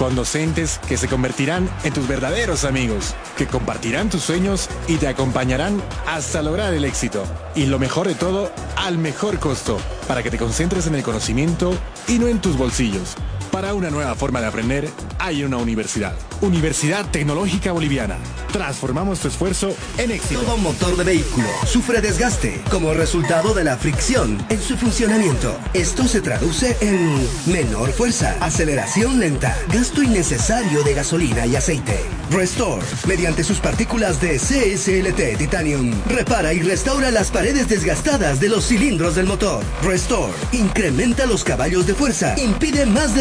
[0.00, 5.06] con docentes que se convertirán en tus verdaderos amigos, que compartirán tus sueños y te
[5.06, 7.22] acompañarán hasta lograr el éxito.
[7.54, 11.74] Y lo mejor de todo, al mejor costo, para que te concentres en el conocimiento
[12.08, 13.14] y no en tus bolsillos.
[13.50, 14.88] Para una nueva forma de aprender,
[15.18, 16.14] hay una universidad.
[16.40, 18.16] Universidad Tecnológica Boliviana.
[18.52, 20.40] Transformamos tu esfuerzo en éxito.
[20.40, 25.58] Todo motor de vehículo sufre desgaste como resultado de la fricción en su funcionamiento.
[25.74, 31.98] Esto se traduce en menor fuerza, aceleración lenta, gasto innecesario de gasolina y aceite.
[32.30, 38.66] Restore, mediante sus partículas de CSLT Titanium, repara y restaura las paredes desgastadas de los
[38.66, 39.64] cilindros del motor.
[39.82, 43.14] Restore, incrementa los caballos de fuerza, impide más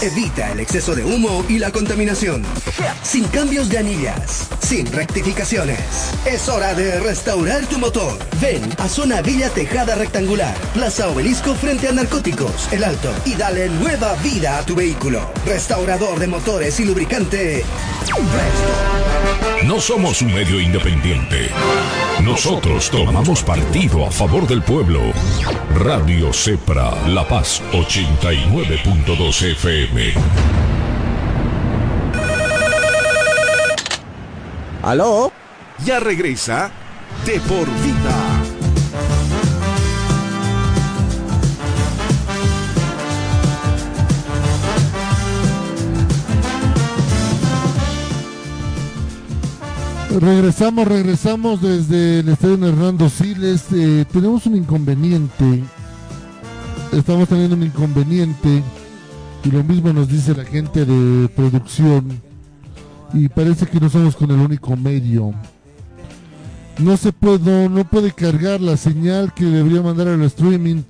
[0.00, 2.42] evita el exceso de humo y la contaminación.
[3.02, 5.78] Sin cambios de anillas, sin rectificaciones.
[6.24, 8.18] Es hora de restaurar tu motor.
[8.40, 13.68] Ven a Zona Villa Tejada Rectangular, Plaza Obelisco frente a Narcóticos, El Alto, y dale
[13.68, 15.30] nueva vida a tu vehículo.
[15.44, 17.62] Restaurador de motores y lubricante.
[19.66, 21.48] No somos un medio independiente.
[22.24, 25.00] Nosotros tomamos partido a favor del pueblo.
[25.74, 30.14] Radio Cepra La Paz 89.2 FM.
[34.82, 35.32] ¿Aló?
[35.84, 36.70] Ya regresa
[37.24, 38.31] De por Vida.
[50.20, 53.64] Regresamos, regresamos desde el estadio Hernando Siles.
[53.72, 55.64] Eh, tenemos un inconveniente.
[56.92, 58.62] Estamos teniendo un inconveniente.
[59.42, 62.20] Y lo mismo nos dice la gente de producción.
[63.14, 65.32] y parece que no somos con el único medio.
[66.78, 70.82] No se puede, no puede cargar la señal que debería mandar al streaming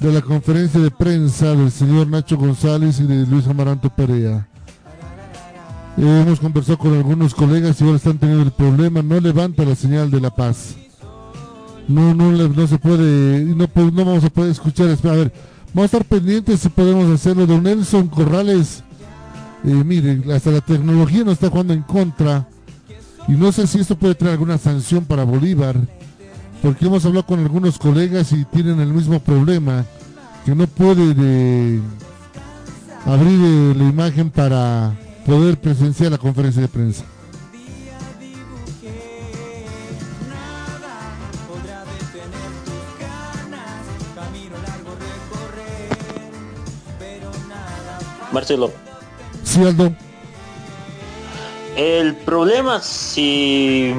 [0.00, 4.49] de la conferencia de prensa del señor Nacho González y de Luis Amaranto Perea.
[5.96, 10.10] Hemos conversado con algunos colegas y ahora están teniendo el problema, no levanta la señal
[10.10, 10.76] de la paz.
[11.88, 14.88] No, no, no se puede, no, no vamos a poder escuchar.
[14.88, 15.32] A ver,
[15.74, 17.46] vamos a estar pendientes si podemos hacerlo.
[17.46, 18.84] Don Nelson Corrales,
[19.64, 22.46] eh, mire, hasta la tecnología nos está jugando en contra.
[23.26, 25.76] Y no sé si esto puede traer alguna sanción para Bolívar,
[26.62, 29.84] porque hemos hablado con algunos colegas y tienen el mismo problema,
[30.44, 31.80] que no puede
[33.04, 34.94] abrir eh, la imagen para
[35.26, 37.04] poder presenciar la conferencia de prensa.
[48.32, 48.70] Marcelo.
[49.44, 49.92] Sí, Aldo.
[51.76, 53.92] El problema, si,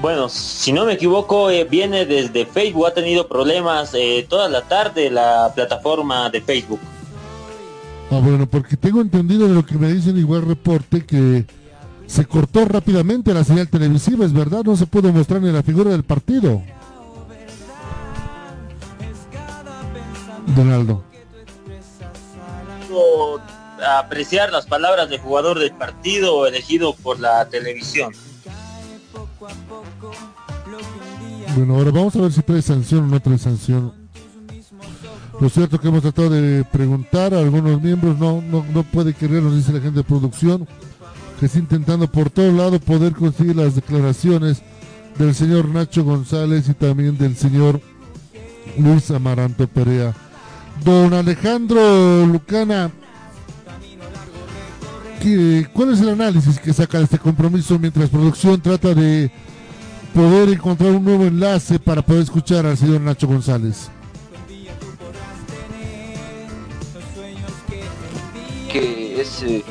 [0.00, 2.86] bueno, si no me equivoco, eh, viene desde Facebook.
[2.86, 6.80] Ha tenido problemas eh, toda la tarde la plataforma de Facebook.
[8.10, 11.44] Ah, bueno, porque tengo entendido de lo que me dicen igual reporte que
[12.06, 15.90] se cortó rápidamente la señal televisiva, es verdad, no se pudo mostrar ni la figura
[15.90, 16.62] del partido.
[20.56, 21.04] Donaldo
[23.86, 28.12] apreciar las palabras del jugador del partido elegido por la televisión.
[31.56, 33.92] Bueno, ahora vamos a ver si trae sanción o no trae sanción.
[35.40, 39.40] Lo cierto que hemos tratado de preguntar a algunos miembros, no, no, no puede querer,
[39.40, 40.66] nos dice la gente de producción,
[41.38, 44.62] que está intentando por todo lado poder conseguir las declaraciones
[45.16, 47.80] del señor Nacho González y también del señor
[48.78, 50.12] Luis Amaranto Perea.
[50.84, 52.90] Don Alejandro Lucana,
[55.72, 59.30] ¿cuál es el análisis que saca de este compromiso mientras producción trata de
[60.14, 63.90] poder encontrar un nuevo enlace para poder escuchar al señor Nacho González?
[68.68, 69.64] Que es, eh,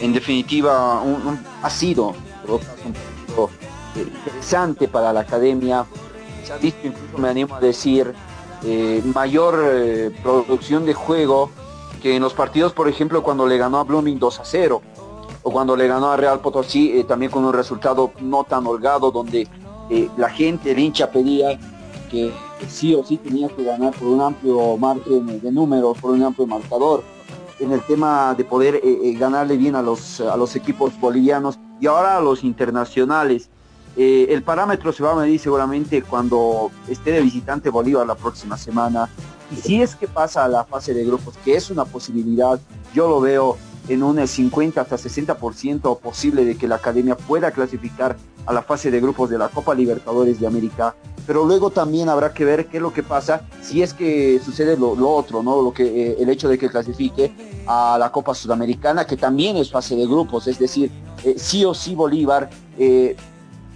[0.00, 2.14] en definitiva, un, ha sido
[2.46, 2.94] un
[3.26, 3.50] poco
[3.94, 5.84] eh, interesante para la academia.
[6.44, 8.14] Se ha visto, incluso me animo a decir,
[8.64, 11.50] eh, mayor producción de juego
[12.02, 14.82] que en los partidos, por ejemplo, cuando le ganó a Blooming 2 a 0,
[15.42, 19.46] o cuando le ganó a Real Potosí, también con un resultado no tan holgado, donde
[20.16, 21.58] la gente, el hincha pedía
[22.10, 22.32] que
[22.68, 26.46] sí o sí tenía que ganar por un amplio margen de números, por un amplio
[26.46, 27.02] marcador,
[27.60, 31.86] en el tema de poder eh, ganarle bien a los, a los equipos bolivianos y
[31.86, 33.50] ahora a los internacionales.
[33.96, 39.08] el parámetro se va a medir seguramente cuando esté de visitante Bolívar la próxima semana
[39.50, 42.60] y si es que pasa a la fase de grupos, que es una posibilidad,
[42.94, 43.56] yo lo veo
[43.88, 48.90] en un 50 hasta 60% posible de que la academia pueda clasificar a la fase
[48.90, 50.94] de grupos de la Copa Libertadores de América.
[51.26, 54.76] Pero luego también habrá que ver qué es lo que pasa si es que sucede
[54.76, 55.60] lo, otro, ¿no?
[55.60, 57.30] Lo que, eh, el hecho de que clasifique
[57.66, 60.90] a la Copa Sudamericana, que también es fase de grupos, es decir,
[61.24, 63.16] eh, sí o sí Bolívar, eh,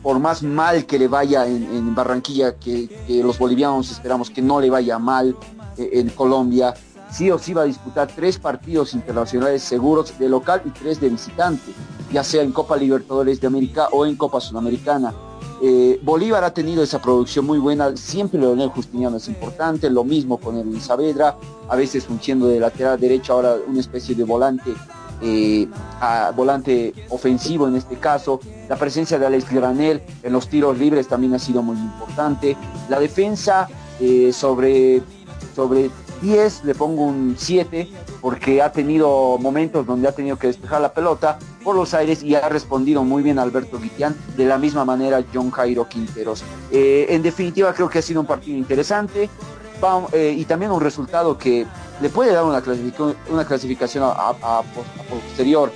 [0.02, 2.88] por más mal que le vaya en, Barranquilla, que,
[3.22, 5.36] los bolivianos esperamos que no le vaya mal,
[5.78, 6.74] en Colombia,
[7.12, 11.10] sí o sí va a disputar tres partidos internacionales seguros de local y tres de
[11.10, 11.72] visitante,
[12.10, 15.12] ya sea en Copa Libertadores de América o en Copa Sudamericana.
[15.64, 20.38] Eh, Bolívar ha tenido esa producción muy buena, siempre Leonel Justiniano es importante, lo mismo
[20.38, 21.36] con el Saavedra,
[21.68, 24.74] a veces fungiendo de lateral derecho, ahora una especie de volante,
[25.20, 25.68] eh,
[26.34, 28.40] volante ofensivo en este caso.
[28.68, 32.56] La presencia de Alex Granel en los tiros libres también ha sido muy importante.
[32.88, 33.68] La defensa
[34.00, 35.02] eh, sobre
[35.54, 35.90] sobre
[36.22, 37.88] 10 le pongo un 7
[38.20, 42.34] porque ha tenido momentos donde ha tenido que despejar la pelota por los aires y
[42.34, 46.44] ha respondido muy bien Alberto Guitián, de la misma manera John Jairo Quinteros.
[46.70, 49.28] Eh, en definitiva creo que ha sido un partido interesante
[50.12, 51.66] eh, y también un resultado que
[52.00, 54.62] le puede dar una, clasificación, una clasificación a,
[55.10, 55.72] posterior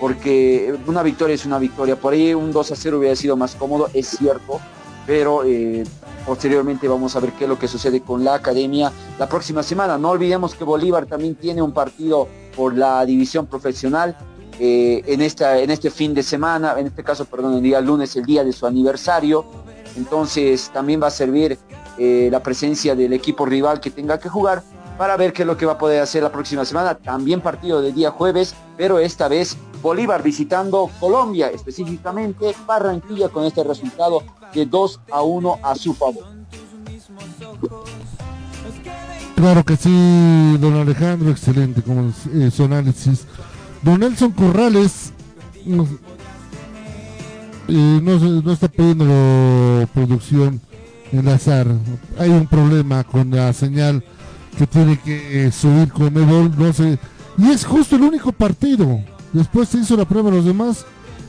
[0.00, 1.94] porque una victoria es una victoria.
[1.94, 4.58] Por ahí un 2 a 0 hubiera sido más cómodo, es cierto,
[5.06, 5.84] pero eh,
[6.26, 9.98] posteriormente vamos a ver qué es lo que sucede con la academia la próxima semana.
[9.98, 14.16] No olvidemos que Bolívar también tiene un partido por la división profesional
[14.58, 18.14] eh, en, esta, en este fin de semana, en este caso, perdón, el día lunes,
[18.16, 19.44] el día de su aniversario.
[19.96, 21.58] Entonces también va a servir
[21.98, 24.62] eh, la presencia del equipo rival que tenga que jugar
[24.98, 26.94] para ver qué es lo que va a poder hacer la próxima semana.
[26.94, 33.64] También partido de día jueves, pero esta vez Bolívar visitando Colombia, específicamente Barranquilla con este
[33.64, 36.24] resultado de 2 a 1 a su favor.
[39.36, 42.12] Claro que sí, don Alejandro, excelente como
[42.50, 43.26] su análisis.
[43.82, 45.12] Don Nelson Corrales
[47.68, 50.60] eh, no, está pudiendo producción
[51.12, 51.66] enlazar.
[52.18, 54.04] Hay un problema con la señal
[54.58, 56.98] que tiene que eh, subir con Ebol, no sé.
[57.38, 59.00] Y es justo el único partido.
[59.32, 60.84] Después se hizo la prueba a los demás,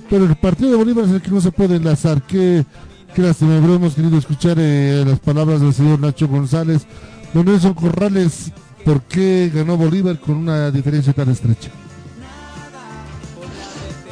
[0.10, 2.22] pero el partido de Bolívar es el que no se puede enlazar.
[2.24, 2.66] Qué,
[3.14, 6.86] qué lástima, hemos querido escuchar eh, las palabras del señor Nacho González.
[7.34, 8.52] Don Nelson Corrales,
[8.84, 11.70] ¿por qué ganó Bolívar con una diferencia tan estrecha?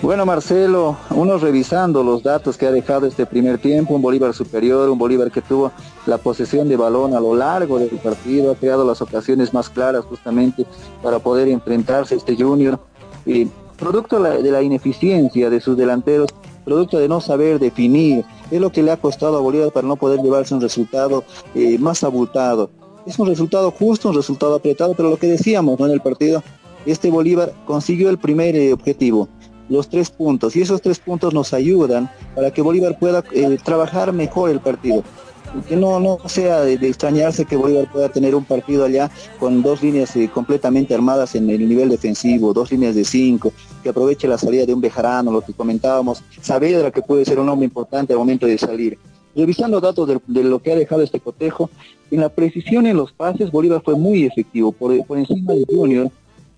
[0.01, 4.89] Bueno, Marcelo, uno revisando los datos que ha dejado este primer tiempo, un Bolívar superior,
[4.89, 5.73] un Bolívar que tuvo
[6.05, 10.05] la posesión de balón a lo largo del partido, ha creado las ocasiones más claras
[10.05, 10.65] justamente
[11.03, 12.79] para poder enfrentarse a este Junior.
[13.25, 13.49] Y
[13.79, 16.29] producto de la ineficiencia de sus delanteros,
[16.69, 19.95] producto de no saber definir, es lo que le ha costado a Bolívar para no
[19.95, 21.23] poder llevarse un resultado
[21.55, 22.69] eh, más abultado.
[23.05, 26.43] Es un resultado justo, un resultado apretado, pero lo que decíamos en el partido,
[26.85, 29.29] este Bolívar consiguió el primer eh, objetivo,
[29.67, 30.55] los tres puntos.
[30.55, 35.03] Y esos tres puntos nos ayudan para que Bolívar pueda eh, trabajar mejor el partido.
[35.67, 39.09] Que no, no sea de, extrañarse que Bolívar pueda tener un partido allá
[39.39, 43.51] con dos líneas completamente armadas en el nivel defensivo, dos líneas de cinco,
[43.81, 47.49] que aproveche la salida de un Bejarano, lo que comentábamos, Saavedra que puede ser un
[47.49, 48.97] hombre importante al momento de salir.
[49.35, 51.69] Revisando datos de, lo que ha dejado este cotejo,
[52.11, 56.11] en la precisión en los pases Bolívar fue muy efectivo, por, encima de Junior,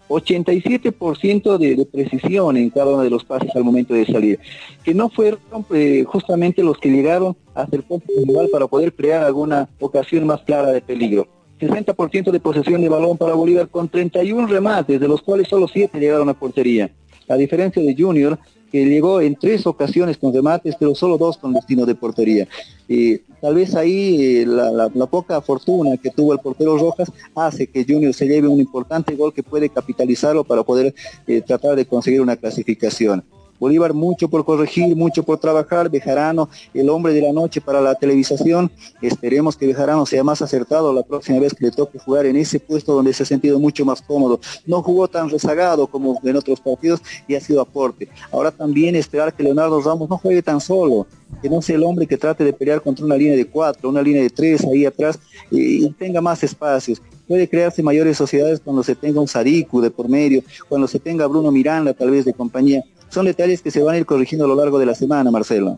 [0.08, 4.40] 87% de, de, precisión en cada uno de los pases al momento de salir,
[4.84, 5.40] que no fueron
[5.74, 10.42] eh, justamente los que llegaron a hacer punto individual para poder crear alguna ocasión más
[10.42, 11.28] clara de peligro.
[11.60, 16.00] 60% de posesión de balón para Bolívar con 31 remates, de los cuales solo 7
[16.00, 16.90] llegaron a portería.
[17.28, 18.38] A diferencia de Junior,
[18.72, 22.48] que llegó en tres ocasiones con remates, pero solo dos con destino de portería.
[22.88, 27.84] y tal vez ahí eh, la, poca fortuna que tuvo el portero Rojas hace que
[27.84, 30.94] Junior se lleve un importante gol que puede capitalizarlo para poder
[31.28, 33.24] eh, tratar de conseguir una clasificación.
[33.62, 37.94] Bolívar mucho por corregir, mucho por trabajar, Bejarano, el hombre de la noche para la
[37.94, 38.72] televisación,
[39.04, 42.60] esperemos que Bejarano sea más acertado la próxima vez que le toque jugar en ese
[42.60, 44.40] puesto donde se ha sentido mucho más cómodo.
[44.66, 48.10] No jugó tan rezagado como en otros partidos y ha sido aporte.
[48.32, 51.06] Ahora también esperar que Leonardo Ramos no juegue tan solo,
[51.40, 54.02] que no sea el hombre que trate de pelear contra una línea de cuatro, una
[54.02, 55.20] línea de tres ahí atrás
[55.52, 60.10] y, tenga más espacios puede crearse mayores sociedades cuando se tenga un Sadiku de por
[60.10, 63.96] medio, cuando se tenga Bruno Miranda tal vez de compañía son detalles que se van
[63.96, 65.78] a ir corrigiendo a lo largo de la semana, Marcelo.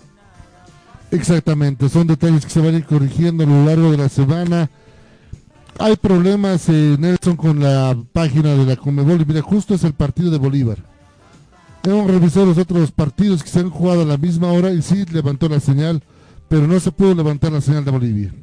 [1.11, 4.69] Exactamente, son detalles que se van a ir corrigiendo a lo largo de la semana.
[5.79, 9.25] Hay problemas, eh, Nelson, con la página de la Comebol.
[9.25, 10.77] Mira, justo es el partido de Bolívar.
[11.83, 15.03] Hemos revisado los otros partidos que se han jugado a la misma hora y sí
[15.11, 16.01] levantó la señal,
[16.47, 18.33] pero no se pudo levantar la señal de Bolivia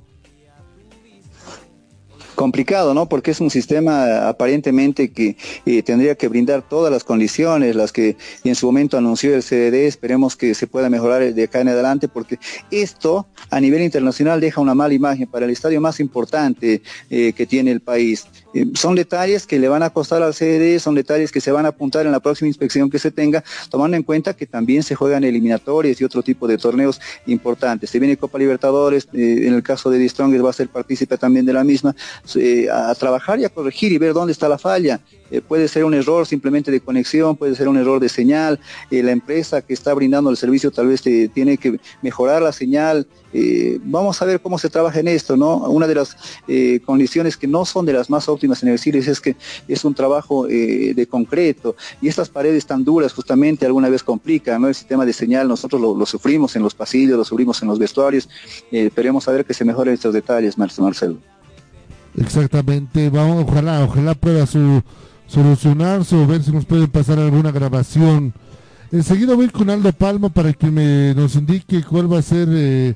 [2.41, 3.07] complicado, ¿no?
[3.07, 5.37] Porque es un sistema aparentemente que
[5.67, 9.87] eh, tendría que brindar todas las condiciones, las que en su momento anunció el CDD,
[9.87, 12.39] esperemos que se pueda mejorar de acá en adelante, porque
[12.71, 17.45] esto a nivel internacional deja una mala imagen para el estadio más importante eh, que
[17.45, 18.27] tiene el país.
[18.55, 21.67] Eh, son detalles que le van a costar al CDD, son detalles que se van
[21.67, 24.95] a apuntar en la próxima inspección que se tenga, tomando en cuenta que también se
[24.95, 27.91] juegan eliminatorias y otro tipo de torneos importantes.
[27.91, 31.53] Se viene Copa Libertadores, en el caso de The va a ser partícipe también de
[31.53, 31.95] la misma,
[32.37, 35.01] eh, a, trabajar y a corregir y ver dónde está la falla.
[35.31, 38.59] Eh, puede ser un error simplemente de conexión, puede ser un error de señal.
[38.91, 43.07] Eh, la empresa que está brindando el servicio tal vez tiene que mejorar la señal.
[43.85, 45.57] Vamos a ver cómo se trabaja en esto, ¿no?
[45.69, 46.17] Una de las
[46.85, 49.37] condiciones que no son de las más óptimas en el CIRES es que
[49.69, 54.69] es un trabajo de concreto y estas paredes tan duras justamente alguna vez complican, ¿no?
[54.69, 58.29] El sistema de señal nosotros lo, sufrimos en los pasillos, lo sufrimos en los vestuarios.
[58.71, 61.19] esperemos a ver que se mejoren estos detalles, Marcelo.
[62.17, 64.83] Exactamente, vamos, ojalá, ojalá pueda su,
[65.27, 68.33] solucionarse o ver si nos puede pasar alguna grabación.
[68.91, 72.95] Enseguida voy con Aldo Palma para que me nos indique cuál va a ser eh,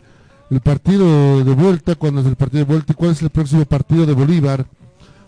[0.55, 3.65] el partido de vuelta, cuándo es el partido de vuelta y cuál es el próximo
[3.65, 4.67] partido de Bolívar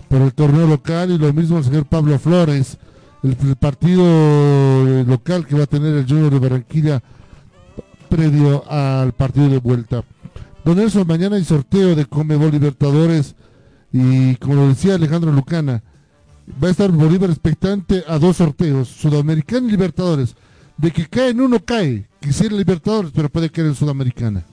[0.09, 2.79] por el torneo local y lo mismo el señor Pablo Flores,
[3.23, 7.03] el, partido eh, local que va a tener el Junior de Barranquilla
[8.09, 10.05] previo al partido de vuelta.
[10.65, 13.35] Don Nelson, mañana hay sorteo de Comebol Libertadores
[13.93, 15.83] y como lo decía Alejandro Lucana,
[16.63, 20.37] va a estar Bolívar expectante a dos sorteos, Sudamericana y Libertadores.
[20.77, 24.45] De que cae en uno cae, quisiera Libertadores, pero puede caer en Sudamericana.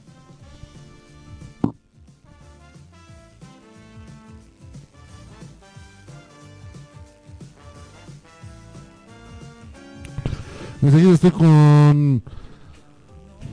[10.84, 12.22] Enseguida estoy con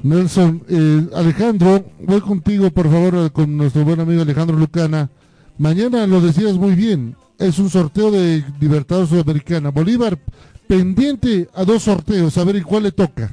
[0.03, 0.65] Nelson.
[0.69, 5.09] Eh, Alejandro, voy contigo, por favor, con nuestro buen amigo Alejandro Lucana.
[5.57, 7.15] Mañana lo decías muy bien.
[7.39, 9.71] Es un sorteo de Libertadores Sudamericana.
[9.71, 10.19] Bolívar
[10.67, 13.33] pendiente a dos sorteos, a ver en cuál le toca.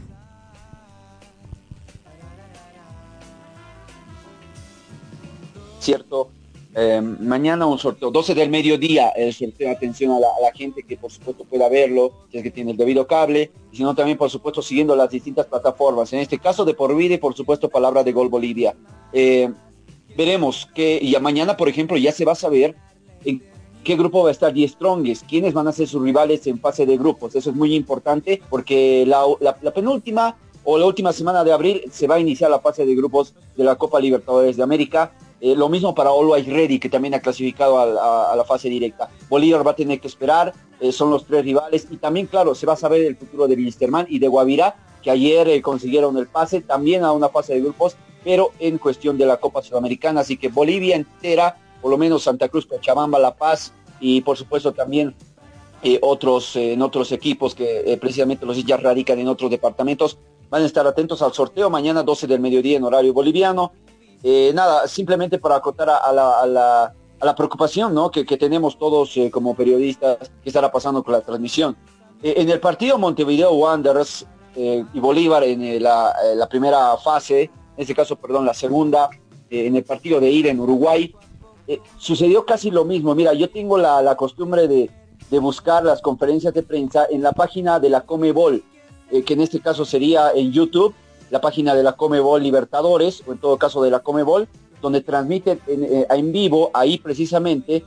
[5.80, 6.30] Cierto,
[6.80, 11.12] eh, mañana un sorteo, 12 del mediodía, el sorteo, atención a la, gente que por
[11.12, 15.48] supuesto pueda verlo, que tiene el debido cable, sino también por supuesto siguiendo las distintas
[15.48, 16.14] plataformas.
[16.14, 18.76] En este caso de por vida y por supuesto palabra de Gol Bolivia.
[19.12, 19.52] Eh,
[20.16, 22.76] veremos que, y mañana por ejemplo ya se va a saber
[23.26, 23.42] en
[23.84, 26.86] qué grupo va a estar Die Strongest, quiénes van a ser sus rivales en fase
[26.86, 27.36] de grupos.
[27.36, 32.16] Eso es muy importante porque la penúltima o la última semana de abril se va
[32.16, 35.94] a iniciar la fase de grupos de la Copa Libertadores de América eh, lo mismo
[35.94, 39.10] para Always Ready, que también ha clasificado a, la fase directa.
[39.30, 41.88] Bolívar va a tener que esperar, eh, son los tres rivales.
[41.92, 45.12] Y también, claro, se va a saber el futuro de Wilstermann y de Guavirá, que
[45.12, 49.28] ayer eh, consiguieron el pase también a una fase de grupos, pero en cuestión de
[49.28, 50.22] la Copa Sudamericana.
[50.22, 54.74] Así que Bolivia entera, por lo menos Santa Cruz, Cochabamba, La Paz y por supuesto
[54.74, 55.16] también
[56.02, 60.18] otros en otros equipos que precisamente los ya radican en otros departamentos
[60.50, 63.72] van a estar atentos al sorteo mañana 12 del mediodía en horario boliviano
[64.24, 68.10] eh, nada, simplemente para acotar a, la, preocupación ¿no?
[68.10, 71.78] que, tenemos todos eh, como periodistas que estará pasando con la transmisión.
[72.24, 78.16] Eh, en el partido Montevideo Wanderers y Bolívar en la, primera fase, en este caso,
[78.16, 79.08] perdón, la segunda,
[79.52, 81.14] en el partido de ida en Uruguay,
[82.00, 83.14] sucedió casi lo mismo.
[83.14, 84.90] Mira, yo tengo la, costumbre de,
[85.30, 88.64] de, buscar las conferencias de prensa en la página de la Comebol,
[89.12, 90.96] que en este caso sería en YouTube,
[91.30, 94.48] la página de la Comebol Libertadores, o en todo caso de la Comebol,
[94.82, 97.84] donde transmiten en, eh, en vivo ahí precisamente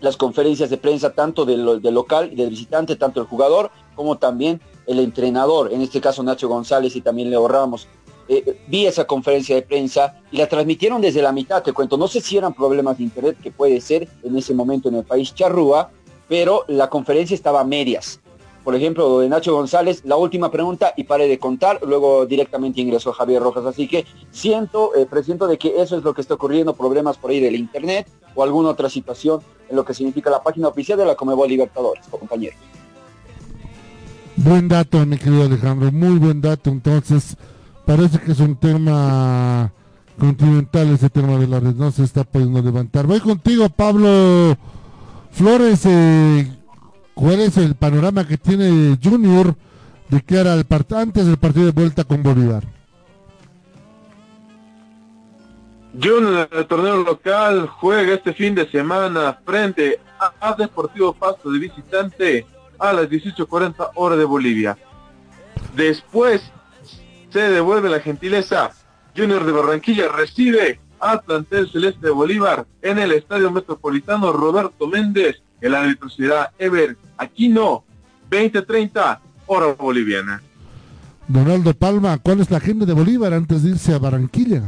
[0.00, 4.60] las conferencias de prensa tanto del, local y del visitante, tanto el jugador como también
[4.86, 7.86] el entrenador, en este caso Nacho González y también Leo Ramos.
[8.28, 12.08] Eh, vi esa conferencia de prensa y la transmitieron desde la mitad, te cuento, no
[12.08, 15.34] sé si eran problemas de internet, que puede ser en ese momento en el país
[15.34, 15.90] charrúa,
[16.28, 18.20] pero la conferencia estaba a medias
[18.64, 23.12] por ejemplo, de Nacho González, la última pregunta y pare de contar, luego directamente ingresó
[23.12, 23.64] Javier Rojas.
[23.64, 27.30] Así que siento, eh, presiento de que eso es lo que está ocurriendo, problemas por
[27.30, 31.06] ahí del internet o alguna otra situación en lo que significa la página oficial de
[31.06, 32.56] la Comebol Libertadores, compañero.
[34.36, 36.70] Buen dato, mi querido Alejandro, muy buen dato.
[36.70, 37.36] Entonces,
[37.86, 39.72] parece que es un tema
[40.18, 43.06] continental ese tema de la red, no se está pudiendo levantar.
[43.06, 44.56] Voy contigo, Pablo
[45.30, 45.80] Flores.
[45.86, 46.59] Eh,
[47.20, 49.54] ¿Cuál es el panorama que tiene Junior
[50.08, 50.64] de cara al
[50.96, 52.62] antes del partido de vuelta con Bolívar?
[55.92, 60.00] Junior en el torneo local juega este fin de semana frente
[60.40, 62.46] a, Deportivo Pasto de visitante
[62.78, 64.78] a las 18.40 horas de Bolivia.
[65.76, 66.40] Después
[67.30, 68.70] se devuelve la gentileza.
[69.14, 75.42] Junior de Barranquilla recibe al plantel celeste de Bolívar en el Estadio Metropolitano Roberto Méndez
[75.60, 77.84] el árbitro será Ever Aquino,
[78.30, 80.42] 2030, hora boliviana.
[81.28, 84.62] Donaldo Palma, ¿cuál es la agenda de Bolívar antes de irse a Barranquilla?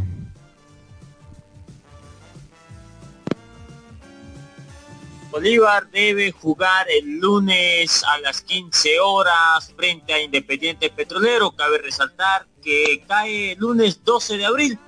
[5.32, 11.52] Bolívar debe jugar el lunes a las 15 horas frente a Independiente Petrolero.
[11.52, 14.78] Cabe resaltar que cae el lunes 12 de abril,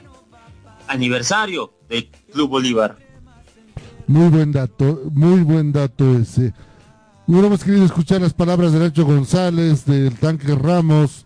[0.87, 3.04] aniversario del Club Bolívar.
[4.07, 6.53] Muy buen dato, muy buen dato ese.
[7.27, 11.25] Hubiéramos querido escuchar las palabras de Nacho González, del Tanque Ramos,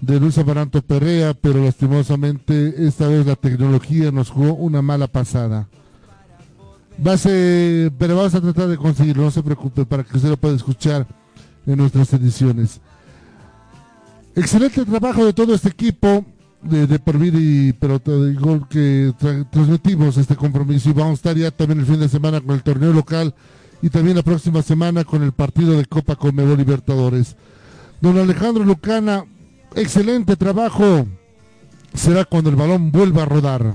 [0.00, 5.68] de Luis Amaranto Perea, pero lastimosamente esta vez la tecnología nos jugó una mala pasada.
[7.04, 10.28] Va a ser, pero vamos a tratar de conseguirlo, no se preocupe, para que usted
[10.28, 11.08] lo pueda escuchar
[11.66, 12.80] en nuestras ediciones.
[14.36, 16.24] Excelente trabajo de todo este equipo
[16.62, 19.12] de, por vida y pero te digo que
[19.50, 22.62] transmitimos este compromiso y vamos a estar ya también el fin de semana con el
[22.62, 23.34] torneo local
[23.82, 27.36] y también la próxima semana con el partido de Copa Conmebol Libertadores.
[28.00, 29.24] Don Alejandro Lucana,
[29.74, 31.06] excelente trabajo.
[31.94, 33.74] Será cuando el balón vuelva a rodar.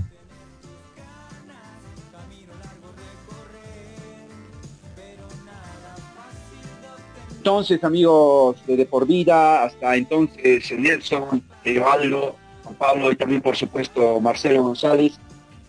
[7.37, 14.19] Entonces, amigos de, Por Vida, hasta entonces Nelson, Evaldo, Juan Pablo y también por supuesto
[14.19, 15.17] Marcelo González.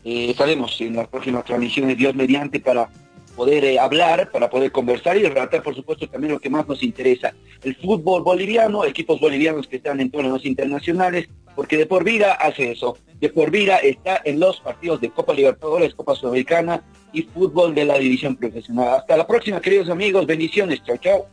[0.04, 2.88] Eh, estaremos en las próximas transmisiones Dios mediante para
[3.36, 6.82] poder eh, hablar, para poder conversar y relatar por supuesto también lo que más nos
[6.82, 12.32] interesa, el fútbol boliviano, equipos bolivianos que están en torneos internacionales, porque de por vida
[12.32, 17.22] hace eso, de por vida está en los partidos de Copa Libertadores, Copa Sudamericana y
[17.22, 18.96] fútbol de la división profesional.
[18.96, 21.26] Hasta la próxima queridos amigos, bendiciones, chao chao.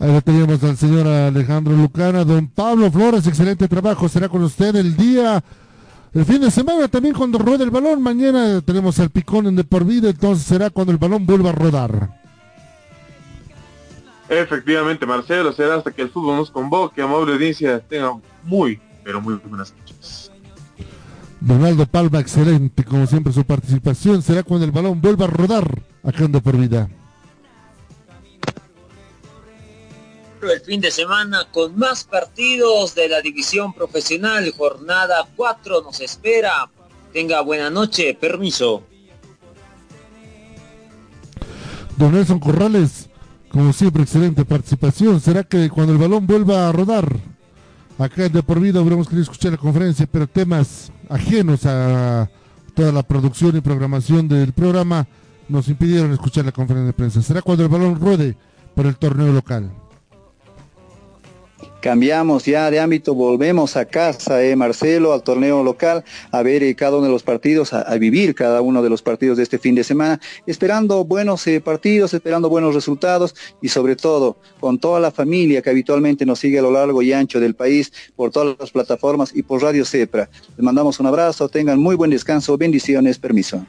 [0.00, 2.24] Ahí tenemos al señor Alejandro Lucana.
[2.24, 4.08] Don Pablo Flores, excelente trabajo.
[4.08, 5.42] Será con usted el día,
[6.14, 8.00] el fin de semana también cuando ruede el balón.
[8.00, 11.52] Mañana tenemos al picón en de por vida, entonces será cuando el balón vuelva a
[11.52, 12.16] rodar.
[14.28, 17.02] Efectivamente, Marcelo, será hasta que el fútbol nos convoque.
[17.02, 18.12] Amable audiencia, tenga
[18.44, 20.30] muy, pero muy buenas noches.
[21.40, 26.24] Donaldo Palma, excelente, como siempre su participación será cuando el balón vuelva a rodar acá
[26.24, 26.88] en De por vida.
[30.46, 34.52] El fin de semana con más partidos de la división profesional.
[34.56, 36.70] Jornada 4 nos espera.
[37.12, 38.84] Tenga buena noche, permiso.
[41.96, 43.08] Don Nelson Corrales,
[43.48, 45.20] como siempre, excelente participación.
[45.20, 47.08] ¿Será que cuando el balón vuelva a rodar,
[47.98, 52.30] acá De Por Vida hubiéramos querido escuchar la conferencia, pero temas ajenos a
[52.74, 55.08] toda la producción y programación del programa
[55.48, 57.22] nos impidieron escuchar la conferencia de prensa?
[57.22, 58.36] ¿Será cuando el balón ruede
[58.76, 59.72] por el torneo local?
[61.80, 66.74] Cambiamos ya de ámbito, volvemos a casa, eh, Marcelo, al torneo local, a ver eh,
[66.74, 69.76] cada uno de los partidos, a, vivir cada uno de los partidos de este fin
[69.76, 75.12] de semana, esperando buenos eh, partidos, esperando buenos resultados y sobre todo con toda la
[75.12, 78.72] familia que habitualmente nos sigue a lo largo y ancho del país, por todas las
[78.72, 80.28] plataformas y por Radio Cepra.
[80.56, 83.64] Les mandamos un abrazo, tengan muy buen descanso, bendiciones, permiso.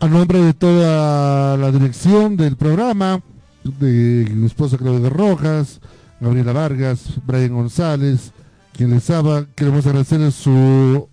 [0.00, 3.22] A nombre de toda la dirección del programa,
[3.62, 5.80] de mi esposa Claudia Rojas,
[6.20, 8.32] Gabriela Vargas, Brian González,
[8.72, 9.46] quien les habla.
[9.54, 11.08] Queremos agradecerles su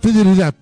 [0.00, 0.54] fidelidad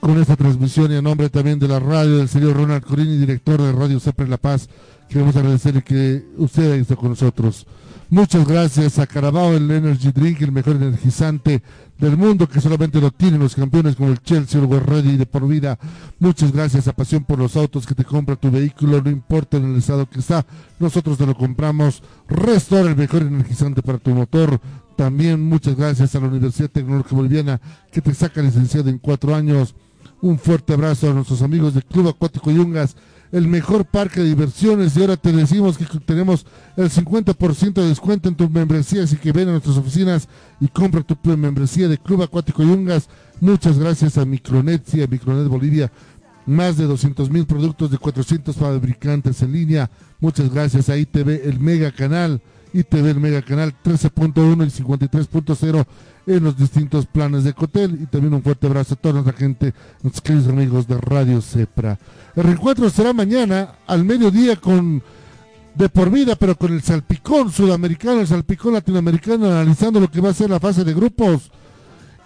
[0.00, 3.60] con esta transmisión y a nombre también de la radio del señor Ronald Corini, director
[3.60, 4.68] de Radio Siempre La Paz.
[5.08, 7.66] Queremos agradecerle que usted esté con nosotros.
[8.14, 11.64] Muchas gracias a Carabao, el Energy Drink, el mejor energizante
[11.98, 15.48] del mundo que solamente lo tienen los campeones como el Chelsea, el Ready de por
[15.48, 15.80] vida.
[16.20, 19.64] Muchas gracias a Pasión por los Autos que te compra tu vehículo, no importa en
[19.64, 20.46] el estado que está,
[20.78, 22.04] nosotros te lo compramos.
[22.28, 24.60] Restore el mejor energizante para tu motor.
[24.96, 27.60] También muchas gracias a la Universidad Tecnológica Boliviana
[27.90, 29.74] que te saca licenciado en cuatro años.
[30.20, 32.94] Un fuerte abrazo a nuestros amigos del Club Acuático Yungas
[33.34, 36.46] el mejor parque de diversiones y ahora te decimos que tenemos
[36.76, 40.28] el 50% de descuento en tu membresía, así que ven a nuestras oficinas
[40.60, 43.08] y compra tu membresía de Club Acuático Yungas.
[43.40, 45.90] Muchas gracias a Micronet y a Micronet Bolivia.
[46.46, 49.90] Más de 200 mil productos de 400 fabricantes en línea.
[50.20, 52.40] Muchas gracias a ITV, el mega canal.
[52.72, 55.86] ITV, el mega canal 13.1 y 53.0
[56.26, 59.74] en los distintos planes de Cotel y también un fuerte abrazo a toda nuestra gente,
[60.02, 61.98] nuestros queridos amigos de Radio Cepra.
[62.34, 65.02] El reencuentro será mañana al mediodía con
[65.74, 70.30] de por vida, pero con el salpicón sudamericano, el salpicón latinoamericano, analizando lo que va
[70.30, 71.50] a ser la fase de grupos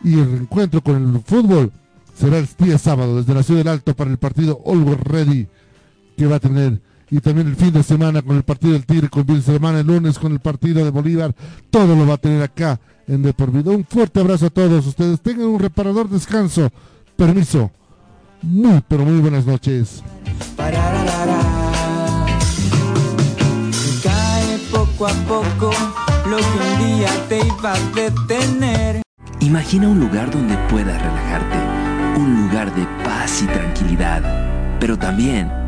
[0.04, 1.72] y el reencuentro con el fútbol
[2.14, 5.46] será el día sábado desde la Ciudad del Alto para el partido Always Ready
[6.16, 6.80] que va a tener
[7.10, 10.18] y también el fin de semana con el partido del Tigre, con semana el lunes
[10.18, 11.34] con el partido de Bolívar,
[11.70, 13.70] todo lo va a tener acá en De Por Vida.
[13.70, 16.70] Un fuerte abrazo a todos ustedes, tengan un reparador descanso,
[17.16, 17.70] permiso,
[18.42, 20.02] muy pero muy buenas noches.
[24.02, 25.70] Cae poco a poco
[26.28, 29.02] lo que un día te iba a detener.
[29.40, 35.67] Imagina un lugar donde puedas relajarte, un lugar de paz y tranquilidad, pero también